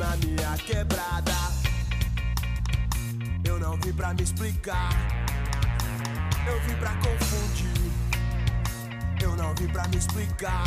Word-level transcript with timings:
na 0.00 0.16
minha 0.16 0.56
quebrada. 0.56 1.32
Eu 3.44 3.60
não 3.60 3.76
vim 3.76 3.92
pra 3.92 4.14
me 4.14 4.22
explicar. 4.22 4.90
Eu 6.46 6.58
vim 6.62 6.74
pra 6.76 6.90
confundir. 6.94 7.92
Eu 9.22 9.36
não 9.36 9.54
vim 9.54 9.68
pra 9.68 9.86
me 9.88 9.98
explicar. 9.98 10.64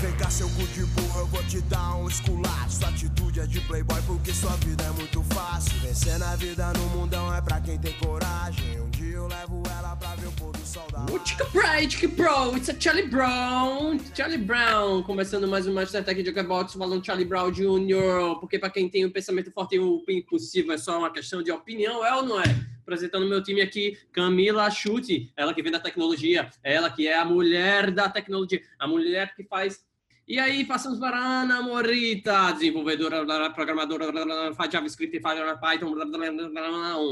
Vem 0.00 0.12
cá, 0.12 0.30
seu 0.30 0.48
cu 0.50 0.62
de 0.68 0.84
burro, 0.84 1.20
eu 1.20 1.26
vou 1.26 1.42
te 1.44 1.60
dar 1.62 1.96
um 1.96 2.08
esculacho. 2.08 2.70
Sua 2.70 2.88
atitude 2.88 3.40
é 3.40 3.46
de 3.46 3.60
playboy 3.62 4.00
porque 4.02 4.32
sua 4.32 4.56
vida 4.58 4.84
é 4.84 4.90
muito 4.90 5.24
fácil. 5.34 5.78
Vencer 5.80 6.18
na 6.20 6.36
vida 6.36 6.72
no 6.72 6.88
mundão 6.90 7.34
é 7.34 7.40
pra 7.40 7.60
quem 7.60 7.78
tem 7.78 7.92
coragem. 7.94 8.71
O 11.10 11.18
Pride, 11.50 11.88
Tica 11.88 12.08
Pro, 12.08 12.56
it's 12.56 12.68
a 12.68 12.78
Charlie 12.78 13.08
Brown, 13.08 13.98
Charlie 14.14 14.38
Brown, 14.38 15.02
começando 15.02 15.48
mais 15.48 15.66
um 15.66 15.72
Master 15.74 16.04
Tech 16.04 16.22
de 16.22 16.42
Box, 16.42 16.74
falando 16.74 17.04
Charlie 17.04 17.24
Brown 17.24 17.50
Jr., 17.50 18.38
porque 18.38 18.58
para 18.58 18.70
quem 18.70 18.88
tem 18.88 19.04
um 19.04 19.10
pensamento 19.10 19.50
forte 19.50 19.76
e 19.76 19.78
o 19.78 20.04
impossível 20.08 20.72
é 20.72 20.78
só 20.78 20.98
uma 20.98 21.12
questão 21.12 21.42
de 21.42 21.50
opinião, 21.50 22.04
é 22.04 22.14
ou 22.14 22.22
não 22.22 22.40
é? 22.40 22.44
Apresentando 22.82 23.26
meu 23.26 23.42
time 23.42 23.60
aqui, 23.60 23.98
Camila 24.12 24.70
Chute, 24.70 25.32
ela 25.36 25.54
que 25.54 25.62
vem 25.62 25.72
da 25.72 25.80
tecnologia, 25.80 26.50
ela 26.62 26.90
que 26.90 27.06
é 27.06 27.18
a 27.18 27.24
mulher 27.24 27.90
da 27.90 28.08
tecnologia, 28.08 28.62
a 28.78 28.86
mulher 28.86 29.34
que 29.34 29.44
faz 29.44 29.84
e 30.26 30.38
aí, 30.38 30.64
passamos 30.64 31.00
para 31.00 31.18
Ana 31.18 31.60
Morita, 31.62 32.52
desenvolvedora, 32.52 33.50
programadora, 33.50 34.54
faz 34.54 34.72
JavaScript, 34.72 35.20
faz 35.20 35.40
Python, 35.60 35.94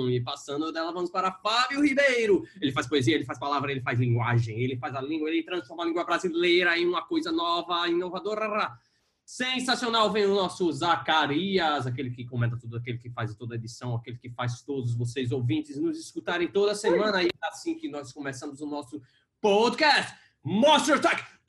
e 0.09 0.21
passando 0.21 0.71
dela, 0.73 0.93
vamos 0.93 1.11
para 1.11 1.33
Fábio 1.33 1.83
Ribeiro. 1.83 2.45
Ele 2.61 2.71
faz 2.71 2.87
poesia, 2.87 3.17
ele 3.17 3.25
faz 3.25 3.39
palavra, 3.39 3.73
ele 3.73 3.81
faz 3.81 3.99
linguagem, 3.99 4.61
ele 4.61 4.77
faz 4.77 4.95
a 4.95 5.01
língua, 5.01 5.29
ele 5.29 5.43
transforma 5.43 5.83
a 5.83 5.87
língua 5.87 6.05
brasileira 6.05 6.79
em 6.79 6.87
uma 6.87 7.03
coisa 7.03 7.33
nova, 7.33 7.89
inovadora. 7.89 8.79
Sensacional, 9.25 10.11
vem 10.13 10.27
o 10.27 10.35
nosso 10.35 10.71
Zacarias, 10.73 11.87
aquele 11.87 12.11
que 12.11 12.25
comenta 12.25 12.57
tudo, 12.57 12.77
aquele 12.77 12.99
que 12.99 13.11
faz 13.11 13.35
toda 13.35 13.55
a 13.55 13.59
edição, 13.59 13.95
aquele 13.95 14.19
que 14.19 14.31
faz 14.31 14.63
todos 14.63 14.95
vocês 14.95 15.33
ouvintes 15.33 15.77
nos 15.81 15.99
escutarem 15.99 16.49
toda 16.49 16.75
semana. 16.75 17.23
E 17.23 17.27
é 17.27 17.49
assim 17.49 17.77
que 17.77 17.89
nós 17.89 18.13
começamos 18.13 18.61
o 18.61 18.67
nosso 18.67 19.03
podcast. 19.41 20.15
Monster 20.43 20.97
Attack 20.97 21.40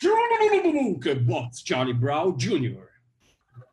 Box 1.31 1.63
Charlie 1.65 1.93
Brown 1.93 2.35
Jr. 2.35 2.87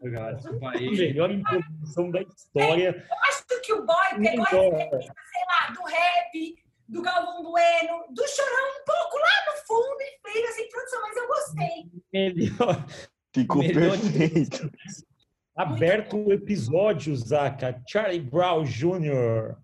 Melhor 0.01 1.31
introdução 1.31 2.11
da 2.11 2.23
história. 2.23 3.05
Eu 3.11 3.17
acho 3.29 3.45
que 3.62 3.73
o 3.73 3.84
boy 3.84 3.97
pegou 4.21 4.45
a 4.45 4.79
referência, 4.79 5.15
sei 5.33 5.43
lá, 5.49 5.73
do 5.75 5.83
rap, 5.84 6.65
do 6.89 7.03
Galvão 7.03 7.43
Bueno, 7.43 8.05
do 8.11 8.29
Chorão 8.29 8.81
um 8.81 8.84
pouco 8.84 9.19
lá 9.19 9.45
no 9.47 9.67
fundo 9.67 10.01
e 10.01 10.33
fez 10.33 10.49
essa 10.51 10.61
introdução, 10.62 11.01
mas 11.03 11.17
eu 11.17 11.27
gostei. 11.27 11.91
Melhor. 12.12 12.87
Ficou 13.34 13.62
melhor 13.62 13.99
perfeito. 13.99 14.71
Aberto 15.56 16.17
o 16.17 16.33
episódio, 16.33 17.15
Zaca. 17.17 17.83
Charlie 17.89 18.21
Brown 18.21 18.65
Jr. 18.65 19.56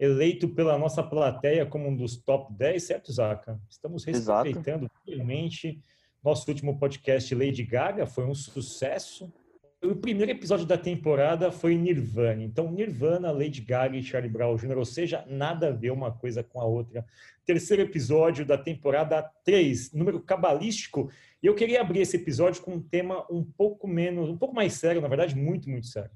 eleito 0.00 0.48
pela 0.48 0.78
nossa 0.78 1.02
plateia 1.02 1.66
como 1.66 1.88
um 1.88 1.96
dos 1.96 2.16
top 2.16 2.52
10, 2.54 2.82
certo, 2.82 3.12
Zaca? 3.12 3.60
Estamos 3.68 4.06
Exato. 4.06 4.44
respeitando 4.44 4.90
fielmente. 5.04 5.82
Nosso 6.26 6.50
último 6.50 6.76
podcast, 6.76 7.32
Lady 7.36 7.62
Gaga, 7.62 8.04
foi 8.04 8.24
um 8.24 8.34
sucesso. 8.34 9.32
O 9.80 9.94
primeiro 9.94 10.32
episódio 10.32 10.66
da 10.66 10.76
temporada 10.76 11.52
foi 11.52 11.76
Nirvana. 11.76 12.42
Então, 12.42 12.68
Nirvana, 12.72 13.30
Lady 13.30 13.60
Gaga 13.60 13.96
e 13.96 14.02
Charlie 14.02 14.28
Brown 14.28 14.56
Jr., 14.56 14.76
ou 14.76 14.84
seja, 14.84 15.24
nada 15.28 15.68
a 15.68 15.70
ver 15.70 15.92
uma 15.92 16.10
coisa 16.10 16.42
com 16.42 16.60
a 16.60 16.64
outra. 16.64 17.06
Terceiro 17.44 17.80
episódio 17.80 18.44
da 18.44 18.58
temporada 18.58 19.22
3, 19.44 19.92
número 19.92 20.20
cabalístico. 20.20 21.12
E 21.40 21.46
eu 21.46 21.54
queria 21.54 21.80
abrir 21.80 22.00
esse 22.00 22.16
episódio 22.16 22.60
com 22.60 22.72
um 22.72 22.82
tema 22.82 23.24
um 23.30 23.44
pouco 23.44 23.86
menos, 23.86 24.28
um 24.28 24.36
pouco 24.36 24.52
mais 24.52 24.72
sério, 24.72 25.00
na 25.00 25.06
verdade, 25.06 25.36
muito, 25.36 25.70
muito 25.70 25.86
sério. 25.86 26.10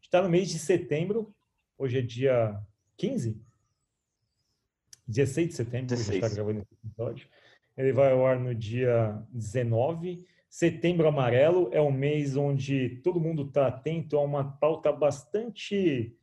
Está 0.00 0.22
no 0.22 0.28
mês 0.28 0.48
de 0.48 0.60
setembro, 0.60 1.34
hoje 1.76 1.98
é 1.98 2.02
dia 2.02 2.56
15? 2.98 3.36
16 5.08 5.48
de 5.48 5.54
setembro, 5.54 5.88
que 5.88 5.94
a 5.94 5.96
gente 5.96 6.14
está 6.14 6.28
16. 6.28 6.34
gravando 6.34 6.60
esse 6.60 6.86
episódio. 6.86 7.28
Ele 7.76 7.92
vai 7.92 8.12
ao 8.12 8.26
ar 8.26 8.38
no 8.38 8.54
dia 8.54 9.22
19. 9.30 10.24
Setembro 10.48 11.06
Amarelo 11.06 11.68
é 11.72 11.80
um 11.80 11.92
mês 11.92 12.36
onde 12.36 13.00
todo 13.02 13.20
mundo 13.20 13.42
está 13.42 13.66
atento 13.66 14.16
a 14.16 14.22
uma 14.22 14.52
pauta 14.58 14.90
bastante 14.90 16.16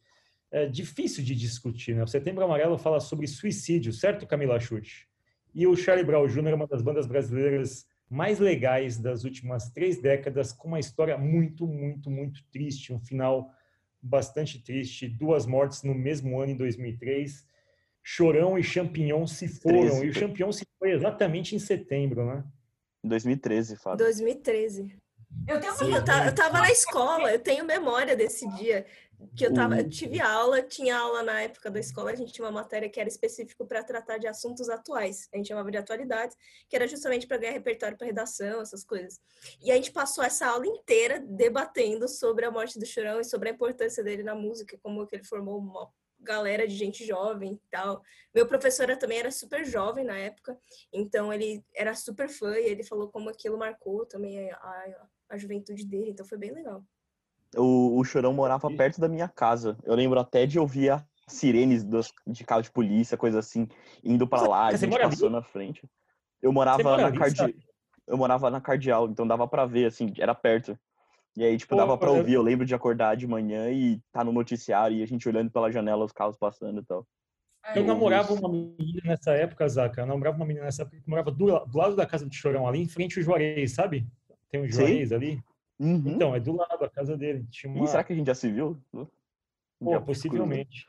é, 0.52 0.66
difícil 0.66 1.24
de 1.24 1.36
discutir. 1.36 1.96
Né? 1.96 2.03
O 2.03 2.08
Setembro 2.08 2.44
Amarelo 2.44 2.78
fala 2.78 3.00
sobre 3.00 3.28
suicídio, 3.28 3.94
certo, 3.94 4.25
Camila 4.25 4.59
Chute? 4.59 5.08
E 5.53 5.68
o 5.68 5.75
Charlie 5.75 6.06
Brown 6.06 6.28
Jr. 6.28 6.47
é 6.47 6.56
uma 6.56 6.68
das 6.68 6.81
bandas 6.81 7.06
brasileiras 7.06 7.85
mais 8.09 8.40
legais 8.40 8.97
das 8.97 9.24
últimas 9.24 9.70
três 9.72 10.02
décadas, 10.02 10.52
com 10.52 10.68
uma 10.68 10.80
história 10.80 11.18
muito, 11.18 11.68
muito, 11.68 12.09
muito 12.09 12.44
triste, 12.52 12.94
um 12.94 13.00
final 13.00 13.52
bastante 14.02 14.64
triste, 14.64 15.08
duas 15.08 15.46
mortes 15.46 15.84
no 15.84 15.96
mesmo 15.96 16.40
ano, 16.40 16.52
em 16.52 16.58
2003. 16.58 17.46
Chorão 18.03 18.58
e 18.59 18.64
Champignon 18.64 19.25
se 19.25 19.47
foram, 19.47 19.80
Treze. 19.81 20.06
e 20.06 20.09
o 20.09 20.14
Champignon 20.14 20.52
se 20.52 20.66
foi 20.78 20.91
exatamente 20.91 21.56
em 21.56 21.59
setembro, 21.59 22.25
né? 22.25 22.44
Em 23.03 23.08
2013, 23.08 23.78
Fábio. 23.78 24.06
2013. 24.06 24.96
Eu 25.47 25.59
tenho 25.59 25.74
Sim, 25.74 25.86
uma 25.86 25.97
eu, 25.97 26.06
ta- 26.06 26.25
eu 26.28 26.36
tava 26.36 26.59
na 26.59 26.69
escola, 26.72 27.31
eu 27.31 27.40
tenho 27.40 27.66
memória 27.66 28.16
desse 28.16 28.47
dia. 28.56 28.86
Que 29.38 29.46
eu 29.46 29.53
tava, 29.53 29.78
eu 29.80 29.90
tive 29.90 30.19
aula, 30.19 30.62
tinha 30.62 30.97
aula 30.97 31.24
na 31.24 31.41
época 31.44 31.72
da 31.72 31.80
escola, 31.80 32.12
a 32.12 32.16
gente 32.16 32.34
tinha 32.34 32.44
uma 32.46 32.52
matéria 32.52 32.90
que 32.90 33.00
era 33.00 33.08
específico 33.08 33.66
para 33.66 33.81
tratar 33.81 34.18
de 34.18 34.28
assuntos 34.28 34.68
atuais. 34.68 35.30
A 35.34 35.38
gente 35.38 35.47
chamava 35.47 35.72
de 35.72 35.78
atualidades, 35.78 36.35
que 36.68 36.75
era 36.75 36.85
justamente 36.90 37.25
para 37.25 37.38
ganhar 37.38 37.53
repertório 37.53 37.97
para 37.97 38.06
redação, 38.06 38.59
essas 38.62 38.84
coisas. 38.84 39.22
E 39.62 39.72
a 39.72 39.75
gente 39.75 39.91
passou 39.94 40.25
essa 40.25 40.46
aula 40.47 40.68
inteira 40.68 41.22
debatendo 41.25 42.06
sobre 42.09 42.44
a 42.46 42.52
morte 42.52 42.78
do 42.78 42.85
Chorão 42.85 43.22
e 43.22 43.24
sobre 43.24 43.47
a 43.50 43.53
importância 43.53 44.03
dele 44.03 44.24
na 44.24 44.35
música, 44.35 44.78
como 44.84 45.08
que 45.08 45.16
ele 45.16 45.24
formou 45.24 45.58
uma 45.58 45.90
galera 46.23 46.67
de 46.67 46.75
gente 46.75 47.06
jovem 47.06 47.53
e 47.53 47.69
tal. 47.69 48.01
Meu 48.34 48.47
professor 48.47 48.88
também 48.97 49.19
era 49.19 49.31
super 49.31 49.66
jovem 49.66 50.03
na 50.06 50.17
época, 50.17 50.57
então 50.91 51.31
ele 51.31 51.63
era 51.75 51.94
super 51.95 52.29
fã 52.29 52.57
e 52.57 52.66
ele 52.66 52.84
falou 52.84 53.09
como 53.09 53.29
aquilo 53.29 53.57
marcou 53.57 54.06
também 54.06 54.50
a, 54.51 54.56
a, 54.56 55.07
a 55.29 55.38
juventude 55.38 55.85
dele, 55.85 56.11
então 56.11 56.25
foi 56.25 56.38
bem 56.38 56.51
legal. 56.51 56.84
O, 57.56 58.00
o 58.00 58.03
Chorão 58.03 58.34
morava 58.34 58.69
perto 58.72 59.00
da 59.00 59.07
minha 59.07 59.28
casa. 59.28 59.78
Eu 59.84 59.94
lembro 59.94 60.19
até 60.19 60.45
de 60.47 60.57
ouvir 60.57 60.89
as 60.89 61.03
sirenes 61.28 61.84
dos, 61.84 62.11
de 62.25 62.44
carro 62.44 62.63
de 62.63 62.72
polícia, 62.72 63.16
coisa 63.16 63.40
assim, 63.40 63.67
indo 64.03 64.28
pra 64.28 64.40
Você- 64.40 64.47
lá, 64.47 64.66
a 64.67 64.75
gente 64.75 64.90
mora 64.90 65.03
ali? 65.05 65.11
passou 65.13 65.29
na 65.29 65.44
frente. 65.44 65.88
Eu 66.41 66.51
morava 66.51 66.81
mora 66.84 67.09
na 67.09 67.17
cardi... 67.17 67.55
Eu 68.05 68.17
morava 68.17 68.50
na 68.50 68.59
Cardeal, 68.59 69.07
então 69.07 69.25
dava 69.25 69.47
pra 69.47 69.66
ver, 69.66 69.85
assim, 69.85 70.11
era 70.17 70.35
perto. 70.35 70.78
E 71.35 71.44
aí, 71.44 71.57
tipo, 71.57 71.75
dava 71.75 71.97
pra 71.97 72.09
eu- 72.09 72.17
ouvir. 72.17 72.33
Eu 72.33 72.41
lembro 72.41 72.66
de 72.66 72.75
acordar 72.75 73.16
de 73.17 73.25
manhã 73.27 73.69
e 73.71 73.99
tá 74.11 74.23
no 74.23 74.31
noticiário 74.31 74.97
e 74.97 75.03
a 75.03 75.05
gente 75.07 75.27
olhando 75.27 75.49
pela 75.49 75.71
janela, 75.71 76.05
os 76.05 76.11
carros 76.11 76.38
passando 76.38 76.81
e 76.81 76.85
tal. 76.85 77.07
É, 77.66 77.79
Eu 77.79 77.85
namorava 77.85 78.33
uma 78.33 78.49
menina 78.49 79.01
nessa 79.05 79.31
época, 79.31 79.67
Zaca. 79.67 80.01
Eu 80.01 80.05
namorava 80.05 80.35
uma 80.38 80.45
menina 80.45 80.66
nessa 80.66 80.83
época 80.83 80.99
que 81.01 81.09
morava 81.09 81.31
do, 81.31 81.59
do 81.66 81.77
lado 81.77 81.95
da 81.95 82.05
casa 82.05 82.25
do 82.25 82.33
Chorão, 82.33 82.67
ali 82.67 82.81
em 82.81 82.88
frente 82.88 83.17
ao 83.19 83.23
Juarez, 83.23 83.72
sabe? 83.73 84.05
Tem 84.49 84.61
um 84.61 84.66
Sim. 84.66 84.72
Juarez 84.72 85.11
ali. 85.11 85.41
Uhum. 85.79 86.03
Então, 86.05 86.35
é 86.35 86.39
do 86.39 86.55
lado 86.55 86.77
da 86.79 86.89
casa 86.89 87.17
dele. 87.17 87.47
Tinha 87.49 87.72
uma... 87.73 87.84
Ih, 87.84 87.87
será 87.87 88.03
que 88.03 88.13
a 88.13 88.16
gente 88.16 88.28
já 88.28 88.35
se 88.35 88.52
viu? 88.52 88.79
Pô, 88.91 89.08
dia 89.90 90.02
possivelmente. 90.02 90.87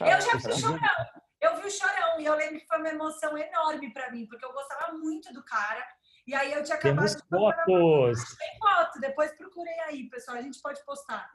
Eu 0.00 0.06
já 0.06 0.36
vi 0.36 0.46
o? 0.46 0.58
Chorão. 0.58 0.78
Eu 1.40 1.56
vi 1.56 1.66
o 1.66 1.70
Chorão 1.70 2.20
e 2.20 2.24
eu 2.26 2.36
lembro 2.36 2.60
que 2.60 2.66
foi 2.66 2.78
uma 2.78 2.88
emoção 2.90 3.36
enorme 3.36 3.92
pra 3.92 4.12
mim, 4.12 4.26
porque 4.26 4.44
eu 4.44 4.52
gostava 4.52 4.92
muito 4.96 5.32
do 5.32 5.42
cara. 5.42 5.82
E 6.30 6.34
aí 6.36 6.52
eu 6.52 6.62
tinha 6.62 6.76
acabado 6.76 7.08
Temos 7.08 7.16
de 7.16 7.28
fotos. 7.28 8.36
Tem 8.36 8.58
foto, 8.60 9.00
depois 9.00 9.32
procurei 9.32 9.80
aí, 9.80 10.08
pessoal, 10.08 10.36
a 10.36 10.42
gente 10.42 10.62
pode 10.62 10.80
postar. 10.84 11.28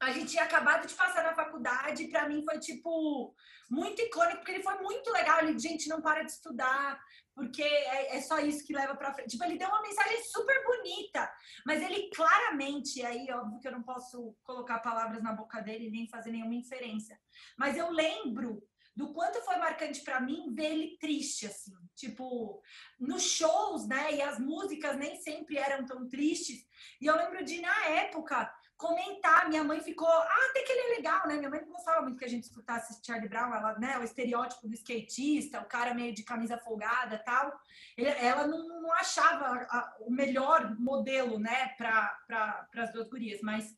A 0.00 0.10
gente 0.10 0.32
tinha 0.32 0.42
acabado 0.42 0.84
de 0.84 0.94
passar 0.94 1.22
na 1.22 1.32
faculdade 1.32 2.08
pra 2.08 2.28
mim 2.28 2.44
foi, 2.44 2.58
tipo, 2.58 3.32
muito 3.70 4.02
icônico, 4.02 4.38
porque 4.38 4.50
ele 4.50 4.64
foi 4.64 4.78
muito 4.78 5.12
legal. 5.12 5.38
Ele, 5.38 5.56
gente, 5.56 5.88
não 5.88 6.02
para 6.02 6.24
de 6.24 6.32
estudar, 6.32 7.00
porque 7.36 7.62
é, 7.62 8.16
é 8.16 8.20
só 8.20 8.40
isso 8.40 8.66
que 8.66 8.74
leva 8.74 8.96
pra 8.96 9.14
frente. 9.14 9.30
Tipo, 9.30 9.44
ele 9.44 9.56
deu 9.56 9.68
uma 9.68 9.82
mensagem 9.82 10.24
super 10.24 10.60
bonita, 10.64 11.32
mas 11.64 11.80
ele 11.80 12.10
claramente, 12.12 13.06
aí, 13.06 13.30
óbvio 13.30 13.60
que 13.60 13.68
eu 13.68 13.72
não 13.72 13.84
posso 13.84 14.34
colocar 14.42 14.80
palavras 14.80 15.22
na 15.22 15.32
boca 15.32 15.62
dele 15.62 15.88
nem 15.88 16.08
fazer 16.08 16.32
nenhuma 16.32 16.54
inferência, 16.56 17.16
mas 17.56 17.76
eu 17.76 17.88
lembro 17.92 18.60
do 19.00 19.14
quanto 19.14 19.40
foi 19.40 19.56
marcante 19.56 20.02
pra 20.02 20.20
mim 20.20 20.52
ver 20.54 20.72
ele 20.72 20.98
triste, 20.98 21.46
assim. 21.46 21.72
Tipo, 21.96 22.62
nos 22.98 23.22
shows, 23.22 23.88
né? 23.88 24.14
E 24.14 24.20
as 24.20 24.38
músicas 24.38 24.94
nem 24.98 25.16
sempre 25.16 25.56
eram 25.56 25.86
tão 25.86 26.06
tristes. 26.06 26.68
E 27.00 27.06
eu 27.06 27.16
lembro 27.16 27.42
de, 27.42 27.62
na 27.62 27.86
época, 27.86 28.52
comentar. 28.76 29.48
Minha 29.48 29.64
mãe 29.64 29.80
ficou, 29.80 30.06
ah, 30.06 30.46
até 30.50 30.62
que 30.62 30.70
ele 30.70 30.92
é 30.92 30.96
legal, 30.96 31.26
né? 31.26 31.38
Minha 31.38 31.48
mãe 31.48 31.62
não 31.62 31.72
gostava 31.72 32.02
muito 32.02 32.18
que 32.18 32.26
a 32.26 32.28
gente 32.28 32.44
escutasse 32.44 33.00
Charlie 33.02 33.28
Brown, 33.28 33.54
ela, 33.54 33.78
né? 33.78 33.98
O 33.98 34.02
estereótipo 34.02 34.68
do 34.68 34.74
skatista, 34.74 35.62
o 35.62 35.66
cara 35.66 35.94
meio 35.94 36.14
de 36.14 36.22
camisa 36.22 36.58
folgada 36.58 37.18
tal. 37.24 37.58
Ela 37.96 38.46
não, 38.46 38.82
não 38.82 38.92
achava 38.92 39.66
a, 39.70 39.96
o 40.00 40.10
melhor 40.10 40.78
modelo, 40.78 41.38
né, 41.38 41.74
para 41.78 42.08
pra, 42.26 42.68
as 42.76 42.92
duas 42.92 43.08
gurias, 43.08 43.40
mas 43.42 43.74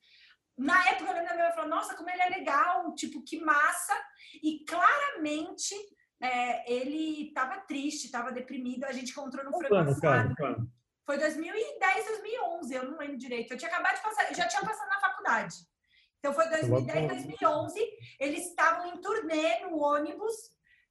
na 0.56 0.78
época 0.90 1.10
eu 1.10 1.14
lembro 1.14 1.28
da 1.28 1.34
minha 1.34 1.46
mãe 1.46 1.54
falou, 1.54 1.70
nossa, 1.70 1.94
como 1.94 2.10
ele 2.10 2.22
é 2.22 2.28
legal, 2.28 2.94
tipo, 2.94 3.22
que 3.22 3.40
massa. 3.40 3.94
E 4.43 4.64
claramente 4.64 5.75
é, 6.20 6.72
ele 6.72 7.28
estava 7.28 7.60
triste, 7.60 8.04
estava 8.04 8.32
deprimido. 8.32 8.84
A 8.84 8.93
gente 8.93 9.10
encontrou 9.10 9.44
no 9.44 9.58
frango 9.58 9.90
assado. 9.90 10.34
Foi 11.04 11.19
2010, 11.19 12.06
2011, 12.06 12.75
eu 12.75 12.90
não 12.90 12.99
lembro 12.99 13.19
direito. 13.19 13.52
Eu 13.52 13.58
tinha 13.58 13.70
acabado 13.70 13.96
de 13.96 14.02
passar, 14.02 14.31
eu 14.31 14.34
já 14.34 14.46
tinha 14.46 14.62
passado 14.62 14.88
na 14.88 15.00
faculdade. 15.00 15.56
Então 16.19 16.32
foi 16.32 16.49
2010, 16.49 17.08
2011. 17.08 17.81
Eles 18.20 18.46
estavam 18.46 18.87
em 18.87 19.00
turnê 19.00 19.58
no 19.60 19.78
ônibus 19.78 20.32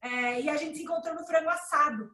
é, 0.02 0.40
e 0.42 0.50
a 0.50 0.56
gente 0.56 0.76
se 0.76 0.82
encontrou 0.82 1.14
no 1.14 1.26
frango 1.26 1.48
assado. 1.48 2.10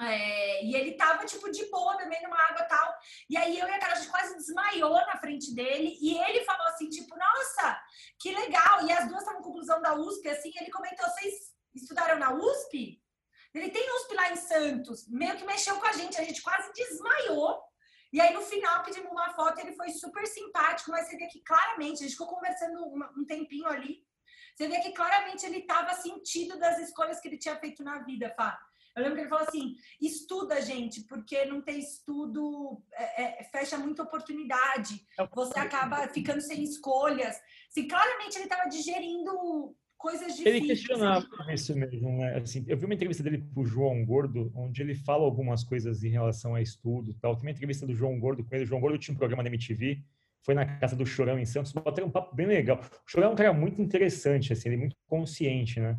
É, 0.00 0.64
e 0.64 0.74
ele 0.74 0.92
tava, 0.92 1.24
tipo, 1.26 1.50
de 1.50 1.66
boa, 1.66 1.96
bebendo 1.96 2.26
uma 2.26 2.40
água 2.40 2.64
e 2.64 2.68
tal. 2.68 2.94
E 3.28 3.36
aí 3.36 3.58
eu 3.58 3.68
e 3.68 3.70
a 3.70 3.78
cara, 3.78 3.92
a 3.92 3.96
gente 3.96 4.10
quase 4.10 4.34
desmaiou 4.36 4.94
na 4.94 5.18
frente 5.18 5.54
dele. 5.54 5.96
E 6.00 6.18
ele 6.18 6.44
falou 6.44 6.66
assim, 6.68 6.88
tipo, 6.88 7.14
nossa, 7.16 7.80
que 8.18 8.34
legal. 8.34 8.86
E 8.86 8.92
as 8.92 9.06
duas 9.06 9.20
estavam 9.20 9.42
conclusão 9.42 9.80
da 9.82 9.94
USP, 9.94 10.28
assim. 10.28 10.50
Ele 10.60 10.70
comentou, 10.70 11.06
vocês 11.08 11.34
estudaram 11.74 12.18
na 12.18 12.32
USP? 12.32 13.00
Ele 13.54 13.70
tem 13.70 13.96
USP 13.96 14.14
lá 14.14 14.32
em 14.32 14.36
Santos, 14.36 15.06
meio 15.08 15.36
que 15.36 15.44
mexeu 15.44 15.78
com 15.78 15.86
a 15.86 15.92
gente, 15.92 16.18
a 16.18 16.24
gente 16.24 16.40
quase 16.40 16.72
desmaiou. 16.72 17.60
E 18.10 18.20
aí, 18.20 18.32
no 18.32 18.40
final, 18.42 18.82
pedimos 18.82 19.10
uma 19.10 19.34
foto, 19.34 19.58
ele 19.60 19.74
foi 19.74 19.90
super 19.90 20.26
simpático, 20.26 20.90
mas 20.90 21.06
você 21.06 21.16
vê 21.16 21.26
que 21.26 21.42
claramente, 21.42 21.98
a 21.98 22.02
gente 22.02 22.12
ficou 22.12 22.28
conversando 22.28 22.82
um 23.16 23.24
tempinho 23.26 23.66
ali, 23.66 24.06
você 24.54 24.68
vê 24.68 24.80
que 24.80 24.92
claramente 24.92 25.46
ele 25.46 25.58
estava 25.58 25.94
sentido 25.94 26.58
das 26.58 26.78
escolhas 26.78 27.20
que 27.20 27.28
ele 27.28 27.38
tinha 27.38 27.56
feito 27.56 27.82
na 27.82 27.98
vida, 28.00 28.32
Fá. 28.36 28.58
Eu 28.94 29.02
lembro 29.02 29.16
que 29.16 29.22
ele 29.22 29.28
falou 29.28 29.46
assim: 29.46 29.74
estuda, 30.00 30.60
gente, 30.60 31.02
porque 31.02 31.44
não 31.46 31.62
ter 31.62 31.78
estudo 31.78 32.82
é, 32.92 33.40
é, 33.40 33.44
fecha 33.44 33.78
muita 33.78 34.02
oportunidade. 34.02 35.06
É 35.18 35.26
Você 35.26 35.58
acaba 35.58 36.06
ficando 36.08 36.40
sem 36.40 36.62
escolhas. 36.62 37.36
Assim, 37.70 37.88
claramente 37.88 38.36
ele 38.36 38.44
estava 38.44 38.68
digerindo 38.68 39.74
coisas 40.02 40.36
difíceis. 40.36 40.56
Ele 40.56 40.66
questionava 40.66 41.26
isso 41.54 41.74
mesmo, 41.76 42.18
né? 42.18 42.36
Assim, 42.36 42.64
eu 42.66 42.76
vi 42.76 42.84
uma 42.84 42.94
entrevista 42.94 43.22
dele 43.22 43.38
pro 43.54 43.64
João 43.64 44.04
Gordo, 44.04 44.52
onde 44.54 44.82
ele 44.82 44.94
fala 44.94 45.24
algumas 45.24 45.62
coisas 45.62 46.02
em 46.02 46.10
relação 46.10 46.54
a 46.54 46.60
estudo 46.60 47.14
tal. 47.14 47.36
Tem 47.36 47.46
uma 47.46 47.52
entrevista 47.52 47.86
do 47.86 47.94
João 47.94 48.18
Gordo 48.18 48.44
com 48.44 48.54
ele. 48.54 48.64
O 48.64 48.66
João 48.66 48.80
Gordo 48.80 48.98
tinha 48.98 49.14
um 49.14 49.18
programa 49.18 49.42
da 49.42 49.48
MTV, 49.48 50.02
foi 50.42 50.54
na 50.54 50.66
casa 50.66 50.96
do 50.96 51.06
Chorão 51.06 51.38
em 51.38 51.46
Santos, 51.46 51.72
bateram 51.72 52.08
um 52.08 52.10
papo 52.10 52.34
bem 52.34 52.46
legal. 52.46 52.78
O 52.78 53.10
Chorão 53.10 53.30
é 53.30 53.32
um 53.32 53.36
cara 53.36 53.52
muito 53.52 53.80
interessante, 53.80 54.52
assim, 54.52 54.68
ele 54.68 54.76
é 54.76 54.80
muito 54.80 54.96
consciente, 55.06 55.80
né? 55.80 55.96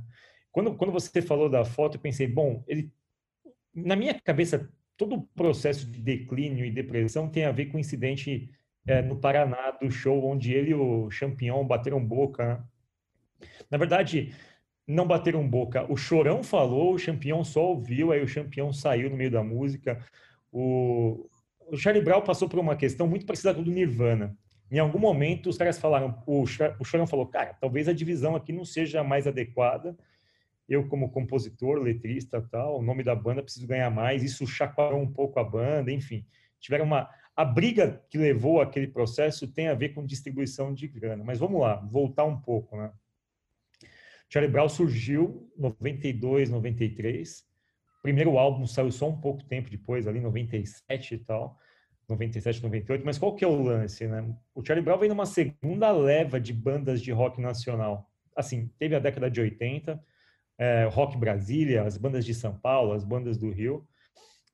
Quando, 0.53 0.75
quando 0.75 0.94
você 0.94 1.21
falou 1.21 1.50
da 1.50 1.65
foto, 1.65 1.97
eu 1.97 2.01
pensei, 2.01 2.27
bom, 2.27 2.63
ele... 2.65 2.89
Na 3.75 3.95
minha 3.95 4.13
cabeça, 4.13 4.71
todo 4.95 5.15
o 5.15 5.21
processo 5.23 5.85
de 5.89 6.00
declínio 6.00 6.63
e 6.63 6.71
depressão 6.71 7.27
tem 7.27 7.44
a 7.44 7.51
ver 7.51 7.65
com 7.65 7.77
o 7.77 7.79
incidente 7.79 8.50
é, 8.85 9.01
no 9.01 9.17
Paraná 9.17 9.71
do 9.71 9.89
show 9.89 10.23
onde 10.23 10.53
ele 10.53 10.69
e 10.69 10.75
o 10.75 11.09
Champignon 11.09 11.65
bateram 11.65 12.05
boca, 12.05 12.45
né? 12.45 12.63
Na 13.69 13.77
verdade, 13.77 14.33
não 14.88 15.07
bateram 15.07 15.47
boca. 15.47 15.91
O 15.91 15.97
Chorão 15.97 16.44
falou, 16.44 16.94
o 16.94 17.00
Champion 17.00 17.44
só 17.44 17.71
ouviu, 17.71 18.11
aí 18.11 18.21
o 18.21 18.27
Champion 18.27 18.71
saiu 18.71 19.09
no 19.09 19.17
meio 19.17 19.31
da 19.31 19.44
música. 19.44 20.05
O, 20.51 21.29
o 21.67 21.75
Charlie 21.75 22.03
Brown 22.03 22.21
passou 22.21 22.47
por 22.47 22.59
uma 22.59 22.75
questão 22.75 23.07
muito 23.07 23.25
parecida 23.25 23.53
com 23.53 23.61
a 23.61 23.63
do 23.63 23.71
Nirvana. 23.71 24.38
Em 24.71 24.79
algum 24.79 25.00
momento, 25.00 25.50
os 25.50 25.57
caras 25.57 25.77
falaram, 25.77 26.21
o, 26.25 26.44
o 26.44 26.85
Chorão 26.85 27.07
falou, 27.07 27.25
cara, 27.27 27.53
talvez 27.59 27.88
a 27.88 27.94
divisão 27.94 28.35
aqui 28.35 28.53
não 28.53 28.65
seja 28.65 29.03
mais 29.03 29.27
adequada. 29.27 29.97
Eu, 30.68 30.88
como 30.88 31.12
compositor, 31.12 31.77
letrista 31.77 32.42
tal, 32.42 32.80
o 32.80 32.81
nome 32.81 33.04
da 33.04 33.15
banda, 33.15 33.44
preciso 33.44 33.68
ganhar 33.68 33.89
mais. 33.89 34.24
Isso 34.24 34.48
chacoalhou 34.48 35.01
um 35.01 35.12
pouco 35.12 35.39
a 35.39 35.44
banda, 35.44 35.92
enfim. 35.92 36.25
Tiveram 36.60 36.86
uma... 36.86 37.10
A 37.36 37.44
briga 37.44 38.01
que 38.10 38.18
levou 38.18 38.62
aquele 38.62 38.88
processo 38.88 39.48
tem 39.48 39.68
a 39.68 39.74
ver 39.74 39.89
com 39.89 40.06
distribuição 40.06 40.74
de 40.74 40.88
grana. 40.88 41.24
Mas 41.24 41.39
vamos 41.39 41.60
lá, 41.60 41.75
voltar 41.75 42.25
um 42.25 42.39
pouco, 42.39 42.77
né? 42.77 42.92
Charlie 44.30 44.51
Brown 44.51 44.69
surgiu 44.69 45.51
em 45.57 45.62
92, 45.62 46.50
93. 46.50 47.39
O 47.39 48.01
primeiro 48.04 48.38
álbum 48.38 48.65
saiu 48.65 48.92
só 48.92 49.10
um 49.10 49.19
pouco 49.19 49.44
tempo 49.44 49.69
depois, 49.69 50.07
ali 50.07 50.19
97 50.19 51.15
e 51.15 51.18
tal. 51.19 51.57
97, 52.10 52.62
98, 52.62 53.06
mas 53.06 53.18
qual 53.18 53.36
que 53.36 53.45
é 53.45 53.48
o 53.48 53.62
lance, 53.62 54.07
né? 54.07 54.36
O 54.54 54.63
Charlie 54.65 54.83
Brown 54.83 54.98
vem 54.98 55.10
numa 55.10 55.25
segunda 55.25 55.92
leva 55.92 56.39
de 56.39 56.51
bandas 56.51 57.01
de 57.01 57.12
rock 57.12 57.39
nacional. 57.39 58.10
Assim, 58.36 58.69
teve 58.77 58.95
a 58.95 59.00
década 59.00 59.30
de 59.30 59.39
80, 59.39 60.04
é, 60.57 60.85
Rock 60.85 61.17
Brasília, 61.17 61.83
as 61.83 61.97
bandas 61.97 62.25
de 62.25 62.33
São 62.33 62.57
Paulo, 62.57 62.94
as 62.94 63.03
bandas 63.03 63.38
do 63.38 63.50
Rio. 63.50 63.88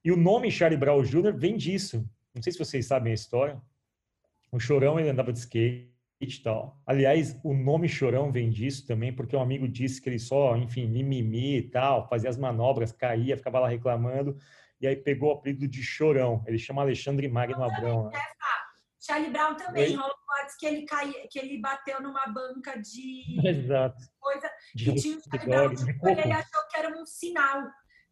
E 0.04 0.12
o 0.12 0.18
nome 0.18 0.52
Charlie 0.52 0.80
Brown 0.80 1.02
Jr. 1.04 1.34
vem 1.36 1.58
disso. 1.58 2.10
Não 2.34 2.42
sei 2.42 2.54
se 2.54 2.60
vocês 2.60 2.86
sabem 2.86 3.12
a 3.12 3.16
história. 3.16 3.62
O 4.52 4.60
Chorão, 4.60 5.00
ele 5.00 5.10
andava 5.10 5.34
de 5.34 5.40
skate, 5.40 5.90
e 6.22 6.28
tal. 6.40 6.82
Aliás, 6.86 7.40
o 7.44 7.54
nome 7.54 7.88
Chorão 7.88 8.32
vem 8.32 8.50
disso 8.50 8.86
também, 8.86 9.14
porque 9.14 9.36
um 9.36 9.42
amigo 9.42 9.68
disse 9.68 10.02
que 10.02 10.10
ele 10.10 10.20
só, 10.20 10.58
enfim, 10.58 10.86
mimimi 10.86 11.58
e 11.58 11.62
tal, 11.62 12.08
fazia 12.10 12.30
as 12.30 12.38
manobras, 12.38 12.92
caía, 12.92 13.38
ficava 13.38 13.60
lá 13.60 13.70
reclamando, 13.70 14.38
e 14.82 14.88
aí 14.88 14.96
pegou 14.96 15.30
o 15.30 15.34
apelido 15.34 15.68
de 15.68 15.82
Chorão. 15.82 16.44
Ele 16.46 16.58
chama 16.58 16.82
Alexandre 16.82 17.28
Magno 17.30 17.64
Abrão. 17.64 18.10
Né? 18.10 18.20
Charlie 19.00 19.32
Brown 19.32 19.56
também, 19.56 19.98
rolou 20.30 20.58
que 20.60 20.66
ele 20.66 20.86
caía, 20.86 21.28
que 21.30 21.40
ele 21.40 21.60
bateu 21.60 22.02
numa 22.02 22.28
banca 22.28 22.78
de 22.80 23.48
Exato. 23.48 23.98
coisa 24.20 24.50
de 24.76 24.86
que 24.86 24.96
tinha 24.96 25.18
o 25.18 25.22
Charlie 25.22 25.50
Brown, 25.50 25.76
tipo, 25.76 26.10
ele 26.10 26.32
achou 26.32 26.68
que 26.70 26.78
era 26.78 27.02
um 27.02 27.06
sinal. 27.06 27.64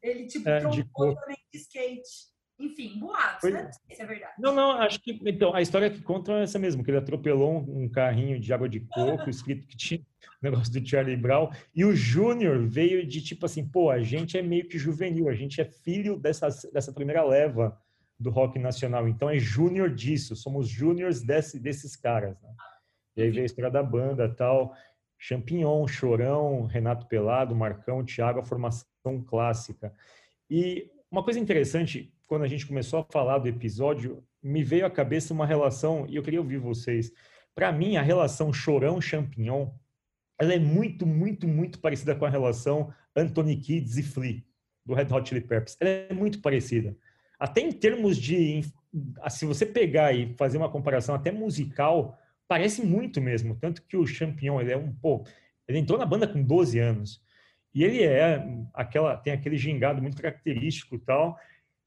Ele 0.02 0.28
tipo 0.28 0.48
é, 0.48 0.60
trombou 0.60 1.16
também 1.16 1.38
de 1.52 1.60
skate. 1.60 2.38
Enfim, 2.60 3.00
boatos, 3.00 3.42
Foi... 3.42 3.52
né? 3.52 3.70
Isso 3.88 4.02
é 4.02 4.06
verdade. 4.06 4.34
Não, 4.40 4.54
não, 4.54 4.72
acho 4.72 5.00
que. 5.00 5.20
Então, 5.26 5.54
a 5.54 5.62
história 5.62 5.92
que 5.92 6.02
conta 6.02 6.32
é 6.34 6.44
essa 6.44 6.58
mesmo, 6.58 6.84
que 6.84 6.90
ele 6.90 6.98
atropelou 6.98 7.60
um 7.60 7.88
carrinho 7.88 8.40
de 8.40 8.52
água 8.52 8.68
de 8.68 8.80
coco, 8.80 9.30
escrito 9.30 9.68
que 9.68 9.78
tinha 9.78 10.00
o 10.00 10.04
negócio 10.42 10.74
do 10.74 10.88
Charlie 10.88 11.16
Brown. 11.16 11.52
E 11.76 11.86
o 11.86 11.96
Júnior 11.96 12.68
veio 12.68 13.06
de 13.06 13.22
tipo 13.22 13.46
assim, 13.46 13.68
pô, 13.68 13.92
a 13.92 14.00
gente 14.00 14.38
é 14.38 14.42
meio 14.42 14.68
que 14.68 14.80
juvenil, 14.80 15.30
a 15.30 15.36
gente 15.36 15.62
é 15.62 15.66
filho 15.66 16.18
dessa, 16.18 16.48
dessa 16.74 16.92
primeira 16.92 17.24
leva 17.24 17.78
do 18.20 18.30
rock 18.30 18.58
nacional. 18.58 19.08
Então 19.08 19.30
é 19.30 19.38
júnior 19.38 19.94
disso, 19.94 20.36
somos 20.36 20.68
júniors 20.68 21.22
desse, 21.22 21.60
desses 21.60 21.96
caras. 21.96 22.40
Né? 22.42 22.50
E 23.16 23.22
aí 23.22 23.30
veio 23.30 23.44
a 23.44 23.46
história 23.46 23.72
da 23.72 23.84
banda 23.84 24.28
tal. 24.34 24.74
Champignon, 25.20 25.88
Chorão, 25.88 26.66
Renato 26.66 27.08
Pelado, 27.08 27.56
Marcão, 27.56 28.06
Thiago, 28.06 28.40
a 28.40 28.46
formação 28.46 29.24
clássica. 29.26 29.94
E 30.50 30.92
uma 31.10 31.24
coisa 31.24 31.40
interessante, 31.40 32.14
quando 32.28 32.44
a 32.44 32.48
gente 32.48 32.68
começou 32.68 33.00
a 33.00 33.12
falar 33.12 33.40
do 33.40 33.48
episódio, 33.48 34.24
me 34.44 34.64
veio 34.64 34.86
à 34.86 34.92
cabeça 34.92 35.34
uma 35.34 35.46
relação, 35.46 36.06
e 36.08 36.16
eu 36.16 36.24
queria 36.24 36.40
ouvir 36.40 36.60
vocês. 36.60 37.12
Para 37.56 37.72
mim, 37.72 37.98
a 37.98 38.02
relação 38.02 38.54
Chorão-Champignon, 38.54 39.72
ela 40.40 40.54
é 40.54 40.60
muito, 40.60 41.08
muito, 41.08 41.48
muito 41.48 41.80
parecida 41.80 42.16
com 42.16 42.26
a 42.26 42.30
relação 42.30 42.94
Anthony 43.16 43.58
Kids 43.58 43.98
e 43.98 44.04
Flea, 44.04 44.44
do 44.86 44.94
Red 44.94 45.12
Hot 45.12 45.28
Chili 45.28 45.42
Peppers. 45.42 45.76
Ela 45.80 45.90
é 45.90 46.14
muito 46.14 46.40
parecida. 46.42 46.96
Até 47.40 47.62
em 47.62 47.72
termos 47.72 48.18
de... 48.18 48.62
Se 49.30 49.46
você 49.46 49.66
pegar 49.66 50.14
e 50.14 50.34
fazer 50.36 50.58
uma 50.58 50.72
comparação 50.72 51.14
até 51.14 51.32
musical, 51.32 52.18
parece 52.48 52.84
muito 52.86 53.22
mesmo. 53.22 53.56
Tanto 53.56 53.82
que 53.84 53.98
o 53.98 54.06
Champignon, 54.08 54.60
ele 54.62 54.72
é 54.72 54.78
um... 54.78 54.92
Pô, 54.94 55.26
ele 55.68 55.80
entrou 55.80 56.00
na 56.00 56.06
banda 56.06 56.28
com 56.28 56.42
12 56.42 56.80
anos. 56.80 57.22
E 57.74 57.84
ele 57.84 58.04
é 58.04 58.44
aquela... 58.74 59.18
Tem 59.18 59.34
aquele 59.34 59.58
gingado 59.58 60.02
muito 60.02 60.22
característico 60.22 60.96
e 60.96 61.00
tal 61.00 61.38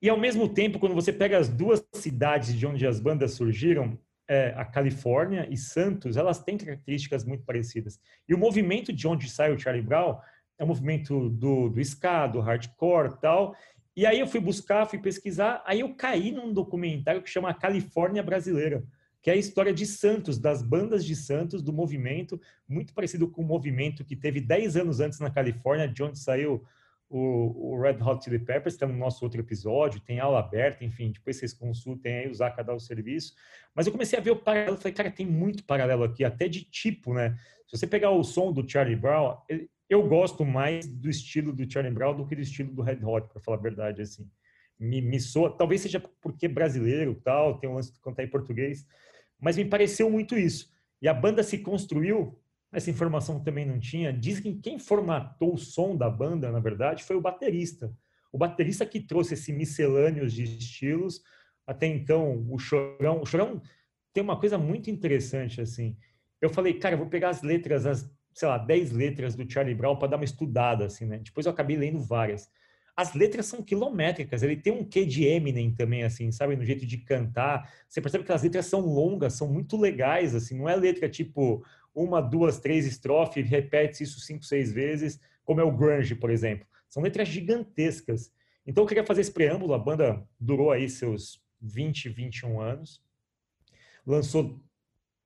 e 0.03 0.09
ao 0.09 0.19
mesmo 0.19 0.49
tempo, 0.49 0.79
quando 0.79 0.95
você 0.95 1.13
pega 1.13 1.37
as 1.37 1.49
duas 1.49 1.85
cidades 1.93 2.55
de 2.55 2.67
onde 2.67 2.87
as 2.87 2.99
bandas 2.99 3.33
surgiram, 3.33 3.99
é, 4.27 4.55
a 4.57 4.65
Califórnia 4.65 5.47
e 5.51 5.57
Santos, 5.57 6.17
elas 6.17 6.43
têm 6.43 6.57
características 6.57 7.25
muito 7.25 7.45
parecidas. 7.45 8.01
E 8.27 8.35
o 8.35 8.39
movimento 8.39 8.93
de 8.93 9.07
onde 9.07 9.29
sai 9.29 9.53
o 9.53 9.59
Charlie 9.59 9.85
Brown 9.85 10.19
é 10.59 10.65
um 10.65 10.69
movimento 10.69 11.29
do, 11.29 11.69
do 11.69 11.81
ska, 11.81 12.29
do 12.29 12.41
hardcore 12.41 13.19
tal. 13.21 13.55
E 14.01 14.07
aí 14.07 14.19
eu 14.19 14.27
fui 14.27 14.41
buscar, 14.41 14.87
fui 14.87 14.99
pesquisar, 14.99 15.63
aí 15.67 15.81
eu 15.81 15.95
caí 15.95 16.33
num 16.33 16.55
documentário 16.55 17.21
que 17.21 17.29
chama 17.29 17.53
Califórnia 17.53 18.23
Brasileira, 18.23 18.83
que 19.21 19.29
é 19.29 19.35
a 19.35 19.37
história 19.37 19.75
de 19.75 19.85
Santos, 19.85 20.39
das 20.39 20.63
bandas 20.63 21.05
de 21.05 21.15
Santos, 21.15 21.61
do 21.61 21.71
movimento, 21.71 22.41
muito 22.67 22.95
parecido 22.95 23.29
com 23.29 23.43
o 23.43 23.45
movimento 23.45 24.03
que 24.03 24.17
teve 24.17 24.41
10 24.41 24.79
anos 24.79 25.01
antes 25.01 25.21
na 25.21 25.31
Califórnia, 25.31 25.87
de 25.87 26.03
onde 26.03 26.19
saiu 26.19 26.65
o, 27.11 27.75
o, 27.75 27.79
Red 27.79 27.99
Hot 28.03 28.25
Chili 28.25 28.39
Peppers, 28.39 28.73
está 28.73 28.87
no 28.87 28.97
nosso 28.97 29.23
outro 29.23 29.39
episódio, 29.39 30.01
tem 30.01 30.19
aula 30.19 30.39
aberta, 30.39 30.83
enfim, 30.83 31.13
depois 31.13 31.37
vocês 31.37 31.53
consultem 31.53 32.21
aí, 32.21 32.31
usar 32.31 32.53
cada 32.53 32.73
o 32.73 32.81
serviço. 32.81 33.35
Mas 33.75 33.85
eu 33.85 33.93
comecei 33.93 34.19
a 34.19 34.23
ver 34.23 34.31
o 34.31 34.37
paralelo, 34.37 34.79
falei, 34.79 34.95
cara, 34.95 35.11
tem 35.11 35.27
muito 35.27 35.63
paralelo 35.63 36.05
aqui, 36.05 36.25
até 36.25 36.49
de 36.49 36.65
tipo, 36.65 37.13
né? 37.13 37.37
Se 37.67 37.77
você 37.77 37.87
pegar 37.87 38.13
o 38.13 38.25
som 38.25 38.51
do 38.51 38.67
Charlie 38.67 38.97
Brown, 38.97 39.37
eu 39.91 40.07
gosto 40.07 40.45
mais 40.45 40.87
do 40.87 41.11
estilo 41.11 41.53
do 41.53 41.71
Charlie 41.71 41.93
Brown 41.93 42.15
do 42.17 42.25
que 42.25 42.37
do 42.37 42.41
estilo 42.41 42.73
do 42.73 42.81
Red 42.81 43.05
Hot, 43.05 43.29
para 43.29 43.41
falar 43.41 43.57
a 43.57 43.61
verdade, 43.61 44.01
assim. 44.01 44.31
Me, 44.79 45.03
me 45.03 45.19
soa, 45.19 45.51
talvez 45.51 45.81
seja 45.81 46.01
porque 46.23 46.47
brasileiro 46.47 47.21
tal, 47.25 47.59
tem 47.59 47.69
um 47.69 47.75
lance 47.75 47.93
de 47.93 48.01
cantar 48.01 48.23
em 48.23 48.31
português, 48.31 48.87
mas 49.39 49.57
me 49.57 49.65
pareceu 49.65 50.09
muito 50.09 50.39
isso. 50.39 50.71
E 51.03 51.09
a 51.09 51.13
banda 51.13 51.43
se 51.43 51.59
construiu, 51.59 52.39
essa 52.73 52.89
informação 52.89 53.43
também 53.43 53.67
não 53.67 53.81
tinha. 53.81 54.13
Dizem 54.13 54.55
que 54.55 54.61
quem 54.61 54.79
formatou 54.79 55.55
o 55.55 55.59
som 55.59 55.97
da 55.97 56.09
banda, 56.09 56.53
na 56.53 56.61
verdade, 56.61 57.03
foi 57.03 57.17
o 57.17 57.21
baterista. 57.21 57.93
O 58.33 58.39
baterista 58.39 58.87
que 58.87 59.01
trouxe 59.01 59.35
esse 59.35 59.53
miscelâneo 59.53 60.29
de 60.29 60.45
estilos. 60.45 61.21
Até 61.67 61.87
então, 61.87 62.47
o 62.49 62.59
Chorão. 62.59 63.21
O 63.23 63.27
Chorão 63.27 63.61
tem 64.13 64.23
uma 64.23 64.39
coisa 64.39 64.57
muito 64.57 64.89
interessante, 64.89 65.61
assim. 65.61 65.97
Eu 66.41 66.49
falei, 66.49 66.75
cara, 66.75 66.95
eu 66.95 66.99
vou 66.99 67.09
pegar 67.09 67.31
as 67.31 67.43
letras, 67.43 67.87
as, 67.87 68.09
sei 68.41 68.49
lá, 68.49 68.57
10 68.57 68.93
letras 68.93 69.35
do 69.35 69.51
Charlie 69.51 69.75
Brown 69.75 69.97
para 69.97 70.09
dar 70.09 70.17
uma 70.17 70.25
estudada, 70.25 70.87
assim, 70.87 71.05
né? 71.05 71.19
Depois 71.23 71.45
eu 71.45 71.53
acabei 71.53 71.77
lendo 71.77 72.01
várias. 72.01 72.49
As 72.97 73.13
letras 73.13 73.45
são 73.45 73.63
quilométricas, 73.63 74.43
ele 74.43 74.57
tem 74.57 74.73
um 74.73 74.83
quê 74.83 75.05
de 75.05 75.25
Eminem 75.25 75.75
também, 75.75 76.05
assim, 76.05 76.33
sabe? 76.33 76.57
No 76.57 76.65
jeito 76.65 76.87
de 76.87 76.97
cantar. 76.97 77.71
Você 77.87 78.01
percebe 78.01 78.25
que 78.25 78.33
as 78.33 78.43
letras 78.43 78.65
são 78.65 78.81
longas, 78.81 79.35
são 79.35 79.47
muito 79.47 79.77
legais, 79.77 80.35
assim. 80.35 80.57
Não 80.57 80.67
é 80.67 80.75
letra 80.75 81.07
tipo 81.07 81.63
uma, 81.95 82.23
duas, 82.23 82.59
três 82.59 82.87
estrofes, 82.87 83.47
repete 83.47 84.03
isso 84.03 84.21
cinco, 84.21 84.45
seis 84.45 84.73
vezes, 84.73 85.21
como 85.45 85.61
é 85.61 85.65
o 85.65 85.77
grunge, 85.77 86.15
por 86.15 86.31
exemplo. 86.31 86.67
São 86.89 87.03
letras 87.03 87.29
gigantescas. 87.29 88.33
Então 88.67 88.85
eu 88.85 88.89
queria 88.89 89.05
fazer 89.05 89.21
esse 89.21 89.33
preâmbulo, 89.33 89.75
a 89.75 89.79
banda 89.79 90.27
durou 90.39 90.71
aí 90.71 90.89
seus 90.89 91.43
20, 91.61 92.09
21 92.09 92.61
anos 92.61 93.03
lançou 94.07 94.61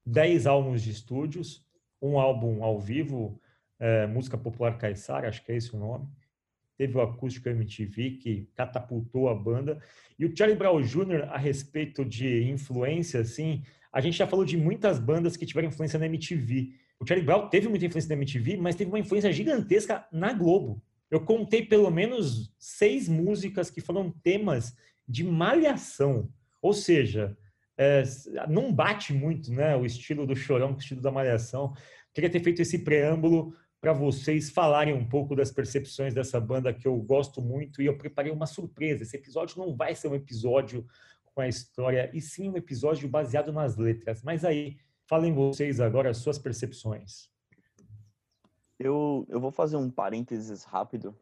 10 0.05 0.47
álbuns 0.47 0.83
de 0.83 0.91
estúdios, 0.91 1.65
um 2.09 2.19
álbum 2.19 2.63
ao 2.63 2.79
vivo, 2.79 3.41
é, 3.79 4.07
Música 4.07 4.37
Popular 4.37 4.77
Caissara, 4.79 5.29
acho 5.29 5.45
que 5.45 5.53
é 5.53 5.57
esse 5.57 5.75
o 5.75 5.79
nome. 5.79 6.07
Teve 6.77 6.97
o 6.97 7.01
Acústico 7.01 7.49
MTV, 7.49 8.11
que 8.13 8.49
catapultou 8.55 9.29
a 9.29 9.35
banda. 9.35 9.81
E 10.19 10.27
o 10.27 10.37
Charlie 10.37 10.59
Brown 10.59 10.83
Jr., 10.83 11.29
a 11.31 11.39
respeito 11.39 12.05
de 12.05 12.45
influência, 12.51 13.21
assim, 13.21 13.63
a 13.93 14.01
gente 14.01 14.17
já 14.17 14.27
falou 14.27 14.45
de 14.45 14.57
muitas 14.57 14.99
bandas 14.99 15.37
que 15.37 15.47
tiveram 15.47 15.69
influência 15.69 15.99
na 15.99 16.07
MTV. 16.07 16.73
O 16.99 17.07
Charlie 17.07 17.25
Brown 17.25 17.49
teve 17.49 17.69
muita 17.69 17.87
influência 17.87 18.09
na 18.09 18.21
MTV, 18.21 18.57
mas 18.57 18.75
teve 18.75 18.91
uma 18.91 18.99
influência 18.99 19.33
gigantesca 19.33 20.05
na 20.13 20.33
Globo. 20.33 20.83
Eu 21.11 21.21
contei 21.21 21.65
pelo 21.65 21.91
menos 21.91 22.53
seis 22.59 23.09
músicas 23.09 23.71
que 23.71 23.81
foram 23.81 24.11
temas 24.11 24.77
de 25.07 25.23
malhação. 25.23 26.29
Ou 26.61 26.73
seja, 26.73 27.37
é, 27.77 28.03
não 28.49 28.73
bate 28.73 29.13
muito 29.13 29.53
né, 29.53 29.77
o 29.77 29.85
estilo 29.85 30.27
do 30.27 30.37
Chorão 30.37 30.69
com 30.69 30.77
o 30.77 30.81
estilo 30.81 31.01
da 31.01 31.11
Malhação. 31.11 31.75
Queria 32.13 32.31
ter 32.31 32.43
feito 32.43 32.63
esse 32.63 32.79
preâmbulo 32.79 33.55
para 33.81 33.93
vocês 33.93 34.51
falarem 34.51 34.95
um 34.95 35.07
pouco 35.07 35.37
das 35.37 35.51
percepções 35.51 36.15
dessa 36.15 36.41
banda 36.41 36.73
que 36.73 36.89
eu 36.89 36.97
gosto 36.97 37.43
muito 37.43 37.83
e 37.83 37.87
eu 37.87 37.99
preparei 37.99 38.33
uma 38.33 38.47
surpresa. 38.47 39.03
Esse 39.03 39.17
episódio 39.17 39.59
não 39.59 39.77
vai 39.77 39.95
ser 39.95 40.09
um 40.09 40.15
episódio 40.15 40.87
com 41.35 41.41
a 41.41 41.49
história, 41.49 42.11
e 42.15 42.21
sim 42.21 42.49
um 42.49 42.57
episódio 42.57 43.09
baseado 43.09 43.53
nas 43.53 43.77
letras. 43.77 44.23
Mas 44.23 44.45
aí, 44.45 44.79
falem 45.07 45.35
vocês 45.35 45.81
agora 45.81 46.11
as 46.11 46.19
suas 46.19 46.39
percepções. 46.39 47.29
Eu, 48.79 49.27
eu 49.29 49.41
vou 49.41 49.51
fazer 49.51 49.77
um 49.77 49.91
parênteses 49.91 50.65
rápido. 50.65 51.15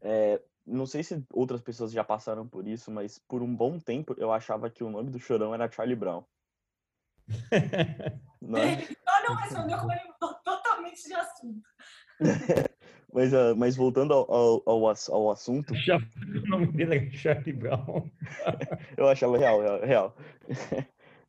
É, 0.00 0.40
não 0.66 0.86
sei 0.86 1.02
se 1.02 1.22
outras 1.32 1.60
pessoas 1.60 1.92
já 1.92 2.02
passaram 2.02 2.46
por 2.46 2.66
isso, 2.66 2.90
mas 2.90 3.18
por 3.28 3.42
um 3.42 3.54
bom 3.54 3.78
tempo 3.78 4.14
eu 4.18 4.32
achava 4.32 4.68
que 4.68 4.82
o 4.82 4.90
nome 4.90 5.10
do 5.10 5.20
chorão 5.20 5.54
era 5.54 5.70
Charlie 5.70 5.96
Brown. 5.96 6.24
não, 8.42 8.58
é? 8.58 8.82
Só 8.82 9.28
não 9.28 9.34
respondeu 9.36 9.78
como 9.78 9.92
ele 9.92 10.04
mudou 10.04 10.34
totalmente 10.44 11.02
de 11.02 11.14
assunto. 11.14 11.68
mas, 13.12 13.32
uh, 13.32 13.54
mas 13.56 13.76
voltando 13.76 14.12
ao, 14.12 14.32
ao, 14.32 14.62
ao, 14.66 14.94
ao 15.10 15.30
assunto. 15.30 15.74
Já, 15.74 15.96
o 15.98 16.48
nome 16.48 16.66
dele 16.72 16.96
é 16.96 17.10
Charlie 17.10 17.52
Brown. 17.52 18.10
eu 18.96 19.08
achava 19.08 19.38
real, 19.38 19.60
real. 19.60 19.80
real. 19.80 20.16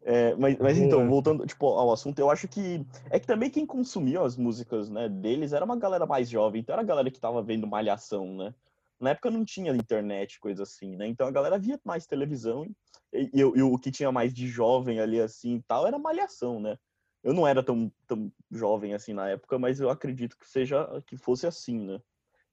É, 0.04 0.34
mas, 0.36 0.58
mas 0.58 0.78
então, 0.78 1.06
voltando 1.08 1.46
tipo, 1.46 1.68
ao 1.68 1.92
assunto, 1.92 2.18
eu 2.20 2.30
acho 2.30 2.48
que 2.48 2.86
é 3.10 3.20
que 3.20 3.28
também 3.28 3.50
quem 3.50 3.66
consumia 3.66 4.22
as 4.22 4.38
músicas 4.38 4.90
né, 4.90 5.10
deles 5.10 5.52
era 5.52 5.66
uma 5.66 5.76
galera 5.76 6.06
mais 6.06 6.30
jovem, 6.30 6.62
então 6.62 6.72
era 6.72 6.82
a 6.82 6.86
galera 6.86 7.12
que 7.12 7.20
tava 7.20 7.44
vendo 7.44 7.68
Malhação, 7.68 8.34
né? 8.34 8.54
Na 9.00 9.12
época 9.12 9.30
não 9.30 9.46
tinha 9.46 9.76
internet, 9.76 10.40
coisa 10.40 10.64
assim, 10.64 10.96
né? 10.96 11.08
Então 11.08 11.28
a 11.28 11.32
galera 11.32 11.60
via 11.60 11.80
mais 11.86 12.08
televisão 12.08 12.66
e, 13.14 13.30
e, 13.34 13.40
e 13.40 13.62
o 13.62 13.78
que 13.78 13.92
tinha 13.92 14.12
mais 14.12 14.34
de 14.34 14.48
jovem 14.48 15.00
ali 15.00 15.22
assim 15.22 15.62
tal 15.68 15.88
era 15.88 16.00
malhação, 16.00 16.60
né? 16.60 16.78
Eu 17.24 17.34
não 17.34 17.48
era 17.48 17.62
tão, 17.62 17.92
tão 18.08 18.32
jovem 18.52 18.94
assim 18.94 19.14
na 19.14 19.30
época, 19.30 19.60
mas 19.60 19.80
eu 19.80 19.90
acredito 19.90 20.38
que 20.38 20.48
seja 20.48 20.88
que 21.06 21.18
fosse 21.18 21.46
assim, 21.46 21.80
né? 21.80 22.00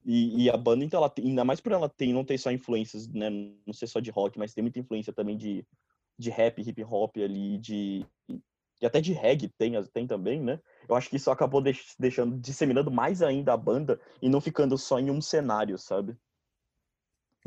E, 0.05 0.45
e, 0.45 0.51
a 0.51 0.57
banda, 0.57 0.85
então, 0.85 0.99
ela 0.99 1.09
tem, 1.09 1.27
ainda 1.27 1.45
mais 1.45 1.61
por 1.61 1.73
ela 1.73 1.89
ter, 1.89 2.13
não 2.13 2.25
ter 2.25 2.37
só 2.37 2.51
influências, 2.53 3.09
né? 3.09 3.31
Não 3.31 3.73
ser 3.73 3.87
só 3.87 4.01
de 4.01 4.11
rock, 4.11 4.39
mas 4.39 4.53
tem 4.53 4.63
muita 4.63 4.79
influência 4.79 5.13
também 5.13 5.37
de, 5.37 5.67
de 6.19 6.31
rap, 6.31 6.61
hip 6.61 6.85
hop 6.85 7.17
ali, 7.17 7.57
de. 7.59 8.05
E 8.83 8.87
até 8.87 9.01
de 9.01 9.13
reggae 9.15 9.49
tem, 9.49 9.83
tem 9.85 10.07
também, 10.07 10.43
né? 10.43 10.61
Eu 10.87 10.95
acho 10.95 11.09
que 11.09 11.17
isso 11.17 11.31
acabou 11.31 11.63
deixando, 11.99 12.39
disseminando 12.39 12.91
mais 12.91 13.23
ainda 13.23 13.55
a 13.55 13.57
banda 13.57 13.99
e 14.21 14.29
não 14.29 14.43
ficando 14.43 14.77
só 14.77 14.99
em 14.99 15.11
um 15.11 15.23
cenário, 15.23 15.79
sabe? 15.79 16.15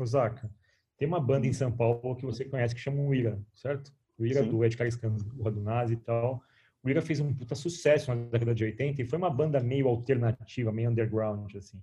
Osaka, 0.02 0.50
tem 0.96 1.06
uma 1.06 1.20
banda 1.20 1.46
em 1.46 1.52
São 1.52 1.70
Paulo 1.70 2.16
que 2.16 2.24
você 2.24 2.44
conhece 2.44 2.74
que 2.74 2.80
chama 2.80 3.00
o 3.00 3.14
Ira, 3.14 3.40
certo? 3.54 3.92
O 4.18 4.26
Ira 4.26 4.42
Sim. 4.42 4.50
do 4.50 4.64
Ed 4.64 4.76
Cariscandurra 4.76 5.50
do 5.50 5.60
Nazi 5.60 5.94
e 5.94 5.96
tal. 5.96 6.42
O 6.82 6.88
Ira 6.88 7.02
fez 7.02 7.20
um 7.20 7.32
puta 7.32 7.54
sucesso 7.54 8.14
na 8.14 8.22
década 8.24 8.54
de 8.54 8.64
80 8.64 9.02
e 9.02 9.04
foi 9.04 9.18
uma 9.18 9.30
banda 9.30 9.60
meio 9.60 9.88
alternativa, 9.88 10.72
meio 10.72 10.90
underground, 10.90 11.54
assim. 11.56 11.80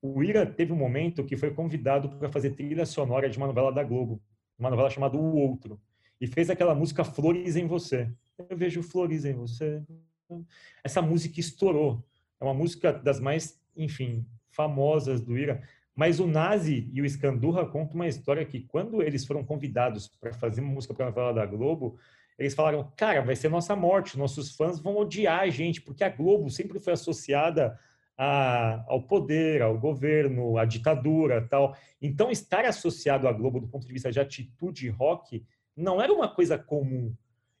O 0.00 0.22
Ira 0.22 0.46
teve 0.46 0.72
um 0.72 0.76
momento 0.76 1.24
que 1.24 1.36
foi 1.36 1.52
convidado 1.52 2.08
para 2.16 2.28
fazer 2.28 2.50
trilha 2.50 2.86
sonora 2.86 3.28
de 3.28 3.36
uma 3.36 3.48
novela 3.48 3.72
da 3.72 3.82
Globo, 3.82 4.22
uma 4.58 4.70
novela 4.70 4.90
chamada 4.90 5.16
O 5.16 5.36
Outro, 5.36 5.80
e 6.20 6.26
fez 6.26 6.50
aquela 6.50 6.74
música 6.74 7.04
Flores 7.04 7.56
em 7.56 7.66
Você. 7.66 8.10
Eu 8.48 8.56
vejo 8.56 8.82
flores 8.82 9.24
em 9.24 9.32
você. 9.32 9.82
Essa 10.84 11.02
música 11.02 11.40
estourou. 11.40 12.04
É 12.40 12.44
uma 12.44 12.54
música 12.54 12.92
das 12.92 13.18
mais, 13.18 13.60
enfim, 13.76 14.24
famosas 14.48 15.20
do 15.20 15.36
Ira. 15.36 15.60
Mas 15.98 16.20
o 16.20 16.28
Nazi 16.28 16.88
e 16.92 17.02
o 17.02 17.04
Escandurra 17.04 17.66
contam 17.66 17.96
uma 17.96 18.06
história 18.06 18.44
que 18.44 18.60
quando 18.60 19.02
eles 19.02 19.26
foram 19.26 19.42
convidados 19.42 20.06
para 20.06 20.32
fazer 20.32 20.60
uma 20.60 20.72
música 20.72 20.94
para 20.94 21.06
a 21.06 21.08
novela 21.08 21.34
da 21.34 21.44
Globo, 21.44 21.98
eles 22.38 22.54
falaram, 22.54 22.88
cara, 22.96 23.20
vai 23.20 23.34
ser 23.34 23.48
nossa 23.48 23.74
morte, 23.74 24.16
nossos 24.16 24.54
fãs 24.54 24.78
vão 24.78 24.96
odiar 24.96 25.40
a 25.40 25.50
gente, 25.50 25.82
porque 25.82 26.04
a 26.04 26.08
Globo 26.08 26.48
sempre 26.50 26.78
foi 26.78 26.92
associada 26.92 27.76
a, 28.16 28.84
ao 28.86 29.02
poder, 29.02 29.60
ao 29.60 29.76
governo, 29.76 30.56
à 30.56 30.64
ditadura 30.64 31.44
tal. 31.50 31.76
Então, 32.00 32.30
estar 32.30 32.64
associado 32.64 33.26
à 33.26 33.32
Globo 33.32 33.58
do 33.58 33.66
ponto 33.66 33.84
de 33.84 33.92
vista 33.92 34.12
de 34.12 34.20
atitude 34.20 34.88
rock 34.90 35.44
não 35.76 36.00
era 36.00 36.12
uma 36.12 36.28
coisa 36.28 36.56
comum. 36.56 37.12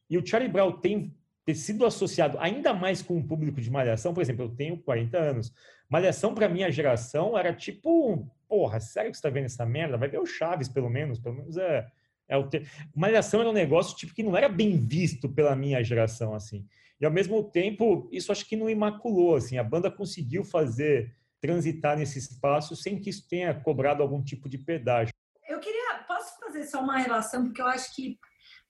E 0.08 0.16
o 0.16 0.24
Charlie 0.24 0.48
Brown 0.48 0.78
tem 0.78 1.12
ter 1.48 1.54
sido 1.54 1.86
associado 1.86 2.36
ainda 2.40 2.74
mais 2.74 3.00
com 3.00 3.16
o 3.16 3.26
público 3.26 3.58
de 3.58 3.70
Malhação, 3.70 4.12
por 4.12 4.20
exemplo, 4.20 4.44
eu 4.44 4.50
tenho 4.50 4.76
40 4.76 5.16
anos, 5.16 5.50
Malhação, 5.88 6.34
para 6.34 6.46
minha 6.46 6.70
geração, 6.70 7.38
era 7.38 7.54
tipo, 7.54 8.30
porra, 8.46 8.78
sério 8.80 9.10
que 9.10 9.16
você 9.16 9.22
tá 9.22 9.30
vendo 9.30 9.46
essa 9.46 9.64
merda? 9.64 9.96
Vai 9.96 10.10
ver 10.10 10.20
o 10.20 10.26
Chaves, 10.26 10.68
pelo 10.68 10.90
menos. 10.90 11.18
Pelo 11.18 11.36
menos 11.36 11.56
é. 11.56 11.86
é 12.28 12.36
o 12.36 12.46
te... 12.46 12.68
Malhação 12.94 13.40
era 13.40 13.48
um 13.48 13.54
negócio 13.54 13.96
tipo 13.96 14.12
que 14.12 14.22
não 14.22 14.36
era 14.36 14.46
bem 14.46 14.76
visto 14.76 15.26
pela 15.26 15.56
minha 15.56 15.82
geração, 15.82 16.34
assim. 16.34 16.66
E 17.00 17.06
ao 17.06 17.10
mesmo 17.10 17.42
tempo, 17.42 18.10
isso 18.12 18.30
acho 18.30 18.46
que 18.46 18.54
não 18.54 18.68
imaculou, 18.68 19.36
assim. 19.36 19.56
A 19.56 19.64
banda 19.64 19.90
conseguiu 19.90 20.44
fazer 20.44 21.16
transitar 21.40 21.96
nesse 21.96 22.18
espaço 22.18 22.76
sem 22.76 23.00
que 23.00 23.08
isso 23.08 23.26
tenha 23.26 23.54
cobrado 23.54 24.02
algum 24.02 24.22
tipo 24.22 24.50
de 24.50 24.58
pedágio. 24.58 25.14
Eu 25.48 25.60
queria, 25.60 26.04
posso 26.06 26.38
fazer 26.40 26.64
só 26.64 26.82
uma 26.82 26.98
relação, 26.98 27.44
porque 27.44 27.62
eu 27.62 27.66
acho 27.66 27.96
que 27.96 28.18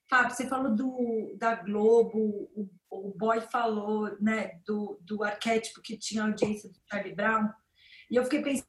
Fábio, 0.09 0.35
você 0.35 0.47
falou 0.47 0.75
do, 0.75 1.37
da 1.37 1.55
Globo, 1.57 2.19
o, 2.55 2.69
o 2.91 3.15
Boy 3.17 3.41
falou 3.43 4.17
né, 4.21 4.61
do, 4.67 4.99
do 5.03 5.23
arquétipo 5.23 5.83
que 5.83 5.99
tinha 5.99 6.23
a 6.23 6.27
audiência 6.27 6.71
do 6.71 6.79
Charlie 6.91 7.15
Brown, 7.15 7.49
e 8.11 8.17
eu 8.17 8.25
fiquei 8.25 8.63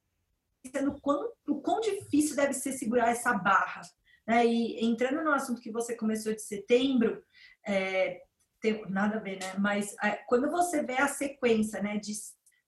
pensando 0.62 0.92
o 0.92 1.02
quão, 1.02 1.32
quão 1.64 1.80
difícil 1.80 2.36
deve 2.36 2.54
ser 2.54 2.74
segurar 2.74 3.10
essa 3.10 3.34
barra. 3.34 3.82
Né? 4.28 4.46
E 4.46 4.86
entrando 4.86 5.24
no 5.24 5.32
assunto 5.32 5.62
que 5.62 5.72
você 5.72 5.96
começou 5.96 6.34
de 6.34 6.42
setembro, 6.42 7.24
é, 7.66 8.22
tem 8.62 8.86
nada 8.90 9.18
a 9.18 9.20
ver, 9.20 9.40
né? 9.40 9.56
Mas 9.58 9.96
é, 10.04 10.18
quando 10.28 10.52
você 10.52 10.84
vê 10.84 10.98
a 10.98 11.08
sequência 11.08 11.82
né, 11.82 11.98
de 11.98 12.14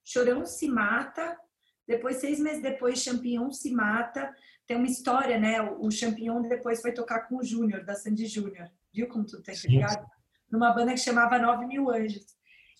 Chorão 0.02 0.44
se 0.46 0.68
mata, 0.68 1.38
depois, 1.86 2.16
seis 2.16 2.38
meses 2.38 2.62
depois, 2.62 3.02
Champignon 3.02 3.50
se 3.50 3.70
mata, 3.72 4.32
tem 4.66 4.76
uma 4.76 4.86
história, 4.86 5.38
né? 5.38 5.60
O 5.62 5.90
Champignon 5.90 6.42
depois 6.42 6.80
foi 6.80 6.92
tocar 6.92 7.28
com 7.28 7.38
o 7.38 7.44
Júnior, 7.44 7.84
da 7.84 7.94
Sandy 7.94 8.26
Júnior. 8.26 8.70
Viu 8.92 9.08
como 9.08 9.24
tu 9.24 9.42
tá 9.42 9.52
ligado? 9.66 10.06
Numa 10.50 10.72
banda 10.72 10.92
que 10.92 11.00
chamava 11.00 11.38
Nove 11.38 11.66
Mil 11.66 11.90
Anjos. 11.90 12.26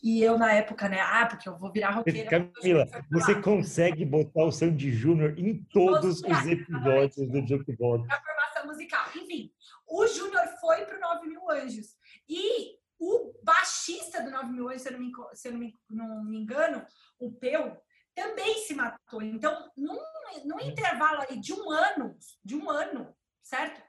E 0.03 0.21
eu, 0.21 0.37
na 0.37 0.53
época, 0.53 0.89
né? 0.89 1.01
Ah, 1.01 1.27
porque 1.27 1.49
eu 1.49 1.57
vou 1.57 1.73
virar 1.73 1.91
roqueira. 1.91 2.29
Camila, 2.29 2.87
você 3.11 3.41
consegue 3.41 4.05
botar 4.05 4.45
o 4.45 4.53
Sandy 4.53 4.91
Júnior 4.91 5.39
em 5.39 5.63
todos 5.73 6.21
os 6.23 6.47
episódios 6.47 7.29
do 7.31 7.47
Jukebox. 7.47 8.09
A 8.11 8.21
formação 8.21 8.67
musical. 8.67 9.07
Enfim, 9.15 9.53
o 9.87 10.07
Júnior 10.07 10.47
foi 10.61 10.85
pro 10.87 10.99
Nove 10.99 11.29
Mil 11.29 11.49
Anjos. 11.51 11.97
E 12.29 12.79
o 12.99 13.33
baixista 13.45 14.23
do 14.23 14.31
Nove 14.31 14.53
Mil 14.53 14.69
Anjos, 14.69 14.83
se 14.83 14.89
eu 14.89 14.93
não 14.93 15.01
me, 15.01 15.13
se 15.35 15.49
eu 15.49 15.53
não 15.53 15.59
me, 15.61 15.79
não 15.89 16.25
me 16.25 16.39
engano, 16.39 16.85
o 17.19 17.31
Peu, 17.31 17.77
também 18.15 18.59
se 18.59 18.75
matou. 18.75 19.23
Então, 19.23 19.71
num, 19.77 20.01
num 20.45 20.61
intervalo 20.61 21.23
aí 21.29 21.39
de 21.39 21.53
um 21.53 21.71
ano, 21.71 22.17
de 22.45 22.57
um 22.57 22.71
ano, 22.71 23.15
certo? 23.43 23.83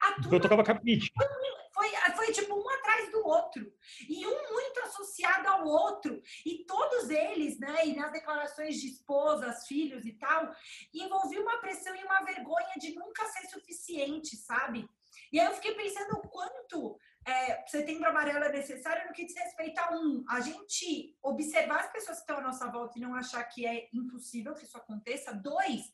A 0.00 0.12
turma, 0.14 0.36
eu 0.36 0.40
tocava 0.40 0.64
capite. 0.64 1.12
Foi, 1.16 1.26
Foi, 1.74 1.88
foi 2.14 2.32
tipo 2.32 2.54
um 2.54 2.68
atrás 2.68 3.10
do 3.10 3.26
outro. 3.26 3.72
E 4.08 4.24
um 4.26 4.52
muito 4.52 4.80
associado 4.80 5.48
ao 5.48 5.66
outro. 5.66 6.22
E 6.46 6.64
todos 6.66 7.10
eles, 7.10 7.58
né? 7.58 7.86
E 7.86 7.96
nas 7.96 8.12
declarações 8.12 8.80
de 8.80 8.88
esposas, 8.88 9.66
filhos 9.66 10.04
e 10.04 10.12
tal, 10.12 10.52
envolvia 10.92 11.40
uma 11.40 11.58
pressão 11.58 11.94
e 11.96 12.04
uma 12.04 12.22
vergonha 12.22 12.74
de 12.78 12.94
nunca 12.94 13.24
ser 13.26 13.48
suficiente, 13.48 14.36
sabe? 14.36 14.88
E 15.32 15.40
aí 15.40 15.46
eu 15.46 15.54
fiquei 15.54 15.74
pensando 15.74 16.16
o 16.18 16.28
quanto 16.28 16.96
é, 17.26 17.64
setembro 17.66 18.08
amarelo 18.08 18.44
é 18.44 18.52
necessário 18.52 19.06
no 19.06 19.14
que 19.14 19.24
diz 19.24 19.34
respeito 19.36 19.78
a 19.78 19.92
um, 19.92 20.24
a 20.28 20.40
gente 20.40 21.16
observar 21.22 21.80
as 21.80 21.92
pessoas 21.92 22.18
que 22.18 22.22
estão 22.22 22.38
à 22.38 22.42
nossa 22.42 22.70
volta 22.70 22.98
e 22.98 23.00
não 23.00 23.14
achar 23.14 23.42
que 23.44 23.66
é 23.66 23.88
impossível 23.92 24.54
que 24.54 24.64
isso 24.64 24.76
aconteça. 24.76 25.32
Dois, 25.32 25.90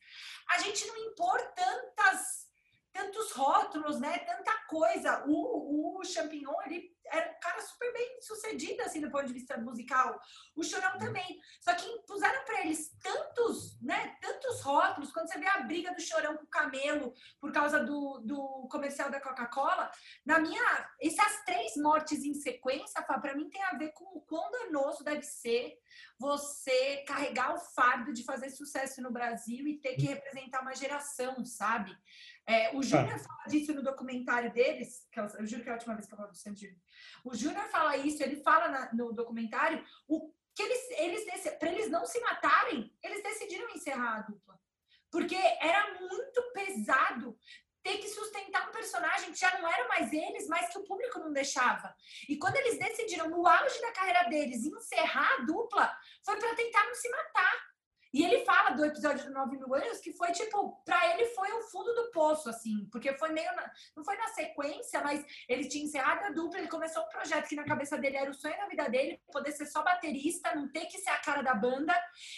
a 0.49 0.59
gente 0.59 0.87
não 0.87 0.97
impor 0.97 1.41
tantas 1.55 2.50
tantos 2.93 3.33
rótulos, 3.33 4.01
né? 4.01 4.19
Tanta 4.21 4.53
coisa. 4.69 5.25
O, 5.27 5.99
o 5.99 6.05
Champignon, 6.05 6.55
ele 6.67 6.97
era 7.13 7.31
um 7.31 7.41
cara 7.41 7.61
super 7.61 7.93
bem 7.93 8.21
sucedido, 8.21 8.83
assim, 8.83 9.01
do 9.01 9.11
ponto 9.11 9.27
de 9.27 9.33
vista 9.33 9.57
musical. 9.59 10.19
O 10.55 10.63
Chorão 10.63 10.97
também. 10.99 11.41
Só 11.61 11.75
que 11.75 11.87
impuseram 11.87 12.45
para 12.45 12.61
eles 12.61 12.97
tantos, 13.03 13.81
né? 13.81 14.17
Tantos 14.21 14.61
rótulos. 14.61 15.13
Quando 15.13 15.29
você 15.29 15.39
vê 15.39 15.47
a 15.47 15.63
briga 15.63 15.93
do 15.93 16.01
Chorão 16.01 16.37
com 16.37 16.45
o 16.45 16.49
Camelo 16.49 17.13
por 17.41 17.53
causa 17.53 17.81
do, 17.81 18.21
do 18.21 18.69
comercial 18.71 19.11
da 19.11 19.21
Coca-Cola, 19.21 19.91
na 20.25 20.39
minha... 20.39 20.91
Essas 21.01 21.45
três 21.45 21.77
mortes 21.77 22.25
em 22.25 22.35
sequência, 22.35 23.03
para 23.03 23.35
mim, 23.35 23.51
tem 23.51 23.63
a 23.63 23.77
ver 23.77 23.93
com 23.93 24.05
o 24.17 24.21
quão 24.23 24.51
danoso 24.51 25.03
deve 25.03 25.23
ser 25.23 25.79
você 26.19 26.99
carregar 27.07 27.55
o 27.55 27.59
fardo 27.59 28.13
de 28.13 28.25
fazer 28.25 28.51
sucesso 28.51 29.03
no 29.03 29.11
Brasil 29.11 29.67
e 29.67 29.81
ter 29.81 29.97
que 29.97 30.07
representar 30.07 30.61
uma 30.61 30.75
geração, 30.75 31.45
sabe? 31.45 31.97
É, 32.50 32.76
o 32.76 32.83
Júnior 32.83 33.14
ah. 33.14 33.19
fala 33.19 33.45
disso 33.47 33.73
no 33.73 33.83
documentário 33.83 34.52
deles, 34.52 35.07
que 35.12 35.21
eu, 35.21 35.25
eu, 35.38 35.47
juro 35.47 35.62
que 35.62 35.69
é 35.69 35.73
a 35.73 35.76
última 35.76 35.95
vez 35.95 36.07
que 36.07 36.12
eu 36.12 36.16
falo 36.16 36.30
do 36.30 36.37
Sandy. 36.37 36.76
O 37.25 37.33
Júnior 37.33 37.69
fala 37.69 37.97
isso, 37.97 38.23
ele 38.25 38.42
fala 38.42 38.69
na, 38.69 38.92
no 38.92 39.12
documentário 39.12 39.85
o 40.09 40.33
que 40.52 40.62
eles, 40.64 40.90
eles 40.99 41.54
para 41.59 41.71
eles 41.71 41.88
não 41.88 42.04
se 42.04 42.19
matarem, 42.21 42.92
eles 43.04 43.23
decidiram 43.23 43.71
encerrar 43.71 44.16
a 44.16 44.23
dupla. 44.23 44.59
Porque 45.12 45.37
era 45.37 45.99
muito 46.00 46.52
pesado 46.52 47.38
ter 47.83 47.99
que 47.99 48.09
sustentar 48.09 48.69
um 48.69 48.73
personagem 48.73 49.33
que 49.33 49.38
já 49.38 49.59
não 49.59 49.69
era 49.69 49.88
mais 49.88 50.12
eles, 50.12 50.49
mas 50.49 50.73
que 50.73 50.78
o 50.78 50.85
público 50.85 51.19
não 51.21 51.33
deixava. 51.33 51.95
E 52.28 52.37
quando 52.37 52.57
eles 52.57 52.78
decidiram, 52.78 53.30
no 53.30 53.47
auge 53.47 53.80
da 53.80 53.92
carreira 53.92 54.28
deles, 54.28 54.66
encerrar 54.66 55.35
a 55.35 55.45
dupla, 55.45 55.97
foi 56.25 56.37
para 56.37 56.54
tentar 56.57 56.85
não 56.85 56.95
se 56.95 57.09
matar. 57.09 57.70
E 58.12 58.25
ele 58.25 58.45
fala 58.45 58.71
do 58.71 58.85
episódio 58.85 59.25
do 59.25 59.33
9 59.33 59.57
mil 59.57 59.75
anos 59.75 59.99
que 60.00 60.12
foi 60.12 60.33
tipo, 60.33 60.83
para 60.85 61.14
ele 61.14 61.26
foi 61.26 61.50
o 61.52 61.62
fundo 61.62 61.95
do 61.95 62.11
poço, 62.11 62.49
assim, 62.49 62.88
porque 62.90 63.12
foi 63.14 63.31
meio. 63.31 63.55
Na, 63.55 63.71
não 63.97 64.05
foi 64.05 64.17
na 64.17 64.29
sequência, 64.29 65.00
mas 65.02 65.25
ele 65.49 65.69
tinha 65.69 65.85
encerrado 65.85 66.25
a 66.25 66.31
dupla, 66.31 66.59
ele 66.59 66.69
começou 66.69 67.02
um 67.02 67.09
projeto 67.09 67.49
que 67.49 67.55
na 67.55 67.64
cabeça 67.64 67.97
dele 67.97 68.17
era 68.17 68.31
o 68.31 68.35
sonho 68.35 68.57
da 68.57 68.67
vida 68.67 68.88
dele, 68.88 69.21
poder 69.33 69.52
ser 69.52 69.67
só 69.67 69.83
baterista, 69.83 70.55
não 70.55 70.69
ter 70.71 70.87
que 70.87 70.99
ser 70.99 71.11
a 71.11 71.19
cara 71.19 71.43
da 71.43 71.55
banda. 71.55 71.95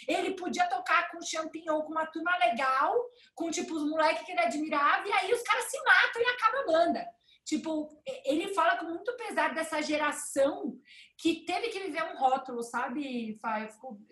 Ele 0.07 0.35
podia 0.35 0.67
tocar 0.67 1.09
com 1.11 1.21
champignon, 1.21 1.81
com 1.81 1.91
uma 1.91 2.05
turma 2.05 2.35
legal, 2.37 2.95
com 3.33 3.49
tipo 3.49 3.73
os 3.73 3.89
moleques 3.89 4.25
que 4.25 4.31
ele 4.31 4.41
admirava, 4.41 5.07
e 5.07 5.11
aí 5.11 5.33
os 5.33 5.41
caras 5.41 5.65
se 5.65 5.77
matam 5.83 6.21
e 6.21 6.25
acaba 6.25 6.59
a 6.59 6.65
banda. 6.65 7.07
Tipo, 7.45 7.89
ele 8.25 8.53
fala 8.53 8.77
com 8.77 8.85
muito 8.85 9.15
pesar 9.17 9.53
dessa 9.53 9.81
geração 9.81 10.77
que 11.17 11.45
teve 11.45 11.69
que 11.69 11.79
viver 11.79 12.03
um 12.03 12.17
rótulo, 12.17 12.63
sabe? 12.63 13.37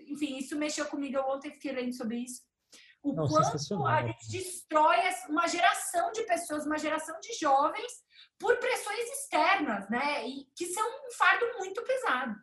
Enfim, 0.07 0.37
isso 0.37 0.57
mexeu 0.57 0.85
comigo. 0.85 1.17
Eu 1.17 1.27
ontem 1.27 1.51
fiquei 1.51 1.71
lendo 1.71 1.93
sobre 1.93 2.17
isso. 2.17 2.41
O 3.03 3.13
Não, 3.13 3.27
quanto 3.27 3.87
a 3.87 4.05
gente 4.05 4.29
destrói 4.29 4.97
uma 5.27 5.47
geração 5.47 6.11
de 6.11 6.23
pessoas, 6.23 6.65
uma 6.65 6.77
geração 6.77 7.19
de 7.19 7.33
jovens, 7.39 7.91
por 8.37 8.57
pressões 8.57 9.09
externas, 9.11 9.89
né? 9.89 10.27
E 10.27 10.45
que 10.55 10.67
são 10.67 10.87
um 10.87 11.11
fardo 11.17 11.45
muito 11.57 11.81
pesado. 11.83 12.35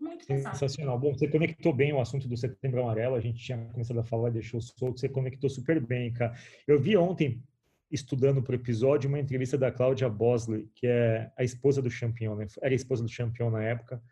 Muito 0.00 0.26
pesado. 0.26 0.56
Sensacional. 0.56 0.98
Bom, 0.98 1.12
você 1.12 1.28
conectou 1.28 1.72
bem 1.72 1.92
o 1.92 2.00
assunto 2.00 2.26
do 2.26 2.36
Setembro 2.36 2.80
Amarelo, 2.80 3.14
a 3.14 3.20
gente 3.20 3.44
tinha 3.44 3.68
começado 3.70 4.00
a 4.00 4.04
falar, 4.04 4.30
deixou 4.30 4.60
solto, 4.60 4.98
você 4.98 5.08
conectou 5.08 5.50
super 5.50 5.78
bem, 5.78 6.12
cara. 6.12 6.34
Eu 6.66 6.80
vi 6.80 6.96
ontem, 6.96 7.40
estudando 7.90 8.42
para 8.42 8.52
o 8.52 8.54
episódio 8.54 9.08
uma 9.08 9.18
entrevista 9.18 9.58
da 9.58 9.70
Cláudia 9.70 10.08
Bosley, 10.08 10.68
que 10.74 10.86
é 10.86 11.30
a 11.36 11.42
esposa 11.42 11.82
do 11.82 11.90
Champion, 11.90 12.36
né? 12.36 12.46
era 12.62 12.72
a 12.72 12.76
esposa 12.76 13.02
do 13.02 13.08
Champion 13.08 13.50
na 13.50 13.62
época. 13.62 14.02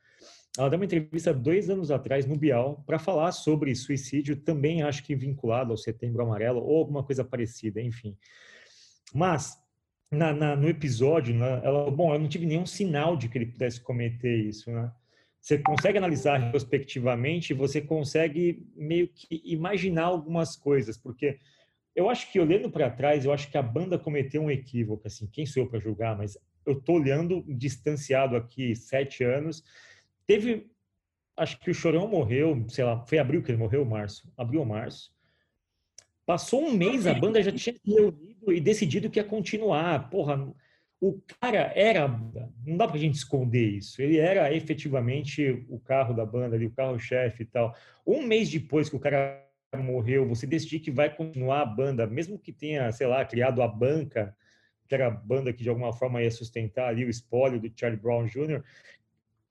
Ela 0.57 0.69
deu 0.69 0.79
uma 0.79 0.85
entrevista 0.85 1.33
dois 1.33 1.71
anos 1.71 1.91
atrás 1.91 2.27
no 2.27 2.37
Bial 2.37 2.83
para 2.85 2.99
falar 2.99 3.31
sobre 3.33 3.75
suicídio, 3.75 4.37
também 4.37 4.83
acho 4.83 5.05
que 5.05 5.15
vinculado 5.15 5.71
ao 5.71 5.77
Setembro 5.77 6.23
Amarelo 6.23 6.61
ou 6.61 6.79
alguma 6.79 7.03
coisa 7.05 7.25
parecida, 7.25 7.81
enfim. 7.81 8.17
Mas 9.15 9.57
na, 10.11 10.33
na, 10.33 10.57
no 10.57 10.69
episódio, 10.69 11.35
né, 11.35 11.61
ela, 11.63 11.91
bom, 11.91 12.13
eu 12.13 12.19
não 12.19 12.29
tive 12.29 12.47
nenhum 12.47 12.67
sinal 12.67 13.17
de 13.17 13.29
que 13.29 13.39
ele 13.39 13.47
pudesse 13.47 13.81
cometer 13.81 14.37
isso, 14.37 14.71
né? 14.71 14.91
Você 15.41 15.59
consegue 15.59 15.97
analisar 15.97 16.39
retrospectivamente, 16.39 17.55
você 17.55 17.81
consegue 17.81 18.67
meio 18.75 19.09
que 19.09 19.41
imaginar 19.45 20.05
algumas 20.05 20.57
coisas, 20.57 20.97
porque 20.99 21.39
eu 21.99 22.09
acho 22.09 22.31
que 22.31 22.39
olhando 22.39 22.71
para 22.71 22.89
trás, 22.89 23.25
eu 23.25 23.33
acho 23.33 23.51
que 23.51 23.59
a 23.59 23.63
banda 23.63 23.99
cometeu 23.99 24.41
um 24.41 24.51
equívoco, 24.51 25.05
assim, 25.05 25.27
quem 25.27 25.45
sou 25.45 25.65
eu 25.65 25.69
para 25.69 25.81
julgar, 25.81 26.17
mas 26.17 26.39
eu 26.65 26.81
tô 26.81 26.93
olhando 26.93 27.45
distanciado 27.49 28.37
aqui 28.37 28.77
sete 28.77 29.25
anos. 29.25 29.65
Teve, 30.25 30.71
acho 31.37 31.59
que 31.59 31.73
o 31.73 31.75
Chorão 31.75 32.07
morreu, 32.07 32.65
sei 32.69 32.85
lá, 32.85 33.05
foi 33.05 33.19
abril 33.19 33.43
que 33.43 33.51
ele 33.51 33.59
morreu, 33.59 33.85
março, 33.85 34.33
abril 34.37 34.61
ou 34.61 34.67
março. 34.67 35.13
Passou 36.25 36.69
um 36.69 36.73
mês, 36.73 37.05
a 37.05 37.15
banda 37.15 37.43
já 37.43 37.51
tinha 37.51 37.75
se 37.75 37.81
reunido 37.85 38.53
e 38.53 38.61
decidido 38.61 39.11
que 39.11 39.19
ia 39.19 39.25
continuar. 39.25 40.09
Porra, 40.09 40.55
o 41.01 41.21
cara 41.41 41.73
era, 41.75 42.07
não 42.65 42.77
dá 42.77 42.87
pra 42.87 42.97
gente 42.97 43.17
esconder 43.17 43.71
isso. 43.71 44.01
Ele 44.01 44.19
era 44.19 44.55
efetivamente 44.55 45.67
o 45.69 45.81
carro 45.81 46.15
da 46.15 46.25
banda 46.25 46.55
ali, 46.55 46.67
o 46.67 46.71
carro-chefe 46.71 47.43
e 47.43 47.47
tal. 47.47 47.75
Um 48.07 48.23
mês 48.23 48.49
depois 48.49 48.89
que 48.89 48.95
o 48.95 49.01
cara 49.01 49.48
morreu, 49.77 50.27
você 50.27 50.47
decidir 50.47 50.81
que 50.81 50.91
vai 50.91 51.15
continuar 51.15 51.61
a 51.61 51.67
banda, 51.67 52.07
mesmo 52.07 52.39
que 52.39 52.53
tenha, 52.53 52.91
sei 52.93 53.07
lá, 53.07 53.25
criado 53.25 53.63
a 53.63 53.69
banca, 53.69 54.35
que 54.89 54.95
era 54.95 55.09
a 55.09 55.11
banda 55.11 55.53
que 55.53 55.63
de 55.63 55.69
alguma 55.69 55.93
forma 55.93 56.23
ia 56.23 56.31
sustentar 56.31 56.89
ali 56.89 57.05
o 57.05 57.11
espólio 57.11 57.61
do 57.61 57.71
Charlie 57.77 58.01
Brown 58.01 58.25
Jr., 58.25 58.63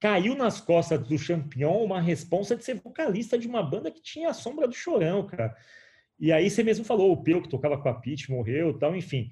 caiu 0.00 0.34
nas 0.34 0.60
costas 0.60 1.00
do 1.06 1.18
Champion 1.18 1.84
uma 1.84 2.00
responsa 2.00 2.56
de 2.56 2.64
ser 2.64 2.74
vocalista 2.74 3.38
de 3.38 3.46
uma 3.46 3.62
banda 3.62 3.90
que 3.90 4.02
tinha 4.02 4.30
a 4.30 4.34
sombra 4.34 4.66
do 4.66 4.74
Chorão, 4.74 5.26
cara. 5.26 5.56
E 6.18 6.32
aí 6.32 6.50
você 6.50 6.64
mesmo 6.64 6.84
falou, 6.84 7.12
o 7.12 7.22
Peu, 7.22 7.40
que 7.40 7.48
tocava 7.48 7.80
com 7.80 7.88
a 7.88 7.94
Pete, 7.94 8.30
morreu 8.30 8.76
tal, 8.76 8.96
enfim. 8.96 9.30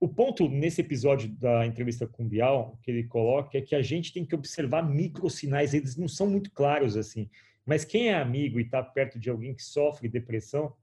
O 0.00 0.08
ponto 0.08 0.48
nesse 0.48 0.80
episódio 0.80 1.28
da 1.28 1.66
entrevista 1.66 2.06
com 2.06 2.24
o 2.24 2.28
Bial, 2.28 2.78
que 2.82 2.90
ele 2.90 3.04
coloca, 3.04 3.58
é 3.58 3.60
que 3.60 3.74
a 3.74 3.82
gente 3.82 4.12
tem 4.12 4.24
que 4.24 4.34
observar 4.34 4.82
microsinais, 4.82 5.74
eles 5.74 5.96
não 5.96 6.08
são 6.08 6.28
muito 6.28 6.50
claros 6.50 6.96
assim. 6.96 7.28
Mas 7.68 7.84
quem 7.84 8.08
é 8.08 8.14
amigo 8.14 8.58
e 8.58 8.62
está 8.62 8.82
perto 8.82 9.18
de 9.18 9.28
alguém 9.28 9.54
que 9.54 9.62
sofre 9.62 10.08
depressão, 10.08 10.74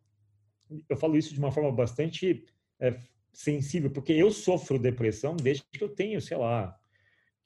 eu 0.87 0.95
falo 0.95 1.17
isso 1.17 1.33
de 1.33 1.39
uma 1.39 1.51
forma 1.51 1.71
bastante 1.71 2.45
é, 2.79 2.95
sensível, 3.33 3.89
porque 3.89 4.13
eu 4.13 4.29
sofro 4.29 4.77
depressão 4.77 5.35
desde 5.35 5.63
que 5.63 5.83
eu 5.83 5.89
tenho, 5.89 6.21
sei 6.21 6.37
lá, 6.37 6.79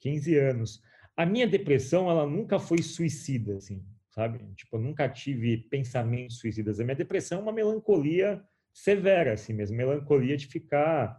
15 0.00 0.36
anos. 0.36 0.82
A 1.16 1.24
minha 1.24 1.46
depressão, 1.46 2.10
ela 2.10 2.26
nunca 2.26 2.58
foi 2.58 2.82
suicida, 2.82 3.56
assim, 3.56 3.82
sabe? 4.10 4.40
Tipo, 4.54 4.76
eu 4.76 4.82
nunca 4.82 5.08
tive 5.08 5.56
pensamentos 5.56 6.38
suicidas. 6.38 6.78
A 6.78 6.84
minha 6.84 6.94
depressão 6.94 7.38
é 7.38 7.42
uma 7.42 7.52
melancolia 7.52 8.44
severa, 8.74 9.32
assim 9.32 9.54
mesmo, 9.54 9.74
melancolia 9.74 10.36
de 10.36 10.48
ficar 10.48 11.18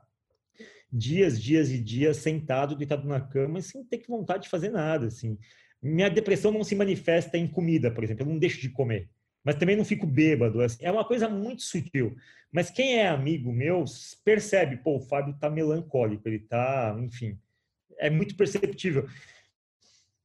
dias, 0.94 1.42
dias 1.42 1.72
e 1.72 1.80
dias 1.80 2.18
sentado, 2.18 2.76
deitado 2.76 3.08
na 3.08 3.20
cama, 3.20 3.62
sem 3.62 3.84
ter 3.84 4.04
vontade 4.08 4.44
de 4.44 4.50
fazer 4.50 4.70
nada, 4.70 5.08
assim. 5.08 5.40
Minha 5.82 6.10
depressão 6.10 6.52
não 6.52 6.64
se 6.64 6.76
manifesta 6.76 7.38
em 7.38 7.48
comida, 7.48 7.90
por 7.90 8.04
exemplo, 8.04 8.24
eu 8.24 8.30
não 8.30 8.38
deixo 8.38 8.62
de 8.62 8.70
comer, 8.70 9.10
mas 9.44 9.56
também 9.56 9.76
não 9.76 9.84
fico 9.84 10.06
bêbado. 10.06 10.62
Assim. 10.62 10.84
É 10.84 10.92
uma 10.92 11.06
coisa 11.06 11.28
muito 11.28 11.64
sutil. 11.64 12.16
Mas 12.52 12.70
quem 12.70 12.98
é 12.98 13.08
amigo 13.08 13.52
meu 13.52 13.86
percebe, 14.24 14.78
pô, 14.78 14.98
o 14.98 15.02
Fábio 15.02 15.38
tá 15.40 15.50
melancólico, 15.50 16.28
ele 16.28 16.40
tá, 16.40 16.96
enfim, 17.02 17.40
é 17.98 18.10
muito 18.10 18.36
perceptível. 18.36 19.08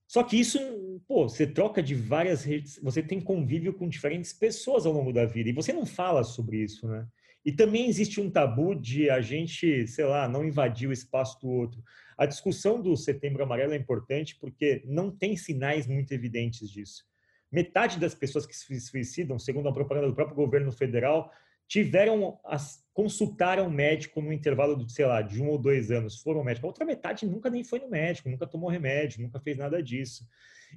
Só 0.07 0.23
que 0.23 0.39
isso, 0.39 0.59
pô, 1.07 1.29
você 1.29 1.47
troca 1.47 1.83
de 1.83 1.95
várias 1.95 2.45
redes, 2.45 2.79
você 2.83 3.03
tem 3.03 3.21
convívio 3.21 3.75
com 3.75 3.89
diferentes 3.89 4.33
pessoas 4.33 4.87
ao 4.87 4.93
longo 4.93 5.13
da 5.13 5.25
vida 5.25 5.51
e 5.51 5.53
você 5.53 5.73
não 5.73 5.85
fala 5.85 6.23
sobre 6.23 6.59
isso, 6.59 6.87
né? 6.87 7.07
E 7.45 7.53
também 7.53 7.89
existe 7.89 8.21
um 8.21 8.29
tabu 8.29 8.75
de 8.75 9.09
a 9.09 9.21
gente, 9.21 9.87
sei 9.87 10.05
lá, 10.05 10.29
não 10.29 10.45
invadir 10.45 10.89
o 10.89 10.93
espaço 10.93 11.41
do 11.41 11.49
outro. 11.49 11.81
A 12.17 12.25
discussão 12.25 12.81
do 12.81 12.97
Setembro 12.97 13.43
Amarelo 13.43 13.75
é 13.75 13.77
importante 13.77 14.37
porque 14.41 14.83
não 14.87 15.11
tem 15.11 15.37
sinais 15.37 15.87
muito 15.87 16.13
evidentes 16.13 16.71
disso. 16.71 17.05
Metade 17.53 17.99
das 17.99 18.15
pessoas 18.15 18.47
que 18.47 18.57
se 18.57 18.81
suicidam, 18.81 19.39
segundo 19.39 19.69
a 19.69 19.73
propaganda 19.73 20.09
do 20.09 20.15
próprio 20.15 20.37
governo 20.37 20.73
federal, 20.73 21.31
tiveram 21.69 22.39
consultaram 22.93 23.69
médico 23.69 24.23
no 24.23 24.33
intervalo 24.33 24.77
de, 24.77 24.91
sei 24.91 25.05
lá, 25.05 25.21
de 25.21 25.43
um 25.43 25.49
ou 25.49 25.59
dois 25.59 25.91
anos, 25.91 26.23
foram 26.23 26.39
ao 26.39 26.45
médico. 26.45 26.67
A 26.67 26.71
outra 26.71 26.85
metade 26.85 27.27
nunca 27.27 27.51
nem 27.51 27.63
foi 27.63 27.79
no 27.81 27.91
médico, 27.91 28.31
nunca 28.31 28.47
tomou 28.47 28.71
remédio, 28.71 29.21
nunca 29.21 29.39
fez 29.39 29.59
nada 29.59 29.83
disso. 29.83 30.27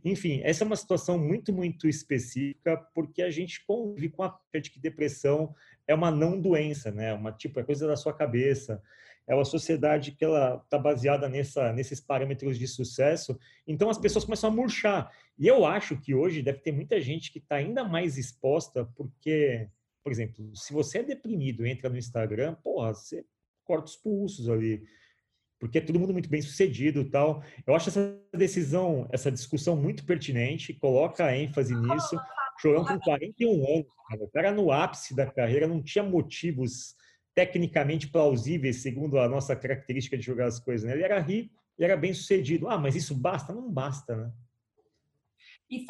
Enfim, 0.03 0.41
essa 0.43 0.63
é 0.63 0.67
uma 0.67 0.75
situação 0.75 1.17
muito, 1.17 1.53
muito 1.53 1.87
específica, 1.87 2.77
porque 2.93 3.21
a 3.21 3.31
gente 3.31 3.63
convive 3.65 4.09
com 4.09 4.23
a 4.23 4.39
de 4.61 4.69
que 4.69 4.79
depressão 4.79 5.55
é 5.87 5.95
uma 5.95 6.11
não 6.11 6.39
doença, 6.39 6.91
né? 6.91 7.13
Uma 7.13 7.31
tipo, 7.31 7.59
é 7.59 7.63
coisa 7.63 7.87
da 7.87 7.95
sua 7.95 8.13
cabeça 8.13 8.81
é 9.29 9.35
uma 9.35 9.45
sociedade 9.45 10.11
que 10.11 10.25
ela 10.25 10.59
está 10.63 10.79
baseada 10.79 11.29
nessa, 11.29 11.71
nesses 11.71 11.99
parâmetros 12.01 12.57
de 12.57 12.67
sucesso. 12.67 13.39
Então 13.67 13.87
as 13.87 13.97
pessoas 13.99 14.25
começam 14.25 14.49
a 14.49 14.53
murchar. 14.53 15.11
E 15.37 15.47
eu 15.47 15.65
acho 15.65 15.95
que 16.01 16.15
hoje 16.15 16.41
deve 16.41 16.59
ter 16.59 16.71
muita 16.71 16.99
gente 16.99 17.31
que 17.31 17.37
está 17.37 17.57
ainda 17.57 17.83
mais 17.83 18.17
exposta, 18.17 18.85
porque, 18.95 19.69
por 20.03 20.11
exemplo, 20.11 20.55
se 20.55 20.73
você 20.73 20.97
é 20.97 21.03
deprimido 21.03 21.63
e 21.63 21.69
entra 21.69 21.91
no 21.91 21.97
Instagram, 21.97 22.55
porra, 22.55 22.95
você 22.95 23.23
corta 23.63 23.85
os 23.85 23.95
pulsos 23.95 24.49
ali 24.49 24.83
porque 25.59 25.77
é 25.77 25.81
todo 25.81 25.99
mundo 25.99 26.13
muito 26.13 26.29
bem 26.29 26.41
sucedido 26.41 27.03
tal. 27.09 27.43
Eu 27.67 27.75
acho 27.75 27.89
essa 27.89 28.17
decisão, 28.33 29.07
essa 29.11 29.29
discussão 29.29 29.75
muito 29.75 30.05
pertinente, 30.05 30.73
coloca 30.73 31.35
ênfase 31.35 31.75
nisso. 31.75 32.17
Chorão 32.57 32.85
com 32.85 32.97
41 32.99 33.49
anos, 33.51 33.85
cara. 34.09 34.23
o 34.23 34.29
cara 34.29 34.51
no 34.51 34.71
ápice 34.71 35.15
da 35.15 35.25
carreira 35.25 35.67
não 35.67 35.83
tinha 35.83 36.03
motivos 36.03 36.95
tecnicamente 37.39 38.09
plausíveis, 38.09 38.81
segundo 38.81 39.17
a 39.17 39.29
nossa 39.29 39.55
característica 39.55 40.17
de 40.17 40.23
jogar 40.25 40.47
as 40.47 40.59
coisas. 40.59 40.85
Né? 40.85 40.93
Ele 40.93 41.03
era 41.03 41.21
rico 41.21 41.57
e 41.77 41.85
era 41.85 41.95
bem 41.95 42.13
sucedido. 42.13 42.67
Ah, 42.67 42.77
mas 42.77 42.97
isso 42.97 43.15
basta? 43.15 43.53
Não 43.53 43.71
basta, 43.71 44.13
né? 44.13 44.33
E 45.69 45.85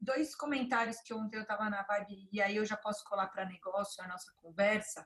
dois 0.00 0.36
comentários 0.36 1.00
que 1.00 1.12
ontem 1.12 1.36
eu 1.36 1.42
estava 1.42 1.68
na 1.68 1.82
vibe, 1.82 2.28
e 2.30 2.40
aí 2.40 2.54
eu 2.54 2.64
já 2.64 2.76
posso 2.76 3.02
colar 3.06 3.26
para 3.26 3.44
negócio 3.44 4.04
a 4.04 4.06
nossa 4.06 4.30
conversa, 4.36 5.04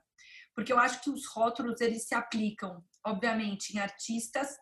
porque 0.53 0.71
eu 0.71 0.77
acho 0.77 1.01
que 1.01 1.09
os 1.09 1.25
rótulos 1.25 1.81
eles 1.81 2.05
se 2.05 2.13
aplicam, 2.13 2.83
obviamente, 3.03 3.75
em 3.75 3.79
artistas 3.79 4.57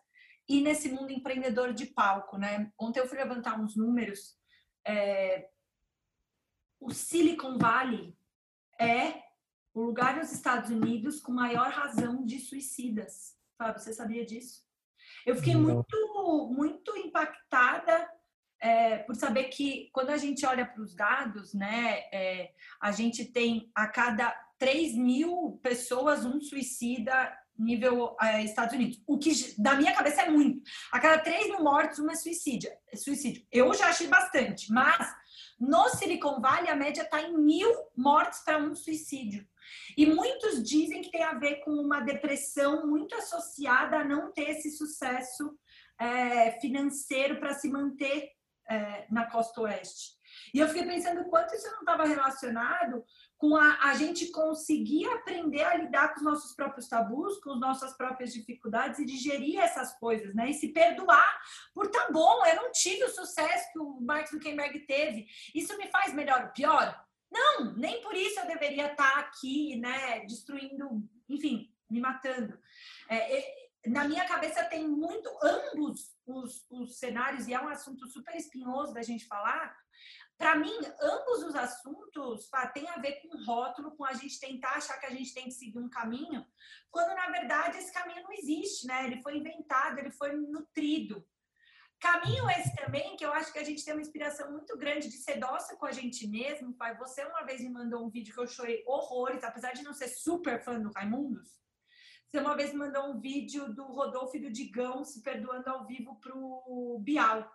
e 0.48 0.62
nesse 0.62 0.88
mundo 0.88 1.12
empreendedor 1.12 1.74
de 1.74 1.86
palco, 1.86 2.38
né? 2.38 2.72
Ontem 2.80 3.00
eu 3.00 3.06
fui 3.06 3.18
levantar 3.18 3.60
uns 3.60 3.76
números. 3.76 4.34
É... 4.86 5.46
O 6.80 6.90
Silicon 6.90 7.58
Valley 7.58 8.16
é 8.80 9.27
o 9.78 9.84
lugar 9.84 10.16
nos 10.16 10.32
Estados 10.32 10.70
Unidos 10.70 11.20
com 11.20 11.30
maior 11.30 11.70
razão 11.70 12.24
de 12.24 12.40
suicidas. 12.40 13.36
Fábio, 13.56 13.80
você 13.80 13.92
sabia 13.92 14.26
disso? 14.26 14.66
Eu 15.24 15.36
fiquei 15.36 15.54
muito, 15.54 16.50
muito 16.52 16.96
impactada 16.96 18.10
é, 18.60 18.98
por 18.98 19.14
saber 19.14 19.44
que 19.44 19.88
quando 19.92 20.10
a 20.10 20.16
gente 20.16 20.44
olha 20.44 20.66
para 20.66 20.82
os 20.82 20.96
dados, 20.96 21.54
né, 21.54 22.00
é, 22.12 22.52
a 22.80 22.90
gente 22.90 23.24
tem 23.24 23.70
a 23.72 23.86
cada 23.86 24.30
3 24.58 24.96
mil 24.96 25.60
pessoas 25.62 26.24
um 26.24 26.40
suicida 26.40 27.32
nível 27.58 28.16
é, 28.20 28.42
Estados 28.42 28.74
Unidos. 28.74 29.02
O 29.06 29.18
que, 29.18 29.32
da 29.60 29.74
minha 29.74 29.94
cabeça, 29.94 30.22
é 30.22 30.30
muito. 30.30 30.62
A 30.92 31.00
cada 31.00 31.18
3 31.18 31.48
mil 31.48 31.62
mortes, 31.62 31.98
uma 31.98 32.12
é 32.12 32.16
suicídio. 32.16 32.70
suicídio. 32.94 33.46
Eu 33.50 33.72
já 33.74 33.88
achei 33.88 34.06
bastante, 34.06 34.72
mas 34.72 35.14
no 35.58 35.88
Silicon 35.88 36.40
Valley 36.40 36.70
a 36.70 36.76
média 36.76 37.02
está 37.02 37.20
em 37.20 37.36
mil 37.36 37.72
mortes 37.96 38.40
para 38.40 38.58
um 38.58 38.74
suicídio. 38.74 39.46
E 39.96 40.06
muitos 40.06 40.62
dizem 40.62 41.02
que 41.02 41.10
tem 41.10 41.22
a 41.22 41.34
ver 41.34 41.56
com 41.56 41.72
uma 41.72 42.00
depressão 42.00 42.86
muito 42.86 43.14
associada 43.14 43.98
a 43.98 44.04
não 44.04 44.32
ter 44.32 44.50
esse 44.50 44.70
sucesso 44.70 45.58
é, 45.98 46.52
financeiro 46.60 47.38
para 47.38 47.54
se 47.54 47.68
manter 47.68 48.30
é, 48.68 49.06
na 49.10 49.28
costa 49.30 49.60
oeste. 49.62 50.17
E 50.52 50.58
eu 50.58 50.68
fiquei 50.68 50.84
pensando 50.84 51.24
quanto 51.24 51.54
isso 51.54 51.70
não 51.70 51.80
estava 51.80 52.04
relacionado 52.04 53.04
com 53.36 53.56
a, 53.56 53.78
a 53.82 53.94
gente 53.94 54.30
conseguir 54.30 55.06
aprender 55.08 55.62
a 55.62 55.76
lidar 55.76 56.08
com 56.08 56.16
os 56.16 56.24
nossos 56.24 56.54
próprios 56.54 56.88
tabus, 56.88 57.38
com 57.40 57.52
as 57.52 57.60
nossas 57.60 57.96
próprias 57.96 58.32
dificuldades 58.32 58.98
e 58.98 59.06
digerir 59.06 59.60
essas 59.60 59.92
coisas, 59.98 60.34
né? 60.34 60.50
E 60.50 60.54
se 60.54 60.68
perdoar 60.68 61.40
por 61.74 61.88
tá 61.90 62.08
bom, 62.10 62.44
eu 62.46 62.56
não 62.56 62.72
tive 62.72 63.04
o 63.04 63.10
sucesso 63.10 63.72
que 63.72 63.78
o 63.78 64.00
Mark 64.00 64.28
Zuckerberg 64.28 64.80
teve. 64.80 65.26
Isso 65.54 65.76
me 65.76 65.88
faz 65.88 66.12
melhor 66.12 66.42
ou 66.44 66.48
pior? 66.48 67.04
Não, 67.30 67.76
nem 67.76 68.00
por 68.00 68.14
isso 68.14 68.40
eu 68.40 68.46
deveria 68.46 68.90
estar 68.90 69.14
tá 69.14 69.20
aqui, 69.20 69.76
né? 69.76 70.20
Destruindo, 70.26 71.02
enfim, 71.28 71.72
me 71.90 72.00
matando. 72.00 72.58
É, 73.08 73.68
na 73.86 74.04
minha 74.04 74.26
cabeça 74.26 74.64
tem 74.64 74.86
muito 74.86 75.28
ambos 75.42 76.10
os, 76.26 76.66
os 76.70 76.98
cenários 76.98 77.46
e 77.46 77.54
é 77.54 77.60
um 77.60 77.68
assunto 77.68 78.06
super 78.08 78.34
espinhoso 78.34 78.92
da 78.92 79.02
gente 79.02 79.26
falar. 79.26 79.76
Para 80.38 80.54
mim, 80.54 80.72
ambos 81.02 81.42
os 81.42 81.56
assuntos 81.56 82.48
tem 82.72 82.88
a 82.88 82.98
ver 82.98 83.20
com 83.20 83.44
rótulo, 83.44 83.96
com 83.96 84.04
a 84.04 84.12
gente 84.12 84.38
tentar 84.38 84.74
achar 84.74 84.96
que 84.98 85.06
a 85.06 85.10
gente 85.10 85.34
tem 85.34 85.44
que 85.46 85.50
seguir 85.50 85.80
um 85.80 85.88
caminho, 85.88 86.46
quando 86.92 87.12
na 87.16 87.28
verdade 87.28 87.78
esse 87.78 87.92
caminho 87.92 88.22
não 88.22 88.32
existe, 88.32 88.86
né? 88.86 89.04
Ele 89.04 89.20
foi 89.20 89.36
inventado, 89.36 89.98
ele 89.98 90.12
foi 90.12 90.32
nutrido. 90.32 91.26
Caminho 92.00 92.48
esse 92.50 92.72
também 92.76 93.16
que 93.16 93.26
eu 93.26 93.32
acho 93.32 93.52
que 93.52 93.58
a 93.58 93.64
gente 93.64 93.84
tem 93.84 93.92
uma 93.92 94.00
inspiração 94.00 94.52
muito 94.52 94.78
grande 94.78 95.08
de 95.08 95.16
ser 95.16 95.40
dócil 95.40 95.76
com 95.76 95.86
a 95.86 95.90
gente 95.90 96.28
mesmo. 96.28 96.72
Pai, 96.72 96.96
você 96.96 97.24
uma 97.24 97.42
vez 97.42 97.60
me 97.60 97.70
mandou 97.70 98.06
um 98.06 98.08
vídeo 98.08 98.32
que 98.32 98.40
eu 98.40 98.46
chorei 98.46 98.84
horrores, 98.86 99.42
apesar 99.42 99.72
de 99.72 99.82
não 99.82 99.92
ser 99.92 100.06
super 100.06 100.62
fã 100.62 100.78
do 100.80 100.92
Raimundos. 100.92 101.58
Você 102.30 102.38
uma 102.38 102.54
vez 102.54 102.72
mandou 102.72 103.10
um 103.10 103.20
vídeo 103.20 103.74
do 103.74 103.84
Rodolfo 103.86 104.36
e 104.36 104.40
do 104.40 104.52
Digão 104.52 105.02
se 105.02 105.20
perdoando 105.20 105.68
ao 105.68 105.84
vivo 105.84 106.14
pro 106.20 107.00
Bial. 107.00 107.50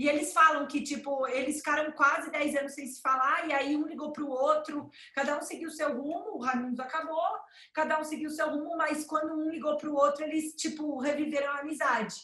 E 0.00 0.08
eles 0.08 0.32
falam 0.32 0.66
que, 0.66 0.80
tipo, 0.80 1.26
eles 1.26 1.58
ficaram 1.58 1.92
quase 1.92 2.30
10 2.30 2.56
anos 2.56 2.72
sem 2.72 2.86
se 2.86 3.02
falar, 3.02 3.46
e 3.46 3.52
aí 3.52 3.76
um 3.76 3.86
ligou 3.86 4.10
pro 4.14 4.30
outro, 4.30 4.90
cada 5.14 5.36
um 5.36 5.42
seguiu 5.42 5.70
seu 5.70 5.94
rumo, 5.94 6.36
o 6.36 6.40
Raimundo 6.40 6.80
acabou, 6.80 7.36
cada 7.74 8.00
um 8.00 8.04
seguiu 8.04 8.30
seu 8.30 8.48
rumo, 8.48 8.78
mas 8.78 9.04
quando 9.04 9.34
um 9.34 9.50
ligou 9.50 9.76
pro 9.76 9.94
outro, 9.94 10.24
eles, 10.24 10.54
tipo, 10.54 10.98
reviveram 10.98 11.52
a 11.52 11.58
amizade. 11.58 12.14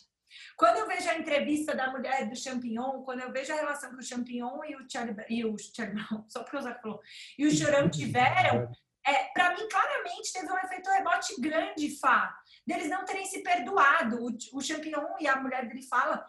Quando 0.57 0.79
eu 0.79 0.87
vejo 0.87 1.11
a 1.11 1.19
entrevista 1.19 1.75
da 1.75 1.91
mulher 1.91 2.27
do 2.31 2.35
Champignon, 2.35 3.03
quando 3.03 3.21
eu 3.21 3.31
vejo 3.31 3.53
a 3.53 3.57
relação 3.57 3.91
que 3.91 4.01
o 4.01 4.03
Champignon 4.03 4.65
e 4.65 4.75
o 4.75 4.91
Charlie, 4.91 5.15
e 5.29 5.45
o 5.45 5.55
só 6.29 6.45
porque 6.45 6.57
o 6.57 6.63
Zé 6.63 6.73
falou, 6.81 7.03
e 7.39 7.47
o 7.47 7.55
Chorão 7.55 7.91
tiveram, 7.91 8.73
é, 9.07 9.25
para 9.35 9.55
mim, 9.55 9.69
claramente, 9.69 10.33
teve 10.33 10.51
um 10.51 10.59
efeito 10.59 10.91
rebote 10.91 11.41
grande, 11.41 11.97
Fá, 11.99 12.37
deles 12.67 12.89
não 12.89 13.05
terem 13.05 13.25
se 13.25 13.41
perdoado. 13.43 14.25
O, 14.25 14.59
o 14.59 14.61
Champignon 14.61 15.15
e 15.21 15.29
a 15.29 15.37
mulher 15.37 15.69
dele 15.69 15.83
fala 15.83 16.27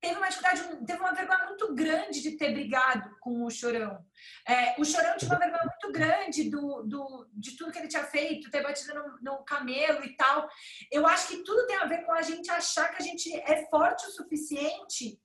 teve 0.00 0.16
uma 0.16 0.28
dificuldade, 0.28 0.86
teve 0.86 1.00
uma 1.00 1.14
vergonha 1.14 1.46
muito 1.46 1.74
grande 1.74 2.20
de 2.20 2.32
ter 2.32 2.52
brigado 2.52 3.16
com 3.20 3.44
o 3.44 3.50
Chorão. 3.50 4.04
É, 4.46 4.80
o 4.80 4.84
Chorão 4.84 5.16
tinha 5.16 5.30
uma 5.30 5.38
vergonha 5.38 5.64
muito 5.64 5.92
grande 5.92 6.50
do, 6.50 6.82
do, 6.82 7.28
de 7.32 7.56
tudo 7.56 7.72
que 7.72 7.78
ele 7.78 7.88
tinha 7.88 8.04
feito, 8.04 8.50
ter 8.50 8.62
batido 8.62 8.94
no, 8.94 9.18
no, 9.20 9.44
camelo 9.44 10.04
e 10.04 10.16
tal. 10.16 10.48
Eu 10.90 11.06
acho 11.06 11.28
que 11.28 11.42
tudo 11.42 11.66
tem 11.66 11.76
a 11.76 11.86
ver 11.86 12.04
com 12.04 12.12
a 12.12 12.22
gente 12.22 12.50
achar 12.50 12.88
que 12.90 13.02
a 13.02 13.04
gente 13.04 13.34
é 13.34 13.66
forte 13.68 14.06
o 14.06 14.10
suficiente 14.10 15.18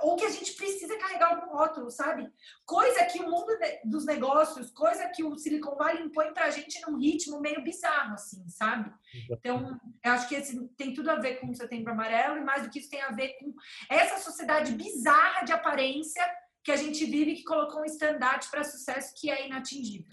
ou 0.00 0.16
que 0.16 0.24
a 0.24 0.30
gente 0.30 0.54
precisa 0.54 0.98
carregar 0.98 1.34
algum 1.34 1.52
rótulo, 1.52 1.90
sabe? 1.90 2.28
Coisa 2.64 3.04
que 3.04 3.20
o 3.20 3.30
mundo 3.30 3.52
dos 3.84 4.04
negócios, 4.04 4.70
coisa 4.70 5.08
que 5.08 5.22
o 5.22 5.36
Silicon 5.36 5.76
Valley 5.76 6.04
impõe 6.04 6.32
pra 6.32 6.50
gente 6.50 6.80
num 6.82 6.98
ritmo 6.98 7.40
meio 7.40 7.62
bizarro, 7.62 8.14
assim, 8.14 8.48
sabe? 8.48 8.92
Então, 9.30 9.78
eu 10.02 10.12
acho 10.12 10.28
que 10.28 10.34
esse 10.34 10.68
tem 10.76 10.92
tudo 10.92 11.10
a 11.10 11.16
ver 11.16 11.36
com 11.36 11.50
o 11.50 11.54
Setembro 11.54 11.92
Amarelo 11.92 12.38
e 12.38 12.44
mais 12.44 12.62
do 12.62 12.70
que 12.70 12.78
isso 12.78 12.90
tem 12.90 13.02
a 13.02 13.10
ver 13.10 13.36
com 13.38 13.54
essa 13.88 14.18
sociedade 14.18 14.72
bizarra 14.72 15.44
de 15.44 15.52
aparência 15.52 16.24
que 16.64 16.72
a 16.72 16.76
gente 16.76 17.04
vive 17.04 17.34
que 17.34 17.44
colocou 17.44 17.80
um 17.80 17.84
estandarte 17.84 18.50
para 18.50 18.64
sucesso 18.64 19.14
que 19.20 19.30
é 19.30 19.46
inatingível. 19.46 20.12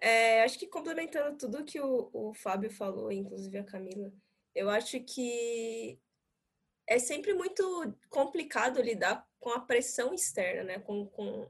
É, 0.00 0.44
acho 0.44 0.58
que 0.58 0.66
complementando 0.66 1.36
tudo 1.36 1.64
que 1.64 1.80
o, 1.80 2.10
o 2.12 2.32
Fábio 2.32 2.70
falou, 2.70 3.12
inclusive 3.12 3.58
a 3.58 3.64
Camila, 3.64 4.10
eu 4.54 4.70
acho 4.70 4.98
que 5.00 5.98
é 6.90 6.98
sempre 6.98 7.32
muito 7.32 7.94
complicado 8.08 8.82
lidar 8.82 9.24
com 9.38 9.50
a 9.50 9.60
pressão 9.60 10.12
externa, 10.12 10.64
né? 10.64 10.78
Com, 10.80 11.06
com, 11.06 11.48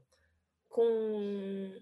com, 0.69 1.81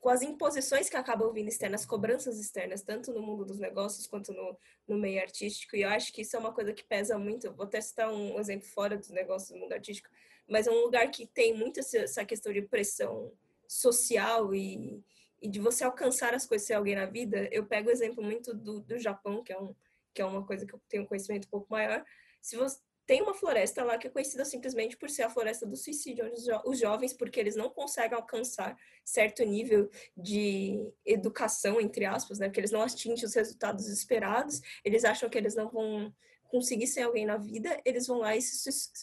com 0.00 0.08
as 0.08 0.22
imposições 0.22 0.88
que 0.88 0.96
acabam 0.96 1.30
vindo 1.30 1.48
externas, 1.48 1.82
as 1.82 1.86
cobranças 1.86 2.40
externas, 2.40 2.82
tanto 2.82 3.12
no 3.12 3.20
mundo 3.20 3.44
dos 3.44 3.58
negócios 3.58 4.06
quanto 4.06 4.32
no, 4.32 4.58
no 4.88 4.96
meio 4.96 5.20
artístico. 5.20 5.76
E 5.76 5.82
eu 5.82 5.90
acho 5.90 6.10
que 6.10 6.22
isso 6.22 6.36
é 6.36 6.38
uma 6.38 6.50
coisa 6.50 6.72
que 6.72 6.82
pesa 6.82 7.18
muito. 7.18 7.52
Vou 7.52 7.66
testar 7.66 8.10
um 8.10 8.40
exemplo 8.40 8.66
fora 8.66 8.96
dos 8.96 9.10
negócios 9.10 9.50
do 9.50 9.58
mundo 9.58 9.74
artístico, 9.74 10.08
mas 10.48 10.66
é 10.66 10.70
um 10.70 10.80
lugar 10.84 11.10
que 11.10 11.26
tem 11.26 11.52
muito 11.54 11.80
essa 11.80 12.24
questão 12.24 12.50
de 12.50 12.62
pressão 12.62 13.30
social 13.68 14.54
e, 14.54 15.04
e 15.42 15.48
de 15.50 15.60
você 15.60 15.84
alcançar 15.84 16.32
as 16.32 16.46
coisas 16.46 16.66
ser 16.66 16.72
alguém 16.72 16.94
na 16.94 17.04
vida. 17.04 17.46
Eu 17.52 17.66
pego 17.66 17.90
o 17.90 17.92
exemplo 17.92 18.24
muito 18.24 18.54
do, 18.54 18.80
do 18.80 18.98
Japão, 18.98 19.44
que 19.44 19.52
é, 19.52 19.60
um, 19.60 19.74
que 20.14 20.22
é 20.22 20.24
uma 20.24 20.46
coisa 20.46 20.64
que 20.64 20.74
eu 20.74 20.80
tenho 20.88 21.02
um 21.02 21.06
conhecimento 21.06 21.46
um 21.46 21.50
pouco 21.50 21.66
maior, 21.70 22.02
se 22.40 22.56
você 22.56 22.78
tem 23.08 23.22
uma 23.22 23.32
floresta 23.32 23.82
lá 23.82 23.96
que 23.96 24.06
é 24.06 24.10
conhecida 24.10 24.44
simplesmente 24.44 24.94
por 24.94 25.08
ser 25.08 25.22
a 25.22 25.30
floresta 25.30 25.64
do 25.64 25.74
suicídio, 25.74 26.26
onde 26.26 26.34
os, 26.34 26.44
jo 26.44 26.60
os 26.66 26.78
jovens, 26.78 27.14
porque 27.14 27.40
eles 27.40 27.56
não 27.56 27.70
conseguem 27.70 28.14
alcançar 28.14 28.76
certo 29.02 29.42
nível 29.44 29.88
de 30.14 30.92
educação, 31.06 31.80
entre 31.80 32.04
aspas, 32.04 32.38
né? 32.38 32.48
Porque 32.48 32.60
eles 32.60 32.70
não 32.70 32.82
atingem 32.82 33.24
os 33.24 33.34
resultados 33.34 33.88
esperados, 33.88 34.60
eles 34.84 35.06
acham 35.06 35.30
que 35.30 35.38
eles 35.38 35.54
não 35.54 35.70
vão 35.70 36.14
conseguir 36.48 36.86
ser 36.86 37.00
alguém 37.00 37.24
na 37.24 37.38
vida, 37.38 37.80
eles 37.82 38.06
vão 38.06 38.18
lá 38.18 38.36
e 38.36 38.40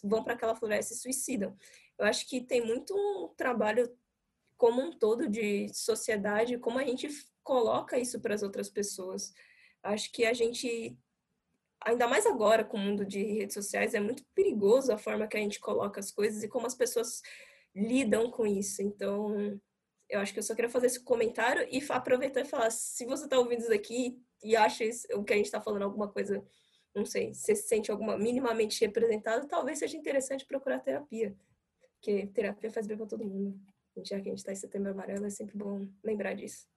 vão 0.03 0.23
para 0.23 0.33
aquela 0.33 0.55
floresta 0.55 0.93
e 0.93 0.97
suicidam. 0.97 1.57
Eu 1.97 2.05
acho 2.05 2.27
que 2.29 2.41
tem 2.41 2.63
muito 2.63 2.93
um 2.95 3.33
trabalho 3.35 3.91
como 4.55 4.83
um 4.83 4.91
todo 4.91 5.27
de 5.27 5.67
sociedade, 5.73 6.59
como 6.59 6.77
a 6.77 6.83
gente 6.83 7.07
coloca 7.43 7.97
isso 7.97 8.19
para 8.19 8.35
as 8.35 8.43
outras 8.43 8.69
pessoas. 8.69 9.33
Acho 9.81 10.11
que 10.11 10.25
a 10.25 10.33
gente 10.33 10.95
ainda 11.85 12.07
mais 12.07 12.25
agora 12.25 12.63
com 12.65 12.77
o 12.77 12.79
mundo 12.79 13.05
de 13.05 13.23
redes 13.23 13.53
sociais, 13.53 13.93
é 13.93 13.99
muito 13.99 14.23
perigoso 14.33 14.91
a 14.91 14.97
forma 14.97 15.27
que 15.27 15.37
a 15.37 15.39
gente 15.39 15.59
coloca 15.59 15.99
as 15.99 16.11
coisas 16.11 16.43
e 16.43 16.47
como 16.49 16.67
as 16.67 16.75
pessoas 16.75 17.21
lidam 17.75 18.31
com 18.31 18.45
isso. 18.45 18.81
Então, 18.81 19.59
Eu 20.09 20.19
acho 20.19 20.33
que 20.33 20.39
eu 20.39 20.43
só 20.43 20.53
queria 20.55 20.69
fazer 20.69 20.87
esse 20.87 21.03
comentário 21.03 21.67
e 21.71 21.83
aproveitar 21.89 22.41
e 22.41 22.45
falar, 22.45 22.69
se 22.71 23.05
você 23.05 23.25
está 23.25 23.39
ouvindo 23.39 23.61
isso 23.61 23.73
aqui 23.73 24.19
e 24.43 24.55
acha 24.55 24.83
isso, 24.83 25.07
o 25.13 25.23
que 25.23 25.33
a 25.33 25.35
gente 25.35 25.47
está 25.47 25.59
falando 25.61 25.83
alguma 25.83 26.07
coisa, 26.11 26.43
não 26.93 27.05
sei, 27.05 27.33
se 27.33 27.55
se 27.55 27.67
sente 27.67 27.91
alguma 27.91 28.17
minimamente 28.17 28.79
representado, 28.85 29.47
talvez 29.47 29.79
seja 29.79 29.97
interessante 29.97 30.45
procurar 30.45 30.79
terapia. 30.79 31.35
Porque 31.95 32.27
terapia 32.27 32.71
faz 32.71 32.85
bem 32.87 32.97
para 32.97 33.07
todo 33.07 33.25
mundo. 33.25 33.59
Já 34.03 34.21
que 34.21 34.29
a 34.29 34.31
gente 34.31 34.39
está 34.39 34.51
em 34.51 34.55
setembro 34.55 34.91
amarelo, 34.91 35.25
é 35.25 35.29
sempre 35.29 35.57
bom 35.57 35.87
lembrar 36.03 36.33
disso. 36.35 36.67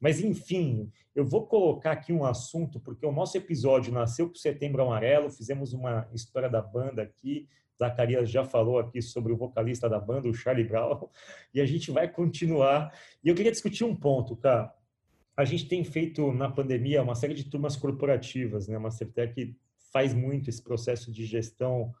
Mas, 0.00 0.20
enfim, 0.20 0.90
eu 1.14 1.24
vou 1.24 1.46
colocar 1.46 1.92
aqui 1.92 2.12
um 2.12 2.24
assunto, 2.24 2.80
porque 2.80 3.06
o 3.06 3.12
nosso 3.12 3.36
episódio 3.36 3.92
nasceu 3.92 4.28
com 4.28 4.34
Setembro 4.34 4.82
Amarelo, 4.82 5.30
fizemos 5.30 5.72
uma 5.72 6.08
história 6.12 6.48
da 6.48 6.60
banda 6.60 7.02
aqui, 7.02 7.48
Zacarias 7.78 8.30
já 8.30 8.44
falou 8.44 8.78
aqui 8.78 9.02
sobre 9.02 9.32
o 9.32 9.36
vocalista 9.36 9.88
da 9.88 9.98
banda, 9.98 10.28
o 10.28 10.34
Charlie 10.34 10.66
Brown, 10.66 11.08
e 11.52 11.60
a 11.60 11.66
gente 11.66 11.90
vai 11.90 12.08
continuar. 12.08 12.96
E 13.22 13.28
eu 13.28 13.34
queria 13.34 13.52
discutir 13.52 13.84
um 13.84 13.94
ponto, 13.94 14.36
cara. 14.36 14.72
A 15.36 15.44
gente 15.44 15.66
tem 15.66 15.82
feito 15.82 16.32
na 16.32 16.48
pandemia 16.48 17.02
uma 17.02 17.16
série 17.16 17.34
de 17.34 17.44
turmas 17.44 17.76
corporativas, 17.76 18.68
né? 18.68 18.76
Uma 18.76 18.84
Mastertech 18.84 19.56
faz 19.92 20.14
muito 20.14 20.48
esse 20.48 20.62
processo 20.62 21.10
de 21.10 21.24
gestão 21.24 21.92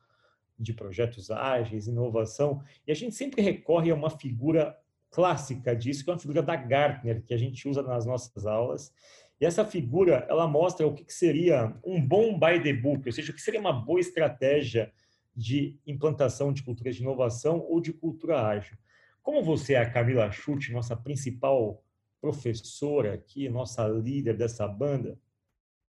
de 0.56 0.72
projetos 0.72 1.32
ágeis, 1.32 1.88
inovação, 1.88 2.62
e 2.86 2.92
a 2.92 2.94
gente 2.94 3.14
sempre 3.14 3.42
recorre 3.42 3.90
a 3.90 3.94
uma 3.94 4.10
figura 4.10 4.78
clássica 5.14 5.76
disso, 5.76 6.02
que 6.02 6.10
é 6.10 6.12
uma 6.12 6.18
figura 6.18 6.42
da 6.42 6.56
Gartner, 6.56 7.22
que 7.22 7.32
a 7.32 7.36
gente 7.36 7.68
usa 7.68 7.80
nas 7.82 8.04
nossas 8.04 8.44
aulas. 8.44 8.92
E 9.40 9.46
essa 9.46 9.64
figura, 9.64 10.26
ela 10.28 10.48
mostra 10.48 10.84
o 10.84 10.92
que 10.92 11.04
seria 11.12 11.72
um 11.84 12.04
bom 12.04 12.36
by 12.36 12.60
the 12.60 12.72
book, 12.72 13.06
ou 13.06 13.12
seja, 13.12 13.30
o 13.30 13.34
que 13.34 13.40
seria 13.40 13.60
uma 13.60 13.72
boa 13.72 14.00
estratégia 14.00 14.92
de 15.34 15.78
implantação 15.86 16.52
de 16.52 16.64
culturas 16.64 16.96
de 16.96 17.02
inovação 17.02 17.60
ou 17.60 17.80
de 17.80 17.92
cultura 17.92 18.44
ágil. 18.44 18.76
Como 19.22 19.40
você 19.40 19.74
é 19.74 19.78
a 19.78 19.88
Camila 19.88 20.32
Chute, 20.32 20.72
nossa 20.72 20.96
principal 20.96 21.80
professora 22.20 23.14
aqui, 23.14 23.48
nossa 23.48 23.86
líder 23.86 24.36
dessa 24.36 24.66
banda, 24.66 25.16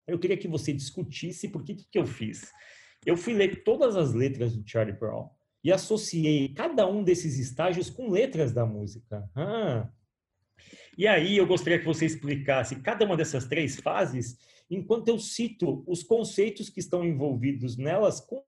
eu 0.04 0.18
queria 0.18 0.36
que 0.36 0.48
você 0.48 0.72
discutisse 0.72 1.48
por 1.48 1.62
que 1.62 1.76
que 1.76 1.98
eu 1.98 2.06
fiz. 2.06 2.52
Eu 3.06 3.16
fui 3.16 3.34
ler 3.34 3.62
todas 3.62 3.94
as 3.94 4.12
letras 4.14 4.56
do 4.56 4.68
Charlie 4.68 4.96
Brown 4.96 5.30
e 5.64 5.72
associei 5.72 6.48
cada 6.48 6.86
um 6.86 7.02
desses 7.02 7.38
estágios 7.38 7.88
com 7.88 8.10
letras 8.10 8.52
da 8.52 8.66
música. 8.66 9.28
Ah. 9.34 9.88
E 10.96 11.06
aí 11.06 11.36
eu 11.36 11.46
gostaria 11.46 11.78
que 11.78 11.84
você 11.84 12.04
explicasse 12.04 12.76
cada 12.76 13.04
uma 13.04 13.16
dessas 13.16 13.46
três 13.46 13.80
fases, 13.80 14.36
enquanto 14.70 15.08
eu 15.08 15.18
cito 15.18 15.82
os 15.86 16.02
conceitos 16.02 16.68
que 16.68 16.80
estão 16.80 17.04
envolvidos 17.04 17.76
nelas 17.76 18.20
com 18.20 18.42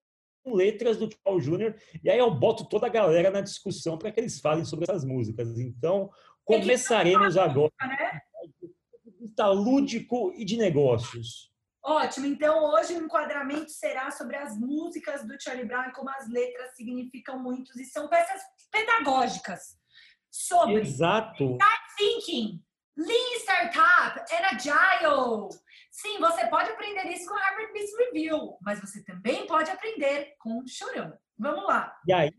letras 0.46 0.98
do 0.98 1.08
Paul 1.22 1.40
Júnior, 1.40 1.74
e 2.02 2.10
aí 2.10 2.18
eu 2.18 2.30
boto 2.34 2.66
toda 2.66 2.86
a 2.86 2.90
galera 2.90 3.30
na 3.30 3.40
discussão 3.40 3.96
para 3.96 4.10
que 4.10 4.20
eles 4.20 4.40
falem 4.40 4.64
sobre 4.64 4.84
essas 4.84 5.04
músicas. 5.04 5.58
Então, 5.58 6.10
começaremos 6.44 7.36
agora. 7.36 7.72
Né? 7.80 8.20
Está 9.22 9.48
lúdico 9.48 10.34
e 10.36 10.44
de 10.44 10.56
negócios. 10.56 11.53
Ótimo, 11.84 12.24
então 12.24 12.64
hoje 12.64 12.94
o 12.94 13.04
enquadramento 13.04 13.70
será 13.70 14.10
sobre 14.10 14.36
as 14.36 14.58
músicas 14.58 15.26
do 15.26 15.38
Charlie 15.38 15.66
Brown 15.66 15.90
e 15.90 15.92
como 15.92 16.08
as 16.08 16.26
letras 16.30 16.74
significam 16.74 17.38
muito 17.38 17.78
e 17.78 17.84
são 17.84 18.08
peças 18.08 18.40
pedagógicas 18.72 19.76
sobre 20.30 20.80
Exato. 20.80 21.58
thinking, 21.98 22.58
lean 22.96 23.38
startup 23.40 24.18
and 24.32 24.46
agile. 24.56 25.50
Sim, 25.90 26.18
você 26.18 26.46
pode 26.46 26.70
aprender 26.70 27.06
isso 27.08 27.28
com 27.28 27.34
Harvard 27.34 27.72
Business 27.74 27.98
Review, 27.98 28.56
mas 28.62 28.80
você 28.80 29.04
também 29.04 29.46
pode 29.46 29.70
aprender 29.70 30.34
com 30.38 30.60
o 30.60 30.66
Chorão. 30.66 31.12
Vamos 31.38 31.66
lá. 31.66 31.94
E 32.08 32.14
aí, 32.14 32.32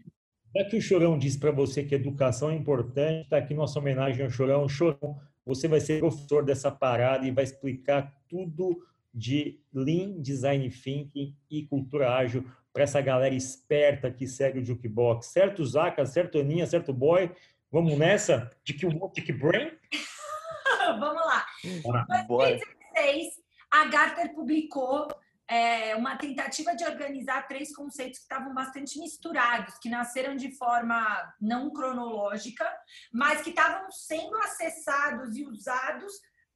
já 0.55 0.65
que 0.65 0.77
o 0.77 0.81
Chorão 0.81 1.19
disse 1.19 1.39
para 1.39 1.51
você 1.51 1.83
que 1.83 1.93
educação 1.93 2.49
é 2.49 2.55
importante, 2.55 3.25
está 3.25 3.37
aqui 3.37 3.53
nossa 3.53 3.77
homenagem 3.77 4.25
ao 4.25 4.31
Chorão. 4.31 4.67
Chorão, 4.67 5.21
você 5.45 5.67
vai 5.67 5.79
ser 5.79 5.99
professor 5.99 6.43
dessa 6.43 6.71
parada 6.71 7.27
e 7.27 7.31
vai 7.31 7.43
explicar 7.43 8.11
tudo 8.27 8.75
de 9.15 9.61
Lean 9.73 10.21
Design 10.21 10.69
Thinking 10.69 11.33
e 11.49 11.65
cultura 11.65 12.13
ágil 12.13 12.45
para 12.73 12.83
essa 12.83 12.99
galera 12.99 13.33
esperta 13.33 14.11
que 14.11 14.27
segue 14.27 14.59
o 14.59 14.65
Jukebox. 14.65 15.27
Certo, 15.27 15.65
Zaca? 15.65 16.05
Certo, 16.05 16.37
Aninha? 16.37 16.67
Certo, 16.67 16.91
Boy? 16.91 17.33
Vamos 17.71 17.97
nessa? 17.97 18.51
De 18.61 18.73
que 18.73 18.85
o 18.85 19.09
Tick 19.09 19.31
Brain? 19.31 19.71
Vamos 20.99 21.25
lá. 21.25 21.45
Em 21.63 21.81
2016, 21.81 23.35
a 23.71 23.85
Gartner 23.85 24.33
publicou 24.35 25.07
é, 25.47 25.95
uma 25.95 26.17
tentativa 26.17 26.75
de 26.75 26.83
organizar 26.83 27.47
três 27.47 27.73
conceitos 27.73 28.19
que 28.19 28.23
estavam 28.23 28.53
bastante 28.53 28.99
misturados, 28.99 29.77
que 29.77 29.89
nasceram 29.89 30.35
de 30.35 30.51
forma 30.57 31.33
não 31.39 31.71
cronológica, 31.71 32.69
mas 33.13 33.41
que 33.41 33.51
estavam 33.51 33.89
sendo 33.89 34.35
acessados 34.39 35.37
e 35.37 35.45
usados 35.45 36.13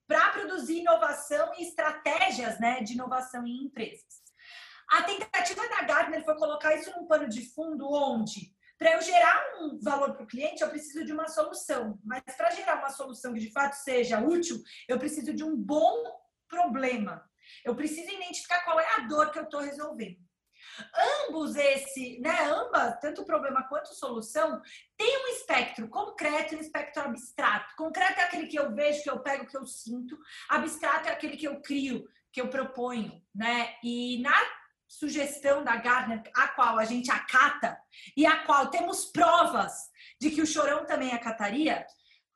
para 0.10 0.32
produzir 0.32 0.80
inovação 0.80 1.54
e 1.60 1.68
estratégias 1.68 2.60
né, 2.60 2.82
de 2.82 2.94
inovação 2.94 3.46
em 3.46 3.66
empresas. 3.66 4.24
A 4.90 5.04
tentativa 5.04 5.70
da 5.70 5.84
Gartner 5.84 6.26
foi 6.26 6.36
colocar 6.36 6.76
isso 6.76 6.92
num 6.98 7.06
pano 7.06 7.30
de 7.30 7.48
fundo 7.54 7.88
onde 7.88 8.52
para 8.80 8.94
eu 8.94 9.02
gerar 9.02 9.60
um 9.60 9.78
valor 9.78 10.14
para 10.14 10.24
o 10.24 10.28
cliente, 10.28 10.64
eu 10.64 10.70
preciso 10.70 11.04
de 11.04 11.12
uma 11.12 11.28
solução. 11.28 12.00
Mas 12.02 12.24
para 12.38 12.50
gerar 12.52 12.78
uma 12.78 12.90
solução 12.90 13.34
que 13.34 13.40
de 13.42 13.52
fato 13.52 13.74
seja 13.74 14.22
útil, 14.22 14.58
eu 14.88 14.98
preciso 14.98 15.34
de 15.34 15.44
um 15.44 15.54
bom 15.54 16.02
problema. 16.48 17.30
Eu 17.66 17.76
preciso 17.76 18.10
identificar 18.10 18.64
qual 18.64 18.80
é 18.80 18.96
a 18.96 19.00
dor 19.02 19.32
que 19.32 19.38
eu 19.38 19.44
estou 19.44 19.60
resolvendo. 19.60 20.29
Ambos 21.28 21.56
esse, 21.56 22.20
né, 22.20 22.44
ambas, 22.46 23.00
tanto 23.00 23.26
problema 23.26 23.68
quanto 23.68 23.94
solução, 23.94 24.62
tem 24.98 25.26
um 25.26 25.28
espectro 25.30 25.88
concreto 25.88 26.54
e 26.54 26.58
um 26.58 26.62
espectro 26.62 27.04
abstrato. 27.04 27.76
Concreto 27.76 28.20
é 28.20 28.24
aquele 28.24 28.48
que 28.48 28.58
eu 28.58 28.74
vejo, 28.74 29.04
que 29.04 29.10
eu 29.10 29.20
pego, 29.20 29.48
que 29.48 29.58
eu 29.58 29.66
sinto. 29.66 30.18
Abstrato 30.50 31.08
é 31.08 31.12
aquele 31.12 31.38
que 31.38 31.48
eu 31.48 31.62
crio, 31.62 32.08
que 32.32 32.42
eu 32.42 32.48
proponho, 32.48 33.22
né? 33.34 33.76
E 33.84 34.22
na 34.22 34.36
sugestão 34.88 35.64
da 35.64 35.76
Gardner, 35.76 36.24
a 36.36 36.48
qual 36.50 36.80
a 36.80 36.86
gente 36.86 37.12
acata 37.12 37.80
e 38.18 38.26
a 38.26 38.44
qual 38.44 38.70
temos 38.70 39.06
provas 39.06 39.74
de 40.20 40.32
que 40.32 40.42
o 40.42 40.48
Chorão 40.48 40.86
também 40.86 41.14
acataria, 41.14 41.86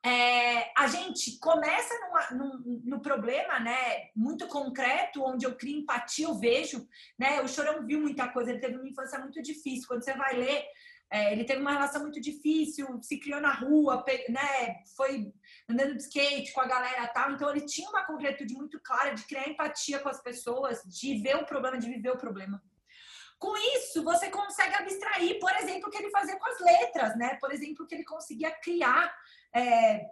é, 0.04 0.70
a 0.76 0.86
gente 0.86 1.38
começa 1.38 1.94
numa, 2.00 2.30
num, 2.32 2.82
no 2.84 3.00
problema, 3.00 3.58
né, 3.58 4.10
muito 4.14 4.46
concreto, 4.48 5.24
onde 5.24 5.46
eu 5.46 5.56
crio 5.56 5.78
empatia, 5.78 6.26
eu 6.26 6.38
vejo, 6.38 6.86
né, 7.18 7.40
o 7.40 7.48
Chorão 7.48 7.86
viu 7.86 8.00
muita 8.00 8.28
coisa, 8.28 8.50
ele 8.50 8.60
teve 8.60 8.76
uma 8.76 8.86
infância 8.86 9.18
muito 9.18 9.40
difícil, 9.40 9.88
quando 9.88 10.04
você 10.04 10.12
vai 10.12 10.36
ler, 10.36 10.62
é, 11.10 11.32
ele 11.32 11.44
teve 11.44 11.62
uma 11.62 11.72
relação 11.72 12.02
muito 12.02 12.20
difícil, 12.20 12.86
se 13.02 13.18
criou 13.18 13.40
na 13.40 13.54
rua, 13.54 14.04
né, 14.28 14.82
foi 14.94 15.32
andando 15.66 15.94
de 15.96 16.02
skate 16.02 16.52
com 16.52 16.60
a 16.60 16.66
galera 16.66 17.08
tal, 17.08 17.32
então 17.32 17.48
ele 17.48 17.64
tinha 17.64 17.88
uma 17.88 18.04
concretude 18.04 18.52
muito 18.52 18.78
clara 18.80 19.14
de 19.14 19.24
criar 19.24 19.48
empatia 19.48 20.00
com 20.00 20.10
as 20.10 20.22
pessoas, 20.22 20.82
de 20.82 21.18
ver 21.22 21.36
o 21.36 21.46
problema, 21.46 21.78
de 21.78 21.88
viver 21.88 22.10
o 22.10 22.18
problema. 22.18 22.62
Com 23.44 23.54
isso, 23.76 24.02
você 24.02 24.30
consegue 24.30 24.74
abstrair, 24.74 25.38
por 25.38 25.54
exemplo, 25.56 25.88
o 25.88 25.90
que 25.90 25.98
ele 25.98 26.10
fazia 26.10 26.34
com 26.38 26.48
as 26.48 26.60
letras, 26.60 27.14
né? 27.14 27.34
Por 27.34 27.52
exemplo, 27.52 27.84
o 27.84 27.86
que 27.86 27.94
ele 27.94 28.04
conseguia 28.04 28.50
criar 28.50 29.14
é, 29.54 30.06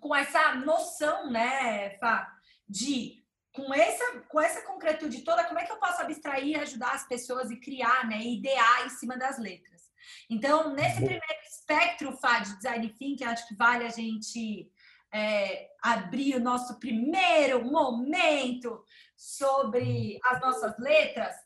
com 0.00 0.12
essa 0.12 0.56
noção, 0.56 1.30
né, 1.30 1.96
Fá, 1.98 2.28
de 2.68 3.22
com 3.52 3.72
essa, 3.72 4.20
com 4.22 4.40
essa 4.40 4.62
concretude 4.62 5.22
toda, 5.22 5.44
como 5.44 5.60
é 5.60 5.64
que 5.64 5.70
eu 5.70 5.78
posso 5.78 6.02
abstrair 6.02 6.44
e 6.44 6.56
ajudar 6.56 6.94
as 6.94 7.06
pessoas 7.06 7.52
e 7.52 7.60
criar, 7.60 8.04
né, 8.08 8.20
idear 8.20 8.84
em 8.84 8.90
cima 8.90 9.16
das 9.16 9.38
letras? 9.38 9.82
Então, 10.28 10.74
nesse 10.74 10.96
primeiro 10.96 11.24
espectro, 11.48 12.16
Fá, 12.16 12.40
de 12.40 12.56
design 12.56 12.88
thinking, 12.98 13.26
acho 13.26 13.46
que 13.46 13.54
vale 13.54 13.84
a 13.84 13.90
gente 13.90 14.68
é, 15.12 15.68
abrir 15.80 16.34
o 16.34 16.40
nosso 16.40 16.80
primeiro 16.80 17.64
momento 17.64 18.84
sobre 19.16 20.18
as 20.24 20.40
nossas 20.40 20.76
letras, 20.80 21.43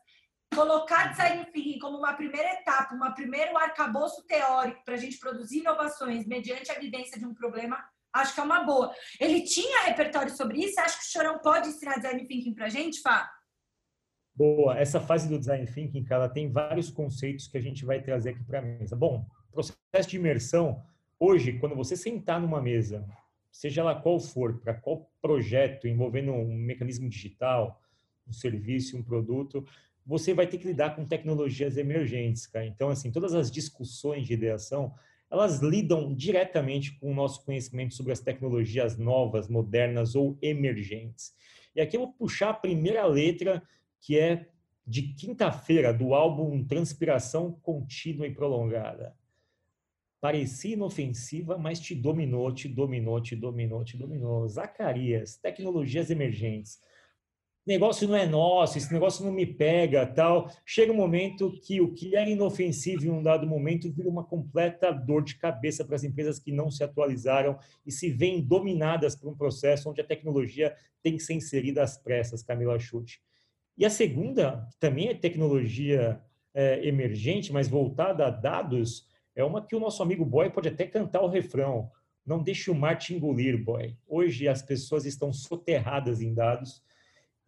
colocar 0.55 1.11
design 1.11 1.45
thinking 1.53 1.79
como 1.79 1.99
uma 1.99 2.15
primeira 2.15 2.55
etapa, 2.55 2.95
uma 2.95 3.13
primeiro 3.13 3.57
arcabouço 3.57 4.25
teórico 4.27 4.85
para 4.85 4.95
a 4.95 4.99
gente 4.99 5.19
produzir 5.19 5.61
inovações 5.61 6.27
mediante 6.27 6.71
a 6.71 6.79
vivência 6.79 7.19
de 7.19 7.27
um 7.27 7.35
problema, 7.35 7.83
acho 8.13 8.35
que 8.35 8.41
é 8.41 8.43
uma 8.43 8.65
boa. 8.65 8.93
Ele 9.21 9.43
tinha 9.43 9.85
repertório 9.85 10.35
sobre 10.35 10.59
isso? 10.59 10.81
Acho 10.81 10.99
que 10.99 11.07
o 11.07 11.11
Chorão 11.11 11.39
pode 11.39 11.69
ensinar 11.69 11.97
design 11.97 12.27
thinking 12.27 12.55
para 12.55 12.67
a 12.67 12.71
gente, 12.71 13.01
Fá? 13.01 13.31
Boa. 14.35 14.79
Essa 14.79 15.01
fase 15.01 15.29
do 15.29 15.39
design 15.39 15.67
thinking, 15.67 16.05
cara, 16.05 16.29
tem 16.29 16.51
vários 16.51 16.91
conceitos 16.91 17.49
que 17.49 17.59
a 17.59 17.61
gente 17.61 17.85
vai 17.85 18.01
trazer 18.01 18.31
aqui 18.31 18.45
para 18.45 18.61
a 18.61 18.63
mesa. 18.63 18.95
Bom, 18.95 19.27
processo 19.51 20.09
de 20.09 20.17
imersão, 20.17 20.81
hoje, 21.19 21.59
quando 21.59 21.75
você 21.75 21.97
sentar 21.97 22.41
numa 22.41 22.63
mesa, 22.63 23.05
seja 23.51 23.83
lá 23.83 24.01
qual 24.01 24.21
for, 24.21 24.61
para 24.61 24.75
qual 24.75 25.11
projeto 25.21 25.89
envolvendo 25.89 26.33
um 26.33 26.55
mecanismo 26.55 27.09
digital, 27.09 27.83
um 28.27 28.33
serviço, 28.33 28.97
um 28.97 29.03
produto, 29.03 29.67
você 30.09 30.33
vai 30.33 30.47
ter 30.47 30.57
que 30.57 30.67
lidar 30.67 30.97
com 30.97 31.05
tecnologias 31.05 31.77
emergentes, 31.77 32.47
cara. 32.47 32.65
Então, 32.65 32.89
assim, 32.89 33.13
todas 33.13 33.35
as 33.35 33.51
discussões 33.51 34.27
de 34.27 34.33
ideação, 34.33 34.95
elas 35.31 35.61
lidam 35.61 36.15
diretamente 36.15 36.99
com 36.99 37.13
o 37.13 37.15
nosso 37.15 37.45
conhecimento 37.45 37.95
sobre 37.95 38.13
as 38.13 38.21
tecnologias 38.21 38.97
novas, 38.97 39.49
modernas 39.49 40.15
ou 40.15 40.39
emergentes. 40.41 41.35
E 41.77 41.81
aqui 41.83 41.95
eu 41.95 42.01
vou 42.01 42.13
puxar 42.15 42.49
a 42.49 42.55
primeira 42.55 43.05
letra, 43.05 43.63
que 44.01 44.19
é 44.19 44.47
de 44.87 45.03
quinta-feira, 45.13 45.93
do 45.93 46.15
álbum 46.15 46.65
Transpiração 46.65 47.53
Contínua 47.61 48.27
e 48.27 48.33
Prolongada. 48.33 49.15
parecia 50.23 50.73
inofensiva, 50.73 51.59
mas 51.59 51.79
te 51.79 51.95
dominou, 51.95 52.51
te 52.51 52.67
dominou, 52.67 53.21
te 53.21 53.37
dominou, 53.37 53.85
te 53.85 53.97
dominou. 53.99 54.49
Zacarias, 54.49 55.37
tecnologias 55.37 56.11
emergentes. 56.11 56.81
Negócio 57.69 58.09
não 58.09 58.17
é 58.17 58.25
nosso, 58.25 58.79
esse 58.79 58.91
negócio 58.91 59.23
não 59.23 59.31
me 59.31 59.45
pega, 59.45 60.07
tal. 60.07 60.51
Chega 60.65 60.91
um 60.91 60.97
momento 60.97 61.53
que 61.61 61.83
o 61.83 61.93
que 61.93 62.17
era 62.17 62.31
inofensivo 62.31 63.05
em 63.05 63.11
um 63.11 63.23
dado 63.23 63.47
momento 63.47 63.93
vira 63.93 64.09
uma 64.09 64.25
completa 64.25 64.91
dor 64.91 65.23
de 65.23 65.37
cabeça 65.37 65.85
para 65.85 65.95
as 65.95 66.03
empresas 66.03 66.39
que 66.39 66.51
não 66.51 66.71
se 66.71 66.83
atualizaram 66.83 67.59
e 67.85 67.93
se 67.93 68.09
veem 68.09 68.41
dominadas 68.41 69.15
por 69.15 69.31
um 69.31 69.37
processo 69.37 69.91
onde 69.91 70.01
a 70.01 70.05
tecnologia 70.05 70.75
tem 71.03 71.15
que 71.15 71.23
ser 71.23 71.35
inserida 71.35 71.83
às 71.83 71.99
pressas, 71.99 72.43
Camila 72.43 72.79
Chute. 72.79 73.21
E 73.77 73.85
a 73.85 73.91
segunda, 73.91 74.67
que 74.71 74.79
também 74.79 75.09
é 75.09 75.15
tecnologia 75.15 76.23
é, 76.55 76.89
emergente, 76.89 77.53
mas 77.53 77.69
voltada 77.69 78.27
a 78.27 78.31
dados, 78.31 79.07
é 79.37 79.45
uma 79.45 79.61
que 79.61 79.77
o 79.77 79.81
nosso 79.81 80.03
amigo 80.03 80.25
Boy 80.25 80.49
pode 80.49 80.69
até 80.69 80.87
cantar 80.87 81.21
o 81.21 81.29
refrão. 81.29 81.91
Não 82.25 82.43
deixe 82.43 82.71
o 82.71 82.75
mar 82.75 82.97
te 82.97 83.13
engolir, 83.13 83.63
Boy. 83.63 83.95
Hoje 84.09 84.49
as 84.49 84.63
pessoas 84.63 85.05
estão 85.05 85.35
soterradas 85.35 86.23
em 86.23 86.33
dados 86.33 86.88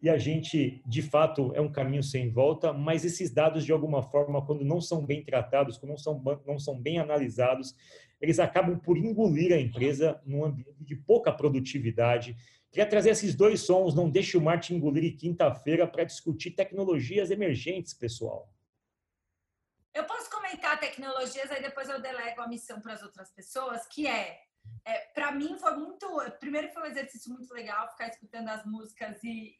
e 0.01 0.09
a 0.09 0.17
gente, 0.17 0.81
de 0.85 1.01
fato, 1.01 1.51
é 1.53 1.61
um 1.61 1.71
caminho 1.71 2.01
sem 2.01 2.31
volta, 2.31 2.73
mas 2.73 3.05
esses 3.05 3.29
dados, 3.31 3.63
de 3.63 3.71
alguma 3.71 4.01
forma, 4.01 4.43
quando 4.43 4.65
não 4.65 4.81
são 4.81 5.05
bem 5.05 5.23
tratados, 5.23 5.77
quando 5.77 5.91
não 5.91 5.97
são, 5.97 6.23
não 6.45 6.57
são 6.57 6.79
bem 6.79 6.97
analisados, 6.97 7.75
eles 8.19 8.39
acabam 8.39 8.79
por 8.79 8.97
engolir 8.97 9.53
a 9.53 9.59
empresa 9.59 10.19
num 10.25 10.43
ambiente 10.43 10.83
de 10.83 10.95
pouca 10.95 11.31
produtividade. 11.31 12.35
Queria 12.71 12.89
trazer 12.89 13.11
esses 13.11 13.35
dois 13.35 13.61
sons, 13.61 13.93
não 13.93 14.09
deixe 14.09 14.37
o 14.37 14.41
mar 14.41 14.59
te 14.59 14.73
engolir, 14.73 15.15
quinta-feira, 15.17 15.85
para 15.85 16.03
discutir 16.03 16.51
tecnologias 16.51 17.29
emergentes, 17.29 17.93
pessoal. 17.93 18.51
Eu 19.93 20.05
posso 20.05 20.31
comentar 20.31 20.79
tecnologias, 20.79 21.51
aí 21.51 21.61
depois 21.61 21.89
eu 21.89 22.01
delego 22.01 22.41
a 22.41 22.47
missão 22.47 22.81
para 22.81 22.93
as 22.93 23.03
outras 23.03 23.29
pessoas, 23.31 23.85
que 23.87 24.07
é, 24.07 24.39
é 24.87 25.00
para 25.31 25.39
mim 25.39 25.57
foi 25.57 25.75
muito, 25.77 26.07
primeiro 26.39 26.67
foi 26.73 26.83
um 26.83 26.91
exercício 26.91 27.31
muito 27.31 27.53
legal 27.53 27.89
ficar 27.91 28.09
escutando 28.09 28.49
as 28.49 28.65
músicas 28.65 29.17
e 29.23 29.57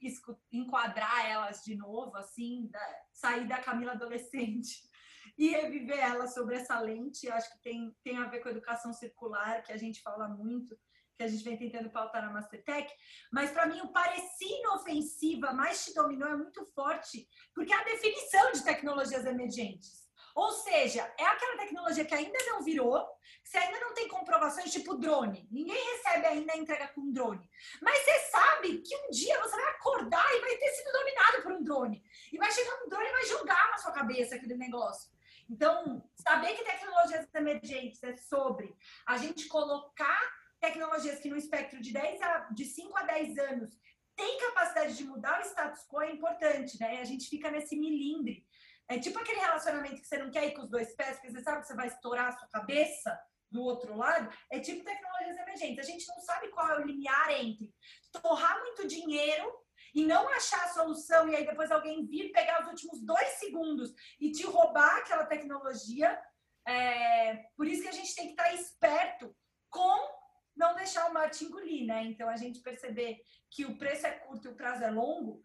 enquadrar 0.51 1.25
elas 1.25 1.63
de 1.63 1.75
novo, 1.75 2.15
assim, 2.17 2.67
da, 2.69 2.95
sair 3.13 3.47
da 3.47 3.57
Camila 3.57 3.93
adolescente 3.93 4.81
e 5.37 5.49
reviver 5.49 5.97
elas 5.97 6.33
sobre 6.33 6.55
essa 6.55 6.77
lente. 6.79 7.31
Acho 7.31 7.49
que 7.53 7.61
tem, 7.61 7.95
tem 8.03 8.17
a 8.17 8.27
ver 8.27 8.39
com 8.39 8.49
a 8.49 8.51
educação 8.51 8.91
circular, 8.91 9.63
que 9.63 9.71
a 9.71 9.77
gente 9.77 10.01
fala 10.01 10.27
muito, 10.27 10.77
que 11.17 11.23
a 11.23 11.27
gente 11.29 11.43
vem 11.43 11.57
tentando 11.57 11.89
pautar 11.89 12.21
na 12.21 12.33
Mastertech, 12.33 12.91
mas 13.31 13.51
para 13.51 13.65
mim 13.65 13.79
o 13.79 13.93
parecer 13.93 14.59
inofensiva 14.59 15.53
mais 15.53 15.85
te 15.85 15.93
dominou 15.93 16.27
é 16.27 16.35
muito 16.35 16.65
forte, 16.73 17.25
porque 17.55 17.71
é 17.71 17.77
a 17.77 17.85
definição 17.85 18.51
de 18.51 18.63
tecnologias 18.63 19.25
emergentes. 19.25 20.01
Ou 20.35 20.51
seja, 20.51 21.11
é 21.17 21.25
aquela 21.25 21.57
tecnologia 21.57 22.05
que 22.05 22.13
ainda 22.13 22.37
não 22.45 22.63
virou, 22.63 23.05
você 23.43 23.57
ainda 23.57 23.79
não 23.79 23.93
tem 23.93 24.07
comprovações, 24.07 24.71
tipo 24.71 24.97
drone. 24.97 25.47
Ninguém 25.51 25.83
recebe 25.91 26.25
ainda 26.27 26.53
a 26.53 26.57
entrega 26.57 26.87
com 26.89 27.11
drone. 27.11 27.49
Mas 27.81 27.97
você 27.99 28.19
sabe 28.31 28.77
que 28.79 28.95
um 28.95 29.09
dia 29.09 29.39
você 29.41 29.55
vai 29.55 29.71
acordar 29.71 30.25
e 30.35 30.41
vai 30.41 30.55
ter 30.57 30.69
sido 30.69 30.91
dominado 30.91 31.41
por 31.43 31.51
um 31.53 31.63
drone. 31.63 32.03
E 32.31 32.37
vai 32.37 32.51
chegar 32.51 32.83
um 32.83 32.89
drone 32.89 33.07
e 33.07 33.11
vai 33.11 33.25
jogar 33.25 33.71
na 33.71 33.77
sua 33.77 33.91
cabeça 33.91 34.35
aquele 34.35 34.55
negócio. 34.55 35.11
Então, 35.49 36.09
saber 36.15 36.55
que 36.55 36.63
tecnologias 36.63 37.27
emergentes 37.33 38.01
é 38.03 38.15
sobre 38.15 38.73
a 39.05 39.17
gente 39.17 39.47
colocar 39.47 40.21
tecnologias 40.61 41.19
que 41.19 41.29
no 41.29 41.35
espectro 41.35 41.81
de, 41.81 41.91
10 41.91 42.21
a, 42.21 42.37
de 42.51 42.63
5 42.63 42.97
a 42.97 43.03
10 43.03 43.37
anos 43.37 43.77
tem 44.15 44.39
capacidade 44.39 44.95
de 44.95 45.03
mudar 45.03 45.39
o 45.39 45.45
status 45.45 45.85
quo 45.87 46.01
é 46.01 46.11
importante, 46.11 46.79
né? 46.79 47.01
A 47.01 47.03
gente 47.03 47.27
fica 47.27 47.49
nesse 47.49 47.75
milindre 47.75 48.45
é 48.91 48.99
tipo 48.99 49.19
aquele 49.19 49.39
relacionamento 49.39 50.01
que 50.01 50.07
você 50.07 50.17
não 50.17 50.29
quer 50.29 50.47
ir 50.47 50.53
com 50.53 50.63
os 50.63 50.69
dois 50.69 50.93
pés, 50.95 51.17
porque 51.17 51.31
você 51.31 51.41
sabe 51.41 51.61
que 51.61 51.67
você 51.67 51.75
vai 51.75 51.87
estourar 51.87 52.27
a 52.27 52.37
sua 52.37 52.47
cabeça 52.49 53.19
do 53.49 53.61
outro 53.61 53.95
lado. 53.95 54.33
É 54.51 54.59
tipo 54.59 54.83
tecnologias 54.83 55.37
emergentes. 55.37 55.79
A 55.79 55.89
gente 55.89 56.07
não 56.07 56.19
sabe 56.19 56.49
qual 56.49 56.69
é 56.69 56.79
o 56.79 56.85
limiar 56.85 57.31
entre 57.31 57.73
torrar 58.21 58.59
muito 58.59 58.87
dinheiro 58.87 59.53
e 59.93 60.05
não 60.05 60.27
achar 60.29 60.65
a 60.65 60.69
solução 60.69 61.29
e 61.29 61.35
aí 61.35 61.45
depois 61.45 61.71
alguém 61.71 62.05
vir 62.05 62.31
pegar 62.31 62.61
os 62.61 62.67
últimos 62.67 63.01
dois 63.01 63.29
segundos 63.39 63.93
e 64.19 64.31
te 64.31 64.43
roubar 64.43 64.97
aquela 64.97 65.25
tecnologia. 65.25 66.19
É, 66.67 67.45
por 67.55 67.67
isso 67.67 67.81
que 67.81 67.89
a 67.89 67.93
gente 67.93 68.15
tem 68.15 68.25
que 68.25 68.31
estar 68.31 68.53
esperto 68.53 69.35
com 69.69 70.21
não 70.55 70.75
deixar 70.75 71.09
o 71.09 71.13
mar 71.13 71.29
te 71.29 71.45
engolir, 71.45 71.85
né? 71.85 72.03
Então 72.03 72.29
a 72.29 72.37
gente 72.37 72.61
perceber 72.61 73.21
que 73.49 73.65
o 73.65 73.77
preço 73.77 74.05
é 74.05 74.11
curto 74.11 74.47
e 74.47 74.51
o 74.51 74.55
prazo 74.55 74.83
é 74.83 74.91
longo, 74.91 75.41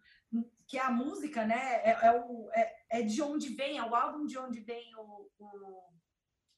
que 0.67 0.77
é 0.77 0.81
a 0.81 0.91
música, 0.91 1.45
né? 1.45 1.81
É, 1.83 1.97
é, 2.03 2.11
o, 2.11 2.49
é, 2.53 2.75
é, 2.89 3.01
de 3.01 3.21
onde 3.21 3.49
vem, 3.49 3.77
é 3.77 3.83
o 3.83 3.95
álbum 3.95 4.25
de 4.25 4.37
onde 4.37 4.59
vem 4.59 4.93
o, 4.95 5.29
o 5.39 5.83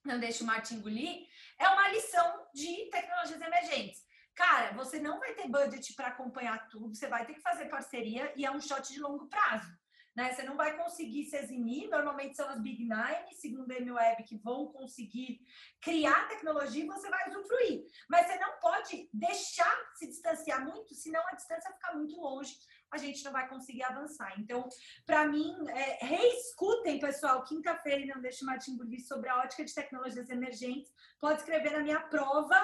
Não 0.04 0.20
Deixa 0.20 0.44
o 0.44 0.48
Martin 0.48 0.76
engolir, 0.76 1.28
é 1.60 1.68
uma 1.68 1.90
lição 1.90 2.48
de 2.54 2.90
tecnologias 2.90 3.40
emergentes. 3.40 4.04
Cara, 4.36 4.72
você 4.74 5.00
não 5.00 5.20
vai 5.20 5.34
ter 5.34 5.48
budget 5.48 5.94
para 5.94 6.08
acompanhar 6.08 6.68
tudo, 6.70 6.96
você 6.96 7.08
vai 7.08 7.26
ter 7.26 7.34
que 7.34 7.42
fazer 7.42 7.66
parceria 7.66 8.34
e 8.36 8.46
é 8.46 8.52
um 8.52 8.62
shot 8.62 8.92
de 8.92 9.00
longo 9.00 9.28
prazo. 9.28 9.70
Né? 10.16 10.34
Você 10.34 10.44
não 10.44 10.58
vai 10.58 10.76
conseguir 10.76 11.26
se 11.26 11.38
eximir, 11.38 11.90
normalmente 11.90 12.36
são 12.36 12.50
as 12.50 12.60
Big 12.60 12.84
Nine, 12.84 13.34
segundo 13.36 13.72
a 13.72 13.78
MWeb, 13.78 14.24
que 14.24 14.38
vão 14.38 14.72
conseguir 14.72 15.40
criar 15.82 16.28
tecnologia 16.28 16.84
e 16.84 16.88
você 16.88 17.10
vai 17.10 17.30
usufruir. 17.30 17.86
Mas 18.10 18.26
você 18.26 18.40
não 18.40 18.60
pode 18.60 19.10
deixar 19.14 19.74
se 19.96 20.08
distanciar 20.08 20.66
muito, 20.66 20.96
senão 20.96 21.22
a 21.28 21.36
distância 21.36 21.72
fica 21.74 21.94
muito 21.94 22.20
longe 22.20 22.58
a 22.92 22.98
gente 22.98 23.24
não 23.24 23.32
vai 23.32 23.48
conseguir 23.48 23.84
avançar. 23.84 24.34
Então, 24.40 24.68
para 25.06 25.28
mim, 25.28 25.56
é, 25.70 26.06
reescutem, 26.06 27.00
pessoal, 27.00 27.44
quinta-feira, 27.44 28.14
não 28.14 28.22
deixe 28.22 28.44
Martin 28.44 28.76
Burgui 28.78 29.00
sobre 29.00 29.30
a 29.30 29.38
ótica 29.40 29.64
de 29.64 29.74
tecnologias 29.74 30.30
emergentes. 30.30 30.92
Pode 31.20 31.40
escrever 31.40 31.72
na 31.72 31.80
minha 31.80 32.00
prova 32.00 32.60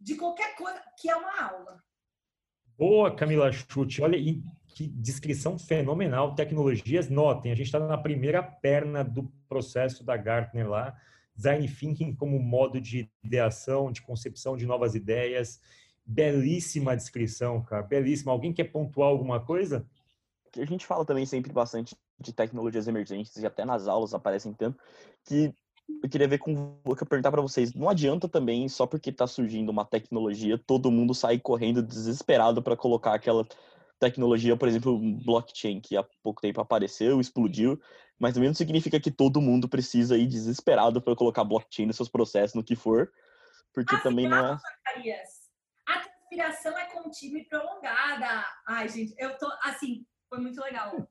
de 0.00 0.16
qualquer 0.16 0.56
coisa, 0.56 0.82
que 0.98 1.08
é 1.08 1.16
uma 1.16 1.42
aula. 1.42 1.82
Boa, 2.76 3.14
Camila 3.14 3.52
Chute. 3.52 4.02
Olha, 4.02 4.18
que 4.74 4.88
descrição 4.88 5.58
fenomenal. 5.58 6.34
Tecnologias, 6.34 7.08
notem, 7.08 7.52
a 7.52 7.54
gente 7.54 7.66
está 7.66 7.78
na 7.78 7.98
primeira 7.98 8.42
perna 8.42 9.04
do 9.04 9.24
processo 9.48 10.04
da 10.04 10.16
Gartner 10.16 10.68
lá. 10.68 10.96
Design 11.34 11.66
Thinking 11.68 12.14
como 12.14 12.38
modo 12.38 12.80
de 12.80 13.08
ideação, 13.22 13.90
de 13.90 14.02
concepção 14.02 14.56
de 14.56 14.66
novas 14.66 14.94
ideias 14.94 15.60
Belíssima 16.04 16.96
descrição, 16.96 17.62
cara. 17.62 17.82
Belíssima. 17.82 18.32
Alguém 18.32 18.52
quer 18.52 18.64
pontuar 18.64 19.08
alguma 19.08 19.40
coisa? 19.40 19.86
A 20.56 20.64
gente 20.64 20.86
fala 20.86 21.04
também 21.04 21.24
sempre 21.24 21.52
bastante 21.52 21.96
de 22.20 22.32
tecnologias 22.32 22.86
emergentes 22.86 23.36
e 23.36 23.46
até 23.46 23.64
nas 23.64 23.88
aulas 23.88 24.14
aparecem 24.14 24.52
tanto 24.52 24.78
que 25.24 25.54
eu 26.02 26.08
queria 26.08 26.28
ver 26.28 26.38
com 26.38 26.78
eu 26.86 27.06
perguntar 27.06 27.30
para 27.30 27.42
vocês, 27.42 27.74
não 27.74 27.88
adianta 27.88 28.28
também 28.28 28.68
só 28.68 28.86
porque 28.86 29.10
está 29.10 29.26
surgindo 29.26 29.70
uma 29.70 29.84
tecnologia, 29.84 30.56
todo 30.56 30.90
mundo 30.90 31.14
sair 31.14 31.40
correndo 31.40 31.82
desesperado 31.82 32.62
para 32.62 32.76
colocar 32.76 33.14
aquela 33.14 33.46
tecnologia, 33.98 34.56
por 34.56 34.68
exemplo, 34.68 34.98
blockchain, 35.24 35.80
que 35.80 35.96
há 35.96 36.04
pouco 36.22 36.40
tempo 36.40 36.60
apareceu, 36.60 37.20
explodiu, 37.20 37.80
mas 38.18 38.34
também 38.34 38.48
não 38.48 38.54
significa 38.54 38.98
que 38.98 39.10
todo 39.10 39.40
mundo 39.40 39.68
precisa 39.68 40.16
ir 40.16 40.26
desesperado 40.26 41.00
para 41.00 41.16
colocar 41.16 41.44
blockchain 41.44 41.86
nos 41.86 41.96
seus 41.96 42.08
processos, 42.08 42.54
no 42.54 42.64
que 42.64 42.74
for, 42.74 43.12
porque 43.72 43.94
ah, 43.94 44.00
também 44.00 44.28
não 44.28 44.54
é 44.54 44.58
respiração 46.32 46.76
é 46.78 46.86
contínua 46.86 47.38
e 47.38 47.44
prolongada. 47.44 48.46
Ai, 48.66 48.88
gente, 48.88 49.14
eu 49.18 49.36
tô 49.36 49.46
assim, 49.62 50.06
foi 50.28 50.38
muito 50.38 50.60
legal. 50.60 51.08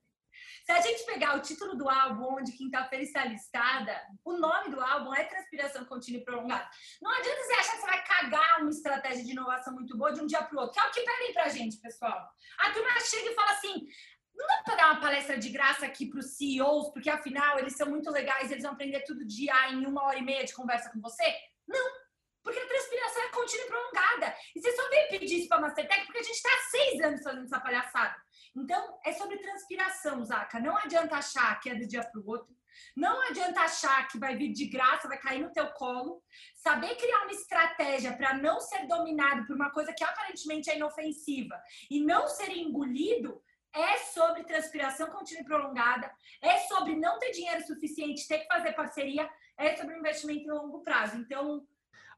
Se 0.65 0.71
a 0.71 0.81
gente 0.81 1.05
pegar 1.05 1.35
o 1.35 1.41
título 1.41 1.75
do 1.75 1.89
álbum, 1.89 2.35
onde 2.39 2.51
quinta-feira 2.53 3.03
está 3.03 3.25
listada, 3.25 3.99
o 4.23 4.37
nome 4.37 4.69
do 4.69 4.79
álbum 4.79 5.13
é 5.13 5.23
Transpiração 5.23 5.85
Contínua 5.85 6.21
e 6.21 6.23
Prolongada. 6.23 6.67
Não 7.01 7.11
adianta 7.11 7.43
você 7.43 7.53
achar 7.53 7.71
que 7.73 7.81
você 7.81 7.87
vai 7.87 8.03
cagar 8.03 8.61
uma 8.61 8.69
estratégia 8.69 9.23
de 9.23 9.31
inovação 9.31 9.73
muito 9.73 9.97
boa 9.97 10.11
de 10.11 10.21
um 10.21 10.27
dia 10.27 10.43
para 10.43 10.55
o 10.55 10.61
outro, 10.61 10.73
que 10.73 10.79
é 10.79 10.89
o 10.89 10.91
que 10.91 11.01
pedem 11.01 11.33
pra 11.33 11.49
gente, 11.49 11.77
pessoal. 11.77 12.27
A 12.59 12.71
turma 12.71 12.89
chega 12.99 13.31
e 13.31 13.35
fala 13.35 13.51
assim: 13.51 13.87
não 14.35 14.47
dá 14.47 14.63
para 14.63 14.75
dar 14.75 14.91
uma 14.91 15.01
palestra 15.01 15.37
de 15.37 15.49
graça 15.49 15.85
aqui 15.85 16.07
para 16.07 16.19
os 16.19 16.37
CEOs, 16.37 16.91
porque 16.93 17.09
afinal 17.09 17.59
eles 17.59 17.75
são 17.75 17.89
muito 17.89 18.09
legais, 18.09 18.51
eles 18.51 18.63
vão 18.63 18.73
aprender 18.73 19.01
tudo 19.01 19.25
dia 19.25 19.53
em 19.71 19.85
uma 19.85 20.03
hora 20.03 20.17
e 20.17 20.23
meia 20.23 20.45
de 20.45 20.53
conversa 20.53 20.91
com 20.91 21.01
você? 21.01 21.35
Não, 21.67 22.00
porque 22.43 22.59
a 22.59 22.67
transpiração 22.67 23.23
é 23.23 23.29
contínua 23.29 23.65
e 23.65 23.67
prolongada. 23.67 24.35
E 24.55 24.61
você 24.61 24.71
só 24.75 24.89
veio 24.89 25.09
pedir 25.09 25.39
isso 25.39 25.47
para 25.47 25.57
a 25.57 25.61
Mastertech 25.61 26.05
porque 26.05 26.19
a 26.19 26.23
gente 26.23 26.35
está 26.35 26.49
há 26.49 26.69
seis 26.69 27.01
anos 27.01 27.23
fazendo 27.23 27.45
essa 27.45 27.59
palhaçada. 27.59 28.15
Então, 28.55 28.99
é 29.05 29.13
sobre 29.13 29.37
transpiração, 29.37 30.23
Zaca. 30.23 30.59
Não 30.59 30.77
adianta 30.77 31.15
achar 31.15 31.59
que 31.59 31.69
é 31.69 31.75
do 31.75 31.87
dia 31.87 32.03
para 32.03 32.19
o 32.19 32.27
outro. 32.27 32.55
Não 32.95 33.21
adianta 33.27 33.61
achar 33.61 34.07
que 34.07 34.17
vai 34.17 34.35
vir 34.35 34.51
de 34.51 34.65
graça, 34.65 35.07
vai 35.07 35.19
cair 35.19 35.41
no 35.41 35.51
teu 35.51 35.67
colo. 35.73 36.21
Saber 36.55 36.95
criar 36.95 37.23
uma 37.23 37.31
estratégia 37.31 38.13
para 38.13 38.33
não 38.33 38.59
ser 38.59 38.87
dominado 38.87 39.45
por 39.45 39.55
uma 39.55 39.71
coisa 39.71 39.93
que 39.93 40.03
aparentemente 40.03 40.69
é 40.69 40.75
inofensiva 40.75 41.61
e 41.89 42.03
não 42.03 42.27
ser 42.27 42.49
engolido 42.49 43.41
é 43.73 43.97
sobre 43.97 44.43
transpiração 44.43 45.09
contínua 45.09 45.43
e 45.43 45.45
prolongada, 45.45 46.11
é 46.41 46.57
sobre 46.59 46.95
não 46.95 47.17
ter 47.19 47.31
dinheiro 47.31 47.65
suficiente, 47.65 48.27
ter 48.27 48.39
que 48.39 48.47
fazer 48.47 48.73
parceria, 48.73 49.29
é 49.57 49.75
sobre 49.77 49.97
investimento 49.97 50.43
em 50.43 50.51
longo 50.51 50.81
prazo. 50.81 51.17
Então, 51.17 51.65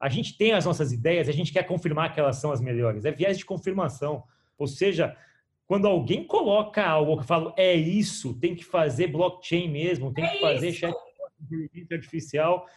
a 0.04 0.10
gente 0.10 0.38
tem 0.38 0.52
as 0.52 0.66
nossas 0.66 0.92
ideias, 0.92 1.30
a 1.30 1.32
gente 1.32 1.54
quer 1.54 1.64
confirmar 1.64 2.14
que 2.14 2.20
elas 2.20 2.36
são 2.36 2.52
as 2.52 2.60
melhores. 2.60 3.06
É 3.06 3.12
viés 3.12 3.38
de 3.38 3.46
confirmação. 3.46 4.22
Ou 4.58 4.68
seja, 4.68 5.16
quando 5.66 5.88
alguém 5.88 6.26
coloca 6.26 6.86
algo 6.86 7.22
que 7.22 7.26
fala, 7.26 7.54
é 7.56 7.74
isso, 7.74 8.34
tem 8.34 8.54
que 8.54 8.66
fazer 8.66 9.08
blockchain 9.08 9.72
mesmo, 9.72 10.14
tem 10.14 10.26
é 10.26 10.28
que 10.28 10.42
fazer 10.42 10.74
chat 10.74 10.94
inteligência 11.40 11.96
artificial, 11.96 12.68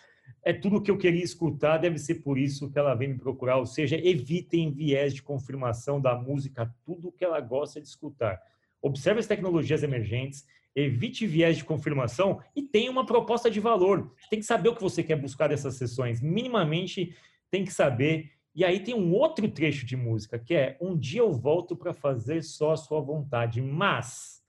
é 0.44 0.52
tudo 0.52 0.76
o 0.76 0.80
que 0.80 0.88
eu 0.88 0.96
queria 0.96 1.24
escutar, 1.24 1.78
deve 1.78 1.98
ser 1.98 2.16
por 2.16 2.38
isso 2.38 2.70
que 2.70 2.78
ela 2.78 2.94
vem 2.94 3.08
me 3.08 3.18
procurar. 3.18 3.56
Ou 3.56 3.66
seja, 3.66 3.96
evitem 3.96 4.70
viés 4.70 5.12
de 5.12 5.20
confirmação 5.20 6.00
da 6.00 6.14
música, 6.14 6.72
tudo 6.84 7.08
o 7.08 7.12
que 7.12 7.24
ela 7.24 7.40
gosta 7.40 7.80
de 7.80 7.88
escutar. 7.88 8.40
Observe 8.80 9.18
as 9.18 9.26
tecnologias 9.26 9.82
emergentes, 9.82 10.46
evite 10.76 11.26
viés 11.26 11.56
de 11.56 11.64
confirmação 11.64 12.40
e 12.54 12.62
tenha 12.62 12.90
uma 12.90 13.06
proposta 13.06 13.50
de 13.50 13.58
valor. 13.58 14.14
Tem 14.28 14.38
que 14.38 14.44
saber 14.44 14.68
o 14.68 14.74
que 14.76 14.82
você 14.82 15.02
quer 15.02 15.16
buscar 15.16 15.48
dessas 15.48 15.76
sessões. 15.76 16.20
Minimamente 16.20 17.16
tem 17.50 17.64
que 17.64 17.72
saber. 17.72 18.30
E 18.54 18.62
aí 18.62 18.80
tem 18.80 18.94
um 18.94 19.12
outro 19.12 19.50
trecho 19.50 19.86
de 19.86 19.96
música, 19.96 20.38
que 20.38 20.54
é 20.54 20.76
um 20.80 20.96
dia 20.96 21.20
eu 21.20 21.32
volto 21.32 21.74
para 21.74 21.94
fazer 21.94 22.42
só 22.42 22.72
a 22.72 22.76
sua 22.76 23.00
vontade, 23.00 23.62
mas 23.62 24.42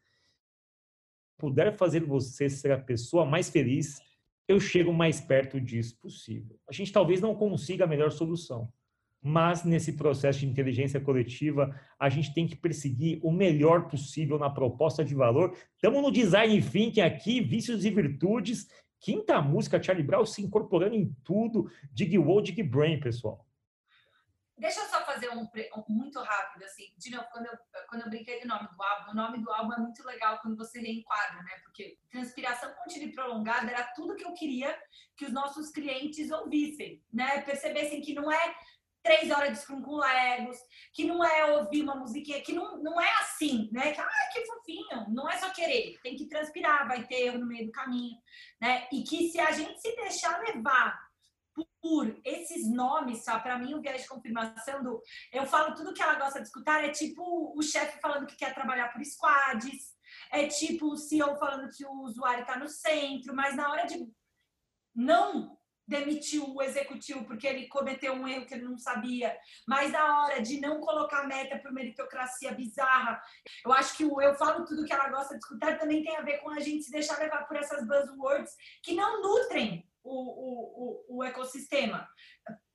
puder 1.37 1.75
fazer 1.77 2.01
você 2.01 2.49
ser 2.49 2.71
a 2.71 2.79
pessoa 2.79 3.25
mais 3.25 3.49
feliz, 3.49 4.01
eu 4.47 4.59
chego 4.59 4.91
mais 4.91 5.21
perto 5.21 5.61
disso 5.61 5.97
possível. 5.97 6.59
A 6.67 6.73
gente 6.73 6.91
talvez 6.91 7.21
não 7.21 7.35
consiga 7.35 7.83
a 7.83 7.87
melhor 7.87 8.11
solução, 8.11 8.71
mas 9.21 9.63
nesse 9.63 9.93
processo 9.93 10.39
de 10.39 10.47
inteligência 10.47 10.99
coletiva, 10.99 11.73
a 11.99 12.09
gente 12.09 12.33
tem 12.33 12.47
que 12.47 12.55
perseguir 12.55 13.19
o 13.23 13.31
melhor 13.31 13.87
possível 13.87 14.37
na 14.37 14.49
proposta 14.49 15.03
de 15.03 15.15
valor. 15.15 15.55
Estamos 15.75 16.01
no 16.01 16.11
design 16.11 16.61
thinking 16.61 17.01
aqui, 17.01 17.41
vícios 17.41 17.83
e 17.85 17.89
virtudes. 17.89 18.67
Quinta 18.99 19.41
música, 19.41 19.81
Charlie 19.81 20.05
Brown 20.05 20.25
se 20.25 20.41
incorporando 20.41 20.95
em 20.95 21.13
tudo. 21.23 21.69
Dig 21.91 22.17
Wall, 22.17 22.41
Dig 22.41 22.61
Brain, 22.63 22.99
pessoal. 22.99 23.47
Deixa 24.57 24.79
eu 24.79 24.85
só 24.87 25.05
fazer 25.05 25.29
um, 25.29 25.43
um, 25.43 25.83
muito 25.87 26.19
rápido, 26.19 26.63
assim. 26.63 26.91
De 26.97 27.11
novo, 27.11 27.27
quando 27.31 27.45
eu, 27.45 27.53
quando 27.87 28.01
eu 28.01 28.09
brinquei 28.09 28.41
do 28.41 28.47
nome 28.47 28.67
do 28.67 28.81
álbum, 28.81 29.11
o 29.11 29.15
nome 29.15 29.37
do 29.37 29.51
álbum 29.51 29.73
é 29.73 29.77
muito 29.77 30.03
legal 30.03 30.39
quando 30.41 30.57
você 30.57 30.79
reenquadra, 30.79 31.43
né? 31.43 31.51
Porque 31.63 31.99
transpiração 32.09 32.73
contínua 32.73 33.07
e 33.07 33.11
prolongada 33.11 33.69
era 33.69 33.83
tudo 33.93 34.15
que 34.15 34.25
eu 34.25 34.33
queria 34.33 34.75
que 35.15 35.25
os 35.25 35.31
nossos 35.31 35.69
clientes 35.69 36.31
ouvissem, 36.31 37.03
né? 37.13 37.41
Percebessem 37.41 38.01
que 38.01 38.15
não 38.15 38.31
é 38.31 38.55
três 39.07 39.31
horas 39.31 39.53
de 39.53 39.59
scrum 39.59 39.81
com 39.81 39.95
Legos, 39.95 40.57
que 40.93 41.05
não 41.05 41.23
é 41.23 41.45
ouvir 41.57 41.81
uma 41.81 41.95
musiquinha, 41.95 42.41
que 42.41 42.51
não, 42.51 42.77
não 42.83 42.99
é 42.99 43.09
assim, 43.21 43.69
né? 43.71 43.93
Que, 43.93 44.01
ah, 44.01 44.29
que 44.33 44.45
fofinho, 44.45 45.09
não 45.09 45.29
é 45.29 45.37
só 45.37 45.49
querer, 45.49 45.97
tem 46.03 46.15
que 46.15 46.27
transpirar, 46.27 46.87
vai 46.87 47.07
ter 47.07 47.27
erro 47.27 47.39
no 47.39 47.47
meio 47.47 47.67
do 47.67 47.71
caminho, 47.71 48.17
né? 48.59 48.85
E 48.91 49.03
que 49.03 49.29
se 49.29 49.39
a 49.39 49.51
gente 49.51 49.79
se 49.79 49.95
deixar 49.95 50.39
levar 50.41 51.07
por 51.81 52.19
esses 52.25 52.69
nomes, 52.69 53.23
só 53.23 53.39
para 53.39 53.57
mim 53.57 53.73
o 53.73 53.81
viés 53.81 54.01
de 54.01 54.07
confirmação 54.09 54.83
do 54.83 55.01
eu 55.31 55.45
falo 55.45 55.73
tudo 55.73 55.93
que 55.93 56.03
ela 56.03 56.15
gosta 56.15 56.39
de 56.39 56.45
escutar 56.45 56.83
é 56.83 56.89
tipo 56.89 57.57
o 57.57 57.61
chefe 57.63 57.99
falando 58.01 58.27
que 58.27 58.35
quer 58.35 58.53
trabalhar 58.53 58.89
por 58.89 59.03
squads, 59.03 59.95
é 60.31 60.47
tipo 60.47 60.87
o 60.87 60.97
CEO 60.97 61.37
falando 61.37 61.71
que 61.71 61.85
o 61.85 62.01
usuário 62.01 62.41
está 62.41 62.59
no 62.59 62.67
centro, 62.67 63.33
mas 63.33 63.55
na 63.55 63.71
hora 63.71 63.85
de 63.85 64.05
não 64.93 65.56
demitir 65.87 66.41
o 66.43 66.61
executivo 66.61 67.23
porque 67.25 67.47
ele 67.47 67.67
cometeu 67.67 68.13
um 68.13 68.27
erro 68.27 68.45
que 68.45 68.53
ele 68.53 68.65
não 68.65 68.77
sabia, 68.77 69.35
mas 69.67 69.91
na 69.91 70.23
hora 70.23 70.41
de 70.41 70.59
não 70.59 70.81
colocar 70.81 71.25
meta 71.25 71.57
por 71.59 71.71
meritocracia 71.71 72.53
bizarra, 72.53 73.21
eu 73.65 73.71
acho 73.71 73.95
que 73.95 74.05
o 74.05 74.21
eu 74.21 74.35
falo 74.35 74.65
tudo 74.65 74.85
que 74.85 74.93
ela 74.93 75.09
gosta 75.09 75.35
de 75.35 75.43
escutar 75.43 75.77
também 75.77 76.03
tem 76.03 76.17
a 76.17 76.21
ver 76.21 76.39
com 76.39 76.49
a 76.49 76.59
gente 76.59 76.83
se 76.83 76.91
deixar 76.91 77.17
levar 77.19 77.47
por 77.47 77.55
essas 77.55 77.87
buzzwords 77.87 78.51
que 78.83 78.93
não 78.93 79.21
nutrem 79.21 79.87
o, 80.03 80.11
o, 80.11 81.15
o, 81.15 81.17
o 81.17 81.23
ecossistema. 81.23 82.07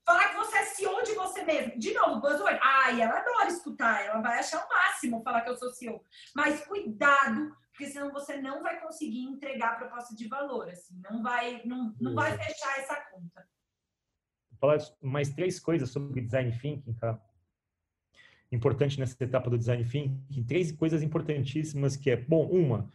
Falar 0.05 0.31
que 0.31 0.37
você 0.37 0.57
é 0.57 0.65
CEO 0.65 1.03
de 1.03 1.15
você 1.15 1.45
mesmo. 1.45 1.79
De 1.79 1.95
novo, 1.95 2.21
buzzword. 2.21 2.59
Ai, 2.61 3.01
ela 3.01 3.19
adora 3.19 3.49
escutar, 3.49 4.05
ela 4.05 4.21
vai 4.21 4.39
achar 4.39 4.65
o 4.65 4.69
máximo 4.69 5.23
falar 5.23 5.43
que 5.43 5.51
eu 5.51 5.57
sou 5.57 5.71
CEO. 5.71 6.05
Mas 6.35 6.65
cuidado, 6.67 7.57
porque 7.73 7.87
senão 7.87 8.13
você 8.13 8.37
não 8.37 8.63
vai 8.63 8.81
conseguir 8.81 9.23
entregar 9.23 9.73
a 9.73 9.77
proposta 9.77 10.15
de 10.15 10.29
valor. 10.29 10.69
Assim, 10.69 11.01
não 11.11 11.23
vai, 11.23 11.63
não, 11.65 11.95
não 11.99 12.15
vai 12.15 12.37
fechar 12.37 12.79
essa 12.79 12.97
conta. 13.11 13.49
Vou 14.51 14.59
falar 14.61 14.79
mais 15.01 15.31
três 15.31 15.59
coisas 15.59 15.91
sobre 15.91 16.21
design 16.21 16.53
thinking, 16.53 16.93
cara. 16.95 17.21
Importante 18.53 19.01
nessa 19.01 19.17
etapa 19.25 19.49
do 19.49 19.57
design 19.57 19.83
thinking. 19.85 20.45
Três 20.45 20.71
coisas 20.71 21.03
importantíssimas 21.03 21.97
que 21.97 22.11
é, 22.11 22.17
bom, 22.17 22.47
uma, 22.47 22.93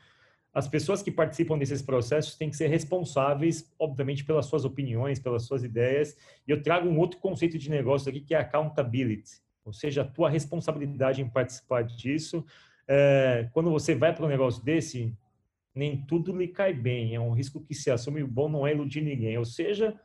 as 0.53 0.67
pessoas 0.67 1.01
que 1.01 1.11
participam 1.11 1.57
desses 1.57 1.81
processos 1.81 2.35
têm 2.35 2.49
que 2.49 2.55
ser 2.55 2.67
responsáveis, 2.67 3.71
obviamente, 3.79 4.23
pelas 4.23 4.45
suas 4.45 4.63
opiniões, 4.63 5.19
pelas 5.19 5.43
suas 5.43 5.63
ideias. 5.63 6.15
E 6.47 6.51
eu 6.51 6.61
trago 6.61 6.87
um 6.87 6.99
outro 6.99 7.19
conceito 7.19 7.57
de 7.57 7.69
negócio 7.69 8.09
aqui 8.09 8.21
que 8.21 8.35
é 8.35 8.39
accountability, 8.39 9.41
ou 9.65 9.73
seja, 9.73 10.03
a 10.03 10.05
tua 10.05 10.29
responsabilidade 10.29 11.21
em 11.21 11.29
participar 11.29 11.83
disso. 11.83 12.45
É, 12.87 13.49
quando 13.53 13.69
você 13.69 13.93
vai 13.93 14.15
para 14.15 14.25
um 14.25 14.29
negócio 14.29 14.63
desse, 14.63 15.13
nem 15.75 16.05
tudo 16.05 16.35
lhe 16.35 16.47
cai 16.47 16.73
bem, 16.73 17.15
é 17.15 17.19
um 17.19 17.33
risco 17.33 17.61
que 17.61 17.75
se 17.75 17.91
assume. 17.91 18.23
O 18.23 18.27
bom 18.27 18.49
não 18.49 18.65
é 18.65 18.73
iludir 18.73 19.01
ninguém, 19.01 19.37
ou 19.37 19.45
seja, 19.45 19.99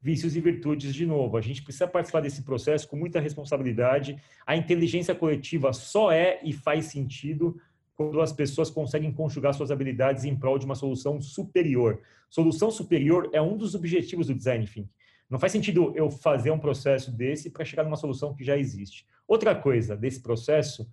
vícios 0.00 0.36
e 0.36 0.40
virtudes 0.40 0.94
de 0.94 1.06
novo. 1.06 1.36
A 1.36 1.40
gente 1.40 1.62
precisa 1.62 1.88
participar 1.88 2.20
desse 2.20 2.42
processo 2.42 2.86
com 2.86 2.96
muita 2.96 3.18
responsabilidade. 3.18 4.16
A 4.46 4.56
inteligência 4.56 5.14
coletiva 5.14 5.72
só 5.72 6.12
é 6.12 6.40
e 6.44 6.52
faz 6.52 6.86
sentido 6.86 7.60
quando 7.96 8.20
as 8.20 8.32
pessoas 8.32 8.70
conseguem 8.70 9.10
conjugar 9.10 9.54
suas 9.54 9.70
habilidades 9.70 10.24
em 10.24 10.36
prol 10.36 10.58
de 10.58 10.66
uma 10.66 10.74
solução 10.74 11.20
superior. 11.20 12.00
Solução 12.28 12.70
superior 12.70 13.30
é 13.32 13.40
um 13.40 13.56
dos 13.56 13.74
objetivos 13.74 14.26
do 14.26 14.34
design 14.34 14.66
thinking. 14.66 14.88
Não 15.28 15.40
faz 15.40 15.50
sentido 15.50 15.92
eu 15.96 16.08
fazer 16.10 16.50
um 16.50 16.58
processo 16.58 17.10
desse 17.10 17.50
para 17.50 17.64
chegar 17.64 17.82
numa 17.82 17.96
solução 17.96 18.34
que 18.34 18.44
já 18.44 18.56
existe. 18.56 19.04
Outra 19.26 19.54
coisa 19.54 19.96
desse 19.96 20.22
processo 20.22 20.88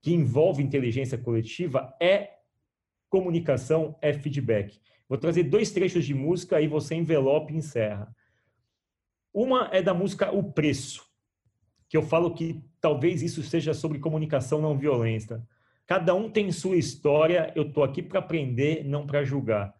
que 0.00 0.12
envolve 0.12 0.62
inteligência 0.62 1.18
coletiva 1.18 1.94
é 2.00 2.30
comunicação, 3.08 3.96
é 4.00 4.12
feedback. 4.12 4.80
Vou 5.08 5.18
trazer 5.18 5.44
dois 5.44 5.70
trechos 5.70 6.04
de 6.04 6.14
música 6.14 6.56
aí 6.56 6.68
você 6.68 6.94
envelope 6.94 7.52
e 7.52 7.56
encerra. 7.56 8.14
Uma 9.32 9.68
é 9.72 9.82
da 9.82 9.94
música 9.94 10.30
O 10.30 10.52
Preço, 10.52 11.06
que 11.88 11.96
eu 11.96 12.02
falo 12.02 12.34
que 12.34 12.62
talvez 12.80 13.22
isso 13.22 13.42
seja 13.42 13.72
sobre 13.72 13.98
comunicação 13.98 14.60
não 14.60 14.76
violenta. 14.76 15.46
Cada 15.86 16.14
um 16.14 16.30
tem 16.30 16.52
sua 16.52 16.76
história, 16.76 17.50
eu 17.56 17.72
tô 17.72 17.82
aqui 17.82 18.02
para 18.02 18.18
aprender, 18.18 18.84
não 18.84 19.06
para 19.06 19.24
julgar. 19.24 19.74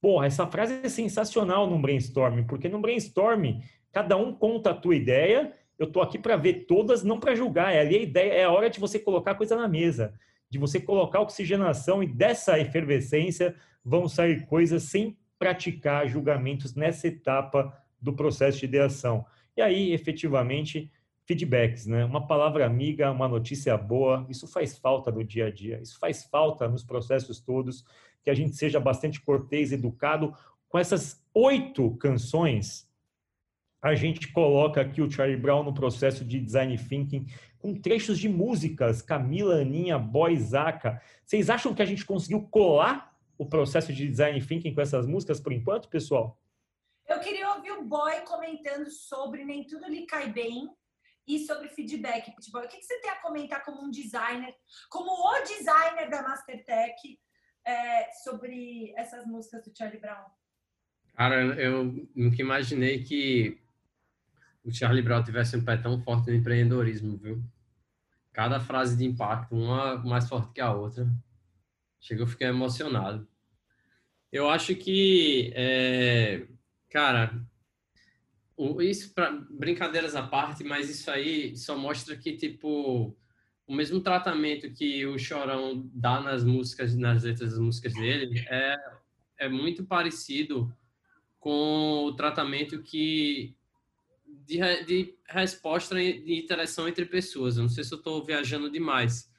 Porra, 0.00 0.26
essa 0.26 0.46
frase 0.46 0.80
é 0.84 0.88
sensacional 0.90 1.68
no 1.68 1.78
brainstorming, 1.78 2.44
porque 2.44 2.68
no 2.68 2.80
brainstorming 2.80 3.62
cada 3.90 4.16
um 4.16 4.34
conta 4.34 4.70
a 4.70 4.74
tua 4.74 4.94
ideia, 4.94 5.54
eu 5.78 5.90
tô 5.90 6.00
aqui 6.00 6.18
para 6.18 6.36
ver 6.36 6.66
todas, 6.66 7.02
não 7.02 7.18
para 7.18 7.34
julgar. 7.34 7.74
É 7.74 7.80
ali 7.80 7.96
a 7.96 8.02
ideia, 8.02 8.32
é 8.32 8.44
a 8.44 8.50
hora 8.50 8.70
de 8.70 8.80
você 8.80 8.98
colocar 8.98 9.32
a 9.32 9.34
coisa 9.34 9.56
na 9.56 9.68
mesa, 9.68 10.14
de 10.48 10.58
você 10.58 10.80
colocar 10.80 11.20
oxigenação 11.20 12.02
e 12.02 12.06
dessa 12.06 12.58
efervescência 12.58 13.54
vão 13.84 14.08
sair 14.08 14.46
coisas 14.46 14.84
sem 14.84 15.16
praticar 15.38 16.08
julgamentos 16.08 16.74
nessa 16.74 17.08
etapa 17.08 17.76
do 18.00 18.12
processo 18.12 18.60
de 18.60 18.66
ideação. 18.66 19.26
E 19.56 19.62
aí, 19.62 19.92
efetivamente, 19.92 20.90
feedbacks, 21.26 21.86
né? 21.86 22.04
Uma 22.04 22.26
palavra 22.26 22.66
amiga, 22.66 23.10
uma 23.10 23.28
notícia 23.28 23.76
boa, 23.76 24.26
isso 24.28 24.46
faz 24.46 24.78
falta 24.78 25.10
no 25.10 25.24
dia 25.24 25.46
a 25.46 25.50
dia, 25.50 25.80
isso 25.80 25.98
faz 25.98 26.24
falta 26.24 26.68
nos 26.68 26.84
processos 26.84 27.40
todos, 27.40 27.84
que 28.22 28.30
a 28.30 28.34
gente 28.34 28.56
seja 28.56 28.78
bastante 28.78 29.20
cortês, 29.20 29.72
educado. 29.72 30.34
Com 30.68 30.78
essas 30.78 31.22
oito 31.32 31.96
canções, 31.96 32.88
a 33.84 33.94
gente 33.94 34.32
coloca 34.32 34.80
aqui 34.80 35.02
o 35.02 35.10
Charlie 35.10 35.36
Brown 35.36 35.62
no 35.62 35.74
processo 35.74 36.24
de 36.24 36.40
design 36.40 36.74
thinking, 36.78 37.26
com 37.58 37.74
trechos 37.74 38.18
de 38.18 38.30
músicas, 38.30 39.02
Camila, 39.02 39.60
Aninha, 39.60 39.98
Boy, 39.98 40.38
Zaca. 40.38 41.02
Vocês 41.22 41.50
acham 41.50 41.74
que 41.74 41.82
a 41.82 41.84
gente 41.84 42.02
conseguiu 42.06 42.48
colar 42.48 43.14
o 43.36 43.44
processo 43.44 43.92
de 43.92 44.08
design 44.08 44.40
thinking 44.40 44.74
com 44.74 44.80
essas 44.80 45.06
músicas 45.06 45.38
por 45.38 45.52
enquanto, 45.52 45.90
pessoal? 45.90 46.40
Eu 47.06 47.20
queria 47.20 47.52
ouvir 47.52 47.72
o 47.72 47.84
Boy 47.84 48.22
comentando 48.22 48.88
sobre 48.90 49.44
Nem 49.44 49.66
Tudo 49.66 49.86
Lhe 49.86 50.06
Cai 50.06 50.32
Bem, 50.32 50.70
e 51.26 51.46
sobre 51.46 51.68
feedback. 51.68 52.34
Tipo, 52.40 52.58
o 52.58 52.68
que 52.68 52.82
você 52.82 53.00
tem 53.00 53.10
a 53.10 53.20
comentar 53.20 53.64
como 53.64 53.82
um 53.82 53.90
designer, 53.90 54.54
como 54.90 55.10
o 55.10 55.42
designer 55.42 56.08
da 56.08 56.22
Mastertech, 56.22 57.18
é, 57.66 58.10
sobre 58.22 58.92
essas 58.96 59.26
músicas 59.26 59.62
do 59.64 59.76
Charlie 59.76 60.00
Brown? 60.00 60.24
Cara, 61.14 61.36
eu 61.60 62.08
nunca 62.14 62.42
imaginei 62.42 63.02
que 63.04 63.63
o 64.64 64.72
Charlie 64.72 65.02
Brown 65.02 65.22
tivesse 65.22 65.56
um 65.56 65.64
pé 65.64 65.76
tão 65.76 66.00
forte 66.00 66.30
no 66.30 66.36
empreendedorismo, 66.36 67.16
viu? 67.18 67.42
Cada 68.32 68.58
frase 68.58 68.96
de 68.96 69.04
impacto, 69.04 69.54
uma 69.54 69.96
mais 69.98 70.28
forte 70.28 70.52
que 70.52 70.60
a 70.60 70.72
outra. 70.72 71.06
Chegou, 72.00 72.26
fiquei 72.26 72.48
emocionado. 72.48 73.26
Eu 74.32 74.48
acho 74.48 74.74
que, 74.74 75.52
é, 75.54 76.46
cara, 76.90 77.40
isso 78.80 79.12
para 79.14 79.30
brincadeiras 79.50 80.16
à 80.16 80.22
parte, 80.22 80.64
mas 80.64 80.90
isso 80.90 81.10
aí 81.10 81.56
só 81.56 81.76
mostra 81.76 82.16
que 82.16 82.36
tipo 82.36 83.16
o 83.66 83.74
mesmo 83.74 84.00
tratamento 84.00 84.72
que 84.72 85.06
o 85.06 85.18
Chorão 85.18 85.88
dá 85.94 86.20
nas 86.20 86.44
músicas, 86.44 86.94
nas 86.94 87.22
letras 87.22 87.50
das 87.50 87.58
músicas 87.58 87.94
dele, 87.94 88.44
é, 88.48 88.76
é 89.38 89.48
muito 89.48 89.84
parecido 89.84 90.74
com 91.38 92.04
o 92.06 92.14
tratamento 92.14 92.82
que 92.82 93.54
de, 94.46 94.84
de 94.84 95.14
resposta 95.28 95.94
de 95.94 96.38
interação 96.38 96.88
entre 96.88 97.04
pessoas. 97.06 97.56
Eu 97.56 97.62
não 97.62 97.68
sei 97.68 97.84
se 97.84 97.92
eu 97.92 97.98
estou 97.98 98.24
viajando 98.24 98.70
demais, 98.70 99.30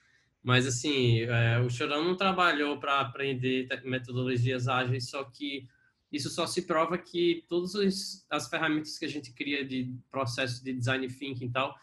mas 0.43 0.67
assim, 0.67 1.21
é, 1.21 1.59
o 1.59 1.69
Chorão 1.69 2.03
não 2.03 2.15
trabalhou 2.15 2.79
para 2.79 2.99
aprender 2.99 3.67
metodologias 3.83 4.67
ágeis, 4.67 5.09
só 5.09 5.23
que 5.23 5.67
isso 6.11 6.29
só 6.29 6.45
se 6.47 6.61
prova 6.61 6.97
que 6.97 7.43
todas 7.49 8.25
as 8.29 8.47
ferramentas 8.47 8.97
que 8.97 9.05
a 9.05 9.09
gente 9.09 9.33
cria 9.33 9.65
de 9.65 9.93
processo 10.09 10.63
de 10.63 10.71
design 10.71 11.07
thinking 11.07 11.47
e 11.47 11.51
tal 11.51 11.75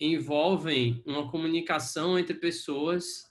envolvem 0.00 1.02
uma 1.06 1.30
comunicação 1.30 2.18
entre 2.18 2.34
pessoas 2.34 3.30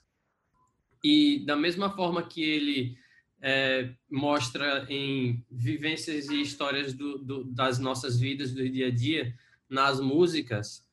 e 1.04 1.44
da 1.44 1.56
mesma 1.56 1.90
forma 1.90 2.22
que 2.22 2.42
ele 2.42 2.96
é, 3.42 3.90
mostra 4.10 4.86
em 4.88 5.44
vivências 5.50 6.28
e 6.28 6.40
histórias 6.40 6.94
do, 6.94 7.18
do, 7.18 7.44
das 7.44 7.78
nossas 7.78 8.18
vidas 8.18 8.52
do 8.52 8.68
dia 8.68 8.86
a 8.86 8.90
dia 8.90 9.34
nas 9.68 10.00
músicas 10.00 10.86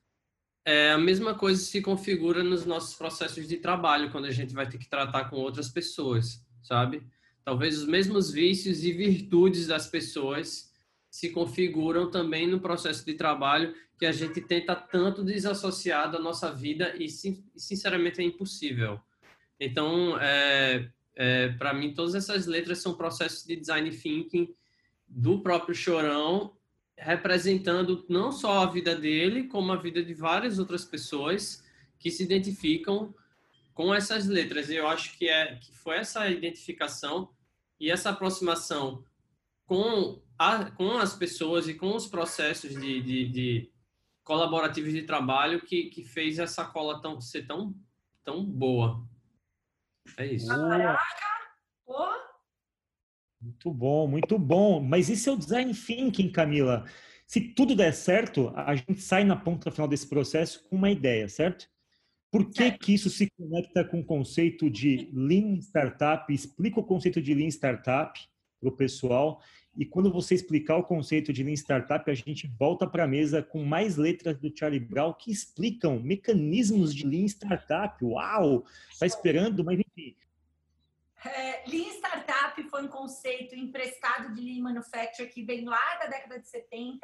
é, 0.65 0.91
a 0.91 0.97
mesma 0.97 1.35
coisa 1.35 1.61
se 1.61 1.81
configura 1.81 2.43
nos 2.43 2.65
nossos 2.65 2.95
processos 2.95 3.47
de 3.47 3.57
trabalho 3.57 4.11
quando 4.11 4.25
a 4.25 4.31
gente 4.31 4.53
vai 4.53 4.67
ter 4.67 4.77
que 4.77 4.89
tratar 4.89 5.29
com 5.29 5.35
outras 5.35 5.69
pessoas 5.69 6.43
sabe 6.63 7.03
talvez 7.45 7.77
os 7.77 7.87
mesmos 7.87 8.31
vícios 8.31 8.83
e 8.83 8.91
virtudes 8.91 9.67
das 9.67 9.87
pessoas 9.87 10.69
se 11.09 11.29
configuram 11.29 12.09
também 12.09 12.47
no 12.47 12.59
processo 12.59 13.05
de 13.05 13.13
trabalho 13.13 13.73
que 13.97 14.05
a 14.05 14.11
gente 14.11 14.39
tenta 14.39 14.75
tanto 14.75 15.23
desassociar 15.23 16.09
da 16.09 16.19
nossa 16.19 16.53
vida 16.53 16.95
e, 16.97 17.09
sinceramente, 17.09 18.21
é 18.21 18.23
impossível. 18.23 18.99
Então, 19.59 20.17
é, 20.21 20.89
é, 21.16 21.49
para 21.49 21.74
mim, 21.74 21.93
todas 21.93 22.16
essas 22.16 22.45
letras 22.45 22.82
são 22.82 22.95
processos 22.95 23.45
de 23.45 23.55
design 23.55 23.89
thinking 23.91 24.53
do 25.07 25.41
próprio 25.41 25.76
Chorão, 25.76 26.55
representando 26.97 28.05
não 28.10 28.32
só 28.32 28.64
a 28.64 28.70
vida 28.70 28.95
dele, 28.95 29.43
como 29.47 29.72
a 29.72 29.78
vida 29.78 30.03
de 30.03 30.14
várias 30.14 30.60
outras 30.60 30.86
pessoas 30.86 31.64
que 31.97 32.12
se 32.12 32.24
identificam 32.24 33.14
com 33.74 33.93
essas 33.93 34.28
letras. 34.28 34.70
Eu 34.70 34.88
acho 34.88 35.18
que, 35.18 35.28
é, 35.28 35.55
que 35.55 35.72
foi 35.78 35.97
essa 35.97 36.30
identificação 36.30 37.30
e 37.80 37.89
essa 37.89 38.10
aproximação 38.10 39.03
com, 39.66 40.22
a, 40.38 40.66
com 40.72 40.97
as 40.97 41.14
pessoas 41.14 41.68
e 41.68 41.74
com 41.74 41.95
os 41.95 42.07
processos 42.07 42.72
de, 42.72 43.01
de, 43.01 43.30
de 43.30 43.72
colaborativos 44.24 44.91
de 44.91 45.03
trabalho 45.03 45.62
que, 45.62 45.86
que 45.86 46.03
fez 46.03 46.39
essa 46.39 46.66
cola 46.66 47.01
tão, 47.01 47.22
ser 47.22 47.47
tão, 47.47 47.74
tão 48.24 48.43
boa. 48.43 49.07
É 50.18 50.26
isso. 50.26 50.47
Caraca! 50.47 50.99
Pô. 51.86 52.07
Muito 53.41 53.74
bom, 53.74 54.07
muito 54.07 54.38
bom. 54.38 54.82
Mas 54.82 55.10
isso 55.10 55.30
é 55.30 55.34
o 55.34 55.38
design 55.38 55.74
thinking, 55.74 56.32
Camila. 56.32 56.86
Se 57.26 57.41
tudo 57.41 57.76
der 57.76 57.93
certo, 57.93 58.51
a 58.55 58.76
gente 58.76 59.01
sai 59.01 59.24
na 59.24 59.36
ponta 59.36 59.72
final 59.72 59.88
desse 59.88 60.07
processo 60.07 60.68
com 60.68 60.76
uma 60.76 60.89
ideia, 60.89 61.30
certo? 61.30 61.70
Por 62.32 62.51
que, 62.51 62.72
que 62.72 62.93
isso 62.93 63.10
se 63.10 63.30
conecta 63.32 63.84
com 63.84 64.01
o 64.01 64.05
conceito 64.05 64.70
de 64.70 65.10
Lean 65.14 65.55
Startup? 65.60 66.32
Explica 66.32 66.80
o 66.80 66.84
conceito 66.84 67.22
de 67.22 67.34
Lean 67.34 67.47
Startup 67.47 68.20
para 68.60 68.70
o 68.70 68.76
pessoal. 68.76 69.41
E 69.80 69.86
quando 69.86 70.11
você 70.11 70.36
explicar 70.36 70.75
o 70.75 70.84
conceito 70.84 71.32
de 71.32 71.41
Lean 71.41 71.53
Startup, 71.53 72.11
a 72.11 72.13
gente 72.13 72.45
volta 72.59 72.86
para 72.86 73.05
a 73.05 73.07
mesa 73.07 73.41
com 73.41 73.63
mais 73.63 73.95
letras 73.95 74.38
do 74.38 74.53
Charlie 74.53 74.77
Brown 74.77 75.13
que 75.13 75.32
explicam 75.32 76.01
mecanismos 76.01 76.93
de 76.93 77.07
Lean 77.07 77.23
Startup. 77.23 78.03
Uau! 78.03 78.65
Está 78.91 79.05
esperando, 79.05 79.63
mas 79.63 79.80
enfim. 79.80 80.17
É, 81.23 81.63
Lean 81.65 81.93
Startup 81.93 82.61
foi 82.69 82.84
um 82.84 82.89
conceito 82.89 83.55
emprestado 83.55 84.34
de 84.36 84.41
Lean 84.41 84.63
Manufacturing 84.63 85.30
que 85.30 85.43
vem 85.43 85.63
lá 85.63 85.95
da 85.95 86.07
década 86.07 86.41
de 86.41 86.49
70, 86.49 86.99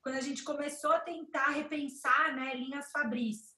quando 0.00 0.14
a 0.14 0.20
gente 0.20 0.44
começou 0.44 0.92
a 0.92 1.00
tentar 1.00 1.48
repensar 1.48 2.36
né, 2.36 2.54
linhas 2.54 2.92
fabris 2.92 3.49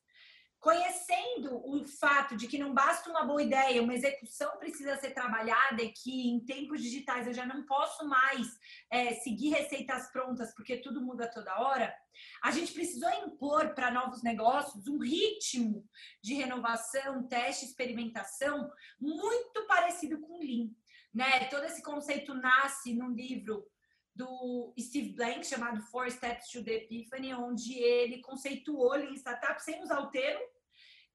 conhecendo 0.63 1.61
o 1.69 1.85
fato 1.89 2.37
de 2.37 2.47
que 2.47 2.57
não 2.57 2.73
basta 2.73 3.11
uma 3.11 3.25
boa 3.25 3.43
ideia, 3.43 3.83
uma 3.83 3.97
execução 3.97 4.57
precisa 4.59 4.97
ser 4.97 5.11
trabalhada 5.11 5.83
e 5.83 5.91
que 5.91 6.31
em 6.31 6.39
tempos 6.39 6.81
digitais 6.81 7.27
eu 7.27 7.35
já 7.35 7.45
não 7.45 7.67
posso 7.67 8.07
mais 8.07 8.47
é, 8.89 9.13
seguir 9.17 9.51
receitas 9.51 10.11
prontas 10.13 10.55
porque 10.55 10.77
tudo 10.77 11.03
muda 11.03 11.29
toda 11.29 11.59
hora, 11.59 11.93
a 12.41 12.53
gente 12.53 12.73
precisou 12.73 13.11
impor 13.27 13.75
para 13.75 13.91
novos 13.91 14.23
negócios 14.23 14.87
um 14.87 14.99
ritmo 14.99 15.85
de 16.23 16.35
renovação, 16.35 17.27
teste, 17.27 17.65
experimentação 17.65 18.71
muito 19.01 19.67
parecido 19.67 20.21
com 20.21 20.35
o 20.35 20.39
Lean. 20.39 20.71
Né? 21.13 21.45
Todo 21.47 21.65
esse 21.65 21.83
conceito 21.83 22.35
nasce 22.35 22.95
num 22.95 23.11
livro 23.11 23.67
do 24.15 24.75
Steve 24.79 25.15
Blank 25.15 25.47
chamado 25.47 25.81
Four 25.83 26.11
Steps 26.11 26.51
to 26.51 26.63
the 26.63 26.75
Epiphany, 26.75 27.33
onde 27.35 27.79
ele 27.79 28.21
conceituou 28.21 28.93
Lean 28.93 29.15
Startup 29.15 29.63
sem 29.63 29.83
usar 29.83 30.01
o 30.01 30.11
termo, 30.11 30.45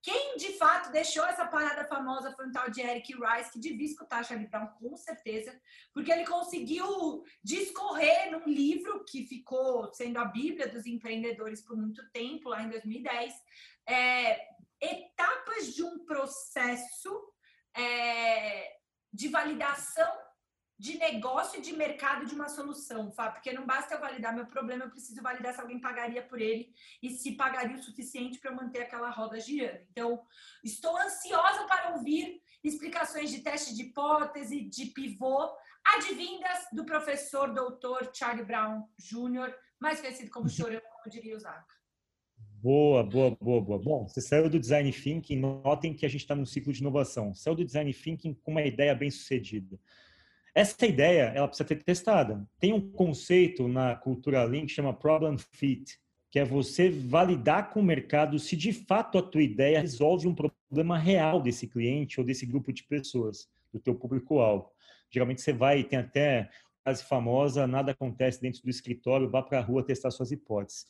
quem 0.02 0.38
de 0.38 0.54
fato 0.58 0.92
deixou 0.92 1.26
essa 1.26 1.46
parada 1.46 1.86
famosa 1.86 2.32
foi 2.32 2.48
um 2.48 2.52
tal 2.52 2.70
de 2.70 2.82
Eric 2.82 3.14
Rice, 3.14 3.52
que 3.52 3.60
devia 3.60 3.86
escutar 3.86 4.24
Charlie 4.24 4.48
Brown 4.48 4.68
com 4.80 4.96
certeza, 4.96 5.60
porque 5.94 6.12
ele 6.12 6.26
conseguiu 6.26 7.24
discorrer 7.44 8.32
num 8.32 8.46
livro 8.46 9.04
que 9.04 9.26
ficou 9.26 9.92
sendo 9.94 10.18
a 10.18 10.26
Bíblia 10.26 10.70
dos 10.70 10.86
empreendedores 10.86 11.62
por 11.62 11.76
muito 11.76 12.10
tempo, 12.12 12.50
lá 12.50 12.64
em 12.64 12.70
2010, 12.70 13.34
é, 13.86 14.48
etapas 14.80 15.74
de 15.74 15.84
um 15.84 16.06
processo 16.06 17.34
é, 17.76 18.78
de 19.12 19.28
validação 19.28 20.27
de 20.80 20.98
negócio 20.98 21.60
e 21.60 21.62
de 21.62 21.74
mercado 21.74 22.26
de 22.26 22.36
uma 22.36 22.48
solução, 22.48 23.12
Fábio, 23.12 23.34
porque 23.34 23.52
não 23.52 23.66
basta 23.66 23.96
eu 23.96 24.00
validar 24.00 24.36
meu 24.36 24.46
problema, 24.46 24.86
eu 24.86 24.92
preciso 24.92 25.22
validar 25.24 25.54
se 25.54 25.62
alguém 25.62 25.80
pagaria 25.80 26.22
por 26.22 26.40
ele 26.40 26.72
e 27.02 27.10
se 27.10 27.32
pagaria 27.32 27.76
o 27.76 27.82
suficiente 27.82 28.40
para 28.40 28.52
manter 28.52 28.82
aquela 28.82 29.10
roda 29.10 29.40
girando. 29.40 29.82
Então, 29.92 30.24
estou 30.64 30.96
ansiosa 30.98 31.66
para 31.66 31.96
ouvir 31.96 32.42
explicações 32.64 33.32
de 33.32 33.40
teste 33.40 33.76
de 33.76 33.84
hipótese, 33.84 34.62
de 34.62 34.88
pivô, 34.88 35.50
advindas 35.96 36.68
do 36.72 36.86
professor 36.86 37.54
doutor 37.54 38.12
Charlie 38.14 38.46
Brown 38.46 38.84
Jr., 39.00 39.54
mais 39.80 40.00
conhecido 40.00 40.30
como 40.30 40.50
Chorão, 40.50 40.82
como 40.82 41.12
diria 41.12 41.36
o 41.36 41.40
Zaca. 41.40 41.78
Boa, 42.62 43.04
boa, 43.04 43.38
boa, 43.40 43.62
boa. 43.62 43.80
Bom, 43.80 44.08
você 44.08 44.20
saiu 44.20 44.50
do 44.50 44.60
design 44.60 44.92
thinking, 44.92 45.40
notem 45.40 45.94
que 45.94 46.06
a 46.06 46.10
gente 46.10 46.22
está 46.22 46.36
num 46.36 46.46
ciclo 46.46 46.74
de 46.74 46.82
inovação. 46.82 47.34
Saiu 47.34 47.56
do 47.56 47.64
design 47.64 47.92
thinking 47.94 48.34
com 48.34 48.52
uma 48.52 48.64
ideia 48.64 48.96
bem 48.96 49.10
sucedida. 49.10 49.80
Essa 50.58 50.88
ideia, 50.88 51.32
ela 51.36 51.48
precisa 51.48 51.68
ser 51.68 51.84
testada. 51.84 52.44
Tem 52.60 52.74
um 52.74 52.92
conceito 52.92 53.68
na 53.68 53.96
cultura 53.96 54.44
Lean 54.44 54.66
que 54.66 54.72
chama 54.72 54.92
problem 54.92 55.38
fit, 55.38 56.00
que 56.32 56.40
é 56.40 56.44
você 56.44 56.90
validar 56.90 57.70
com 57.70 57.80
o 57.80 57.84
mercado 57.84 58.40
se 58.40 58.56
de 58.56 58.74
fato 58.74 59.20
a 59.20 59.22
tua 59.22 59.44
ideia 59.44 59.80
resolve 59.80 60.28
um 60.28 60.34
problema 60.34 60.98
real 60.98 61.40
desse 61.40 61.68
cliente 61.68 62.20
ou 62.20 62.26
desse 62.26 62.44
grupo 62.44 62.74
de 62.74 62.84
pessoas, 62.86 63.48
do 63.72 63.80
teu 63.80 63.94
público-alvo. 63.94 64.72
Geralmente 65.12 65.44
você 65.44 65.54
vai, 65.54 65.84
tem 65.84 66.00
até 66.00 66.50
frase 66.84 67.04
famosa, 67.04 67.68
nada 67.68 67.92
acontece 67.92 68.42
dentro 68.42 68.64
do 68.64 68.70
escritório, 68.72 69.30
vá 69.30 69.44
para 69.44 69.60
a 69.60 69.62
rua 69.62 69.84
testar 69.84 70.10
suas 70.10 70.32
hipóteses. 70.32 70.88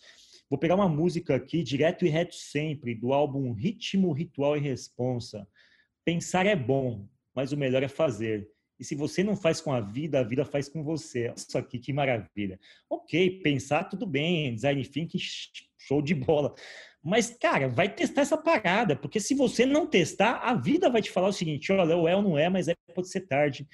Vou 0.50 0.58
pegar 0.58 0.76
uma 0.76 0.88
música 0.88 1.36
aqui, 1.36 1.62
direto 1.62 2.06
e 2.06 2.10
reto 2.10 2.36
sempre, 2.36 2.96
do 2.96 3.12
álbum 3.12 3.52
Ritmo, 3.52 4.14
Ritual 4.14 4.56
e 4.56 4.62
Responsa. 4.62 5.46
Pensar 6.06 6.46
é 6.46 6.56
bom, 6.56 7.06
mas 7.36 7.52
o 7.52 7.58
melhor 7.58 7.84
é 7.84 7.90
fazer. 7.90 8.50
E 8.80 8.84
se 8.84 8.96
você 8.96 9.24
não 9.24 9.36
faz 9.36 9.60
com 9.60 9.72
a 9.72 9.80
vida, 9.80 10.20
a 10.20 10.24
vida 10.24 10.46
faz 10.46 10.70
com 10.70 10.84
você. 10.84 11.34
Olha 11.54 11.64
aqui, 11.64 11.80
que 11.80 11.92
maravilha. 11.92 12.60
Ok, 12.90 13.42
pensar, 13.42 13.86
tudo 13.86 14.06
bem. 14.06 14.54
Design 14.54 14.84
thinking, 14.86 15.18
show 15.78 16.02
de 16.02 16.14
bola. 16.14 16.54
Mas, 17.04 17.30
cara, 17.30 17.70
vai 17.70 17.94
testar 17.94 18.22
essa 18.22 18.38
parada, 18.38 18.96
porque 18.96 19.20
se 19.20 19.34
você 19.34 19.66
não 19.66 19.88
testar, 19.88 20.40
a 20.40 20.54
vida 20.54 20.90
vai 20.90 21.02
te 21.02 21.10
falar 21.10 21.30
o 21.30 21.34
seguinte: 21.34 21.72
olha, 21.72 21.96
ou 21.96 22.08
é 22.08 22.16
ou 22.16 22.22
não 22.22 22.38
é, 22.38 22.50
mas 22.50 22.68
é, 22.68 22.76
pode 22.94 23.10
ser 23.10 23.22
tarde. 23.22 23.68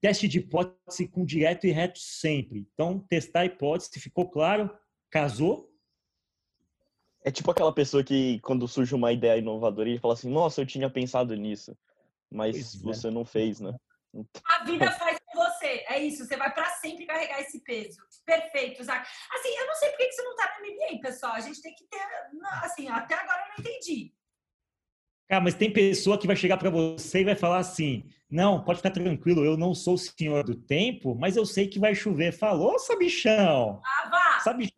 Teste 0.00 0.28
de 0.28 0.38
hipótese 0.38 1.08
com 1.08 1.24
direto 1.24 1.66
e 1.66 1.70
reto 1.70 1.98
sempre. 1.98 2.66
Então, 2.72 3.00
testar 3.08 3.40
a 3.40 3.46
hipótese, 3.46 4.00
ficou 4.00 4.28
claro? 4.28 4.70
Casou? 5.10 5.68
É 7.24 7.30
tipo 7.30 7.50
aquela 7.50 7.72
pessoa 7.72 8.02
que, 8.02 8.38
quando 8.40 8.68
surge 8.68 8.94
uma 8.94 9.12
ideia 9.12 9.38
inovadora, 9.38 9.88
ele 9.88 9.98
fala 9.98 10.14
assim: 10.14 10.30
nossa, 10.30 10.60
eu 10.62 10.66
tinha 10.66 10.88
pensado 10.88 11.34
nisso, 11.34 11.76
mas 12.30 12.56
pois 12.56 12.74
é. 12.74 12.78
você 12.78 13.08
é. 13.08 13.10
não 13.10 13.24
fez, 13.24 13.60
né? 13.60 13.74
A 14.44 14.64
vida 14.64 14.90
faz 14.92 15.18
com 15.26 15.38
você. 15.38 15.84
É 15.88 15.98
isso. 15.98 16.24
Você 16.24 16.36
vai 16.36 16.52
para 16.52 16.66
sempre 16.76 17.06
carregar 17.06 17.40
esse 17.40 17.60
peso. 17.62 17.98
Perfeito, 18.24 18.82
Zac. 18.84 19.06
Assim, 19.32 19.48
eu 19.56 19.66
não 19.66 19.74
sei 19.74 19.90
por 19.90 19.98
que 19.98 20.12
você 20.12 20.22
não 20.22 20.36
tá 20.36 20.56
no 20.58 20.66
MBA, 20.66 21.00
pessoal. 21.00 21.32
A 21.32 21.40
gente 21.40 21.62
tem 21.62 21.74
que 21.74 21.84
ter. 21.84 22.00
Assim, 22.62 22.88
até 22.88 23.14
agora 23.14 23.42
eu 23.42 23.48
não 23.48 23.54
entendi. 23.58 24.12
Cara, 25.28 25.42
mas 25.42 25.54
tem 25.54 25.70
pessoa 25.70 26.18
que 26.18 26.26
vai 26.26 26.36
chegar 26.36 26.56
para 26.56 26.70
você 26.70 27.20
e 27.20 27.24
vai 27.24 27.36
falar 27.36 27.58
assim: 27.58 28.04
não, 28.30 28.64
pode 28.64 28.78
ficar 28.78 28.90
tranquilo, 28.90 29.44
eu 29.44 29.56
não 29.56 29.74
sou 29.74 29.94
o 29.94 29.98
senhor 29.98 30.42
do 30.42 30.54
tempo, 30.54 31.14
mas 31.14 31.36
eu 31.36 31.44
sei 31.44 31.68
que 31.68 31.78
vai 31.78 31.94
chover. 31.94 32.32
Falou, 32.32 32.78
sabichão? 32.78 33.80
Ah, 33.84 34.08
vá! 34.08 34.40
Sabichão 34.40 34.77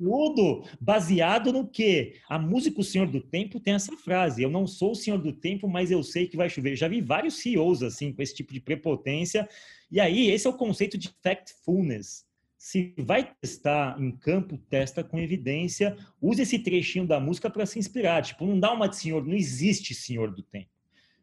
tudo 0.00 0.64
baseado 0.80 1.52
no 1.52 1.68
que? 1.68 2.14
A 2.28 2.38
música 2.38 2.80
O 2.80 2.84
Senhor 2.84 3.06
do 3.06 3.20
Tempo 3.20 3.60
tem 3.60 3.74
essa 3.74 3.94
frase: 3.98 4.42
Eu 4.42 4.50
não 4.50 4.66
sou 4.66 4.92
o 4.92 4.96
Senhor 4.96 5.18
do 5.18 5.32
Tempo, 5.32 5.68
mas 5.68 5.90
eu 5.90 6.02
sei 6.02 6.26
que 6.26 6.36
vai 6.36 6.48
chover. 6.48 6.74
Já 6.74 6.88
vi 6.88 7.02
vários 7.02 7.34
CEOs 7.34 7.82
assim, 7.82 8.12
com 8.12 8.22
esse 8.22 8.34
tipo 8.34 8.52
de 8.52 8.60
prepotência. 8.60 9.46
E 9.90 10.00
aí, 10.00 10.30
esse 10.30 10.46
é 10.46 10.50
o 10.50 10.54
conceito 10.54 10.96
de 10.96 11.10
factfulness. 11.22 12.24
Se 12.56 12.94
vai 12.98 13.34
testar 13.40 14.00
em 14.00 14.10
campo, 14.10 14.58
testa 14.68 15.04
com 15.04 15.18
evidência. 15.18 15.96
Use 16.20 16.42
esse 16.42 16.58
trechinho 16.58 17.06
da 17.06 17.20
música 17.20 17.50
para 17.50 17.66
se 17.66 17.78
inspirar. 17.78 18.22
Tipo, 18.22 18.46
não 18.46 18.58
dá 18.58 18.72
uma 18.72 18.88
de 18.88 18.96
senhor, 18.96 19.24
não 19.26 19.34
existe 19.34 19.94
Senhor 19.94 20.30
do 20.34 20.42
Tempo. 20.42 20.70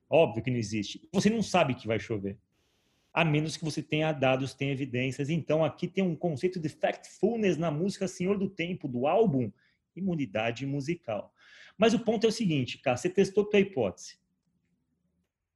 Óbvio 0.09 0.43
que 0.43 0.51
não 0.51 0.57
existe. 0.57 1.01
Você 1.11 1.29
não 1.29 1.41
sabe 1.41 1.73
que 1.73 1.87
vai 1.87 1.99
chover. 1.99 2.37
A 3.17 3.25
menos 3.25 3.57
que 3.57 3.65
você 3.65 3.81
tenha 3.81 4.11
dados, 4.11 4.53
tenha 4.53 4.71
evidências. 4.71 5.31
Então, 5.31 5.65
aqui 5.65 5.87
tem 5.87 6.03
um 6.03 6.15
conceito 6.15 6.59
de 6.59 6.69
factfulness 6.69 7.57
na 7.57 7.71
música 7.71 8.07
Senhor 8.07 8.37
do 8.37 8.47
Tempo, 8.47 8.87
do 8.87 9.07
álbum 9.07 9.51
Imunidade 9.95 10.67
Musical. 10.67 11.33
Mas 11.75 11.95
o 11.95 11.99
ponto 11.99 12.27
é 12.27 12.29
o 12.29 12.31
seguinte, 12.31 12.77
cara, 12.77 12.95
você 12.95 13.09
testou 13.09 13.43
tua 13.43 13.59
hipótese, 13.59 14.19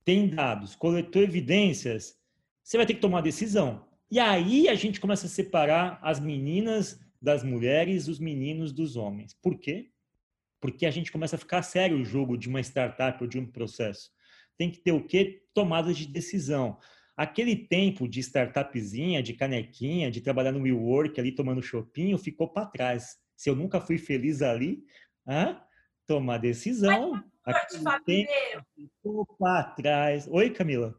tem 0.04 0.28
dados, 0.28 0.74
coletou 0.76 1.22
evidências, 1.22 2.20
você 2.64 2.78
vai 2.78 2.86
ter 2.88 2.96
que 2.96 3.00
tomar 3.00 3.22
decisão. 3.22 3.88
E 4.10 4.18
aí 4.18 4.68
a 4.68 4.74
gente 4.74 5.00
começa 5.00 5.28
a 5.28 5.30
separar 5.30 6.00
as 6.02 6.20
meninas 6.20 7.00
das 7.22 7.44
mulheres, 7.44 8.08
os 8.08 8.18
meninos 8.18 8.74
dos 8.74 8.96
homens. 8.96 9.36
Por 9.36 9.60
quê? 9.60 9.92
Porque 10.60 10.88
a 10.88 10.92
gente 10.92 11.12
começa 11.12 11.36
a 11.36 11.40
ficar 11.40 11.62
sério 11.62 11.98
o 11.98 12.06
jogo 12.06 12.40
de 12.40 12.50
uma 12.50 12.60
startup 12.60 13.22
ou 13.22 13.30
de 13.30 13.38
um 13.38 13.46
processo. 13.46 14.12
Tem 14.58 14.72
que 14.72 14.80
ter 14.80 14.94
o 14.94 15.06
quê? 15.06 15.44
Tomada 15.54 15.94
de 15.94 16.08
decisão. 16.08 16.80
Aquele 17.16 17.56
tempo 17.56 18.08
de 18.08 18.20
startupzinha, 18.20 19.22
de 19.22 19.34
canequinha, 19.34 20.10
de 20.10 20.22
trabalhar 20.22 20.52
no 20.52 20.62
WeWork 20.62 21.20
ali 21.20 21.32
tomando 21.34 21.62
chopinho, 21.62 22.18
ficou 22.18 22.48
para 22.48 22.66
trás. 22.68 23.18
Se 23.36 23.50
eu 23.50 23.56
nunca 23.56 23.82
fui 23.82 23.98
feliz 23.98 24.42
ali, 24.42 24.84
hã? 25.28 25.62
tomar 26.12 26.38
decisão. 26.40 27.24
Aquele 27.46 28.00
tempo 28.04 28.66
ficou 28.76 29.26
para 29.40 29.64
trás. 29.72 30.28
Oi, 30.28 30.50
Camila. 30.50 30.94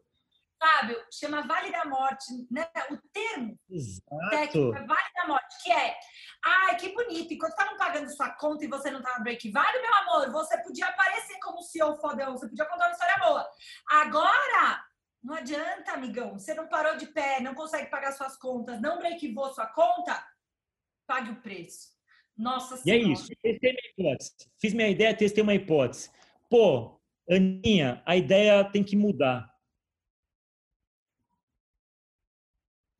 Fábio, 0.58 0.96
chama 1.12 1.42
Vale 1.42 1.70
da 1.72 1.84
Morte, 1.84 2.24
né? 2.50 2.66
O 2.90 2.96
termo 3.12 3.58
Exato. 3.68 4.30
técnico 4.30 4.74
é 4.76 4.86
Vale 4.86 5.12
da 5.16 5.26
Morte, 5.26 5.62
que 5.62 5.72
é, 5.72 5.94
ai, 6.44 6.76
que 6.76 6.94
bonito, 6.94 7.34
enquanto 7.34 7.50
estavam 7.50 7.76
pagando 7.76 8.08
sua 8.14 8.30
conta 8.30 8.64
e 8.64 8.68
você 8.68 8.90
não 8.90 9.00
estava 9.00 9.22
break 9.22 9.50
vale, 9.50 9.80
meu 9.80 9.94
amor, 9.94 10.30
você 10.30 10.56
podia 10.62 10.86
aparecer 10.86 11.36
como 11.40 11.62
CEO 11.62 11.96
fodão, 11.96 12.36
você 12.36 12.48
podia 12.48 12.64
contar 12.66 12.86
uma 12.86 12.92
história 12.92 13.18
boa. 13.18 13.50
Agora, 13.90 14.84
não 15.22 15.34
adianta, 15.34 15.92
amigão, 15.92 16.38
você 16.38 16.54
não 16.54 16.68
parou 16.68 16.96
de 16.96 17.06
pé, 17.06 17.40
não 17.40 17.54
consegue 17.54 17.90
pagar 17.90 18.12
suas 18.12 18.36
contas, 18.36 18.80
não 18.80 18.98
breakivou 18.98 19.52
sua 19.52 19.66
conta, 19.66 20.24
pague 21.06 21.30
o 21.30 21.40
preço. 21.40 21.92
Nossa 22.36 22.80
E 22.84 22.90
é 22.90 22.96
isso, 22.96 23.28
testei 23.42 23.72
minha 23.72 23.90
hipótese. 23.90 24.32
Fiz 24.58 24.74
minha 24.74 24.88
ideia, 24.88 25.16
testei 25.16 25.42
uma 25.42 25.54
hipótese. 25.54 26.10
Pô, 26.48 27.00
Aninha, 27.30 28.02
a 28.04 28.16
ideia 28.16 28.64
tem 28.64 28.82
que 28.82 28.96
mudar 28.96 29.52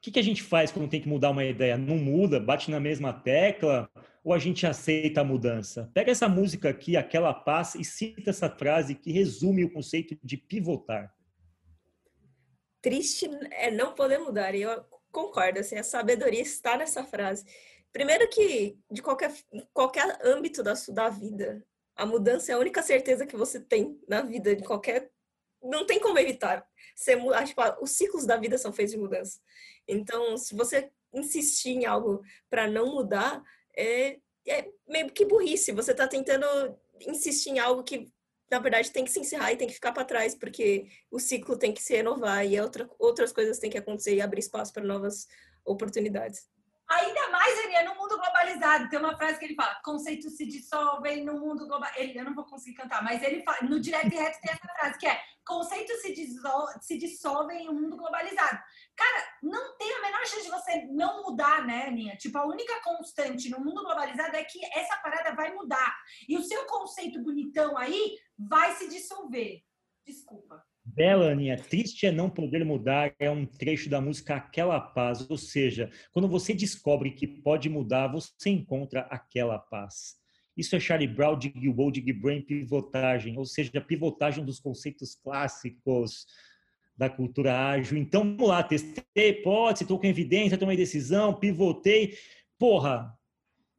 O 0.03 0.05
que, 0.05 0.11
que 0.11 0.19
a 0.19 0.23
gente 0.23 0.43
faz 0.43 0.73
quando 0.73 0.91
tem 0.91 1.01
que 1.01 1.09
mudar 1.09 1.31
uma 1.31 1.45
ideia? 1.45 1.79
Não 1.79 1.97
muda, 1.97 2.41
bate 2.41 2.69
na 2.73 2.81
mesma 2.81 3.13
tecla 3.13 3.89
ou 4.25 4.33
a 4.33 4.39
gente 4.39 4.67
aceita 4.67 5.21
a 5.21 5.25
mudança? 5.25 5.93
Pega 5.95 6.11
essa 6.11 6.29
música 6.29 6.71
aqui, 6.71 6.97
aquela 6.97 7.33
paz, 7.33 7.77
e 7.77 7.85
cita 7.85 8.31
essa 8.31 8.51
frase 8.51 8.97
que 8.97 9.13
resume 9.13 9.65
o 9.65 9.73
conceito 9.73 10.19
de 10.21 10.37
pivotar. 10.37 11.15
Triste 12.83 13.31
é 13.53 13.71
não 13.71 13.95
poder 13.95 14.19
mudar, 14.19 14.55
e 14.55 14.63
eu 14.63 14.85
concordo, 15.13 15.61
assim, 15.61 15.77
a 15.77 15.85
sabedoria 15.85 16.43
está 16.43 16.77
nessa 16.77 17.05
frase. 17.05 17.45
Primeiro 17.93 18.29
que, 18.29 18.77
de 18.91 19.01
qualquer, 19.01 19.33
qualquer 19.73 20.19
âmbito 20.27 20.63
da, 20.63 20.75
da 20.89 21.09
vida, 21.09 21.65
a 21.95 22.05
mudança 22.05 22.51
é 22.51 22.55
a 22.55 22.59
única 22.59 22.83
certeza 22.83 23.27
que 23.27 23.37
você 23.37 23.61
tem 23.61 24.01
na 24.09 24.23
vida, 24.23 24.57
de 24.57 24.65
qualquer... 24.65 25.11
Não 25.63 25.87
tem 25.87 26.01
como 26.01 26.19
evitar. 26.19 26.67
Você, 26.97 27.17
tipo, 27.47 27.63
os 27.81 27.93
ciclos 27.93 28.27
da 28.27 28.37
vida 28.37 28.59
são 28.59 28.73
feitos 28.73 28.93
de 28.93 28.99
mudança. 28.99 29.39
Então, 29.87 30.37
se 30.37 30.55
você 30.57 30.91
insistir 31.15 31.71
em 31.71 31.87
algo 31.87 32.21
para 32.51 32.67
não 32.67 32.87
mudar, 32.87 33.41
é, 33.77 34.19
é 34.47 34.69
meio 34.89 35.13
que 35.13 35.25
burrice. 35.25 35.71
Você 35.71 35.93
está 35.93 36.09
tentando 36.09 36.47
insistir 37.07 37.51
em 37.51 37.59
algo 37.61 37.85
que, 37.85 38.13
na 38.53 38.59
verdade, 38.59 38.93
tem 38.93 39.03
que 39.03 39.11
se 39.11 39.19
encerrar 39.19 39.51
e 39.51 39.57
tem 39.57 39.67
que 39.67 39.73
ficar 39.73 39.93
para 39.93 40.05
trás, 40.05 40.35
porque 40.35 40.87
o 41.11 41.19
ciclo 41.19 41.57
tem 41.57 41.73
que 41.73 41.83
se 41.83 41.97
renovar 41.97 42.47
e 42.47 42.61
outra, 42.61 42.87
outras 42.99 43.33
coisas 43.33 43.59
têm 43.59 43.71
que 43.71 43.79
acontecer 43.79 44.15
e 44.15 44.21
abrir 44.21 44.41
espaço 44.41 44.71
para 44.75 44.85
novas 44.85 45.27
oportunidades. 45.65 46.52
Ainda 47.01 47.31
mais, 47.31 47.59
Aninha, 47.65 47.85
no 47.85 47.95
mundo 47.95 48.19
globalizado. 48.19 48.89
Tem 48.91 48.99
uma 48.99 49.17
frase 49.17 49.39
que 49.39 49.47
ele 49.47 49.55
fala: 49.55 49.81
conceitos 49.83 50.37
se 50.37 50.47
dissolvem 50.47 51.25
no 51.25 51.41
mundo 51.41 51.67
global. 51.67 51.91
Ele, 51.97 52.19
eu 52.19 52.25
não 52.25 52.35
vou 52.35 52.45
conseguir 52.45 52.77
cantar, 52.77 53.03
mas 53.03 53.23
ele 53.23 53.43
fala, 53.43 53.63
no 53.63 53.81
direto 53.81 54.13
e 54.13 54.17
reto 54.17 54.41
tem 54.43 54.53
essa 54.53 54.75
frase 54.75 54.99
que 54.99 55.07
é: 55.07 55.19
conceitos 55.47 56.03
se, 56.03 56.13
dissol, 56.13 56.67
se 56.83 56.99
dissolvem 56.99 57.65
em 57.65 57.69
um 57.71 57.81
mundo 57.81 57.97
globalizado. 57.97 58.59
Cara, 58.95 59.39
não 59.43 59.77
tem 59.79 59.91
a 59.91 60.03
menor 60.03 60.27
chance 60.27 60.43
de 60.43 60.51
você 60.51 60.87
não 60.91 61.23
mudar, 61.23 61.67
né, 61.67 61.87
Aninha? 61.87 62.17
Tipo, 62.17 62.39
a 62.39 62.47
única 62.47 62.79
constante 62.83 63.49
no 63.49 63.61
mundo 63.61 63.83
globalizado 63.83 64.37
é 64.37 64.45
que 64.45 64.61
essa 64.75 64.97
parada 64.99 65.35
vai 65.35 65.53
mudar. 65.55 65.97
E 66.29 66.37
o 66.37 66.43
seu 66.43 66.67
conceito 66.67 67.23
bonitão 67.23 67.79
aí 67.79 68.19
vai 68.39 68.75
se 68.77 68.87
dissolver. 68.89 69.63
Desculpa. 70.07 70.63
Bela, 70.85 71.31
Aninha, 71.31 71.57
triste 71.57 72.07
é 72.07 72.13
não 72.13 72.29
poder 72.29 72.65
mudar, 72.65 73.15
é 73.19 73.31
um 73.31 73.47
trecho 73.47 73.89
da 73.89 74.01
música 74.01 74.35
Aquela 74.35 74.81
Paz. 74.81 75.29
Ou 75.31 75.39
seja, 75.39 75.91
quando 76.11 76.29
você 76.29 76.53
descobre 76.53 77.13
que 77.13 77.27
pode 77.27 77.69
mudar, 77.69 78.09
você 78.09 78.51
encontra 78.51 79.03
aquela 79.03 79.59
paz. 79.59 80.17
Isso 80.57 80.77
é 80.77 80.81
Charlie 80.81 81.09
Brown, 81.09 81.39
de 81.39 81.53
Gilboa, 81.57 81.93
de 81.93 82.03
Gibran, 82.03 82.43
pivotagem, 82.43 83.39
ou 83.39 83.45
seja, 83.47 83.81
pivotagem 83.81 84.45
dos 84.45 84.61
conceitos 84.61 85.15
clássicos 85.15 86.27
da 86.97 87.09
cultura 87.09 87.69
ágil. 87.71 87.97
Então, 87.97 88.23
vamos 88.23 88.49
lá, 88.49 88.63
testei 88.63 89.31
hipótese, 89.31 89.85
estou 89.85 89.99
com 89.99 90.07
evidência, 90.07 90.59
tomei 90.59 90.77
decisão, 90.77 91.33
pivotei. 91.33 92.19
Porra, 92.59 93.17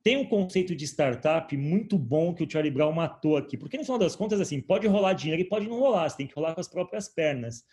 tem 0.04 0.18
um 0.18 0.28
conceito 0.28 0.76
de 0.76 0.86
startup 0.86 1.56
muito 1.56 1.98
bom 1.98 2.36
que 2.36 2.44
o 2.44 2.50
Charlie 2.50 2.74
Brown 2.74 2.92
matou 2.92 3.38
aqui, 3.38 3.58
porque 3.58 3.78
no 3.78 3.86
final 3.86 3.98
das 3.98 4.16
contas, 4.16 4.42
assim, 4.42 4.60
pode 4.60 4.86
rolar 4.86 5.14
dinheiro 5.14 5.42
e 5.42 5.48
pode 5.48 5.68
não 5.68 5.80
rolar, 5.80 6.10
você 6.10 6.18
tem 6.18 6.28
que 6.28 6.36
rolar 6.36 6.54
com 6.54 6.60
as 6.60 6.68
próprias 6.68 7.08
pernas. 7.08 7.64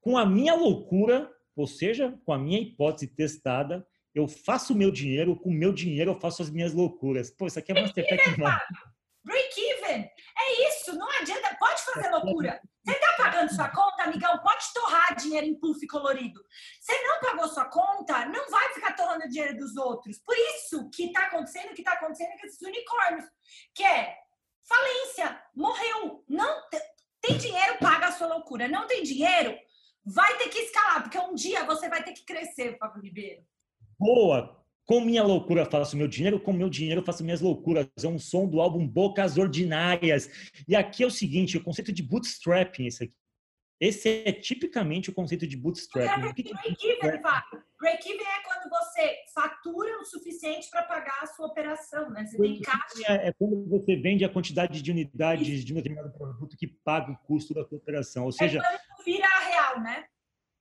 Com 0.00 0.18
a 0.18 0.26
minha 0.26 0.54
loucura, 0.54 1.30
ou 1.56 1.66
seja, 1.66 2.16
com 2.24 2.32
a 2.32 2.38
minha 2.38 2.60
hipótese 2.60 3.08
testada, 3.08 3.86
eu 4.14 4.28
faço 4.28 4.74
o 4.74 4.76
meu 4.76 4.90
dinheiro, 4.90 5.36
com 5.36 5.48
o 5.48 5.54
meu 5.54 5.72
dinheiro 5.72 6.10
eu 6.10 6.20
faço 6.20 6.42
as 6.42 6.50
minhas 6.50 6.74
loucuras. 6.74 7.30
Pô, 7.30 7.46
isso 7.46 7.58
aqui 7.58 7.72
é 7.72 7.80
Mastertech 7.80 8.30
demais. 8.34 8.62
Break 9.24 9.54
even! 9.58 10.02
É 10.38 10.68
isso, 10.68 10.94
não 10.96 11.08
adianta, 11.20 11.56
pode 11.58 11.82
fazer 11.82 12.10
loucura. 12.10 12.60
Você 12.88 12.94
está 12.94 13.12
pagando 13.18 13.54
sua 13.54 13.68
conta, 13.68 14.04
amigão? 14.04 14.38
Pode 14.38 14.64
torrar 14.72 15.14
dinheiro 15.14 15.46
em 15.46 15.54
puff 15.60 15.86
colorido. 15.86 16.42
Você 16.80 16.98
não 17.02 17.20
pagou 17.20 17.46
sua 17.48 17.66
conta, 17.66 18.24
não 18.24 18.48
vai 18.48 18.72
ficar 18.72 18.96
torrando 18.96 19.28
dinheiro 19.28 19.58
dos 19.58 19.76
outros. 19.76 20.16
Por 20.20 20.34
isso 20.34 20.88
que 20.88 21.04
está 21.04 21.26
acontecendo 21.26 21.72
o 21.72 21.74
que 21.74 21.82
está 21.82 21.92
acontecendo 21.92 22.30
com 22.40 22.46
esses 22.46 22.62
unicórnios, 22.62 23.26
que 23.74 23.84
é 23.84 24.16
falência, 24.66 25.38
morreu. 25.54 26.24
Não 26.26 26.62
tem 27.20 27.36
dinheiro, 27.36 27.76
paga 27.78 28.06
a 28.06 28.12
sua 28.12 28.28
loucura. 28.28 28.66
Não 28.66 28.86
tem 28.86 29.02
dinheiro, 29.02 29.54
vai 30.02 30.38
ter 30.38 30.48
que 30.48 30.58
escalar, 30.60 31.02
porque 31.02 31.18
um 31.18 31.34
dia 31.34 31.66
você 31.66 31.90
vai 31.90 32.02
ter 32.02 32.14
que 32.14 32.24
crescer, 32.24 32.78
Fábio 32.78 33.02
Ribeiro. 33.02 33.42
Boa! 33.98 34.64
Com 34.88 35.02
minha 35.02 35.22
loucura 35.22 35.66
faço 35.66 35.98
meu 35.98 36.08
dinheiro, 36.08 36.40
com 36.40 36.50
meu 36.50 36.70
dinheiro 36.70 37.04
faço 37.04 37.22
minhas 37.22 37.42
loucuras. 37.42 37.86
É 38.02 38.08
um 38.08 38.18
som 38.18 38.48
do 38.48 38.58
álbum 38.58 38.88
Bocas 38.88 39.36
Ordinárias. 39.36 40.30
E 40.66 40.74
aqui 40.74 41.02
é 41.02 41.06
o 41.06 41.10
seguinte, 41.10 41.58
o 41.58 41.62
conceito 41.62 41.92
de 41.92 42.02
bootstrapping, 42.02 42.86
esse 42.86 43.04
aqui. 43.04 43.14
Esse 43.78 44.22
é 44.24 44.32
tipicamente 44.32 45.10
o 45.10 45.12
conceito 45.12 45.46
de 45.46 45.58
bootstrapping. 45.58 46.10
É 46.10 46.32
break-even, 46.32 47.20
Break-even 47.78 48.26
é 48.26 48.42
quando 48.42 48.70
você 48.70 49.16
fatura 49.34 50.00
o 50.00 50.04
suficiente 50.06 50.70
para 50.70 50.82
pagar 50.82 51.22
a 51.22 51.26
sua 51.26 51.48
operação, 51.48 52.08
né? 52.10 52.24
Você 52.24 52.38
tem 52.38 52.60
caixa. 52.60 53.12
É, 53.12 53.28
é 53.28 53.32
quando 53.34 53.68
você 53.68 53.94
vende 53.94 54.24
a 54.24 54.28
quantidade 54.28 54.80
de 54.80 54.90
unidades 54.90 55.64
de 55.64 55.72
um 55.74 55.76
determinado 55.76 56.10
produto 56.12 56.56
que 56.56 56.66
paga 56.66 57.12
o 57.12 57.16
custo 57.18 57.52
da 57.52 57.62
sua 57.62 57.76
operação. 57.76 58.24
Ou 58.24 58.30
é 58.30 58.32
seja, 58.32 58.58
é 58.58 58.62
quando 58.62 59.04
vira 59.04 59.28
real, 59.28 59.80
né? 59.80 60.06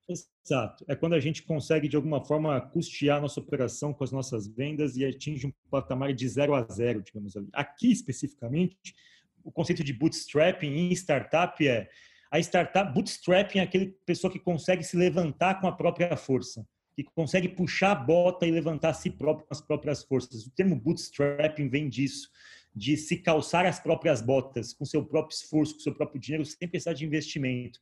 Exato. 0.10 0.86
É 0.88 0.95
quando 0.95 1.14
a 1.14 1.20
gente 1.20 1.43
consegue, 1.43 1.88
de 1.88 1.95
alguma 1.95 2.24
forma, 2.24 2.62
custear 2.62 3.22
nossa 3.22 3.39
operação 3.39 3.93
com 3.93 4.03
as 4.03 4.12
nossas 4.12 4.47
vendas 4.47 4.95
e 4.95 5.03
atinge 5.03 5.47
um 5.47 5.53
patamar 5.70 6.14
de 6.14 6.28
zero 6.28 6.55
a 6.55 6.64
zero, 6.64 7.01
digamos 7.01 7.36
ali. 7.36 7.49
Aqui, 7.51 7.91
especificamente, 7.91 8.95
o 9.43 9.51
conceito 9.51 9.84
de 9.84 9.93
bootstrapping 9.93 10.68
em 10.68 10.91
startup 10.91 11.66
é 11.68 11.89
a 12.32 12.39
startup, 12.39 12.93
bootstrapping 12.93 13.60
é 13.60 13.62
aquele 13.62 13.95
pessoa 14.05 14.32
que 14.32 14.39
consegue 14.39 14.84
se 14.84 14.97
levantar 14.97 15.62
com 15.62 15.68
a 15.68 15.72
própria 15.72 16.16
força, 16.18 16.66
que 16.93 17.03
consegue 17.03 17.47
puxar 17.47 17.91
a 17.91 17.95
bota 17.95 18.45
e 18.45 18.51
levantar 18.51 18.89
a 18.89 18.93
si 18.93 19.10
próprio 19.10 19.45
com 19.45 19.53
as 19.53 19.62
próprias 19.62 20.03
forças. 20.03 20.45
O 20.45 20.51
termo 20.51 20.76
bootstrapping 20.76 21.70
vem 21.70 21.88
disso, 21.89 22.30
de 22.76 22.97
se 22.97 23.18
calçar 23.18 23.66
as 23.66 23.80
próprias 23.80 24.22
botas, 24.22 24.74
com 24.74 24.86
seu 24.86 25.05
próprio 25.05 25.36
esforço, 25.36 25.76
com 25.76 25.80
seu 25.80 25.93
próprio 25.95 26.20
dinheiro, 26.20 26.45
sem 26.45 26.68
precisar 26.68 26.93
de 26.93 27.05
investimento. 27.05 27.80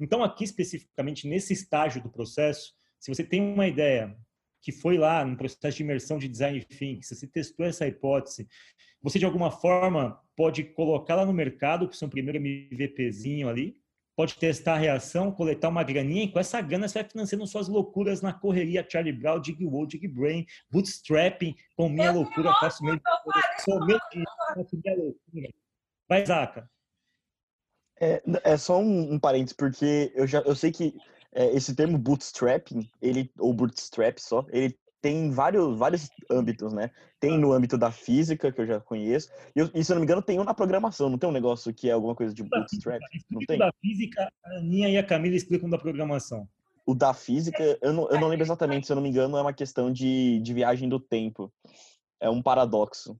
Então, 0.00 0.22
aqui 0.22 0.44
especificamente 0.44 1.28
nesse 1.28 1.52
estágio 1.52 2.02
do 2.02 2.10
processo, 2.10 2.72
se 2.98 3.12
você 3.14 3.22
tem 3.22 3.40
uma 3.40 3.66
ideia 3.66 4.16
que 4.60 4.72
foi 4.72 4.96
lá 4.96 5.24
no 5.24 5.36
processo 5.36 5.76
de 5.76 5.82
imersão 5.82 6.18
de 6.18 6.26
design 6.26 6.62
thinking, 6.64 7.02
se 7.02 7.14
você 7.14 7.26
testou 7.26 7.66
essa 7.66 7.86
hipótese, 7.86 8.48
você 9.02 9.18
de 9.18 9.26
alguma 9.26 9.50
forma 9.50 10.18
pode 10.34 10.64
colocá-la 10.64 11.26
no 11.26 11.32
mercado 11.32 11.86
com 11.86 11.92
seu 11.92 12.08
primeiro 12.08 12.38
MVPzinho 12.38 13.48
ali, 13.48 13.76
pode 14.16 14.36
testar 14.36 14.74
a 14.74 14.78
reação, 14.78 15.30
coletar 15.30 15.68
uma 15.68 15.82
graninha 15.82 16.24
e 16.24 16.32
com 16.32 16.38
essa 16.38 16.60
grana 16.60 16.88
você 16.88 17.00
vai 17.00 17.10
financiando 17.10 17.46
suas 17.46 17.68
loucuras 17.68 18.22
na 18.22 18.32
correria 18.32 18.86
Charlie 18.88 19.12
Brown, 19.12 19.40
Dig 19.40 19.64
Wall, 19.64 19.86
Dig 19.86 20.08
Brain, 20.08 20.46
bootstrapping, 20.70 21.54
com 21.76 21.88
minha 21.88 22.06
eu 22.06 22.14
loucura, 22.14 22.50
faço 22.60 22.82
meu 22.82 22.96
dinheiro, 22.96 24.30
faço 24.54 24.80
minha 24.82 24.96
loucura. 24.96 25.48
Vai, 26.08 26.24
Zaca. 26.24 26.70
É, 28.00 28.22
é 28.42 28.56
só 28.56 28.78
um, 28.78 29.14
um 29.14 29.18
parênteses, 29.18 29.56
porque 29.56 30.12
eu 30.14 30.26
já 30.26 30.40
eu 30.40 30.54
sei 30.54 30.72
que 30.72 30.94
é, 31.32 31.54
esse 31.54 31.74
termo 31.74 31.98
bootstrapping, 31.98 32.88
ele, 33.02 33.30
ou 33.38 33.52
bootstrap 33.52 34.18
só, 34.18 34.46
ele 34.50 34.76
tem 35.04 35.30
vários, 35.30 35.76
vários 35.76 36.08
âmbitos, 36.30 36.72
né? 36.72 36.90
Tem 37.20 37.38
no 37.38 37.52
âmbito 37.52 37.76
da 37.76 37.90
física, 37.90 38.50
que 38.50 38.58
eu 38.58 38.66
já 38.66 38.80
conheço, 38.80 39.28
e, 39.54 39.60
eu, 39.60 39.70
e 39.74 39.84
se 39.84 39.92
eu 39.92 39.96
não 39.96 40.00
me 40.00 40.06
engano, 40.06 40.22
tem 40.22 40.40
um 40.40 40.44
na 40.44 40.54
programação, 40.54 41.10
não 41.10 41.18
tem 41.18 41.28
um 41.28 41.32
negócio 41.32 41.74
que 41.74 41.90
é 41.90 41.92
alguma 41.92 42.14
coisa 42.14 42.32
de 42.32 42.42
bootstrap? 42.42 43.00
Não 43.30 43.40
tem? 43.46 43.58
da 43.58 43.70
física, 43.82 44.32
a 44.42 44.58
Aninha 44.58 44.88
e 44.88 44.96
a 44.96 45.04
Camila 45.04 45.36
explicam 45.36 45.68
da 45.68 45.76
programação. 45.76 46.48
O 46.86 46.94
da 46.94 47.12
física, 47.12 47.78
eu 47.82 47.92
não, 47.92 48.08
eu 48.08 48.18
não 48.18 48.28
lembro 48.28 48.46
exatamente, 48.46 48.86
se 48.86 48.92
eu 48.92 48.96
não 48.96 49.02
me 49.02 49.10
engano, 49.10 49.36
é 49.36 49.42
uma 49.42 49.52
questão 49.52 49.92
de, 49.92 50.40
de 50.40 50.54
viagem 50.54 50.88
do 50.88 50.98
tempo. 50.98 51.52
É 52.18 52.30
um 52.30 52.42
paradoxo. 52.42 53.18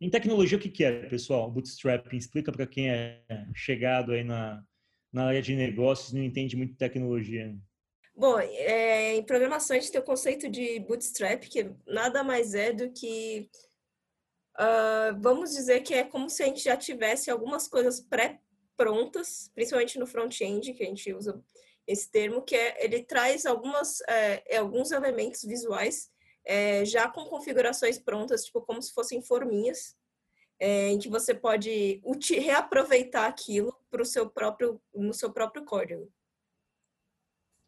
Em 0.00 0.08
tecnologia, 0.08 0.56
o 0.56 0.60
que 0.60 0.82
é, 0.82 1.06
pessoal? 1.08 1.50
Bootstrapping. 1.50 2.16
Explica 2.16 2.50
para 2.50 2.66
quem 2.66 2.90
é 2.90 3.22
chegado 3.54 4.12
aí 4.12 4.24
na, 4.24 4.64
na 5.12 5.26
área 5.26 5.42
de 5.42 5.54
negócios 5.54 6.12
e 6.12 6.16
não 6.16 6.22
entende 6.22 6.56
muito 6.56 6.74
tecnologia. 6.76 7.54
Bom, 8.14 8.38
é, 8.38 9.14
em 9.14 9.22
programação 9.22 9.76
a 9.76 9.80
gente 9.80 9.92
tem 9.92 10.00
o 10.00 10.04
conceito 10.04 10.48
de 10.48 10.80
bootstrap, 10.80 11.42
que 11.42 11.70
nada 11.86 12.24
mais 12.24 12.54
é 12.54 12.72
do 12.72 12.90
que, 12.90 13.48
uh, 14.58 15.20
vamos 15.20 15.52
dizer 15.52 15.80
que 15.80 15.94
é 15.94 16.04
como 16.04 16.28
se 16.30 16.42
a 16.42 16.46
gente 16.46 16.64
já 16.64 16.76
tivesse 16.76 17.30
algumas 17.30 17.68
coisas 17.68 18.00
pré-prontas, 18.00 19.50
principalmente 19.54 19.98
no 19.98 20.06
front-end, 20.06 20.72
que 20.72 20.82
a 20.82 20.86
gente 20.86 21.12
usa 21.12 21.42
esse 21.86 22.10
termo, 22.10 22.42
que 22.42 22.56
é, 22.56 22.84
ele 22.84 23.02
traz 23.02 23.44
algumas, 23.44 24.00
é, 24.08 24.56
alguns 24.56 24.92
elementos 24.92 25.42
visuais 25.42 26.10
é, 26.44 26.84
já 26.84 27.08
com 27.08 27.24
configurações 27.24 27.98
prontas, 27.98 28.44
tipo 28.44 28.60
como 28.62 28.82
se 28.82 28.92
fossem 28.92 29.22
forminhas, 29.22 29.96
é, 30.58 30.88
em 30.88 30.98
que 30.98 31.08
você 31.08 31.34
pode 31.34 32.00
reaproveitar 32.38 33.26
aquilo 33.26 33.74
para 33.90 34.02
o 34.02 34.06
seu 34.06 34.28
próprio, 34.28 34.80
no 34.94 35.14
seu 35.14 35.32
próprio 35.32 35.64
código. 35.64 36.12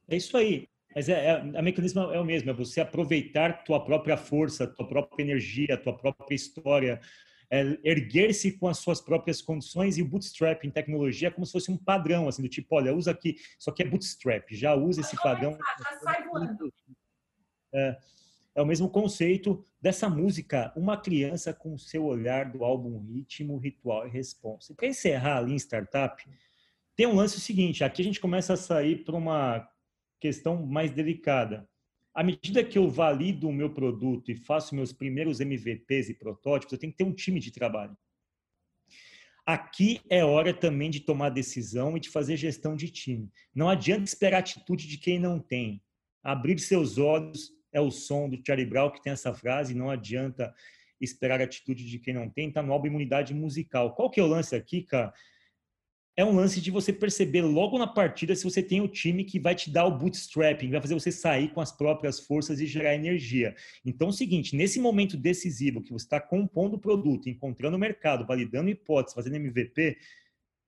É 0.08 0.16
isso 0.16 0.36
aí. 0.36 0.68
Mas 0.94 1.08
é, 1.08 1.24
é, 1.24 1.58
a 1.58 1.62
mecanismo 1.62 2.00
é 2.00 2.20
o 2.20 2.24
mesmo, 2.24 2.50
é 2.50 2.52
você 2.52 2.80
aproveitar 2.80 3.64
tua 3.64 3.82
própria 3.82 4.16
força, 4.16 4.66
tua 4.66 4.86
própria 4.86 5.22
energia, 5.22 5.76
tua 5.76 5.96
própria 5.96 6.34
história, 6.34 7.00
é, 7.50 7.78
erguer-se 7.84 8.52
com 8.52 8.68
as 8.68 8.78
suas 8.78 9.00
próprias 9.00 9.42
condições 9.42 9.98
e 9.98 10.02
o 10.02 10.08
bootstrap 10.08 10.64
em 10.64 10.70
tecnologia 10.70 11.28
é 11.28 11.30
como 11.30 11.46
se 11.46 11.52
fosse 11.52 11.70
um 11.70 11.76
padrão, 11.76 12.28
assim, 12.28 12.42
do 12.42 12.48
tipo, 12.48 12.74
olha, 12.74 12.94
usa 12.94 13.10
aqui, 13.10 13.36
isso 13.58 13.68
aqui 13.70 13.82
é 13.82 13.86
bootstrap, 13.86 14.50
já 14.50 14.74
usa 14.74 15.00
esse 15.00 15.16
padrão. 15.16 15.56
Já 15.78 15.98
sai 16.00 16.26
voando. 16.26 16.72
É, 17.74 17.98
é 18.54 18.60
o 18.60 18.66
mesmo 18.66 18.88
conceito 18.88 19.64
dessa 19.80 20.08
música, 20.08 20.72
uma 20.76 20.96
criança 20.96 21.52
com 21.52 21.78
seu 21.78 22.04
olhar 22.04 22.50
do 22.50 22.64
álbum 22.64 22.98
Ritmo, 23.00 23.56
Ritual 23.56 24.06
e 24.06 24.10
Responsa. 24.10 24.74
Para 24.74 24.88
encerrar 24.88 25.38
ali 25.38 25.52
em 25.52 25.58
startup, 25.58 26.22
tem 26.94 27.06
um 27.06 27.14
lance 27.14 27.40
seguinte, 27.40 27.82
aqui 27.82 28.02
a 28.02 28.04
gente 28.04 28.20
começa 28.20 28.52
a 28.52 28.56
sair 28.56 29.04
para 29.04 29.16
uma 29.16 29.66
questão 30.20 30.64
mais 30.66 30.90
delicada. 30.90 31.68
À 32.14 32.22
medida 32.22 32.62
que 32.62 32.76
eu 32.76 32.88
valido 32.88 33.48
o 33.48 33.52
meu 33.52 33.70
produto 33.70 34.30
e 34.30 34.36
faço 34.36 34.74
meus 34.74 34.92
primeiros 34.92 35.40
MVPs 35.40 36.10
e 36.10 36.14
protótipos, 36.14 36.72
eu 36.72 36.78
tenho 36.78 36.92
que 36.92 36.98
ter 36.98 37.04
um 37.04 37.14
time 37.14 37.40
de 37.40 37.50
trabalho. 37.50 37.96
Aqui 39.46 40.00
é 40.08 40.24
hora 40.24 40.54
também 40.54 40.90
de 40.90 41.00
tomar 41.00 41.30
decisão 41.30 41.96
e 41.96 42.00
de 42.00 42.10
fazer 42.10 42.36
gestão 42.36 42.76
de 42.76 42.88
time. 42.90 43.32
Não 43.52 43.68
adianta 43.68 44.04
esperar 44.04 44.36
a 44.36 44.40
atitude 44.40 44.86
de 44.86 44.98
quem 44.98 45.18
não 45.18 45.40
tem. 45.40 45.82
Abrir 46.22 46.58
seus 46.60 46.98
olhos 46.98 47.50
é 47.72 47.80
o 47.80 47.90
som 47.90 48.28
do 48.28 48.40
Charlie 48.46 48.66
Brown 48.66 48.90
que 48.90 49.02
tem 49.02 49.12
essa 49.12 49.32
frase, 49.32 49.74
não 49.74 49.90
adianta 49.90 50.54
esperar 51.00 51.40
a 51.40 51.44
atitude 51.44 51.84
de 51.84 51.98
quem 51.98 52.14
não 52.14 52.28
tem, 52.28 52.48
está 52.48 52.62
no 52.62 52.72
álbum 52.72 52.86
Imunidade 52.86 53.34
Musical. 53.34 53.94
Qual 53.94 54.10
que 54.10 54.20
é 54.20 54.22
o 54.22 54.28
lance 54.28 54.54
aqui, 54.54 54.82
cara? 54.82 55.12
é 56.14 56.24
um 56.24 56.34
lance 56.34 56.60
de 56.60 56.70
você 56.70 56.92
perceber 56.92 57.40
logo 57.40 57.78
na 57.78 57.86
partida 57.86 58.36
se 58.36 58.44
você 58.44 58.62
tem 58.62 58.82
o 58.82 58.88
time 58.88 59.24
que 59.24 59.40
vai 59.40 59.54
te 59.54 59.70
dar 59.70 59.86
o 59.86 59.96
bootstrapping, 59.96 60.70
vai 60.70 60.80
fazer 60.80 60.94
você 60.94 61.10
sair 61.10 61.48
com 61.52 61.60
as 61.60 61.72
próprias 61.72 62.20
forças 62.20 62.60
e 62.60 62.66
gerar 62.66 62.94
energia. 62.94 63.54
Então, 63.84 64.08
é 64.08 64.10
o 64.10 64.12
seguinte, 64.12 64.54
nesse 64.54 64.78
momento 64.78 65.16
decisivo 65.16 65.82
que 65.82 65.92
você 65.92 66.04
está 66.04 66.20
compondo 66.20 66.74
o 66.74 66.78
produto, 66.78 67.30
encontrando 67.30 67.76
o 67.76 67.80
mercado, 67.80 68.26
validando 68.26 68.68
hipóteses, 68.68 69.14
fazendo 69.14 69.36
MVP, 69.36 69.96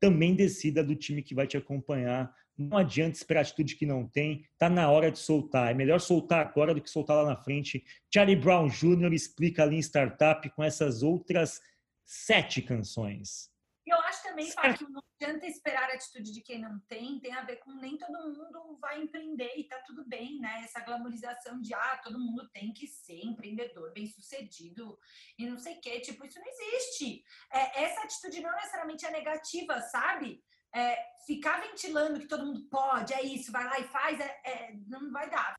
também 0.01 0.35
decida 0.35 0.83
do 0.83 0.97
time 0.97 1.23
que 1.23 1.35
vai 1.35 1.47
te 1.47 1.59
acompanhar. 1.59 2.35
Não 2.57 2.79
adianta 2.79 3.17
esperar 3.17 3.41
atitude 3.41 3.77
que 3.77 3.85
não 3.85 4.07
tem, 4.07 4.47
tá 4.57 4.69
na 4.69 4.91
hora 4.91 5.11
de 5.11 5.19
soltar. 5.19 5.71
É 5.71 5.75
melhor 5.75 6.01
soltar 6.01 6.47
agora 6.47 6.73
do 6.73 6.81
que 6.81 6.89
soltar 6.89 7.17
lá 7.17 7.31
na 7.31 7.37
frente. 7.37 7.85
Charlie 8.13 8.37
Brown 8.37 8.69
Jr. 8.69 9.13
explica 9.13 9.63
ali 9.65 9.77
em 9.77 9.83
Startup 9.83 10.49
com 10.51 10.63
essas 10.63 11.03
outras 11.03 11.61
sete 12.05 12.63
canções. 12.63 13.53
Eu 13.87 13.99
acho 14.01 14.23
também, 14.23 14.51
Fábio, 14.51 14.79
que 14.79 14.91
não 14.91 15.03
adianta 15.21 15.47
esperar 15.47 15.91
a 15.91 15.95
atitude 15.95 16.33
de 16.33 16.41
quem 16.41 16.59
não 16.59 16.79
tem, 16.89 17.21
tem 17.21 17.35
a 17.35 17.43
ver 17.43 17.57
com 17.57 17.73
nem 17.73 17.99
todo 17.99 18.13
mundo 18.13 18.79
vai 18.81 19.03
empreender 19.03 19.53
e 19.57 19.65
tá 19.65 19.79
tudo 19.87 20.09
bem, 20.09 20.39
né? 20.39 20.63
Essa 20.65 20.81
glamorização 20.81 21.61
de, 21.61 21.75
ah, 21.75 22.01
todo 22.03 22.19
mundo 22.19 22.49
tem 22.51 22.73
que 22.73 22.87
ser 22.87 23.21
empreendedor, 23.23 23.93
bem 23.93 24.07
sucedido 24.07 24.99
e 25.39 25.47
não 25.47 25.59
sei 25.59 25.75
o 25.75 25.81
quê. 25.83 26.01
Tipo, 26.01 26.25
isso 26.25 26.39
não 26.39 26.47
existe. 26.47 27.23
É, 27.53 27.85
essa 27.85 28.03
atitude 28.03 28.41
não 28.41 28.53
necessariamente 28.53 29.05
é 29.05 29.11
negativa, 29.11 29.79
sabe? 29.83 30.43
É, 30.75 30.97
ficar 31.27 31.61
ventilando 31.61 32.19
que 32.19 32.27
todo 32.27 32.45
mundo 32.45 32.63
pode, 32.71 33.15
é 33.15 33.23
isso, 33.23 33.53
vai 33.53 33.65
lá 33.65 33.79
e 33.79 33.85
faz, 33.85 34.19
é, 34.21 34.41
é 34.45 34.75
não 34.89 35.13
vai 35.13 35.31
dar. 35.31 35.55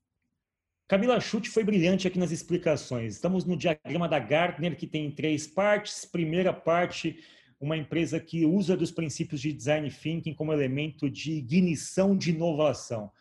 Camila 0.87 1.19
Chute 1.19 1.49
foi 1.49 1.63
brilhante 1.63 2.07
aqui 2.07 2.19
nas 2.19 2.31
explicações. 2.31 3.15
Estamos 3.15 3.43
no 3.45 3.57
diagrama 3.57 4.07
da 4.07 4.19
Gartner, 4.19 4.77
que 4.77 4.85
tem 4.85 5.09
três 5.09 5.47
partes. 5.47 6.05
Primeira 6.05 6.53
parte 6.53 7.23
uma 7.59 7.77
empresa 7.77 8.19
que 8.19 8.45
usa 8.45 8.75
dos 8.75 8.91
princípios 8.91 9.41
de 9.41 9.51
design 9.51 9.89
thinking 9.89 10.33
como 10.33 10.53
elemento 10.53 11.09
de 11.09 11.33
ignição 11.33 12.15
de 12.15 12.31
inovação. 12.31 13.11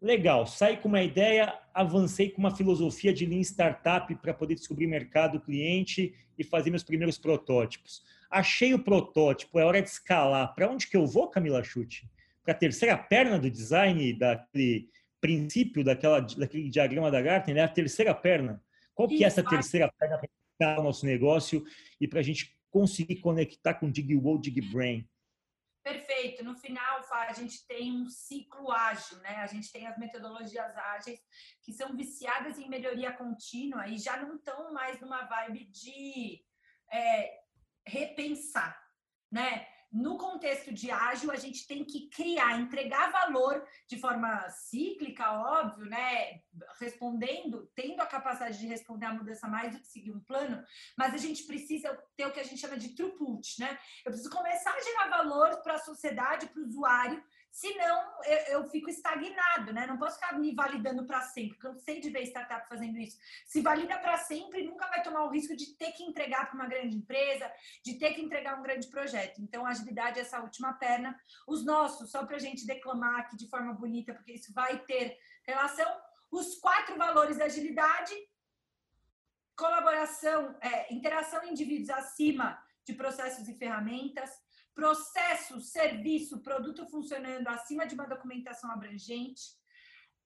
Legal, 0.00 0.46
saí 0.46 0.76
com 0.76 0.88
uma 0.88 1.02
ideia, 1.02 1.58
avancei 1.74 2.30
com 2.30 2.38
uma 2.38 2.54
filosofia 2.54 3.12
de 3.12 3.26
lean 3.26 3.40
startup 3.40 4.14
para 4.16 4.32
poder 4.32 4.54
descobrir 4.54 4.86
mercado, 4.86 5.40
cliente 5.40 6.14
e 6.38 6.44
fazer 6.44 6.70
meus 6.70 6.84
primeiros 6.84 7.18
protótipos. 7.18 8.04
Achei 8.30 8.74
o 8.74 8.82
protótipo, 8.82 9.58
é 9.58 9.64
hora 9.64 9.80
de 9.80 9.88
escalar. 9.88 10.54
Para 10.54 10.70
onde 10.70 10.86
que 10.86 10.96
eu 10.96 11.06
vou, 11.06 11.28
Camila 11.28 11.62
Chute? 11.64 12.08
Para 12.44 12.52
a 12.52 12.58
terceira 12.58 12.96
perna 12.96 13.38
do 13.38 13.50
design, 13.50 14.12
daquele 14.12 14.90
princípio, 15.20 15.82
daquela, 15.82 16.20
daquele 16.20 16.68
diagrama 16.68 17.10
da 17.10 17.20
Gartner, 17.20 17.56
é 17.56 17.62
a 17.62 17.68
terceira 17.68 18.14
perna. 18.14 18.62
Qual 18.94 19.08
que 19.08 19.24
é 19.24 19.26
essa 19.26 19.42
terceira 19.42 19.90
perna 19.98 20.20
para 20.58 20.80
o 20.80 20.82
nosso 20.82 21.06
negócio 21.06 21.64
e 22.00 22.08
para 22.08 22.20
a 22.20 22.22
gente 22.22 22.58
conseguir 22.70 23.16
conectar 23.16 23.74
com 23.74 23.90
DigWall, 23.90 24.38
DigBrain. 24.38 25.08
Perfeito. 25.82 26.44
No 26.44 26.54
final, 26.54 27.02
a 27.10 27.32
gente 27.32 27.66
tem 27.66 27.92
um 27.92 28.08
ciclo 28.08 28.70
ágil, 28.70 29.18
né? 29.18 29.36
A 29.36 29.46
gente 29.46 29.72
tem 29.72 29.86
as 29.86 29.96
metodologias 29.98 30.76
ágeis 30.76 31.20
que 31.62 31.72
são 31.72 31.96
viciadas 31.96 32.58
em 32.58 32.68
melhoria 32.68 33.12
contínua 33.12 33.88
e 33.88 33.98
já 33.98 34.16
não 34.18 34.36
estão 34.36 34.72
mais 34.72 35.00
numa 35.00 35.24
vibe 35.24 35.64
de 35.66 36.44
é, 36.92 37.40
repensar, 37.88 38.78
né? 39.30 39.66
no 39.90 40.18
contexto 40.18 40.72
de 40.72 40.90
ágil, 40.90 41.30
a 41.30 41.36
gente 41.36 41.66
tem 41.66 41.82
que 41.82 42.08
criar, 42.10 42.60
entregar 42.60 43.10
valor 43.10 43.66
de 43.88 43.98
forma 43.98 44.48
cíclica, 44.50 45.32
óbvio, 45.32 45.86
né? 45.86 46.42
Respondendo, 46.78 47.70
tendo 47.74 48.00
a 48.02 48.06
capacidade 48.06 48.58
de 48.58 48.66
responder 48.66 49.06
a 49.06 49.14
mudança 49.14 49.48
mais 49.48 49.72
do 49.72 49.80
que 49.80 49.86
seguir 49.86 50.10
um 50.10 50.20
plano, 50.20 50.62
mas 50.96 51.14
a 51.14 51.16
gente 51.16 51.44
precisa 51.44 51.96
ter 52.16 52.26
o 52.26 52.32
que 52.32 52.40
a 52.40 52.44
gente 52.44 52.60
chama 52.60 52.76
de 52.76 52.94
throughput, 52.94 53.60
né? 53.60 53.78
Eu 54.04 54.12
preciso 54.12 54.30
começar 54.30 54.74
a 54.74 54.80
gerar 54.80 55.08
valor 55.08 55.62
para 55.62 55.74
a 55.74 55.78
sociedade, 55.78 56.48
para 56.48 56.60
o 56.60 56.66
usuário, 56.66 57.24
Senão, 57.58 58.22
eu, 58.22 58.38
eu 58.60 58.68
fico 58.68 58.88
estagnado, 58.88 59.72
né? 59.72 59.84
Não 59.84 59.98
posso 59.98 60.14
ficar 60.14 60.38
me 60.38 60.54
validando 60.54 61.04
para 61.04 61.22
sempre, 61.22 61.58
cansei 61.58 62.00
de 62.00 62.08
ver 62.08 62.22
startup 62.22 62.68
fazendo 62.68 62.96
isso. 62.98 63.18
Se 63.44 63.60
valida 63.60 63.98
para 63.98 64.16
sempre, 64.16 64.62
nunca 64.62 64.86
vai 64.86 65.02
tomar 65.02 65.24
o 65.24 65.28
risco 65.28 65.56
de 65.56 65.74
ter 65.74 65.90
que 65.90 66.04
entregar 66.04 66.46
para 66.46 66.54
uma 66.54 66.68
grande 66.68 66.96
empresa, 66.96 67.50
de 67.82 67.98
ter 67.98 68.14
que 68.14 68.20
entregar 68.20 68.60
um 68.60 68.62
grande 68.62 68.86
projeto. 68.86 69.42
Então, 69.42 69.66
agilidade 69.66 70.20
é 70.20 70.22
essa 70.22 70.40
última 70.40 70.72
perna. 70.74 71.20
Os 71.48 71.64
nossos, 71.64 72.12
só 72.12 72.24
para 72.24 72.36
a 72.36 72.38
gente 72.38 72.64
declamar 72.64 73.22
aqui 73.22 73.36
de 73.36 73.48
forma 73.48 73.72
bonita, 73.72 74.14
porque 74.14 74.34
isso 74.34 74.54
vai 74.54 74.78
ter 74.84 75.18
relação, 75.44 76.00
os 76.30 76.60
quatro 76.60 76.96
valores 76.96 77.38
da 77.38 77.46
agilidade, 77.46 78.14
colaboração, 79.56 80.56
é, 80.60 80.94
interação 80.94 81.44
indivíduos 81.44 81.90
acima 81.90 82.56
de 82.84 82.94
processos 82.94 83.48
e 83.48 83.58
ferramentas, 83.58 84.30
processo, 84.78 85.60
serviço, 85.60 86.40
produto 86.40 86.86
funcionando 86.86 87.48
acima 87.48 87.84
de 87.84 87.96
uma 87.96 88.06
documentação 88.06 88.70
abrangente, 88.70 89.42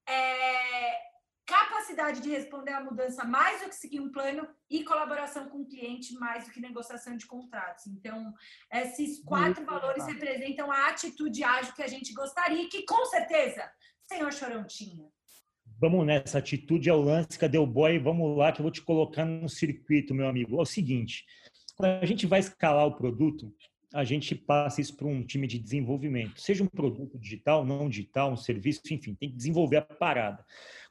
é, 0.06 0.92
capacidade 1.46 2.20
de 2.20 2.28
responder 2.28 2.72
à 2.72 2.84
mudança 2.84 3.24
mais 3.24 3.62
do 3.62 3.70
que 3.70 3.74
seguir 3.74 4.00
um 4.00 4.12
plano 4.12 4.46
e 4.68 4.84
colaboração 4.84 5.48
com 5.48 5.62
o 5.62 5.66
cliente 5.66 6.12
mais 6.16 6.44
do 6.44 6.50
que 6.50 6.60
negociação 6.60 7.16
de 7.16 7.26
contratos. 7.26 7.86
Então, 7.86 8.30
esses 8.70 9.24
quatro 9.24 9.64
Muito 9.64 9.70
valores 9.70 10.04
legal. 10.04 10.20
representam 10.20 10.70
a 10.70 10.88
atitude 10.88 11.42
ágil 11.42 11.72
que 11.72 11.82
a 11.82 11.88
gente 11.88 12.12
gostaria 12.12 12.68
que, 12.68 12.84
com 12.84 13.06
certeza, 13.06 13.66
senhor 14.06 14.30
Chorão 14.34 14.66
tinha. 14.66 15.08
Vamos 15.80 16.04
nessa 16.04 16.36
atitude 16.36 16.90
ao 16.90 17.00
lance, 17.00 17.38
cadê 17.38 17.56
o 17.56 17.66
boy? 17.66 17.98
Vamos 17.98 18.36
lá 18.36 18.52
que 18.52 18.60
eu 18.60 18.64
vou 18.64 18.70
te 18.70 18.82
colocar 18.82 19.24
no 19.24 19.48
circuito, 19.48 20.14
meu 20.14 20.28
amigo. 20.28 20.58
É 20.58 20.60
o 20.60 20.66
seguinte, 20.66 21.24
quando 21.74 22.02
a 22.02 22.06
gente 22.06 22.26
vai 22.26 22.40
escalar 22.40 22.86
o 22.86 22.94
produto, 22.94 23.50
a 23.92 24.04
gente 24.04 24.34
passa 24.34 24.80
isso 24.80 24.96
para 24.96 25.06
um 25.06 25.22
time 25.22 25.46
de 25.46 25.58
desenvolvimento, 25.58 26.40
seja 26.40 26.64
um 26.64 26.66
produto 26.66 27.18
digital, 27.18 27.64
não 27.64 27.88
digital, 27.88 28.32
um 28.32 28.36
serviço, 28.36 28.80
enfim, 28.90 29.14
tem 29.14 29.28
que 29.28 29.36
desenvolver 29.36 29.76
a 29.76 29.82
parada. 29.82 30.44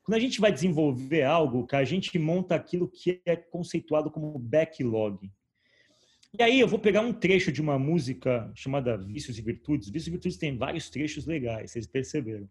Quando 0.03 0.15
a 0.15 0.19
gente 0.19 0.39
vai 0.39 0.51
desenvolver 0.51 1.23
algo, 1.23 1.67
a 1.71 1.83
gente 1.83 2.17
monta 2.17 2.55
aquilo 2.55 2.87
que 2.87 3.21
é 3.25 3.35
conceituado 3.35 4.09
como 4.09 4.37
backlog. 4.37 5.29
E 6.37 6.41
aí 6.41 6.59
eu 6.59 6.67
vou 6.67 6.79
pegar 6.79 7.01
um 7.01 7.11
trecho 7.11 7.51
de 7.51 7.61
uma 7.61 7.77
música 7.77 8.51
chamada 8.55 8.97
Vícios 8.97 9.37
e 9.37 9.41
Virtudes. 9.41 9.89
Vícios 9.89 10.07
e 10.07 10.11
Virtudes 10.11 10.37
tem 10.37 10.57
vários 10.57 10.89
trechos 10.89 11.25
legais, 11.25 11.71
vocês 11.71 11.85
perceberam. 11.85 12.49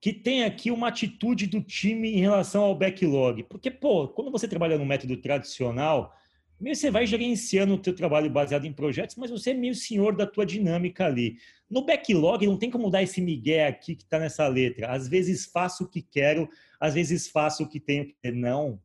Que 0.00 0.12
tem 0.12 0.44
aqui 0.44 0.70
uma 0.70 0.88
atitude 0.88 1.46
do 1.46 1.60
time 1.60 2.10
em 2.10 2.20
relação 2.20 2.62
ao 2.62 2.74
backlog. 2.74 3.44
Porque, 3.44 3.70
pô, 3.70 4.08
quando 4.08 4.30
você 4.30 4.48
trabalha 4.48 4.78
no 4.78 4.86
método 4.86 5.16
tradicional, 5.18 6.14
meio 6.60 6.76
você 6.76 6.90
vai 6.90 7.06
gerenciando 7.06 7.74
o 7.74 7.78
teu 7.78 7.94
trabalho 7.94 8.30
baseado 8.30 8.66
em 8.66 8.72
projetos, 8.72 9.16
mas 9.16 9.30
você 9.30 9.50
é 9.50 9.54
meio 9.54 9.74
senhor 9.74 10.14
da 10.14 10.26
tua 10.26 10.44
dinâmica 10.44 11.06
ali. 11.06 11.38
No 11.68 11.84
backlog 11.84 12.46
não 12.46 12.58
tem 12.58 12.70
como 12.70 12.90
dar 12.90 13.02
esse 13.02 13.20
migué 13.20 13.66
aqui 13.66 13.96
que 13.96 14.02
está 14.02 14.18
nessa 14.18 14.46
letra. 14.46 14.92
Às 14.92 15.08
vezes 15.08 15.46
faço 15.46 15.84
o 15.84 15.88
que 15.88 16.02
quero, 16.02 16.48
às 16.78 16.94
vezes 16.94 17.28
faço 17.28 17.62
o 17.62 17.68
que 17.68 17.80
tenho 17.80 18.06
que. 18.06 18.30
Não, 18.32 18.80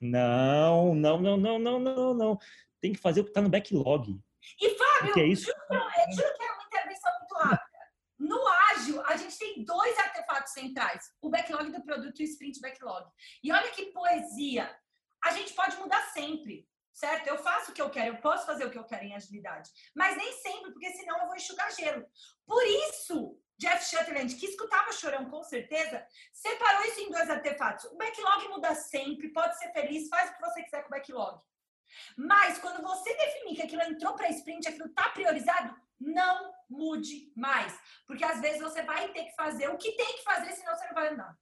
não, 0.00 0.94
não, 0.94 1.18
não, 1.20 1.38
não, 1.38 1.58
não, 1.58 1.80
não, 1.80 2.14
não. 2.14 2.38
Tem 2.80 2.92
que 2.92 3.00
fazer 3.00 3.20
o 3.20 3.24
que 3.24 3.30
está 3.30 3.40
no 3.40 3.48
backlog. 3.48 4.20
E 4.60 4.70
Fábio, 4.70 5.22
é 5.22 5.26
isso? 5.26 5.46
Juro, 5.46 5.84
juro 6.14 6.36
que 6.36 6.44
é 6.44 6.52
uma 6.52 6.64
intervenção 6.64 7.12
muito 7.18 7.34
rápida. 7.34 7.78
No 8.18 8.40
ágil, 8.70 9.02
a 9.06 9.16
gente 9.16 9.38
tem 9.38 9.64
dois 9.64 9.98
artefatos 9.98 10.52
centrais: 10.52 11.04
o 11.22 11.30
backlog 11.30 11.72
do 11.72 11.82
produto 11.82 12.20
e 12.20 12.24
o 12.24 12.28
sprint 12.28 12.60
backlog. 12.60 13.08
E 13.42 13.50
olha 13.50 13.70
que 13.70 13.86
poesia! 13.86 14.70
A 15.24 15.30
gente 15.32 15.54
pode 15.54 15.76
mudar 15.78 16.02
sempre 16.12 16.68
certo? 16.94 17.26
Eu 17.26 17.38
faço 17.38 17.72
o 17.72 17.74
que 17.74 17.82
eu 17.82 17.90
quero, 17.90 18.14
eu 18.14 18.20
posso 18.20 18.46
fazer 18.46 18.64
o 18.64 18.70
que 18.70 18.78
eu 18.78 18.84
quero 18.84 19.04
em 19.04 19.14
agilidade, 19.14 19.70
mas 19.94 20.16
nem 20.16 20.32
sempre, 20.32 20.72
porque 20.72 20.90
senão 20.92 21.18
eu 21.18 21.26
vou 21.26 21.36
enxugar 21.36 21.74
gelo. 21.74 22.06
Por 22.46 22.64
isso, 22.64 23.36
Jeff 23.58 23.84
Shutterland, 23.84 24.34
que 24.36 24.46
escutava 24.46 24.92
chorão 24.92 25.28
com 25.28 25.42
certeza, 25.42 26.06
separou 26.32 26.84
isso 26.84 27.00
em 27.00 27.10
dois 27.10 27.28
artefatos. 27.28 27.84
O 27.86 27.96
backlog 27.96 28.48
muda 28.48 28.74
sempre, 28.74 29.32
pode 29.32 29.58
ser 29.58 29.72
feliz, 29.72 30.08
faz 30.08 30.30
o 30.30 30.34
que 30.34 30.40
você 30.40 30.62
quiser 30.62 30.82
com 30.82 30.88
o 30.88 30.90
backlog. 30.90 31.40
Mas 32.16 32.58
quando 32.58 32.82
você 32.82 33.14
definir 33.14 33.56
que 33.56 33.62
aquilo 33.62 33.82
entrou 33.82 34.14
para 34.14 34.30
sprint, 34.30 34.68
aquilo 34.68 34.86
está 34.86 35.10
priorizado, 35.10 35.74
não 36.00 36.52
mude 36.68 37.32
mais. 37.36 37.76
Porque 38.06 38.24
às 38.24 38.40
vezes 38.40 38.60
você 38.60 38.82
vai 38.82 39.12
ter 39.12 39.24
que 39.24 39.34
fazer 39.34 39.68
o 39.68 39.78
que 39.78 39.92
tem 39.92 40.16
que 40.16 40.24
fazer, 40.24 40.52
senão 40.52 40.74
você 40.74 40.86
não 40.86 40.94
vai 40.94 41.12
andar. 41.12 41.36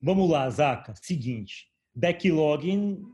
Vamos 0.00 0.30
lá, 0.30 0.48
Zaca. 0.50 0.94
Seguinte, 0.96 1.68
backlog 1.94 2.66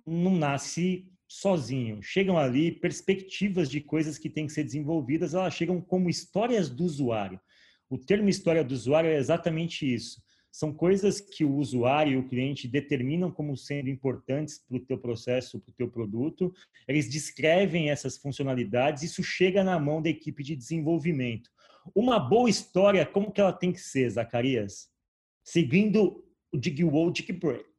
não 0.06 0.32
nasce 0.32 1.11
sozinho. 1.32 2.02
Chegam 2.02 2.36
ali 2.36 2.70
perspectivas 2.70 3.70
de 3.70 3.80
coisas 3.80 4.18
que 4.18 4.28
têm 4.28 4.46
que 4.46 4.52
ser 4.52 4.64
desenvolvidas, 4.64 5.34
elas 5.34 5.54
chegam 5.54 5.80
como 5.80 6.10
histórias 6.10 6.68
do 6.68 6.84
usuário. 6.84 7.40
O 7.88 7.98
termo 7.98 8.28
história 8.28 8.62
do 8.62 8.72
usuário 8.72 9.10
é 9.10 9.16
exatamente 9.16 9.92
isso. 9.92 10.22
São 10.50 10.72
coisas 10.72 11.18
que 11.20 11.44
o 11.44 11.56
usuário 11.56 12.12
e 12.12 12.16
o 12.18 12.28
cliente 12.28 12.68
determinam 12.68 13.30
como 13.30 13.56
sendo 13.56 13.88
importantes 13.88 14.58
para 14.58 14.76
o 14.76 14.80
teu 14.80 14.98
processo, 14.98 15.58
para 15.58 15.72
o 15.72 15.74
teu 15.74 15.90
produto. 15.90 16.52
Eles 16.86 17.08
descrevem 17.08 17.88
essas 17.88 18.18
funcionalidades, 18.18 19.02
isso 19.02 19.22
chega 19.22 19.64
na 19.64 19.78
mão 19.80 20.02
da 20.02 20.10
equipe 20.10 20.42
de 20.42 20.54
desenvolvimento. 20.54 21.50
Uma 21.94 22.18
boa 22.18 22.50
história, 22.50 23.06
como 23.06 23.32
que 23.32 23.40
ela 23.40 23.52
tem 23.52 23.72
que 23.72 23.80
ser, 23.80 24.10
Zacarias? 24.10 24.88
Seguindo 25.42 26.22
o 26.52 26.58
Digwall 26.58 27.10
Digbreak. 27.10 27.71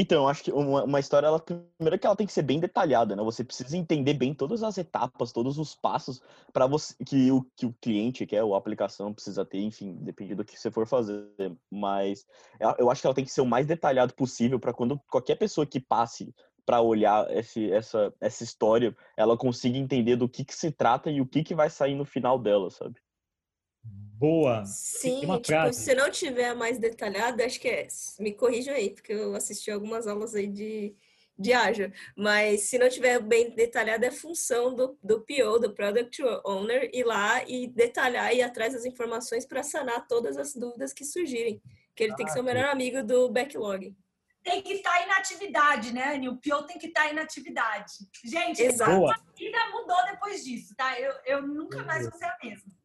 Então, 0.00 0.26
acho 0.26 0.44
que 0.44 0.50
uma, 0.50 0.84
uma 0.84 0.98
história, 0.98 1.26
ela, 1.26 1.38
primeiro 1.38 1.98
que 1.98 2.06
ela 2.06 2.16
tem 2.16 2.26
que 2.26 2.32
ser 2.32 2.40
bem 2.40 2.58
detalhada, 2.58 3.14
né? 3.14 3.22
Você 3.22 3.44
precisa 3.44 3.76
entender 3.76 4.14
bem 4.14 4.32
todas 4.32 4.62
as 4.62 4.78
etapas, 4.78 5.30
todos 5.30 5.58
os 5.58 5.74
passos 5.74 6.22
para 6.54 6.66
você 6.66 6.94
que 7.04 7.30
o, 7.30 7.44
que 7.54 7.66
o 7.66 7.74
cliente 7.82 8.24
quer, 8.24 8.42
ou 8.42 8.54
a 8.54 8.58
aplicação 8.58 9.12
precisa 9.12 9.44
ter, 9.44 9.58
enfim, 9.58 9.94
depende 10.00 10.34
do 10.34 10.42
que 10.42 10.58
você 10.58 10.70
for 10.70 10.86
fazer. 10.86 11.28
Mas 11.70 12.26
eu 12.78 12.90
acho 12.90 13.02
que 13.02 13.06
ela 13.06 13.14
tem 13.14 13.26
que 13.26 13.30
ser 13.30 13.42
o 13.42 13.46
mais 13.46 13.66
detalhado 13.66 14.14
possível 14.14 14.58
para 14.58 14.72
quando 14.72 14.98
qualquer 15.00 15.36
pessoa 15.36 15.66
que 15.66 15.78
passe 15.78 16.34
para 16.64 16.80
olhar 16.80 17.30
esse, 17.36 17.70
essa, 17.70 18.10
essa 18.22 18.42
história, 18.42 18.96
ela 19.18 19.36
consiga 19.36 19.76
entender 19.76 20.16
do 20.16 20.30
que, 20.30 20.46
que 20.46 20.54
se 20.54 20.70
trata 20.72 21.10
e 21.10 21.20
o 21.20 21.26
que, 21.26 21.42
que 21.42 21.54
vai 21.54 21.68
sair 21.68 21.94
no 21.94 22.06
final 22.06 22.38
dela, 22.38 22.70
sabe? 22.70 22.98
Boa. 24.20 24.66
Sim, 24.66 25.22
tipo, 25.40 25.72
se 25.72 25.94
não 25.94 26.10
tiver 26.10 26.54
mais 26.54 26.78
detalhado, 26.78 27.42
acho 27.42 27.58
que 27.58 27.68
é. 27.68 27.88
Me 28.18 28.34
corrijam 28.34 28.74
aí, 28.74 28.90
porque 28.90 29.14
eu 29.14 29.34
assisti 29.34 29.70
algumas 29.70 30.06
aulas 30.06 30.34
aí 30.34 30.46
de, 30.46 30.94
de 31.38 31.54
Azure. 31.54 31.94
Mas 32.14 32.64
se 32.64 32.78
não 32.78 32.90
tiver 32.90 33.18
bem 33.18 33.50
detalhado, 33.50 34.04
é 34.04 34.10
função 34.10 34.74
do, 34.74 34.98
do 35.02 35.22
PO, 35.22 35.58
do 35.58 35.72
Product 35.72 36.22
Owner, 36.44 36.90
ir 36.92 37.04
lá 37.04 37.42
e 37.48 37.66
detalhar 37.66 38.34
e 38.34 38.38
ir 38.38 38.42
atrás 38.42 38.74
das 38.74 38.84
informações 38.84 39.46
para 39.46 39.62
sanar 39.62 40.06
todas 40.06 40.36
as 40.36 40.54
dúvidas 40.54 40.92
que 40.92 41.04
surgirem. 41.04 41.62
Que 41.96 42.04
ele 42.04 42.12
ah, 42.12 42.16
tem 42.16 42.26
que 42.26 42.32
ser 42.32 42.40
o 42.40 42.44
melhor 42.44 42.66
amigo 42.66 43.02
do 43.02 43.30
backlog. 43.30 43.96
Tem 44.42 44.62
que 44.62 44.74
estar 44.74 45.06
em 45.06 45.10
atividade, 45.12 45.92
né, 45.94 46.14
Anny? 46.14 46.28
O 46.28 46.36
PO 46.36 46.62
tem 46.64 46.78
que 46.78 46.88
estar 46.88 47.12
em 47.12 47.18
atividade. 47.18 47.92
Gente, 48.24 48.62
Exato. 48.62 49.06
a 49.10 49.16
vida 49.36 49.58
mudou 49.70 50.02
depois 50.06 50.44
disso, 50.44 50.74
tá? 50.76 50.98
Eu, 50.98 51.12
eu 51.24 51.42
nunca 51.42 51.82
mais 51.84 52.08
vou 52.08 52.18
ser 52.18 52.24
a 52.24 52.38
mesma. 52.42 52.79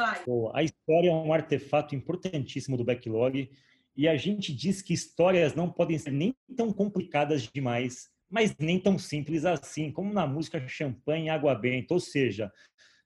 Vai. 0.00 0.24
A 0.54 0.62
história 0.62 1.10
é 1.10 1.12
um 1.12 1.30
artefato 1.30 1.94
importantíssimo 1.94 2.74
do 2.74 2.84
backlog 2.84 3.50
e 3.94 4.08
a 4.08 4.16
gente 4.16 4.54
diz 4.54 4.80
que 4.80 4.94
histórias 4.94 5.54
não 5.54 5.70
podem 5.70 5.98
ser 5.98 6.10
nem 6.10 6.34
tão 6.56 6.72
complicadas 6.72 7.42
demais, 7.42 8.08
mas 8.30 8.56
nem 8.58 8.80
tão 8.80 8.98
simples 8.98 9.44
assim, 9.44 9.92
como 9.92 10.10
na 10.10 10.26
música 10.26 10.66
Champanhe 10.66 11.28
Água 11.28 11.54
Benta. 11.54 11.92
Ou 11.92 12.00
seja, 12.00 12.50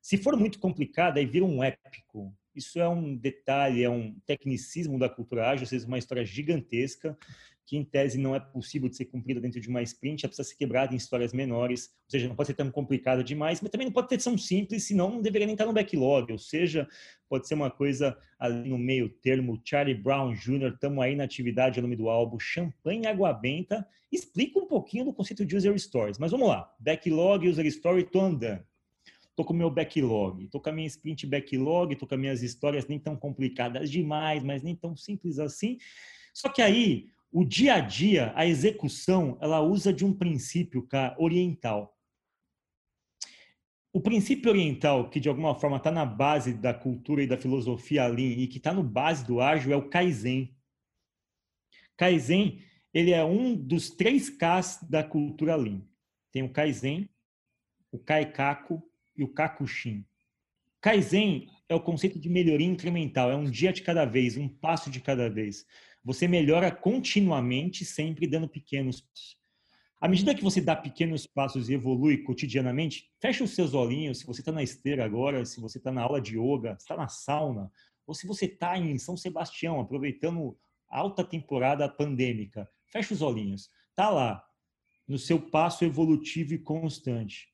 se 0.00 0.16
for 0.16 0.36
muito 0.36 0.60
complicada, 0.60 1.18
aí 1.18 1.26
vira 1.26 1.44
um 1.44 1.64
épico. 1.64 2.32
Isso 2.54 2.78
é 2.78 2.88
um 2.88 3.16
detalhe, 3.16 3.82
é 3.82 3.90
um 3.90 4.14
tecnicismo 4.24 4.96
da 4.96 5.08
cultura 5.08 5.50
ágil, 5.50 5.64
ou 5.64 5.68
seja, 5.68 5.88
uma 5.88 5.98
história 5.98 6.24
gigantesca 6.24 7.18
que 7.66 7.76
em 7.76 7.84
tese 7.84 8.18
não 8.18 8.34
é 8.34 8.40
possível 8.40 8.88
de 8.88 8.96
ser 8.96 9.06
cumprida 9.06 9.40
dentro 9.40 9.60
de 9.60 9.68
uma 9.68 9.82
sprint, 9.82 10.24
ela 10.24 10.28
precisa 10.28 10.48
ser 10.48 10.56
quebrada 10.56 10.92
em 10.92 10.96
histórias 10.96 11.32
menores, 11.32 11.86
ou 12.04 12.10
seja, 12.10 12.28
não 12.28 12.36
pode 12.36 12.48
ser 12.48 12.54
tão 12.54 12.70
complicada 12.70 13.24
demais, 13.24 13.60
mas 13.60 13.70
também 13.70 13.86
não 13.86 13.92
pode 13.92 14.08
ter 14.08 14.22
tão 14.22 14.36
simples, 14.36 14.84
senão 14.84 15.10
não 15.10 15.22
deveria 15.22 15.46
nem 15.46 15.54
estar 15.54 15.64
no 15.66 15.72
backlog, 15.72 16.30
ou 16.30 16.38
seja, 16.38 16.86
pode 17.28 17.48
ser 17.48 17.54
uma 17.54 17.70
coisa 17.70 18.16
ali 18.38 18.68
no 18.68 18.78
meio 18.78 19.08
termo, 19.08 19.60
Charlie 19.64 19.94
Brown 19.94 20.34
Jr., 20.34 20.74
estamos 20.74 21.02
aí 21.02 21.16
na 21.16 21.24
atividade, 21.24 21.78
é 21.78 21.80
o 21.80 21.82
nome 21.82 21.96
do 21.96 22.08
álbum, 22.08 22.38
Champanhe 22.38 23.06
Água 23.06 23.32
Benta, 23.32 23.86
explica 24.12 24.58
um 24.58 24.66
pouquinho 24.66 25.06
do 25.06 25.12
conceito 25.12 25.44
de 25.44 25.56
User 25.56 25.78
Stories, 25.78 26.18
mas 26.18 26.30
vamos 26.30 26.48
lá, 26.48 26.70
backlog, 26.78 27.48
User 27.48 27.66
Story, 27.66 28.02
estou 28.02 28.22
andando. 28.22 28.62
Estou 29.34 29.44
com 29.44 29.52
o 29.52 29.56
meu 29.56 29.68
backlog, 29.68 30.44
estou 30.44 30.60
com 30.60 30.70
a 30.70 30.72
minha 30.72 30.86
sprint 30.86 31.26
backlog, 31.26 31.92
estou 31.92 32.06
com 32.06 32.14
as 32.14 32.20
minhas 32.20 32.40
histórias 32.40 32.86
nem 32.86 33.00
tão 33.00 33.16
complicadas 33.16 33.90
demais, 33.90 34.44
mas 34.44 34.62
nem 34.62 34.76
tão 34.76 34.94
simples 34.94 35.40
assim. 35.40 35.76
Só 36.32 36.48
que 36.48 36.62
aí 36.62 37.08
o 37.34 37.44
dia 37.44 37.74
a 37.74 37.80
dia, 37.80 38.32
a 38.36 38.46
execução, 38.46 39.36
ela 39.40 39.60
usa 39.60 39.92
de 39.92 40.04
um 40.04 40.14
princípio 40.14 40.86
cara, 40.86 41.16
oriental. 41.18 41.98
O 43.92 44.00
princípio 44.00 44.52
oriental, 44.52 45.10
que 45.10 45.18
de 45.18 45.28
alguma 45.28 45.58
forma 45.58 45.78
está 45.78 45.90
na 45.90 46.06
base 46.06 46.54
da 46.54 46.72
cultura 46.72 47.24
e 47.24 47.26
da 47.26 47.36
filosofia 47.36 48.06
Lean 48.06 48.38
e 48.38 48.46
que 48.46 48.58
está 48.58 48.72
no 48.72 48.84
base 48.84 49.26
do 49.26 49.40
ágil, 49.40 49.72
é 49.72 49.76
o 49.76 49.88
Kaizen. 49.88 50.56
Kaizen, 51.96 52.62
ele 52.92 53.10
é 53.10 53.24
um 53.24 53.56
dos 53.56 53.90
três 53.90 54.30
Ks 54.30 54.88
da 54.88 55.02
cultura 55.02 55.56
Lean. 55.56 55.82
Tem 56.30 56.44
o 56.44 56.52
Kaizen, 56.52 57.10
o 57.90 57.98
Kaikaku 57.98 58.80
e 59.16 59.24
o 59.24 59.28
Kakushin. 59.28 60.06
Kaizen 60.80 61.48
é 61.68 61.74
o 61.74 61.82
conceito 61.82 62.16
de 62.16 62.28
melhoria 62.28 62.68
incremental, 62.68 63.28
é 63.28 63.34
um 63.34 63.50
dia 63.50 63.72
de 63.72 63.82
cada 63.82 64.04
vez, 64.04 64.36
um 64.36 64.48
passo 64.48 64.88
de 64.88 65.00
cada 65.00 65.28
vez 65.28 65.66
você 66.04 66.28
melhora 66.28 66.70
continuamente, 66.70 67.84
sempre 67.84 68.26
dando 68.26 68.48
pequenos 68.48 69.00
passos. 69.00 69.42
À 70.00 70.06
medida 70.06 70.34
que 70.34 70.44
você 70.44 70.60
dá 70.60 70.76
pequenos 70.76 71.26
passos 71.26 71.70
e 71.70 71.74
evolui 71.74 72.18
cotidianamente, 72.18 73.10
fecha 73.18 73.42
os 73.42 73.52
seus 73.52 73.72
olhinhos, 73.72 74.18
se 74.18 74.26
você 74.26 74.42
está 74.42 74.52
na 74.52 74.62
esteira 74.62 75.02
agora, 75.02 75.46
se 75.46 75.58
você 75.60 75.78
está 75.78 75.90
na 75.90 76.02
aula 76.02 76.20
de 76.20 76.38
yoga, 76.38 76.76
está 76.78 76.94
na 76.94 77.08
sauna, 77.08 77.72
ou 78.06 78.14
se 78.14 78.26
você 78.26 78.44
está 78.44 78.76
em 78.76 78.98
São 78.98 79.16
Sebastião, 79.16 79.80
aproveitando 79.80 80.58
alta 80.90 81.24
temporada 81.24 81.88
pandêmica, 81.88 82.68
fecha 82.86 83.14
os 83.14 83.22
olhinhos. 83.22 83.70
Está 83.88 84.10
lá, 84.10 84.44
no 85.08 85.16
seu 85.16 85.40
passo 85.40 85.86
evolutivo 85.86 86.52
e 86.52 86.58
constante. 86.58 87.48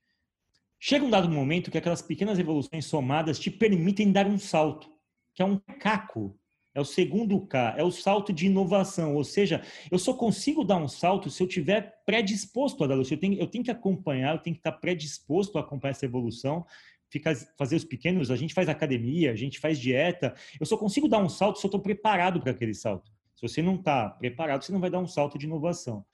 Chega 0.78 1.04
um 1.04 1.10
dado 1.10 1.28
momento 1.28 1.70
que 1.70 1.78
aquelas 1.78 2.02
pequenas 2.02 2.38
evoluções 2.38 2.86
somadas 2.86 3.38
te 3.38 3.50
permitem 3.50 4.10
dar 4.10 4.26
um 4.26 4.38
salto, 4.38 4.90
que 5.34 5.42
é 5.42 5.44
um 5.44 5.58
caco 5.78 6.39
é 6.74 6.80
o 6.80 6.84
segundo 6.84 7.40
K, 7.46 7.74
é 7.76 7.82
o 7.82 7.90
salto 7.90 8.32
de 8.32 8.46
inovação. 8.46 9.14
Ou 9.14 9.24
seja, 9.24 9.62
eu 9.90 9.98
só 9.98 10.14
consigo 10.14 10.64
dar 10.64 10.76
um 10.76 10.88
salto 10.88 11.30
se 11.30 11.42
eu 11.42 11.48
tiver 11.48 12.02
predisposto 12.06 12.84
a 12.84 12.86
dar. 12.86 12.96
Eu 12.96 13.04
tenho, 13.18 13.38
eu 13.38 13.46
tenho 13.46 13.64
que 13.64 13.70
acompanhar, 13.70 14.34
eu 14.34 14.38
tenho 14.38 14.54
que 14.54 14.60
estar 14.60 14.72
predisposto 14.72 15.58
a 15.58 15.62
acompanhar 15.62 15.92
essa 15.92 16.04
evolução, 16.04 16.64
ficar, 17.08 17.34
fazer 17.58 17.76
os 17.76 17.84
pequenos. 17.84 18.30
A 18.30 18.36
gente 18.36 18.54
faz 18.54 18.68
academia, 18.68 19.32
a 19.32 19.36
gente 19.36 19.58
faz 19.58 19.78
dieta. 19.78 20.34
Eu 20.60 20.66
só 20.66 20.76
consigo 20.76 21.08
dar 21.08 21.18
um 21.18 21.28
salto 21.28 21.58
se 21.58 21.66
eu 21.66 21.68
estou 21.68 21.80
preparado 21.80 22.40
para 22.40 22.52
aquele 22.52 22.74
salto. 22.74 23.10
Se 23.34 23.48
você 23.48 23.62
não 23.62 23.76
está 23.76 24.08
preparado, 24.10 24.62
você 24.62 24.70
não 24.70 24.80
vai 24.80 24.90
dar 24.90 24.98
um 24.98 25.06
salto 25.06 25.38
de 25.38 25.46
inovação. 25.46 26.04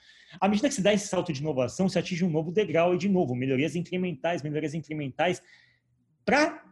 À 0.41 0.49
medida 0.49 0.69
que 0.69 0.75
você 0.75 0.81
dá 0.81 0.95
esse 0.95 1.09
salto 1.09 1.33
de 1.33 1.41
inovação, 1.41 1.89
você 1.89 1.99
atinge 1.99 2.25
um 2.25 2.31
novo 2.31 2.53
degrau 2.53 2.95
e, 2.95 2.99
de 2.99 3.09
novo, 3.09 3.35
melhorias 3.35 3.75
incrementais, 3.75 4.43
melhorias 4.43 4.75
incrementais 4.75 5.43
para 6.25 6.66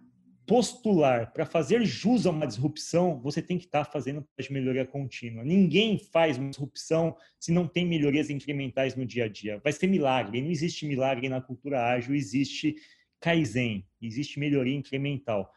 postular, 0.46 1.32
para 1.32 1.46
fazer 1.46 1.84
jus 1.84 2.26
a 2.26 2.30
uma 2.30 2.46
disrupção, 2.46 3.20
você 3.20 3.40
tem 3.40 3.58
que 3.58 3.64
estar 3.64 3.84
tá 3.84 3.90
fazendo 3.90 4.26
de 4.38 4.52
melhoria 4.52 4.86
contínua. 4.86 5.44
Ninguém 5.44 5.98
faz 5.98 6.38
uma 6.38 6.50
disrupção 6.50 7.16
se 7.38 7.50
não 7.52 7.66
tem 7.66 7.86
melhorias 7.86 8.30
incrementais 8.30 8.94
no 8.94 9.06
dia 9.06 9.24
a 9.24 9.28
dia. 9.28 9.60
Vai 9.62 9.72
ser 9.72 9.86
milagre. 9.86 10.40
Não 10.42 10.50
existe 10.50 10.86
milagre 10.86 11.28
na 11.28 11.40
cultura 11.40 11.86
ágil, 11.86 12.14
existe 12.14 12.76
Kaizen, 13.20 13.86
existe 14.02 14.38
melhoria 14.38 14.74
incremental. 14.74 15.50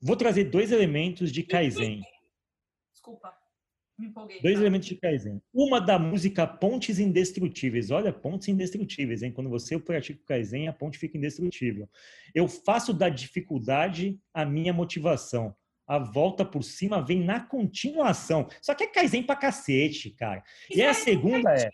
Vou 0.00 0.16
trazer 0.16 0.44
dois 0.44 0.70
elementos 0.70 1.32
de 1.32 1.42
Kaizen. 1.42 2.00
Desculpa. 2.92 3.39
Me 4.00 4.06
empolguei. 4.06 4.40
Dois 4.40 4.54
tá? 4.54 4.60
elementos 4.62 4.88
de 4.88 4.96
Kaizen. 4.96 5.42
Uma 5.52 5.78
da 5.78 5.98
música 5.98 6.46
Pontes 6.46 6.98
Indestrutíveis. 6.98 7.90
Olha, 7.90 8.10
pontes 8.10 8.48
indestrutíveis, 8.48 9.22
hein? 9.22 9.30
Quando 9.30 9.50
você 9.50 9.78
pratica 9.78 10.18
o 10.18 10.24
Kaizen, 10.24 10.68
a 10.68 10.72
ponte 10.72 10.98
fica 10.98 11.18
indestrutível. 11.18 11.86
Eu 12.34 12.48
faço 12.48 12.94
da 12.94 13.10
dificuldade 13.10 14.18
a 14.32 14.46
minha 14.46 14.72
motivação 14.72 15.54
a 15.90 15.98
volta 15.98 16.44
por 16.44 16.62
cima 16.62 17.04
vem 17.04 17.24
na 17.24 17.40
continuação. 17.40 18.48
Só 18.62 18.76
que 18.76 18.84
é 18.84 18.86
Kaizen 18.86 19.24
pra 19.24 19.34
cacete, 19.34 20.10
cara. 20.10 20.40
E 20.72 20.80
a 20.80 20.94
segunda 20.94 21.50
é. 21.50 21.68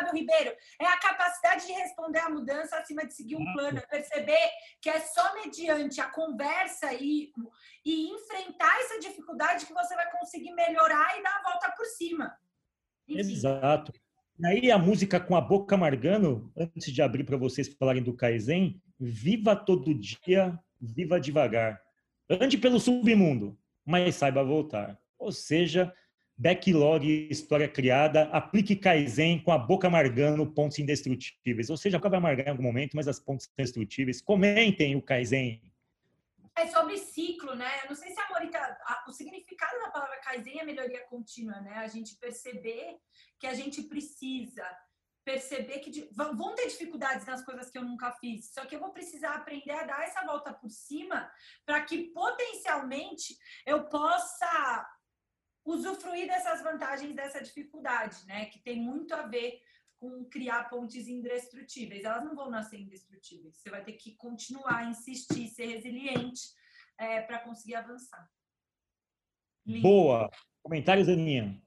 Fábio 0.00 0.18
Ribeiro, 0.18 0.54
é 0.80 0.86
a 0.86 0.98
capacidade 0.98 1.66
de 1.66 1.72
responder 1.72 2.20
à 2.20 2.30
mudança 2.30 2.76
acima 2.76 3.06
de 3.06 3.14
seguir 3.14 3.36
um 3.36 3.52
plano, 3.52 3.78
é 3.78 3.86
perceber 3.86 4.50
que 4.80 4.88
é 4.88 4.98
só 5.00 5.34
mediante 5.34 6.00
a 6.00 6.10
conversa 6.10 6.92
e, 6.94 7.30
e 7.84 8.08
enfrentar 8.08 8.80
essa 8.80 8.98
dificuldade 8.98 9.66
que 9.66 9.74
você 9.74 9.94
vai 9.94 10.10
conseguir 10.10 10.52
melhorar 10.52 11.18
e 11.18 11.22
dar 11.22 11.36
a 11.36 11.50
volta 11.50 11.72
por 11.76 11.84
cima. 11.86 12.34
Enfim. 13.06 13.20
Exato. 13.32 13.92
E 14.38 14.46
aí 14.46 14.72
a 14.72 14.78
música 14.78 15.20
com 15.20 15.36
a 15.36 15.40
boca 15.40 15.74
amargando, 15.74 16.50
antes 16.56 16.92
de 16.92 17.02
abrir 17.02 17.24
para 17.24 17.36
vocês 17.36 17.68
falarem 17.68 18.02
do 18.02 18.16
Kaizen, 18.16 18.80
viva 18.98 19.54
todo 19.54 19.94
dia, 19.94 20.58
viva 20.80 21.20
devagar. 21.20 21.78
Ande 22.28 22.56
pelo 22.56 22.80
submundo, 22.80 23.58
mas 23.84 24.14
saiba 24.14 24.42
voltar. 24.42 24.98
Ou 25.18 25.30
seja, 25.30 25.92
backlog, 26.40 27.28
história 27.30 27.68
criada, 27.68 28.22
aplique 28.32 28.74
Kaizen 28.74 29.42
com 29.42 29.52
a 29.52 29.58
boca 29.58 29.88
amargando 29.88 30.50
pontos 30.50 30.78
indestrutíveis. 30.78 31.68
Ou 31.68 31.76
seja, 31.76 31.98
vai 31.98 32.16
amargar 32.16 32.46
em 32.46 32.50
algum 32.50 32.62
momento, 32.62 32.96
mas 32.96 33.06
as 33.06 33.20
pontos 33.20 33.46
indestrutíveis. 33.58 34.22
Comentem 34.22 34.96
o 34.96 35.02
Kaizen. 35.02 35.62
É 36.56 36.66
sobre 36.66 36.96
ciclo, 36.96 37.54
né? 37.54 37.70
Eu 37.84 37.90
não 37.90 37.94
sei 37.94 38.10
se 38.10 38.18
a 38.18 38.28
Morita, 38.30 38.78
o 39.06 39.12
significado 39.12 39.78
da 39.80 39.90
palavra 39.90 40.16
Kaizen 40.24 40.60
é 40.60 40.64
melhoria 40.64 41.04
contínua, 41.08 41.60
né? 41.60 41.74
A 41.74 41.88
gente 41.88 42.16
perceber 42.16 42.96
que 43.38 43.46
a 43.46 43.52
gente 43.52 43.82
precisa 43.82 44.64
perceber 45.22 45.80
que 45.80 46.08
vão 46.12 46.54
ter 46.54 46.66
dificuldades 46.68 47.26
nas 47.26 47.44
coisas 47.44 47.70
que 47.70 47.76
eu 47.76 47.84
nunca 47.84 48.10
fiz, 48.12 48.52
só 48.54 48.64
que 48.64 48.74
eu 48.74 48.80
vou 48.80 48.90
precisar 48.90 49.34
aprender 49.34 49.72
a 49.72 49.84
dar 49.84 50.02
essa 50.02 50.24
volta 50.24 50.52
por 50.52 50.70
cima 50.70 51.30
para 51.66 51.82
que 51.82 52.04
potencialmente 52.04 53.36
eu 53.66 53.84
possa 53.84 54.88
usufruir 55.64 56.26
dessas 56.26 56.62
vantagens 56.62 57.14
dessa 57.14 57.42
dificuldade, 57.42 58.24
né? 58.26 58.46
Que 58.46 58.58
tem 58.58 58.80
muito 58.80 59.14
a 59.14 59.22
ver 59.22 59.60
com 59.98 60.24
criar 60.24 60.64
pontes 60.70 61.06
indestrutíveis. 61.06 62.04
Elas 62.04 62.24
não 62.24 62.34
vão 62.34 62.50
nascer 62.50 62.80
indestrutíveis. 62.80 63.56
Você 63.56 63.70
vai 63.70 63.84
ter 63.84 63.92
que 63.92 64.14
continuar, 64.16 64.88
insistir, 64.88 65.48
ser 65.48 65.66
resiliente 65.66 66.40
é, 66.98 67.20
para 67.20 67.40
conseguir 67.40 67.74
avançar. 67.74 68.28
Lindo. 69.66 69.82
Boa. 69.82 70.30
Comentários, 70.62 71.08
Aninha? 71.08 71.60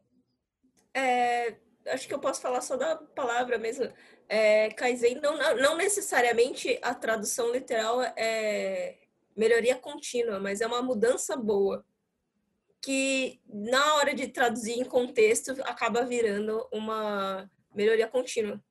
É, 0.94 1.58
acho 1.88 2.08
que 2.08 2.14
eu 2.14 2.20
posso 2.20 2.42
falar 2.42 2.62
só 2.62 2.76
da 2.76 2.96
palavra 2.96 3.58
mesmo. 3.58 3.92
É, 4.28 4.70
Kaizen, 4.72 5.16
não, 5.22 5.38
não 5.58 5.78
necessariamente 5.78 6.80
a 6.82 6.94
tradução 6.94 7.52
literal 7.52 8.02
é 8.02 8.98
melhoria 9.36 9.76
contínua, 9.76 10.40
mas 10.40 10.62
é 10.62 10.68
uma 10.68 10.82
mudança 10.82 11.36
boa. 11.36 11.86
Que 12.84 13.40
na 13.48 13.96
hora 13.96 14.14
de 14.14 14.28
traduzir 14.28 14.74
em 14.74 14.84
contexto 14.84 15.52
acaba 15.64 16.04
virando 16.04 16.68
uma 16.72 17.50
melhoria 17.74 18.08
contínua. 18.08 18.62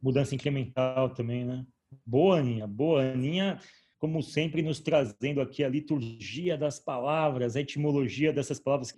Mudança 0.00 0.34
incremental 0.34 1.10
também, 1.10 1.44
né? 1.44 1.64
Boa, 2.04 2.38
Aninha. 2.38 2.66
Boa, 2.66 3.02
Aninha, 3.02 3.58
como 3.98 4.22
sempre, 4.22 4.60
nos 4.60 4.80
trazendo 4.80 5.40
aqui 5.40 5.64
a 5.64 5.68
liturgia 5.68 6.58
das 6.58 6.78
palavras, 6.78 7.56
a 7.56 7.60
etimologia 7.60 8.32
dessas 8.32 8.60
palavras 8.60 8.94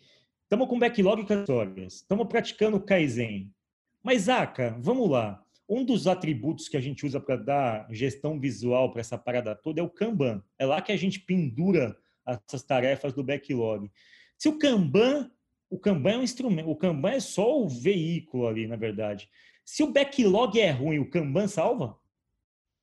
Estamos 0.47 0.69
com 0.69 0.79
backlog 0.79 1.27
com 1.27 1.41
histórias. 1.41 1.95
Estamos 1.95 2.29
praticando 2.29 2.81
Kaizen. 2.81 3.53
Mas, 4.01 4.29
Aka, 4.29 4.79
vamos 4.79 5.11
lá. 5.11 5.43
Um 5.69 5.85
dos 5.85 6.07
atributos 6.07 6.69
que 6.69 6.77
a 6.77 6.81
gente 6.81 7.05
usa 7.05 7.19
para 7.19 7.35
dar 7.35 7.89
gestão 7.91 8.39
visual 8.39 8.93
para 8.93 9.01
essa 9.01 9.19
parada 9.19 9.57
toda 9.57 9.81
é 9.81 9.83
o 9.83 9.91
Kanban. 9.91 10.41
É 10.57 10.65
lá 10.65 10.81
que 10.81 10.93
a 10.93 10.97
gente 10.97 11.19
pendura 11.19 11.97
essas 12.25 12.63
tarefas 12.63 13.13
do 13.13 13.25
backlog. 13.25 13.91
Se 14.39 14.49
o 14.49 14.59
Kanban, 14.59 15.31
o 15.71 15.79
Kanban 15.79 16.11
é 16.11 16.19
um 16.19 16.23
instrumento, 16.23 16.71
o 16.71 16.77
Kanban 16.77 17.11
é 17.11 17.21
só 17.21 17.61
o 17.61 17.69
veículo 17.69 18.47
ali, 18.47 18.67
na 18.67 18.77
verdade. 18.77 19.29
Se 19.65 19.83
o 19.83 19.93
backlog 19.93 20.61
é 20.61 20.71
ruim, 20.71 20.99
o 20.99 21.11
Kanban 21.11 21.49
salva? 21.49 21.99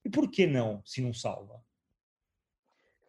E 0.05 0.09
por 0.09 0.29
que 0.29 0.45
não, 0.45 0.81
se 0.85 1.01
não 1.01 1.13
salva? 1.13 1.63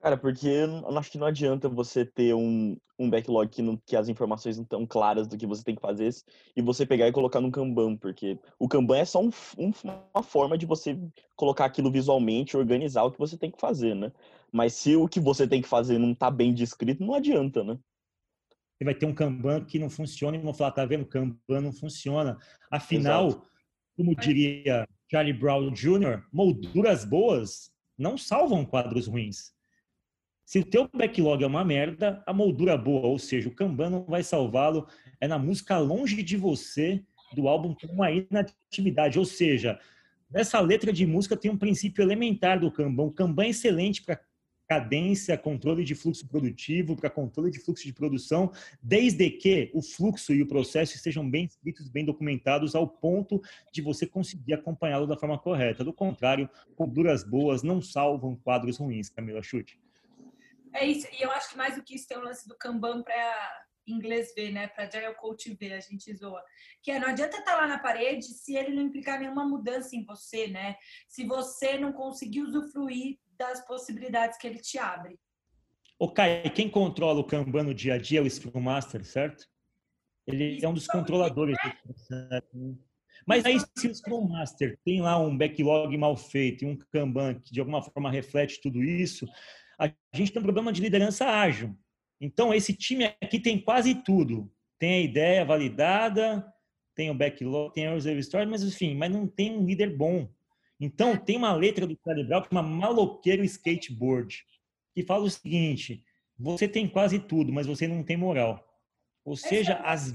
Cara, 0.04 0.18
porque 0.18 0.46
eu 0.46 0.98
acho 0.98 1.10
que 1.10 1.16
não 1.16 1.26
adianta 1.26 1.66
você 1.66 2.04
ter 2.04 2.34
um, 2.34 2.76
um 2.98 3.08
backlog 3.08 3.48
que, 3.48 3.62
não, 3.62 3.74
que 3.86 3.96
as 3.96 4.06
informações 4.06 4.56
não 4.58 4.62
estão 4.62 4.86
claras 4.86 5.26
do 5.26 5.38
que 5.38 5.46
você 5.46 5.64
tem 5.64 5.74
que 5.74 5.80
fazer 5.80 6.14
e 6.54 6.60
você 6.60 6.84
pegar 6.84 7.08
e 7.08 7.12
colocar 7.12 7.40
no 7.40 7.50
Kanban, 7.50 7.96
porque 7.96 8.38
o 8.58 8.68
Kanban 8.68 8.98
é 8.98 9.06
só 9.06 9.22
um, 9.22 9.30
um, 9.56 9.72
uma 10.12 10.22
forma 10.22 10.58
de 10.58 10.66
você 10.66 11.00
colocar 11.34 11.64
aquilo 11.64 11.90
visualmente, 11.90 12.54
organizar 12.54 13.02
o 13.04 13.10
que 13.10 13.18
você 13.18 13.38
tem 13.38 13.50
que 13.50 13.58
fazer, 13.58 13.94
né? 13.96 14.12
Mas 14.52 14.74
se 14.74 14.94
o 14.94 15.08
que 15.08 15.18
você 15.18 15.48
tem 15.48 15.62
que 15.62 15.68
fazer 15.68 15.98
não 15.98 16.12
está 16.12 16.30
bem 16.30 16.52
descrito, 16.52 17.02
não 17.02 17.14
adianta, 17.14 17.64
né? 17.64 17.78
Você 18.76 18.84
vai 18.84 18.94
ter 18.94 19.06
um 19.06 19.14
Kanban 19.14 19.64
que 19.64 19.78
não 19.78 19.88
funciona 19.88 20.36
e 20.36 20.40
vão 20.40 20.52
falar, 20.52 20.72
tá 20.72 20.84
vendo, 20.84 21.06
Kanban 21.06 21.60
não 21.60 21.72
funciona. 21.72 22.36
Afinal, 22.70 23.28
Exato. 23.28 23.48
como 23.96 24.16
diria 24.16 24.86
Charlie 25.10 25.32
Brown 25.32 25.70
Jr., 25.72 26.24
molduras 26.32 27.04
boas 27.04 27.72
não 27.96 28.18
salvam 28.18 28.64
quadros 28.64 29.06
ruins 29.06 29.54
se 30.44 30.58
o 30.58 30.64
teu 30.64 30.88
backlog 30.92 31.42
é 31.42 31.46
uma 31.46 31.64
merda, 31.64 32.22
a 32.26 32.32
moldura 32.32 32.76
boa, 32.76 33.06
ou 33.06 33.18
seja, 33.18 33.48
o 33.48 33.54
Kanban 33.54 33.90
não 33.90 34.04
vai 34.04 34.22
salvá-lo, 34.22 34.86
é 35.20 35.26
na 35.26 35.38
música 35.38 35.78
Longe 35.78 36.22
de 36.22 36.36
Você, 36.36 37.02
do 37.34 37.48
álbum 37.48 37.74
com 37.74 37.86
uma 37.86 38.10
inatividade. 38.10 39.18
Ou 39.18 39.24
seja, 39.24 39.80
nessa 40.30 40.60
letra 40.60 40.92
de 40.92 41.06
música 41.06 41.36
tem 41.36 41.50
um 41.50 41.56
princípio 41.56 42.02
elementar 42.02 42.60
do 42.60 42.70
Kanban. 42.70 43.04
O 43.04 43.12
Kanban 43.12 43.44
é 43.44 43.48
excelente 43.48 44.02
para 44.02 44.20
cadência, 44.68 45.36
controle 45.36 45.84
de 45.84 45.94
fluxo 45.94 46.26
produtivo, 46.26 46.96
para 46.96 47.10
controle 47.10 47.50
de 47.50 47.58
fluxo 47.58 47.84
de 47.84 47.92
produção, 47.92 48.52
desde 48.82 49.30
que 49.30 49.70
o 49.74 49.82
fluxo 49.82 50.32
e 50.32 50.42
o 50.42 50.46
processo 50.46 50.96
estejam 50.96 51.28
bem 51.28 51.44
escritos, 51.44 51.88
bem 51.88 52.04
documentados, 52.04 52.74
ao 52.74 52.88
ponto 52.88 53.40
de 53.72 53.82
você 53.82 54.06
conseguir 54.06 54.54
acompanhá-lo 54.54 55.06
da 55.06 55.16
forma 55.16 55.38
correta. 55.38 55.84
Do 55.84 55.92
contrário, 55.92 56.48
molduras 56.78 57.22
boas 57.22 57.62
não 57.62 57.80
salvam 57.80 58.36
quadros 58.36 58.78
ruins, 58.78 59.08
Camila 59.08 59.42
Chute. 59.42 59.78
É 60.72 60.84
isso, 60.84 61.06
e 61.12 61.22
eu 61.22 61.30
acho 61.30 61.50
que 61.50 61.56
mais 61.56 61.76
do 61.76 61.82
que 61.82 61.94
isso 61.94 62.08
tem 62.08 62.18
o 62.18 62.24
lance 62.24 62.48
do 62.48 62.56
Kanban 62.56 63.02
para 63.02 63.64
inglês 63.86 64.32
ver, 64.34 64.50
né? 64.50 64.66
Para 64.66 64.84
Agile 64.84 65.14
Coach 65.14 65.54
ver, 65.54 65.74
a 65.74 65.80
gente 65.80 66.12
zoa. 66.14 66.42
Que 66.82 66.90
é, 66.90 66.98
não 66.98 67.08
adianta 67.08 67.36
estar 67.36 67.52
tá 67.52 67.60
lá 67.60 67.66
na 67.66 67.78
parede 67.78 68.24
se 68.24 68.56
ele 68.56 68.74
não 68.74 68.82
implicar 68.82 69.20
nenhuma 69.20 69.46
mudança 69.46 69.94
em 69.94 70.04
você, 70.04 70.48
né? 70.48 70.76
Se 71.06 71.24
você 71.24 71.78
não 71.78 71.92
conseguir 71.92 72.42
usufruir 72.42 73.18
das 73.38 73.64
possibilidades 73.66 74.38
que 74.38 74.46
ele 74.46 74.58
te 74.58 74.78
abre. 74.78 75.18
O 75.98 76.10
Kai, 76.10 76.48
quem 76.50 76.68
controla 76.68 77.20
o 77.20 77.24
Kanban 77.24 77.64
no 77.64 77.74
dia 77.74 77.94
a 77.94 77.98
dia 77.98 78.18
é 78.18 78.22
o 78.22 78.30
Scrum 78.30 78.60
Master, 78.60 79.04
certo? 79.04 79.46
Ele 80.26 80.56
isso 80.56 80.66
é 80.66 80.68
um 80.68 80.74
dos 80.74 80.86
controladores. 80.86 81.56
Né? 82.10 82.40
Mas 83.26 83.44
aí, 83.44 83.58
se 83.76 83.88
o 83.88 83.94
Scrum 83.94 84.28
Master 84.28 84.78
tem 84.84 85.00
lá 85.00 85.18
um 85.18 85.36
backlog 85.36 85.96
mal 85.96 86.16
feito 86.16 86.64
e 86.64 86.66
um 86.66 86.76
Kanban 86.76 87.34
que 87.34 87.52
de 87.52 87.60
alguma 87.60 87.82
forma 87.82 88.10
reflete 88.10 88.60
tudo 88.60 88.82
isso, 88.82 89.26
a 89.78 89.86
gente 90.14 90.32
tem 90.32 90.40
um 90.40 90.44
problema 90.44 90.72
de 90.72 90.80
liderança 90.80 91.26
ágil. 91.26 91.76
Então, 92.20 92.54
esse 92.54 92.72
time 92.74 93.04
aqui 93.22 93.38
tem 93.38 93.60
quase 93.60 93.94
tudo. 94.02 94.50
Tem 94.78 94.94
a 94.94 95.00
ideia 95.00 95.44
validada, 95.44 96.44
tem 96.94 97.10
o 97.10 97.14
backlog, 97.14 97.72
tem 97.74 97.86
a 97.86 97.92
reserve 97.92 98.20
story, 98.20 98.46
mas 98.46 98.62
enfim, 98.62 98.94
mas 98.94 99.10
não 99.10 99.26
tem 99.26 99.56
um 99.56 99.64
líder 99.64 99.96
bom. 99.96 100.28
Então, 100.80 101.16
tem 101.16 101.36
uma 101.36 101.54
letra 101.54 101.86
do 101.86 101.98
Charlie 102.02 102.26
Brown 102.26 102.42
que 102.42 102.48
chama 102.48 102.62
Maloqueiro 102.62 103.44
Skateboard, 103.44 104.44
que 104.92 105.02
fala 105.02 105.24
o 105.24 105.30
seguinte, 105.30 106.04
você 106.38 106.68
tem 106.68 106.88
quase 106.88 107.18
tudo, 107.18 107.52
mas 107.52 107.66
você 107.66 107.86
não 107.86 108.02
tem 108.02 108.16
moral. 108.16 108.62
Ou 109.24 109.36
seja, 109.36 109.74
as... 109.84 110.12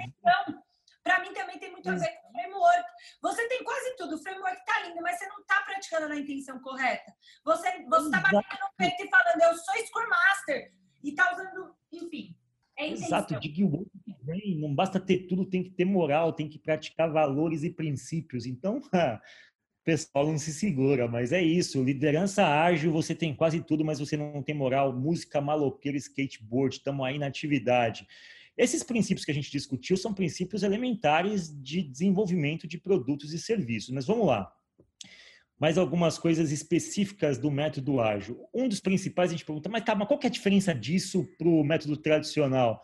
Para 1.04 1.22
mim 1.22 1.34
também 1.34 1.58
tem 1.58 1.72
muito 1.72 1.90
a 1.90 1.96
ver 1.96 2.10
com 2.22 2.32
framework. 2.32 2.90
Você 3.22 3.48
tem 3.48 3.64
quase 3.64 3.96
tudo, 3.98 4.16
o 4.16 4.22
framework 4.22 4.66
tá 4.66 4.80
lindo, 4.86 5.02
mas 5.02 5.18
você 5.18 5.28
não 5.28 5.44
tá 5.46 5.62
praticando 5.66 6.10
na 6.10 6.18
intenção 6.18 6.60
correta. 6.60 7.14
Você, 7.44 7.84
você 7.86 8.12
tá 8.12 8.20
batendo 8.20 8.60
no 8.62 8.76
peito 8.78 9.04
e 9.04 9.10
falando, 9.10 9.42
eu 9.42 9.58
sou 9.58 9.76
Scrum 9.86 10.10
Master, 10.10 10.72
e 11.04 11.14
tá 11.14 11.32
usando, 11.34 11.76
enfim. 11.92 12.36
É 12.78 12.88
Exato, 12.88 13.38
de 13.40 13.64
o 13.64 13.72
outro 13.72 13.92
não 14.60 14.74
basta 14.74 15.00
ter 15.00 15.28
tudo, 15.28 15.46
tem 15.46 15.64
que 15.64 15.72
ter 15.72 15.84
moral, 15.84 16.32
tem 16.32 16.48
que 16.48 16.58
praticar 16.58 17.12
valores 17.12 17.64
e 17.64 17.70
princípios. 17.70 18.46
Então, 18.46 18.80
pessoal 19.90 20.28
não 20.28 20.38
se 20.38 20.54
segura, 20.54 21.08
mas 21.08 21.32
é 21.32 21.42
isso. 21.42 21.84
Liderança 21.84 22.46
ágil, 22.46 22.92
você 22.92 23.16
tem 23.16 23.34
quase 23.34 23.60
tudo, 23.60 23.84
mas 23.84 23.98
você 23.98 24.16
não 24.16 24.44
tem 24.44 24.54
moral. 24.54 24.94
Música, 24.94 25.42
maloqueira, 25.42 25.98
skateboard, 25.98 26.76
estamos 26.76 27.04
aí 27.04 27.18
na 27.18 27.26
atividade. 27.26 28.08
Esses 28.56 28.84
princípios 28.84 29.26
que 29.26 29.32
a 29.32 29.34
gente 29.34 29.50
discutiu 29.50 29.98
são 29.98 30.14
princípios 30.14 30.62
elementares 30.62 31.50
de 31.60 31.82
desenvolvimento 31.82 32.68
de 32.68 32.78
produtos 32.78 33.34
e 33.34 33.40
serviços. 33.40 33.90
Mas 33.90 34.06
vamos 34.06 34.28
lá. 34.28 34.54
Mais 35.60 35.76
algumas 35.76 36.20
coisas 36.20 36.52
específicas 36.52 37.40
do 37.40 37.50
método 37.50 38.00
ágil. 38.00 38.46
Um 38.54 38.70
dos 38.70 38.80
principais, 38.80 39.32
a 39.32 39.34
gente 39.34 39.46
pergunta, 39.46 39.70
mas 39.70 39.84
tá, 39.84 39.96
mas 39.96 40.08
qual 40.08 40.20
é 40.22 40.28
a 40.28 40.30
diferença 40.30 40.72
disso 40.72 41.28
para 41.36 41.48
o 41.48 41.64
método 41.64 41.98
tradicional? 41.98 42.80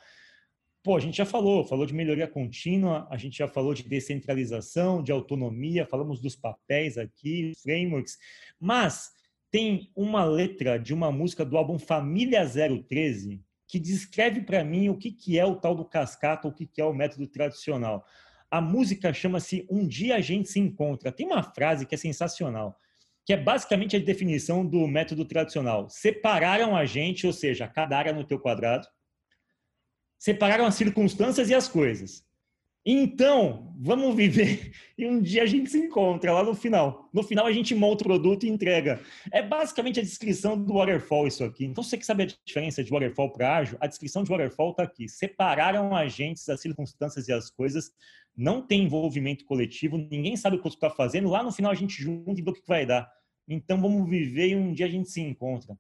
Pô, 0.85 0.95
a 0.95 0.99
gente 0.99 1.17
já 1.17 1.25
falou, 1.25 1.65
falou 1.65 1.83
de 1.83 1.95
melhoria 1.95 2.27
contínua, 2.27 3.07
a 3.09 3.17
gente 3.17 3.39
já 3.39 3.47
falou 3.47 3.73
de 3.73 3.81
descentralização, 3.81 5.01
de 5.01 5.11
autonomia, 5.11 5.83
falamos 5.83 6.21
dos 6.21 6.35
papéis 6.35 6.95
aqui, 6.95 7.53
frameworks, 7.63 8.19
mas 8.59 9.09
tem 9.49 9.91
uma 9.95 10.23
letra 10.23 10.77
de 10.77 10.93
uma 10.93 11.11
música 11.11 11.43
do 11.43 11.57
álbum 11.57 11.79
Família 11.79 12.47
013 12.47 13.41
que 13.67 13.79
descreve 13.79 14.41
para 14.41 14.63
mim 14.63 14.87
o 14.89 14.95
que, 14.95 15.11
que 15.11 15.39
é 15.39 15.43
o 15.43 15.55
tal 15.55 15.73
do 15.73 15.83
cascata, 15.83 16.47
o 16.47 16.53
que, 16.53 16.67
que 16.67 16.79
é 16.79 16.85
o 16.85 16.93
método 16.93 17.25
tradicional. 17.25 18.05
A 18.51 18.61
música 18.61 19.11
chama-se 19.11 19.65
Um 19.67 19.87
Dia 19.87 20.17
a 20.17 20.21
Gente 20.21 20.49
Se 20.49 20.59
Encontra. 20.59 21.11
Tem 21.11 21.25
uma 21.25 21.41
frase 21.41 21.87
que 21.87 21.95
é 21.95 21.97
sensacional, 21.97 22.77
que 23.25 23.33
é 23.33 23.37
basicamente 23.37 23.95
a 23.95 23.99
definição 23.99 24.63
do 24.63 24.87
método 24.87 25.25
tradicional. 25.25 25.89
Separaram 25.89 26.75
a 26.75 26.85
gente, 26.85 27.25
ou 27.25 27.33
seja, 27.33 27.67
cada 27.67 27.97
área 27.97 28.13
no 28.13 28.23
teu 28.23 28.39
quadrado, 28.39 28.85
separaram 30.17 30.65
as 30.65 30.75
circunstâncias 30.75 31.49
e 31.49 31.53
as 31.53 31.67
coisas. 31.67 32.25
Então, 32.87 33.73
vamos 33.79 34.15
viver 34.15 34.71
e 34.95 35.07
um 35.07 35.19
dia 35.19 35.41
a 35.41 35.45
gente 35.47 35.71
se 35.71 35.77
encontra 35.79 36.31
lá 36.31 36.43
no 36.43 36.53
final. 36.53 37.09
No 37.11 37.23
final 37.23 37.47
a 37.47 37.51
gente 37.51 37.73
monta 37.73 38.03
o 38.03 38.07
produto 38.07 38.45
e 38.45 38.49
entrega. 38.49 39.01
É 39.31 39.41
basicamente 39.41 39.99
a 39.99 40.03
descrição 40.03 40.55
do 40.55 40.75
waterfall 40.75 41.25
isso 41.25 41.43
aqui. 41.43 41.65
Então, 41.65 41.83
você 41.83 41.97
que 41.97 42.05
sabe 42.05 42.23
a 42.23 42.27
diferença 42.45 42.83
de 42.83 42.91
waterfall 42.91 43.31
para 43.31 43.57
ágil, 43.57 43.75
a 43.81 43.87
descrição 43.87 44.23
de 44.23 44.29
waterfall 44.29 44.69
está 44.69 44.83
aqui. 44.83 45.09
Separaram 45.09 45.95
agentes, 45.95 46.47
as 46.47 46.61
circunstâncias 46.61 47.27
e 47.27 47.33
as 47.33 47.49
coisas. 47.49 47.91
Não 48.37 48.61
tem 48.61 48.83
envolvimento 48.83 49.45
coletivo, 49.45 49.97
ninguém 49.97 50.37
sabe 50.37 50.57
o 50.57 50.61
que 50.61 50.67
está 50.67 50.89
fazendo. 50.89 51.29
Lá 51.29 51.41
no 51.41 51.51
final 51.51 51.71
a 51.71 51.75
gente 51.75 52.03
junta 52.03 52.39
e 52.39 52.43
vê 52.43 52.51
o 52.51 52.53
que 52.53 52.67
vai 52.67 52.85
dar. 52.85 53.09
Então, 53.47 53.81
vamos 53.81 54.07
viver 54.07 54.49
e 54.49 54.55
um 54.55 54.71
dia 54.71 54.85
a 54.85 54.89
gente 54.89 55.09
se 55.09 55.21
encontra. 55.21 55.75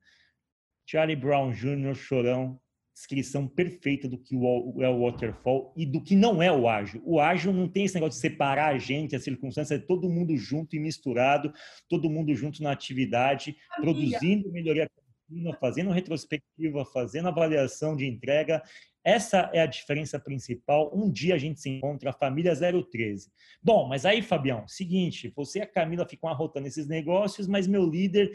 Charlie 0.87 1.15
Brown 1.15 1.51
Jr., 1.51 1.93
Chorão, 1.93 2.59
descrição 2.95 3.45
perfeita 3.45 4.07
do 4.07 4.17
que 4.17 4.35
é 4.35 4.89
o 4.89 5.01
waterfall 5.03 5.73
e 5.75 5.85
do 5.85 6.01
que 6.01 6.15
não 6.15 6.41
é 6.41 6.49
o 6.49 6.65
ágil. 6.67 7.01
O 7.03 7.19
ágil 7.19 7.51
não 7.51 7.67
tem 7.67 7.83
esse 7.83 7.93
negócio 7.93 8.15
de 8.15 8.21
separar 8.21 8.73
a 8.73 8.77
gente, 8.77 9.15
a 9.15 9.19
circunstância, 9.19 9.75
é 9.75 9.79
todo 9.79 10.09
mundo 10.09 10.35
junto 10.37 10.77
e 10.77 10.79
misturado, 10.79 11.53
todo 11.89 12.09
mundo 12.09 12.33
junto 12.33 12.63
na 12.63 12.71
atividade, 12.71 13.57
produzindo 13.81 14.49
melhoria 14.49 14.89
contínua, 15.27 15.53
fazendo 15.59 15.91
retrospectiva, 15.91 16.85
fazendo 16.85 17.27
avaliação 17.27 17.97
de 17.97 18.05
entrega. 18.05 18.63
Essa 19.03 19.51
é 19.53 19.59
a 19.59 19.65
diferença 19.65 20.17
principal. 20.17 20.89
Um 20.95 21.11
dia 21.11 21.35
a 21.35 21.37
gente 21.37 21.59
se 21.59 21.69
encontra, 21.69 22.11
a 22.11 22.13
família 22.13 22.55
013. 22.55 23.29
Bom, 23.61 23.89
mas 23.89 24.05
aí, 24.05 24.21
Fabião, 24.21 24.65
seguinte, 24.69 25.33
você 25.35 25.59
e 25.59 25.61
a 25.63 25.67
Camila 25.67 26.07
ficam 26.07 26.29
arrotando 26.29 26.67
esses 26.67 26.87
negócios, 26.87 27.45
mas 27.45 27.67
meu 27.67 27.85
líder, 27.85 28.31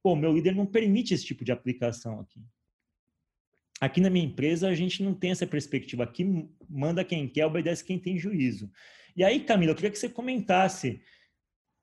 pô, 0.00 0.14
meu 0.14 0.32
líder 0.32 0.54
não 0.54 0.64
permite 0.64 1.12
esse 1.12 1.24
tipo 1.24 1.44
de 1.44 1.50
aplicação 1.50 2.20
aqui. 2.20 2.40
Aqui 3.80 4.00
na 4.00 4.08
minha 4.08 4.24
empresa, 4.24 4.68
a 4.68 4.74
gente 4.74 5.02
não 5.02 5.12
tem 5.12 5.30
essa 5.30 5.46
perspectiva. 5.46 6.04
Aqui 6.04 6.48
manda 6.68 7.04
quem 7.04 7.28
quer, 7.28 7.44
obedece 7.44 7.84
quem 7.84 7.98
tem 7.98 8.18
juízo. 8.18 8.70
E 9.14 9.22
aí, 9.22 9.40
Camila, 9.40 9.72
eu 9.72 9.76
queria 9.76 9.90
que 9.90 9.98
você 9.98 10.08
comentasse, 10.08 11.00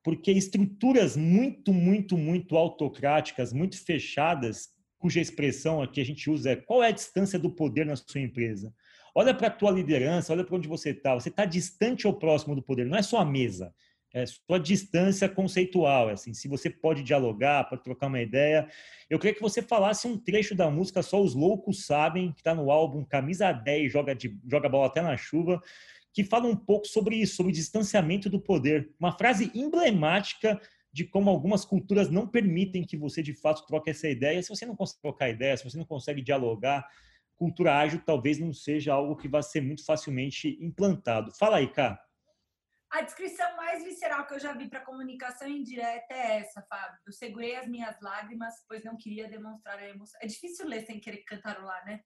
porque 0.02 0.32
estruturas 0.32 1.16
muito, 1.16 1.72
muito, 1.72 2.18
muito 2.18 2.56
autocráticas, 2.56 3.52
muito 3.52 3.82
fechadas, 3.82 4.70
cuja 4.98 5.20
expressão 5.20 5.82
aqui 5.82 6.00
a 6.00 6.04
gente 6.04 6.30
usa 6.30 6.52
é 6.52 6.56
qual 6.56 6.82
é 6.82 6.88
a 6.88 6.92
distância 6.92 7.38
do 7.38 7.50
poder 7.50 7.84
na 7.84 7.94
sua 7.94 8.20
empresa? 8.20 8.72
Olha 9.14 9.34
para 9.34 9.46
a 9.46 9.50
tua 9.50 9.70
liderança, 9.70 10.32
olha 10.32 10.44
para 10.44 10.56
onde 10.56 10.66
você 10.66 10.90
está. 10.90 11.14
Você 11.14 11.28
está 11.28 11.44
distante 11.44 12.06
ou 12.06 12.14
próximo 12.14 12.56
do 12.56 12.62
poder, 12.62 12.86
não 12.86 12.96
é 12.96 13.02
só 13.02 13.18
a 13.18 13.24
mesa 13.24 13.72
é, 14.14 14.24
sua 14.26 14.60
distância 14.60 15.28
conceitual, 15.28 16.08
assim, 16.08 16.32
se 16.32 16.46
você 16.46 16.70
pode 16.70 17.02
dialogar, 17.02 17.68
pode 17.68 17.82
trocar 17.82 18.06
uma 18.06 18.22
ideia. 18.22 18.68
Eu 19.10 19.18
queria 19.18 19.34
que 19.34 19.42
você 19.42 19.60
falasse 19.60 20.06
um 20.06 20.16
trecho 20.16 20.54
da 20.54 20.70
música 20.70 21.02
Só 21.02 21.20
os 21.20 21.34
Loucos 21.34 21.84
Sabem, 21.84 22.30
que 22.30 22.38
está 22.38 22.54
no 22.54 22.70
álbum 22.70 23.04
Camisa 23.04 23.50
10, 23.50 23.92
joga, 23.92 24.14
de, 24.14 24.38
joga 24.48 24.68
bola 24.68 24.86
até 24.86 25.02
na 25.02 25.16
chuva, 25.16 25.60
que 26.12 26.22
fala 26.22 26.46
um 26.46 26.54
pouco 26.54 26.86
sobre 26.86 27.16
isso, 27.16 27.34
sobre 27.34 27.50
distanciamento 27.50 28.30
do 28.30 28.40
poder. 28.40 28.88
Uma 29.00 29.10
frase 29.10 29.50
emblemática 29.52 30.60
de 30.92 31.02
como 31.02 31.28
algumas 31.28 31.64
culturas 31.64 32.08
não 32.08 32.24
permitem 32.24 32.84
que 32.84 32.96
você, 32.96 33.20
de 33.20 33.34
fato, 33.34 33.66
troque 33.66 33.90
essa 33.90 34.08
ideia. 34.08 34.40
Se 34.40 34.48
você 34.48 34.64
não 34.64 34.76
consegue 34.76 35.02
trocar 35.02 35.28
ideia, 35.28 35.56
se 35.56 35.64
você 35.64 35.76
não 35.76 35.84
consegue 35.84 36.22
dialogar, 36.22 36.88
cultura 37.34 37.76
ágil 37.78 38.00
talvez 38.06 38.38
não 38.38 38.52
seja 38.52 38.94
algo 38.94 39.16
que 39.16 39.26
vá 39.26 39.42
ser 39.42 39.60
muito 39.60 39.84
facilmente 39.84 40.56
implantado. 40.60 41.32
Fala 41.32 41.56
aí, 41.56 41.66
Cá. 41.66 42.03
A 42.94 43.00
descrição 43.00 43.56
mais 43.56 43.82
visceral 43.82 44.24
que 44.24 44.34
eu 44.34 44.38
já 44.38 44.52
vi 44.52 44.68
para 44.68 44.84
comunicação 44.84 45.48
indireta 45.48 46.14
é 46.14 46.38
essa, 46.38 46.62
Fábio. 46.62 46.96
Eu 47.04 47.12
segurei 47.12 47.56
as 47.56 47.66
minhas 47.66 48.00
lágrimas, 48.00 48.54
pois 48.68 48.84
não 48.84 48.96
queria 48.96 49.28
demonstrar 49.28 49.80
a 49.80 49.88
emoção. 49.88 50.16
É 50.22 50.28
difícil 50.28 50.64
ler 50.68 50.86
sem 50.86 51.00
querer 51.00 51.24
cantarolar, 51.24 51.84
né? 51.84 52.00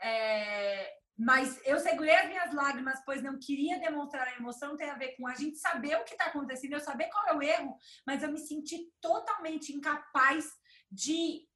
É... 0.00 0.92
Mas 1.18 1.60
eu 1.66 1.80
segurei 1.80 2.14
as 2.14 2.28
minhas 2.28 2.54
lágrimas, 2.54 3.02
pois 3.04 3.20
não 3.20 3.36
queria 3.36 3.80
demonstrar 3.80 4.28
a 4.28 4.36
emoção. 4.36 4.76
Tem 4.76 4.88
a 4.88 4.94
ver 4.96 5.16
com 5.16 5.26
a 5.26 5.34
gente 5.34 5.58
saber 5.58 5.96
o 5.96 6.04
que 6.04 6.12
está 6.12 6.26
acontecendo, 6.26 6.74
eu 6.74 6.80
saber 6.80 7.08
qual 7.08 7.26
é 7.26 7.34
o 7.34 7.42
erro, 7.42 7.76
mas 8.06 8.22
eu 8.22 8.30
me 8.30 8.38
senti 8.38 8.88
totalmente 9.00 9.72
incapaz 9.72 10.46
de 10.88 11.48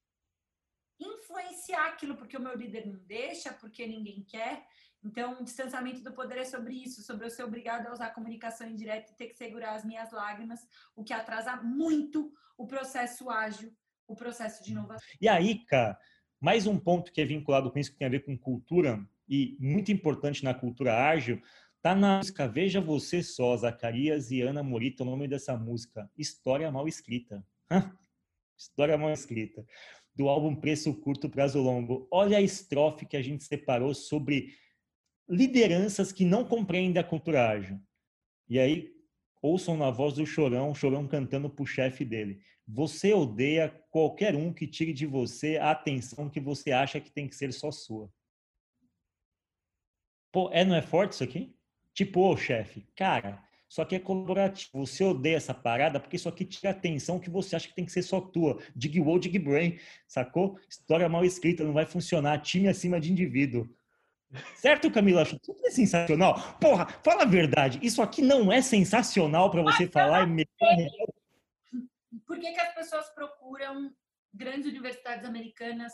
influenciar 0.98 1.86
aquilo, 1.86 2.16
porque 2.16 2.36
o 2.36 2.42
meu 2.42 2.56
líder 2.56 2.84
não 2.84 2.98
deixa, 3.04 3.52
porque 3.52 3.86
ninguém 3.86 4.24
quer. 4.24 4.66
Então, 5.02 5.40
o 5.40 5.44
distanciamento 5.44 6.02
do 6.02 6.12
poder 6.12 6.38
é 6.38 6.44
sobre 6.44 6.74
isso, 6.74 7.02
sobre 7.02 7.26
eu 7.26 7.30
ser 7.30 7.42
obrigado 7.42 7.86
a 7.86 7.92
usar 7.92 8.10
comunicação 8.10 8.68
indireta 8.68 9.10
e 9.10 9.16
ter 9.16 9.28
que 9.28 9.36
segurar 9.36 9.74
as 9.74 9.84
minhas 9.84 10.12
lágrimas, 10.12 10.66
o 10.94 11.02
que 11.02 11.12
atrasa 11.12 11.56
muito 11.56 12.32
o 12.56 12.66
processo 12.66 13.30
ágil, 13.30 13.74
o 14.06 14.14
processo 14.14 14.62
de 14.62 14.72
inovação. 14.72 15.08
E 15.20 15.26
aí, 15.26 15.64
cara, 15.64 15.98
mais 16.38 16.66
um 16.66 16.78
ponto 16.78 17.12
que 17.12 17.20
é 17.20 17.24
vinculado 17.24 17.70
com 17.70 17.78
isso, 17.78 17.92
que 17.92 17.98
tem 17.98 18.06
a 18.06 18.10
ver 18.10 18.24
com 18.24 18.36
cultura, 18.36 19.02
e 19.26 19.56
muito 19.58 19.90
importante 19.90 20.44
na 20.44 20.52
cultura 20.52 21.08
ágil, 21.08 21.40
tá 21.80 21.94
na 21.94 22.18
música 22.18 22.46
Veja 22.46 22.80
Você 22.80 23.22
Só, 23.22 23.56
Zacarias 23.56 24.30
e 24.30 24.42
Ana 24.42 24.62
Morita, 24.62 25.02
o 25.02 25.06
nome 25.06 25.26
dessa 25.26 25.56
música, 25.56 26.10
História 26.18 26.70
Mal 26.70 26.86
Escrita. 26.86 27.42
História 28.58 28.98
Mal 28.98 29.12
Escrita. 29.12 29.64
Do 30.14 30.28
álbum 30.28 30.54
Preço 30.54 30.92
Curto, 30.92 31.30
Prazo 31.30 31.60
Longo. 31.62 32.06
Olha 32.10 32.36
a 32.36 32.42
estrofe 32.42 33.06
que 33.06 33.16
a 33.16 33.22
gente 33.22 33.44
separou 33.44 33.94
sobre 33.94 34.54
lideranças 35.30 36.10
que 36.10 36.24
não 36.24 36.44
compreendem 36.44 37.00
a 37.00 37.06
cultura 37.06 37.48
ágil. 37.48 37.80
E 38.48 38.58
aí, 38.58 38.92
ouçam 39.40 39.76
na 39.76 39.90
voz 39.90 40.14
do 40.14 40.26
Chorão, 40.26 40.70
o 40.70 40.74
Chorão 40.74 41.06
cantando 41.06 41.48
para 41.48 41.62
o 41.62 41.66
chefe 41.66 42.04
dele. 42.04 42.42
Você 42.66 43.12
odeia 43.12 43.70
qualquer 43.90 44.34
um 44.34 44.52
que 44.52 44.66
tire 44.66 44.92
de 44.92 45.06
você 45.06 45.56
a 45.56 45.70
atenção 45.70 46.28
que 46.28 46.40
você 46.40 46.72
acha 46.72 47.00
que 47.00 47.10
tem 47.10 47.28
que 47.28 47.36
ser 47.36 47.52
só 47.52 47.70
sua. 47.70 48.12
Pô, 50.32 50.50
é, 50.52 50.64
não 50.64 50.74
é 50.74 50.82
forte 50.82 51.12
isso 51.12 51.24
aqui? 51.24 51.54
Tipo, 51.94 52.20
ô 52.20 52.36
chefe, 52.36 52.86
cara, 52.94 53.42
isso 53.68 53.80
aqui 53.80 53.94
é 53.96 54.00
colaborativo. 54.00 54.84
Você 54.84 55.04
odeia 55.04 55.36
essa 55.36 55.54
parada 55.54 56.00
porque 56.00 56.16
isso 56.16 56.28
aqui 56.28 56.44
tira 56.44 56.70
a 56.70 56.72
atenção 56.72 57.20
que 57.20 57.30
você 57.30 57.54
acha 57.54 57.68
que 57.68 57.74
tem 57.74 57.84
que 57.84 57.92
ser 57.92 58.02
só 58.02 58.20
tua. 58.20 58.60
Dig 58.74 59.00
Wall, 59.00 59.18
Dig 59.18 59.38
Brain, 59.38 59.78
sacou? 60.08 60.58
História 60.68 61.08
mal 61.08 61.24
escrita, 61.24 61.64
não 61.64 61.72
vai 61.72 61.86
funcionar. 61.86 62.40
Time 62.40 62.68
acima 62.68 63.00
de 63.00 63.12
indivíduo. 63.12 63.68
Certo, 64.54 64.90
Camila? 64.90 65.24
Tudo 65.24 65.66
é 65.66 65.70
sensacional. 65.70 66.56
Porra, 66.60 66.86
fala 67.04 67.22
a 67.22 67.26
verdade. 67.26 67.80
Isso 67.82 68.00
aqui 68.00 68.22
não 68.22 68.52
é 68.52 68.62
sensacional 68.62 69.50
para 69.50 69.62
você 69.62 69.84
Mas 69.84 69.92
falar. 69.92 70.28
É 70.28 70.86
Por 72.26 72.38
que, 72.38 72.52
que 72.52 72.60
as 72.60 72.74
pessoas 72.74 73.08
procuram 73.10 73.92
grandes 74.32 74.66
universidades 74.66 75.24
americanas, 75.24 75.92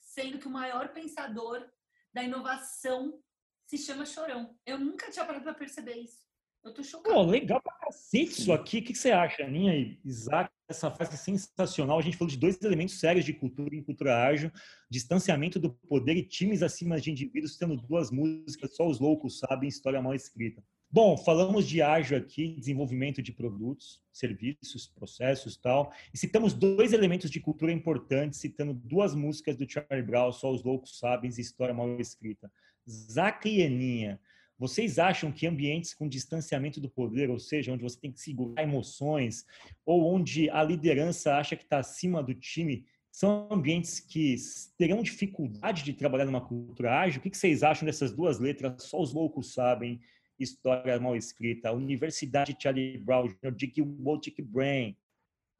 sendo 0.00 0.38
que 0.38 0.48
o 0.48 0.50
maior 0.50 0.88
pensador 0.88 1.66
da 2.12 2.22
inovação 2.22 3.18
se 3.66 3.76
chama 3.76 4.06
Chorão? 4.06 4.56
Eu 4.64 4.78
nunca 4.78 5.10
tinha 5.10 5.24
parado 5.24 5.44
para 5.44 5.54
perceber 5.54 5.96
isso. 5.96 6.24
Eu 6.62 6.72
tô 6.72 6.82
chocado. 6.82 7.14
Pô, 7.14 7.22
legal 7.22 7.60
pra 7.60 7.74
cacete 7.74 8.40
isso 8.40 8.52
aqui. 8.52 8.78
O 8.78 8.84
que, 8.84 8.94
você 8.94 9.10
acha, 9.10 9.44
Aninha 9.44 9.76
e 9.76 10.00
Isaac? 10.02 10.50
Essa 10.68 10.90
frase 10.90 11.16
sensacional. 11.18 11.98
A 11.98 12.02
gente 12.02 12.16
falou 12.16 12.30
de 12.30 12.38
dois 12.38 12.60
elementos 12.62 12.98
sérios 12.98 13.24
de 13.24 13.34
cultura 13.34 13.74
em 13.74 13.82
cultura 13.82 14.26
ágil: 14.26 14.50
distanciamento 14.90 15.58
do 15.58 15.70
poder 15.70 16.16
e 16.16 16.22
times 16.22 16.62
acima 16.62 17.00
de 17.00 17.10
indivíduos, 17.10 17.56
tendo 17.56 17.76
duas 17.76 18.10
músicas, 18.10 18.74
só 18.74 18.86
os 18.88 18.98
loucos 18.98 19.38
sabem, 19.38 19.68
história 19.68 20.00
mal 20.00 20.14
escrita. 20.14 20.62
Bom, 20.90 21.16
falamos 21.16 21.66
de 21.66 21.82
ágil 21.82 22.16
aqui, 22.16 22.54
desenvolvimento 22.56 23.20
de 23.20 23.32
produtos, 23.32 24.00
serviços, 24.12 24.86
processos 24.86 25.56
tal. 25.56 25.92
E 26.14 26.18
citamos 26.18 26.54
dois 26.54 26.92
elementos 26.92 27.30
de 27.30 27.40
cultura 27.40 27.72
importantes, 27.72 28.38
citando 28.38 28.72
duas 28.72 29.12
músicas 29.14 29.56
do 29.56 29.68
Charlie 29.68 30.06
Brown, 30.06 30.30
Só 30.30 30.52
os 30.52 30.62
Loucos 30.62 30.98
Sabem 30.98 31.30
e 31.36 31.40
História 31.40 31.74
Mal 31.74 32.00
Escrita. 32.00 32.50
Zac 32.88 33.48
e 33.48 33.60
Eninha 33.60 34.20
Vocês 34.58 34.98
acham 34.98 35.32
que 35.32 35.46
ambientes 35.46 35.94
com 35.94 36.08
distanciamento 36.08 36.80
do 36.80 36.88
poder, 36.88 37.28
ou 37.28 37.38
seja, 37.38 37.72
onde 37.72 37.82
você 37.82 37.98
tem 37.98 38.12
que 38.12 38.20
segurar 38.20 38.62
emoções, 38.62 39.44
ou 39.84 40.14
onde 40.14 40.48
a 40.50 40.62
liderança 40.62 41.36
acha 41.36 41.56
que 41.56 41.64
está 41.64 41.78
acima 41.78 42.22
do 42.22 42.34
time, 42.34 42.84
são 43.10 43.46
ambientes 43.50 44.00
que 44.00 44.34
terão 44.76 45.00
dificuldade 45.02 45.84
de 45.84 45.92
trabalhar 45.92 46.24
numa 46.24 46.40
cultura 46.40 46.98
ágil? 46.98 47.20
O 47.20 47.22
que 47.22 47.36
vocês 47.36 47.62
acham 47.62 47.86
dessas 47.86 48.12
duas 48.12 48.40
letras? 48.40 48.82
Só 48.82 49.00
os 49.00 49.12
loucos 49.12 49.52
sabem. 49.54 50.00
História 50.36 50.98
mal 50.98 51.14
escrita. 51.14 51.70
Universidade 51.70 52.56
Charlie 52.60 52.98
Brown 52.98 53.28
Dick 53.54 53.80
Dick 54.20 54.42
Brain. 54.42 54.96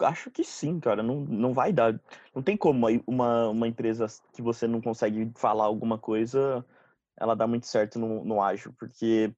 Acho 0.00 0.32
que 0.32 0.42
sim, 0.42 0.80
cara. 0.80 1.00
Não, 1.00 1.20
não 1.20 1.52
vai 1.52 1.72
dar. 1.72 2.00
Não 2.34 2.42
tem 2.42 2.56
como 2.56 2.88
uma, 3.06 3.48
uma 3.48 3.68
empresa 3.68 4.06
que 4.32 4.42
você 4.42 4.66
não 4.66 4.80
consegue 4.80 5.30
falar 5.36 5.64
alguma 5.64 5.96
coisa 5.96 6.66
ela 7.18 7.34
dá 7.34 7.46
muito 7.46 7.66
certo 7.66 7.98
no, 7.98 8.24
no 8.24 8.42
ágil, 8.42 8.74
porque 8.78 9.32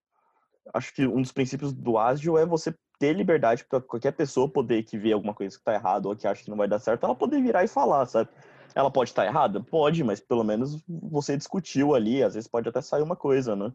acho 0.75 0.93
que 0.95 1.07
um 1.07 1.21
dos 1.21 1.33
princípios 1.33 1.73
do 1.73 1.99
ágil 1.99 2.37
é 2.39 2.45
você 2.45 2.75
ter 2.99 3.13
liberdade 3.15 3.65
para 3.65 3.81
qualquer 3.81 4.13
pessoa 4.13 4.51
poder 4.51 4.83
que 4.83 4.99
vê 4.99 5.13
alguma 5.13 5.35
coisa 5.35 5.55
que 5.55 5.61
está 5.61 5.75
errada 5.75 6.09
ou 6.09 6.17
que 6.17 6.27
acha 6.27 6.43
que 6.43 6.51
não 6.51 6.57
vai 6.57 6.69
dar 6.69 6.79
certo, 6.79 7.05
ela 7.05 7.15
poder 7.15 7.43
virar 7.43 7.65
e 7.65 7.69
falar, 7.69 8.07
sabe? 8.07 8.31
Ela 8.75 8.91
pode 8.91 9.11
estar 9.11 9.23
tá 9.23 9.29
errada? 9.29 9.63
Pode, 9.63 10.03
mas 10.03 10.21
pelo 10.21 10.45
menos 10.45 10.83
você 10.87 11.37
discutiu 11.37 11.95
ali, 11.95 12.23
às 12.23 12.35
vezes 12.35 12.49
pode 12.49 12.69
até 12.69 12.81
sair 12.81 13.03
uma 13.03 13.17
coisa, 13.17 13.55
né? 13.55 13.73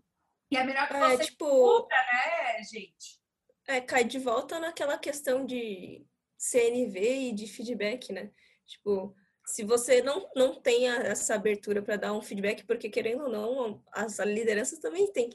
E 0.52 0.58
é 0.58 0.64
melhor 0.64 0.88
que 0.88 0.96
é, 0.96 1.00
você 1.00 1.24
tipo, 1.24 1.46
descubra, 1.46 1.98
né, 1.98 2.64
gente? 2.64 3.22
É, 3.68 3.80
cai 3.80 4.04
de 4.04 4.20
volta 4.20 4.60
naquela 4.60 4.98
questão 4.98 5.46
de 5.46 6.06
CNV 6.38 7.30
e 7.30 7.32
de 7.32 7.48
feedback, 7.48 8.12
né? 8.12 8.32
Tipo, 8.66 9.16
se 9.52 9.66
você 9.66 10.02
não, 10.02 10.30
não 10.34 10.56
tem 10.56 10.88
essa 10.88 11.36
abertura 11.36 11.82
para 11.82 11.98
dar 11.98 12.14
um 12.14 12.22
feedback, 12.22 12.64
porque 12.64 12.90
querendo 12.90 13.24
ou 13.24 13.30
não, 13.30 13.84
as 13.92 14.18
lideranças 14.20 14.80
também 14.80 15.12
tem, 15.12 15.30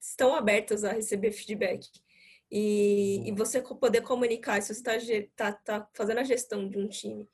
estão 0.00 0.36
abertas 0.36 0.84
a 0.84 0.92
receber 0.92 1.32
feedback. 1.32 1.88
E, 2.48 3.28
e 3.28 3.32
você 3.32 3.60
poder 3.60 4.02
comunicar, 4.02 4.62
se 4.62 4.72
você 4.72 5.18
está 5.34 5.52
tá, 5.52 5.52
tá 5.52 5.90
fazendo 5.94 6.18
a 6.20 6.24
gestão 6.24 6.68
de 6.68 6.78
um 6.78 6.86
time 6.86 7.28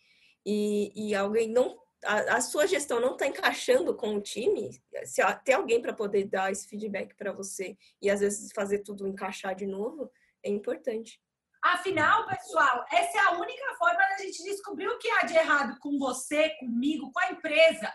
e, 0.45 1.11
e 1.11 1.15
alguém 1.15 1.51
não. 1.51 1.79
A, 2.03 2.37
a 2.37 2.41
sua 2.41 2.67
gestão 2.67 2.99
não 2.99 3.13
está 3.13 3.27
encaixando 3.27 3.95
com 3.95 4.17
o 4.17 4.21
time, 4.21 4.83
se 5.05 5.21
tem 5.45 5.55
alguém 5.55 5.83
para 5.83 5.93
poder 5.93 6.25
dar 6.25 6.51
esse 6.51 6.67
feedback 6.67 7.15
para 7.15 7.31
você 7.31 7.77
e 8.01 8.09
às 8.09 8.21
vezes 8.21 8.51
fazer 8.55 8.79
tudo 8.79 9.07
encaixar 9.07 9.55
de 9.55 9.67
novo, 9.67 10.11
é 10.43 10.49
importante. 10.49 11.21
Afinal, 11.63 12.27
pessoal, 12.27 12.85
essa 12.91 13.19
é 13.19 13.21
a 13.21 13.39
única 13.39 13.75
forma 13.77 13.99
da 13.99 14.19
gente 14.19 14.43
descobrir 14.43 14.89
o 14.89 14.99
que 14.99 15.09
há 15.09 15.23
de 15.25 15.35
errado 15.35 15.79
com 15.79 15.97
você, 15.97 16.51
comigo, 16.59 17.13
com 17.13 17.21
a 17.21 17.31
empresa. 17.31 17.93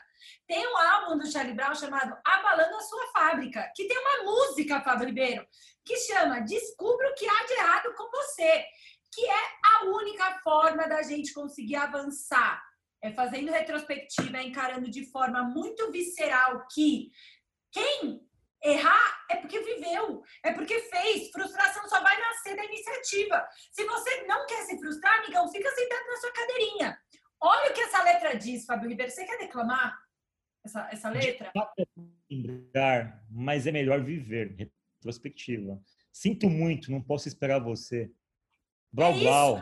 Tem 0.47 0.65
um 0.65 0.77
álbum 0.77 1.17
do 1.17 1.29
Charlie 1.29 1.53
Brown 1.53 1.75
chamado 1.75 2.17
Abalando 2.25 2.77
a 2.77 2.81
Sua 2.81 3.07
Fábrica, 3.11 3.69
que 3.75 3.85
tem 3.85 3.97
uma 3.97 4.23
música, 4.23 4.81
Fábio 4.81 5.07
Ribeiro, 5.07 5.45
que 5.83 5.97
chama 5.97 6.39
Descubra 6.41 7.09
o 7.09 7.13
que 7.13 7.27
há 7.27 7.45
de 7.45 7.53
errado 7.53 7.93
com 7.95 8.09
você, 8.09 8.65
que 9.13 9.25
é 9.25 9.43
a 9.63 9.85
única 9.85 10.39
forma 10.43 10.87
da 10.87 11.01
gente 11.03 11.33
conseguir 11.33 11.75
avançar. 11.75 12.63
É 13.03 13.11
fazendo 13.11 13.51
retrospectiva, 13.51 14.37
é 14.37 14.43
encarando 14.43 14.89
de 14.89 15.11
forma 15.11 15.43
muito 15.43 15.91
visceral 15.91 16.65
que 16.73 17.11
quem 17.71 18.26
Errar 18.67 19.25
é 19.29 19.37
porque 19.37 19.61
viveu, 19.61 20.21
é 20.43 20.51
porque 20.51 20.77
fez. 20.81 21.31
Frustração 21.31 21.87
só 21.87 22.01
vai 22.01 22.19
nascer 22.19 22.53
da 22.53 22.65
iniciativa. 22.65 23.47
Se 23.71 23.85
você 23.85 24.23
não 24.23 24.45
quer 24.45 24.65
se 24.65 24.77
frustrar, 24.77 25.19
amigão, 25.19 25.49
fica 25.49 25.69
sentado 25.71 26.05
na 26.05 26.17
sua 26.17 26.33
cadeirinha. 26.33 26.99
Olha 27.39 27.71
o 27.71 27.73
que 27.73 27.79
essa 27.79 28.03
letra 28.03 28.35
diz, 28.35 28.65
Fábio 28.65 28.89
Ribeiro. 28.89 29.09
Você 29.09 29.23
quer 29.23 29.37
declamar 29.37 29.97
essa, 30.65 30.89
essa 30.91 31.09
letra? 31.09 31.49
Lembrar, 32.29 33.23
mas 33.31 33.65
é 33.67 33.71
melhor 33.71 34.03
viver. 34.03 34.53
Retrospectiva. 34.99 35.79
Sinto 36.11 36.49
muito, 36.49 36.91
não 36.91 37.01
posso 37.01 37.29
esperar 37.29 37.59
você. 37.59 38.11
Blau, 38.91 39.13
é 39.13 39.19
blau. 39.19 39.61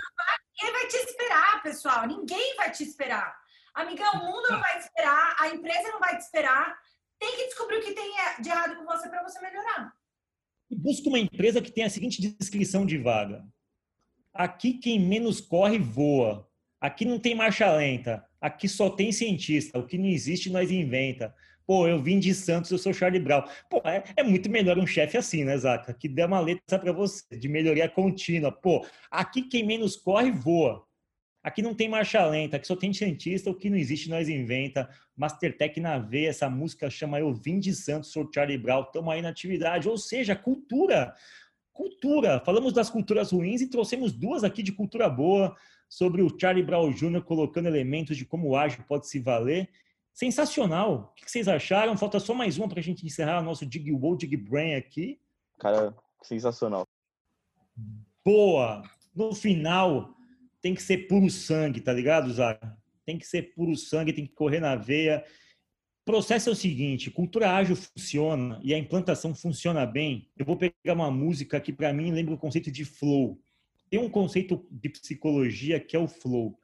Ninguém 0.57 0.73
vai 0.73 0.87
te 0.87 0.95
esperar, 0.95 1.61
pessoal. 1.61 2.07
Ninguém 2.07 2.55
vai 2.55 2.71
te 2.71 2.81
esperar. 2.81 3.37
Amigão, 3.75 4.13
o 4.13 4.25
mundo 4.25 4.49
não 4.49 4.59
vai 4.59 4.79
te 4.79 4.85
esperar, 4.85 5.35
a 5.37 5.49
empresa 5.49 5.89
não 5.89 5.99
vai 5.99 6.17
te 6.17 6.23
esperar 6.23 6.75
tem 7.25 7.37
que 7.37 7.45
descobrir 7.45 7.77
o 7.77 7.81
que 7.81 7.93
tem 7.93 8.13
de 8.41 8.49
errado 8.49 8.75
com 8.75 8.85
você 8.85 9.09
para 9.09 9.23
você 9.23 9.39
melhorar. 9.41 9.93
Busca 10.69 11.09
uma 11.09 11.19
empresa 11.19 11.61
que 11.61 11.71
tenha 11.71 11.87
a 11.87 11.89
seguinte 11.89 12.21
descrição 12.21 12.85
de 12.85 12.97
vaga. 12.97 13.43
Aqui 14.33 14.73
quem 14.73 14.99
menos 14.99 15.41
corre 15.41 15.79
voa. 15.79 16.47
Aqui 16.79 17.05
não 17.05 17.19
tem 17.19 17.33
marcha 17.33 17.71
lenta. 17.71 18.25
Aqui 18.39 18.67
só 18.67 18.89
tem 18.89 19.11
cientista. 19.11 19.79
O 19.79 19.85
que 19.85 19.97
não 19.97 20.05
existe 20.05 20.51
nós 20.51 20.69
inventa. 20.69 21.33
Pô, 21.65 21.87
eu 21.87 21.99
vim 21.99 22.19
de 22.19 22.33
Santos, 22.35 22.69
eu 22.69 22.77
sou 22.77 22.93
Charlie 22.93 23.19
Brown. 23.19 23.43
Pô, 23.69 23.81
é, 23.85 24.03
é 24.17 24.23
muito 24.23 24.49
melhor 24.49 24.77
um 24.77 24.85
chefe 24.85 25.17
assim, 25.17 25.43
né, 25.43 25.57
Zaca? 25.57 25.93
Que 25.93 26.07
dê 26.07 26.23
uma 26.23 26.39
letra 26.39 26.77
para 26.77 26.91
você, 26.91 27.23
de 27.35 27.47
melhoria 27.47 27.89
contínua. 27.89 28.51
Pô, 28.51 28.85
aqui 29.09 29.43
quem 29.43 29.65
menos 29.65 29.95
corre 29.95 30.31
voa. 30.31 30.85
Aqui 31.43 31.61
não 31.61 31.73
tem 31.73 31.87
marcha 31.87 32.25
lenta, 32.25 32.57
aqui 32.57 32.67
só 32.67 32.75
tem 32.75 32.93
cientista, 32.93 33.49
o 33.49 33.55
que 33.55 33.69
não 33.69 33.77
existe 33.77 34.09
nós 34.09 34.29
inventa. 34.29 34.89
Mastertech 35.15 35.79
na 35.79 35.97
veia, 35.97 36.29
essa 36.29 36.49
música 36.49 36.89
chama 36.89 37.19
Eu 37.19 37.33
Vim 37.33 37.59
de 37.59 37.73
Santos, 37.73 38.11
sou 38.11 38.29
Charlie 38.33 38.57
Brown, 38.57 38.83
estamos 38.83 39.13
aí 39.13 39.21
na 39.21 39.29
atividade. 39.29 39.87
Ou 39.87 39.97
seja, 39.97 40.35
cultura. 40.35 41.13
Cultura. 41.71 42.41
Falamos 42.45 42.73
das 42.73 42.89
culturas 42.89 43.31
ruins 43.31 43.61
e 43.61 43.69
trouxemos 43.69 44.13
duas 44.13 44.43
aqui 44.43 44.61
de 44.61 44.71
cultura 44.71 45.09
boa, 45.09 45.55
sobre 45.87 46.21
o 46.21 46.39
Charlie 46.39 46.63
Brown 46.63 46.91
Jr. 46.91 47.21
colocando 47.21 47.67
elementos 47.67 48.17
de 48.17 48.25
como 48.25 48.49
o 48.49 48.57
ágil 48.57 48.83
pode 48.87 49.07
se 49.07 49.19
valer. 49.19 49.69
Sensacional. 50.13 51.11
O 51.11 51.15
que 51.15 51.29
vocês 51.29 51.47
acharam? 51.47 51.97
Falta 51.97 52.19
só 52.19 52.33
mais 52.33 52.57
uma 52.57 52.67
para 52.67 52.79
a 52.79 52.83
gente 52.83 53.05
encerrar 53.05 53.41
o 53.41 53.43
nosso 53.43 53.65
Dig 53.65 53.91
Wall, 53.91 54.15
Dig 54.15 54.35
Brain 54.37 54.75
aqui. 54.75 55.19
Cara, 55.59 55.93
sensacional. 56.21 56.85
Boa! 58.23 58.81
No 59.13 59.33
final, 59.33 60.15
tem 60.61 60.73
que 60.73 60.81
ser 60.81 61.07
puro 61.07 61.29
sangue, 61.29 61.79
tá 61.79 61.93
ligado, 61.93 62.31
Zaga? 62.33 62.77
Tem 63.05 63.17
que 63.17 63.27
ser 63.27 63.53
puro 63.53 63.75
sangue, 63.75 64.13
tem 64.13 64.25
que 64.25 64.33
correr 64.33 64.59
na 64.59 64.75
veia. 64.75 65.23
O 66.01 66.05
processo 66.05 66.49
é 66.49 66.51
o 66.51 66.55
seguinte: 66.55 67.11
cultura 67.11 67.51
ágil 67.51 67.75
funciona 67.75 68.59
e 68.63 68.73
a 68.73 68.77
implantação 68.77 69.33
funciona 69.33 69.85
bem. 69.85 70.29
Eu 70.37 70.45
vou 70.45 70.57
pegar 70.57 70.93
uma 70.93 71.11
música 71.11 71.59
que, 71.59 71.73
para 71.73 71.93
mim, 71.93 72.11
lembra 72.11 72.33
o 72.33 72.37
conceito 72.37 72.71
de 72.71 72.85
flow. 72.85 73.39
Tem 73.89 73.99
um 73.99 74.09
conceito 74.09 74.67
de 74.71 74.89
psicologia 74.89 75.79
que 75.79 75.95
é 75.95 75.99
o 75.99 76.07
flow. 76.07 76.59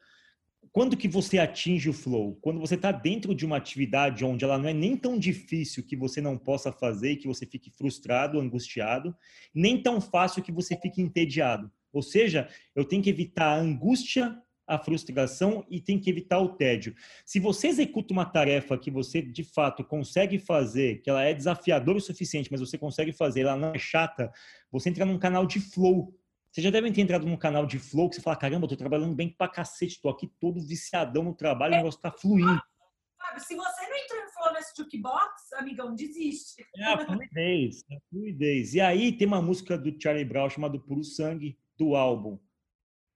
Quando 0.72 0.95
que 0.95 1.07
você 1.07 1.38
atinge 1.38 1.89
o 1.89 1.93
flow? 1.93 2.38
Quando 2.41 2.59
você 2.59 2.76
está 2.76 2.93
dentro 2.93 3.35
de 3.35 3.45
uma 3.45 3.57
atividade 3.57 4.23
onde 4.23 4.45
ela 4.45 4.57
não 4.57 4.69
é 4.69 4.73
nem 4.73 4.95
tão 4.95 5.19
difícil 5.19 5.84
que 5.84 5.97
você 5.97 6.22
não 6.22 6.38
possa 6.38 6.72
fazer 6.72 7.11
e 7.11 7.18
que 7.18 7.27
você 7.27 7.45
fique 7.45 7.69
frustrado, 7.69 8.39
angustiado, 8.39 9.13
nem 9.53 9.81
tão 9.81 9.99
fácil 9.99 10.41
que 10.41 10.51
você 10.51 10.77
fique 10.77 11.01
entediado. 11.01 11.69
Ou 11.91 12.01
seja, 12.01 12.47
eu 12.73 12.85
tenho 12.85 13.03
que 13.03 13.09
evitar 13.09 13.47
a 13.47 13.59
angústia, 13.59 14.41
a 14.67 14.77
frustração 14.77 15.65
e 15.69 15.81
tenho 15.81 15.99
que 15.99 16.09
evitar 16.09 16.39
o 16.39 16.49
tédio. 16.55 16.95
Se 17.25 17.39
você 17.39 17.67
executa 17.67 18.13
uma 18.13 18.25
tarefa 18.25 18.77
que 18.77 18.89
você 18.89 19.21
de 19.21 19.43
fato 19.43 19.83
consegue 19.83 20.39
fazer, 20.39 21.01
que 21.01 21.09
ela 21.09 21.23
é 21.23 21.33
desafiadora 21.33 21.97
o 21.97 22.01
suficiente, 22.01 22.49
mas 22.51 22.61
você 22.61 22.77
consegue 22.77 23.11
fazer, 23.11 23.41
ela 23.41 23.55
não 23.55 23.73
é 23.73 23.77
chata, 23.77 24.31
você 24.71 24.89
entra 24.89 25.05
num 25.05 25.19
canal 25.19 25.45
de 25.45 25.59
flow. 25.59 26.15
Você 26.51 26.61
já 26.61 26.69
deve 26.69 26.91
ter 26.91 27.01
entrado 27.01 27.25
num 27.25 27.38
canal 27.38 27.65
de 27.65 27.79
flow 27.79 28.09
que 28.09 28.15
você 28.15 28.21
fala: 28.21 28.35
caramba, 28.35 28.65
eu 28.65 28.69
tô 28.69 28.75
trabalhando 28.75 29.15
bem 29.15 29.29
pra 29.29 29.47
cacete, 29.47 30.01
tô 30.01 30.09
aqui 30.09 30.27
todo 30.39 30.61
viciadão 30.61 31.23
no 31.23 31.33
trabalho, 31.33 31.73
o 31.73 31.77
negócio 31.77 31.99
tá 31.99 32.11
fluindo. 32.11 32.61
Fábio, 33.17 33.41
se 33.41 33.55
você 33.55 33.88
não 33.88 33.97
entrou 33.97 34.19
em 34.19 34.29
flow 34.33 34.53
nesse 34.53 34.73
jukebox, 34.75 35.53
amigão, 35.53 35.95
desiste. 35.95 36.65
É 36.75 36.85
a 36.85 37.05
fluidez, 37.05 37.83
a 37.89 37.95
fluidez. 38.09 38.73
E 38.73 38.81
aí 38.81 39.11
tem 39.11 39.27
uma 39.27 39.41
música 39.41 39.77
do 39.77 39.95
Charlie 40.01 40.25
Brown 40.25 40.49
chamada 40.49 40.79
Puro 40.79 41.03
Sangue, 41.03 41.57
do 41.77 41.95
álbum, 41.95 42.38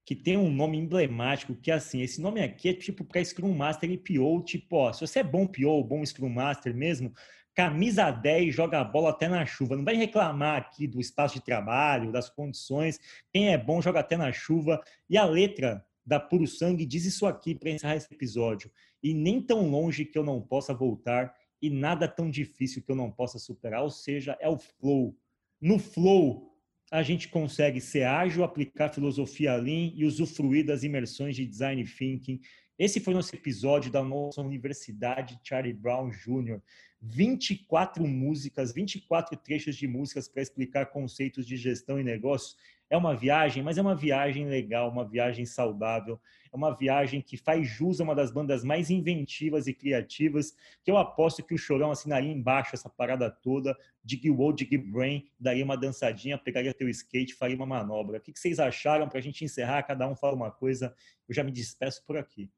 que 0.06 0.16
tem 0.16 0.38
um 0.38 0.52
nome 0.52 0.78
emblemático, 0.78 1.56
que 1.56 1.72
é 1.72 1.74
assim, 1.74 2.02
esse 2.02 2.22
nome 2.22 2.40
aqui 2.42 2.70
é 2.70 2.74
tipo 2.74 3.04
para 3.04 3.24
Scrum 3.26 3.54
Master 3.54 3.90
e 3.90 3.98
PO, 3.98 4.44
tipo, 4.44 4.76
ó, 4.76 4.94
se 4.94 5.02
você 5.02 5.20
é 5.20 5.24
bom 5.24 5.48
PO, 5.48 5.84
bom 5.84 6.06
Scrum 6.06 6.30
Master 6.30 6.76
mesmo, 6.76 7.12
camisa 7.56 8.12
10, 8.12 8.54
joga 8.54 8.82
a 8.82 8.84
bola 8.84 9.10
até 9.10 9.28
na 9.28 9.46
chuva. 9.46 9.76
Não 9.76 9.84
vai 9.84 9.96
reclamar 9.96 10.58
aqui 10.58 10.86
do 10.86 11.00
espaço 11.00 11.36
de 11.36 11.42
trabalho, 11.44 12.12
das 12.12 12.30
condições. 12.30 13.00
Quem 13.32 13.52
é 13.52 13.58
bom 13.58 13.82
joga 13.82 14.02
até 14.02 14.18
na 14.18 14.32
chuva. 14.32 14.80
E 15.10 15.18
a 15.18 15.26
letra 15.26 15.84
da 16.06 16.20
Puro 16.20 16.46
Sangue 16.46 16.86
diz 16.86 17.06
isso 17.06 17.26
aqui 17.26 17.56
para 17.56 17.72
encerrar 17.72 17.96
esse 17.96 18.14
episódio. 18.14 18.70
E 19.02 19.14
nem 19.14 19.42
tão 19.42 19.68
longe 19.70 20.06
que 20.06 20.18
eu 20.18 20.24
não 20.24 20.42
possa 20.42 20.74
voltar 20.74 21.34
e 21.62 21.70
nada 21.70 22.08
tão 22.08 22.30
difícil 22.30 22.84
que 22.84 22.92
eu 22.92 22.96
não 22.96 23.10
possa 23.10 23.40
superar. 23.40 23.82
Ou 23.82 23.90
seja, 23.90 24.38
é 24.42 24.50
o 24.50 24.58
flow. 24.58 25.18
No 25.62 25.80
flow, 25.80 26.55
a 26.92 27.02
gente 27.02 27.28
consegue 27.30 27.82
ser 27.82 28.04
ágil, 28.04 28.44
aplicar 28.44 28.94
filosofia 28.94 29.56
Lean 29.56 29.92
e 29.96 30.06
usufruir 30.06 30.66
das 30.66 30.84
imersões 30.84 31.36
de 31.36 31.46
Design 31.46 31.84
Thinking. 31.84 32.40
Esse 32.78 33.00
foi 33.00 33.14
nosso 33.14 33.34
episódio 33.34 33.92
da 33.92 34.04
nossa 34.04 34.42
Universidade 34.42 35.40
Charlie 35.44 35.74
Brown 35.74 36.10
Jr. 36.10 36.62
24 37.02 38.06
músicas, 38.06 38.74
24 38.74 39.38
trechos 39.38 39.76
de 39.76 39.88
músicas 39.88 40.28
para 40.28 40.42
explicar 40.42 40.88
conceitos 40.88 41.46
de 41.46 41.56
gestão 41.56 42.00
e 42.00 42.04
negócios. 42.04 42.56
É 42.90 42.96
uma 42.96 43.16
viagem, 43.16 43.64
mas 43.64 43.78
é 43.78 43.82
uma 43.82 43.96
viagem 43.96 44.48
legal, 44.48 44.90
uma 44.90 45.04
viagem 45.04 45.46
saudável, 45.46 46.20
é 46.54 46.56
uma 46.56 46.76
viagem 46.76 47.20
que 47.22 47.36
faz 47.36 47.68
jus 47.68 48.00
a 48.00 48.04
uma 48.04 48.14
das 48.14 48.32
bandas 48.32 48.64
mais 48.64 48.90
inventivas 48.90 49.68
e 49.68 49.74
criativas, 49.74 50.56
que 50.84 50.92
eu 50.92 50.98
aposto 50.98 51.44
que 51.44 51.54
o 51.54 51.58
Chorão 51.58 51.92
assinaria 51.92 52.32
embaixo 52.32 52.76
essa 52.76 52.90
parada 52.90 53.30
toda, 53.30 53.76
Dig 54.04 54.30
Wall, 54.30 54.54
Dig 54.54 54.78
Brain, 54.78 55.28
daria 55.40 55.66
uma 55.66 55.76
dançadinha, 55.76 56.38
pegaria 56.38 56.74
teu 56.74 56.88
skate, 56.88 57.34
faria 57.34 57.56
uma 57.56 57.66
manobra. 57.66 58.20
O 58.20 58.22
que 58.22 58.32
vocês 58.34 58.60
acharam 58.60 59.10
para 59.10 59.18
a 59.18 59.22
gente 59.22 59.44
encerrar? 59.44 59.84
Cada 59.84 60.08
um 60.08 60.16
fala 60.16 60.36
uma 60.36 60.52
coisa. 60.52 60.96
Eu 61.28 61.34
já 61.34 61.44
me 61.44 61.52
despeço 61.52 62.06
por 62.06 62.18
aqui. 62.18 62.52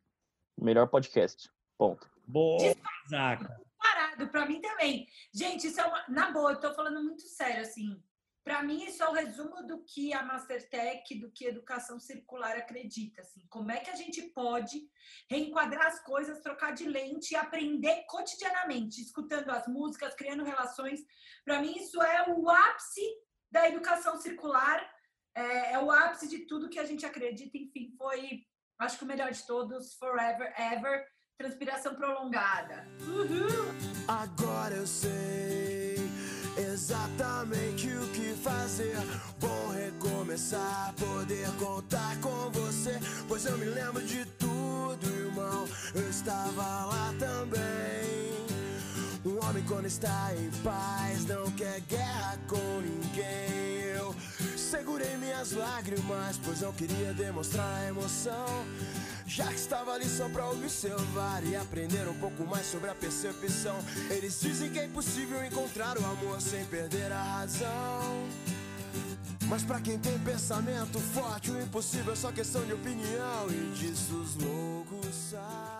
Melhor 0.59 0.87
podcast. 0.87 1.49
Ponto. 1.77 2.09
Boa, 2.27 2.75
Zaca. 3.09 3.61
Parado, 3.79 4.27
para 4.27 4.45
mim 4.45 4.59
também. 4.59 5.07
Gente, 5.33 5.67
isso 5.67 5.79
é 5.79 5.85
uma... 5.85 6.03
Na 6.09 6.31
boa, 6.31 6.51
eu 6.51 6.59
tô 6.59 6.73
falando 6.73 7.01
muito 7.01 7.21
sério, 7.21 7.61
assim. 7.61 7.97
Para 8.47 8.63
mim, 8.63 8.81
isso 8.85 9.03
é 9.03 9.09
o 9.09 9.11
resumo 9.11 9.61
do 9.67 9.83
que 9.83 10.13
a 10.13 10.23
Mastertech, 10.23 11.19
do 11.19 11.29
que 11.29 11.45
a 11.45 11.49
educação 11.49 11.99
circular 11.99 12.55
acredita. 12.55 13.21
Assim. 13.21 13.45
Como 13.49 13.69
é 13.69 13.81
que 13.81 13.89
a 13.89 13.95
gente 13.95 14.21
pode 14.29 14.89
reenquadrar 15.29 15.87
as 15.87 16.01
coisas, 16.01 16.39
trocar 16.39 16.71
de 16.71 16.87
lente 16.87 17.33
e 17.33 17.35
aprender 17.35 18.05
cotidianamente, 18.07 19.01
escutando 19.01 19.49
as 19.49 19.67
músicas, 19.67 20.15
criando 20.15 20.45
relações. 20.45 21.01
Para 21.43 21.61
mim, 21.61 21.75
isso 21.75 22.01
é 22.01 22.29
o 22.29 22.49
ápice 22.49 23.05
da 23.51 23.67
educação 23.67 24.15
circular, 24.15 24.79
é, 25.35 25.73
é, 25.73 25.79
o 25.79 25.91
ápice 25.91 26.29
de 26.29 26.47
tudo 26.47 26.69
que 26.69 26.79
a 26.79 26.85
gente 26.85 27.05
acredita. 27.05 27.57
Enfim, 27.57 27.93
foi, 27.97 28.45
acho 28.79 28.97
que 28.97 29.03
o 29.03 29.07
melhor 29.07 29.29
de 29.29 29.45
todos, 29.45 29.95
Forever, 29.95 30.53
Ever, 30.57 31.05
transpiração 31.37 31.95
prolongada. 31.95 32.87
Uhul! 33.01 34.07
Agora 34.07 34.73
eu 34.73 34.87
sei 34.87 35.76
exatamente 36.57 37.87
o 37.87 38.07
que 38.09 38.33
fazer. 38.41 38.97
Bom 39.39 39.69
recomeçar, 39.69 40.93
poder 40.95 41.49
contar 41.59 42.19
com 42.19 42.51
você. 42.51 42.99
Pois 43.27 43.45
eu 43.45 43.57
me 43.57 43.65
lembro 43.65 44.03
de 44.05 44.25
tudo, 44.25 45.05
irmão. 45.05 45.67
Eu 45.93 46.09
estava 46.09 46.85
lá 46.85 47.13
também. 47.19 48.27
Um 49.25 49.45
homem, 49.45 49.63
quando 49.63 49.85
está 49.85 50.33
em 50.35 50.49
paz, 50.63 51.25
não 51.25 51.51
quer 51.51 51.81
guerra 51.81 52.37
com 52.47 52.81
ninguém. 52.81 53.81
Eu 53.95 54.15
segurei 54.55 55.17
minhas 55.17 55.51
lágrimas, 55.51 56.39
pois 56.43 56.61
não 56.61 56.71
queria 56.71 57.13
demonstrar 57.13 57.87
emoção. 57.87 58.65
Já 59.27 59.47
que 59.47 59.55
estava 59.55 59.91
ali 59.91 60.07
só 60.07 60.29
pra 60.29 60.49
observar 60.49 61.43
e 61.45 61.53
aprender 61.53 62.07
um 62.07 62.13
pouco 62.13 62.45
mais 62.45 62.65
sobre 62.65 62.89
a 62.89 62.95
percepção. 62.95 63.75
Eles 64.09 64.39
dizem 64.39 64.71
que 64.71 64.79
é 64.79 64.85
impossível 64.85 65.43
encontrar 65.45 65.97
o 65.97 66.05
amor 66.05 66.41
sem 66.41 66.65
perder 66.65 67.11
a 67.11 67.21
razão. 67.21 68.25
Mas 69.47 69.63
pra 69.63 69.81
quem 69.81 69.99
tem 69.99 70.17
pensamento 70.19 70.99
forte, 70.99 71.51
o 71.51 71.61
impossível 71.61 72.13
é 72.13 72.15
só 72.15 72.31
questão 72.31 72.65
de 72.65 72.73
opinião. 72.73 73.49
E 73.49 73.77
disso 73.77 74.15
os 74.15 74.35
loucos 74.35 75.13
sabem. 75.29 75.76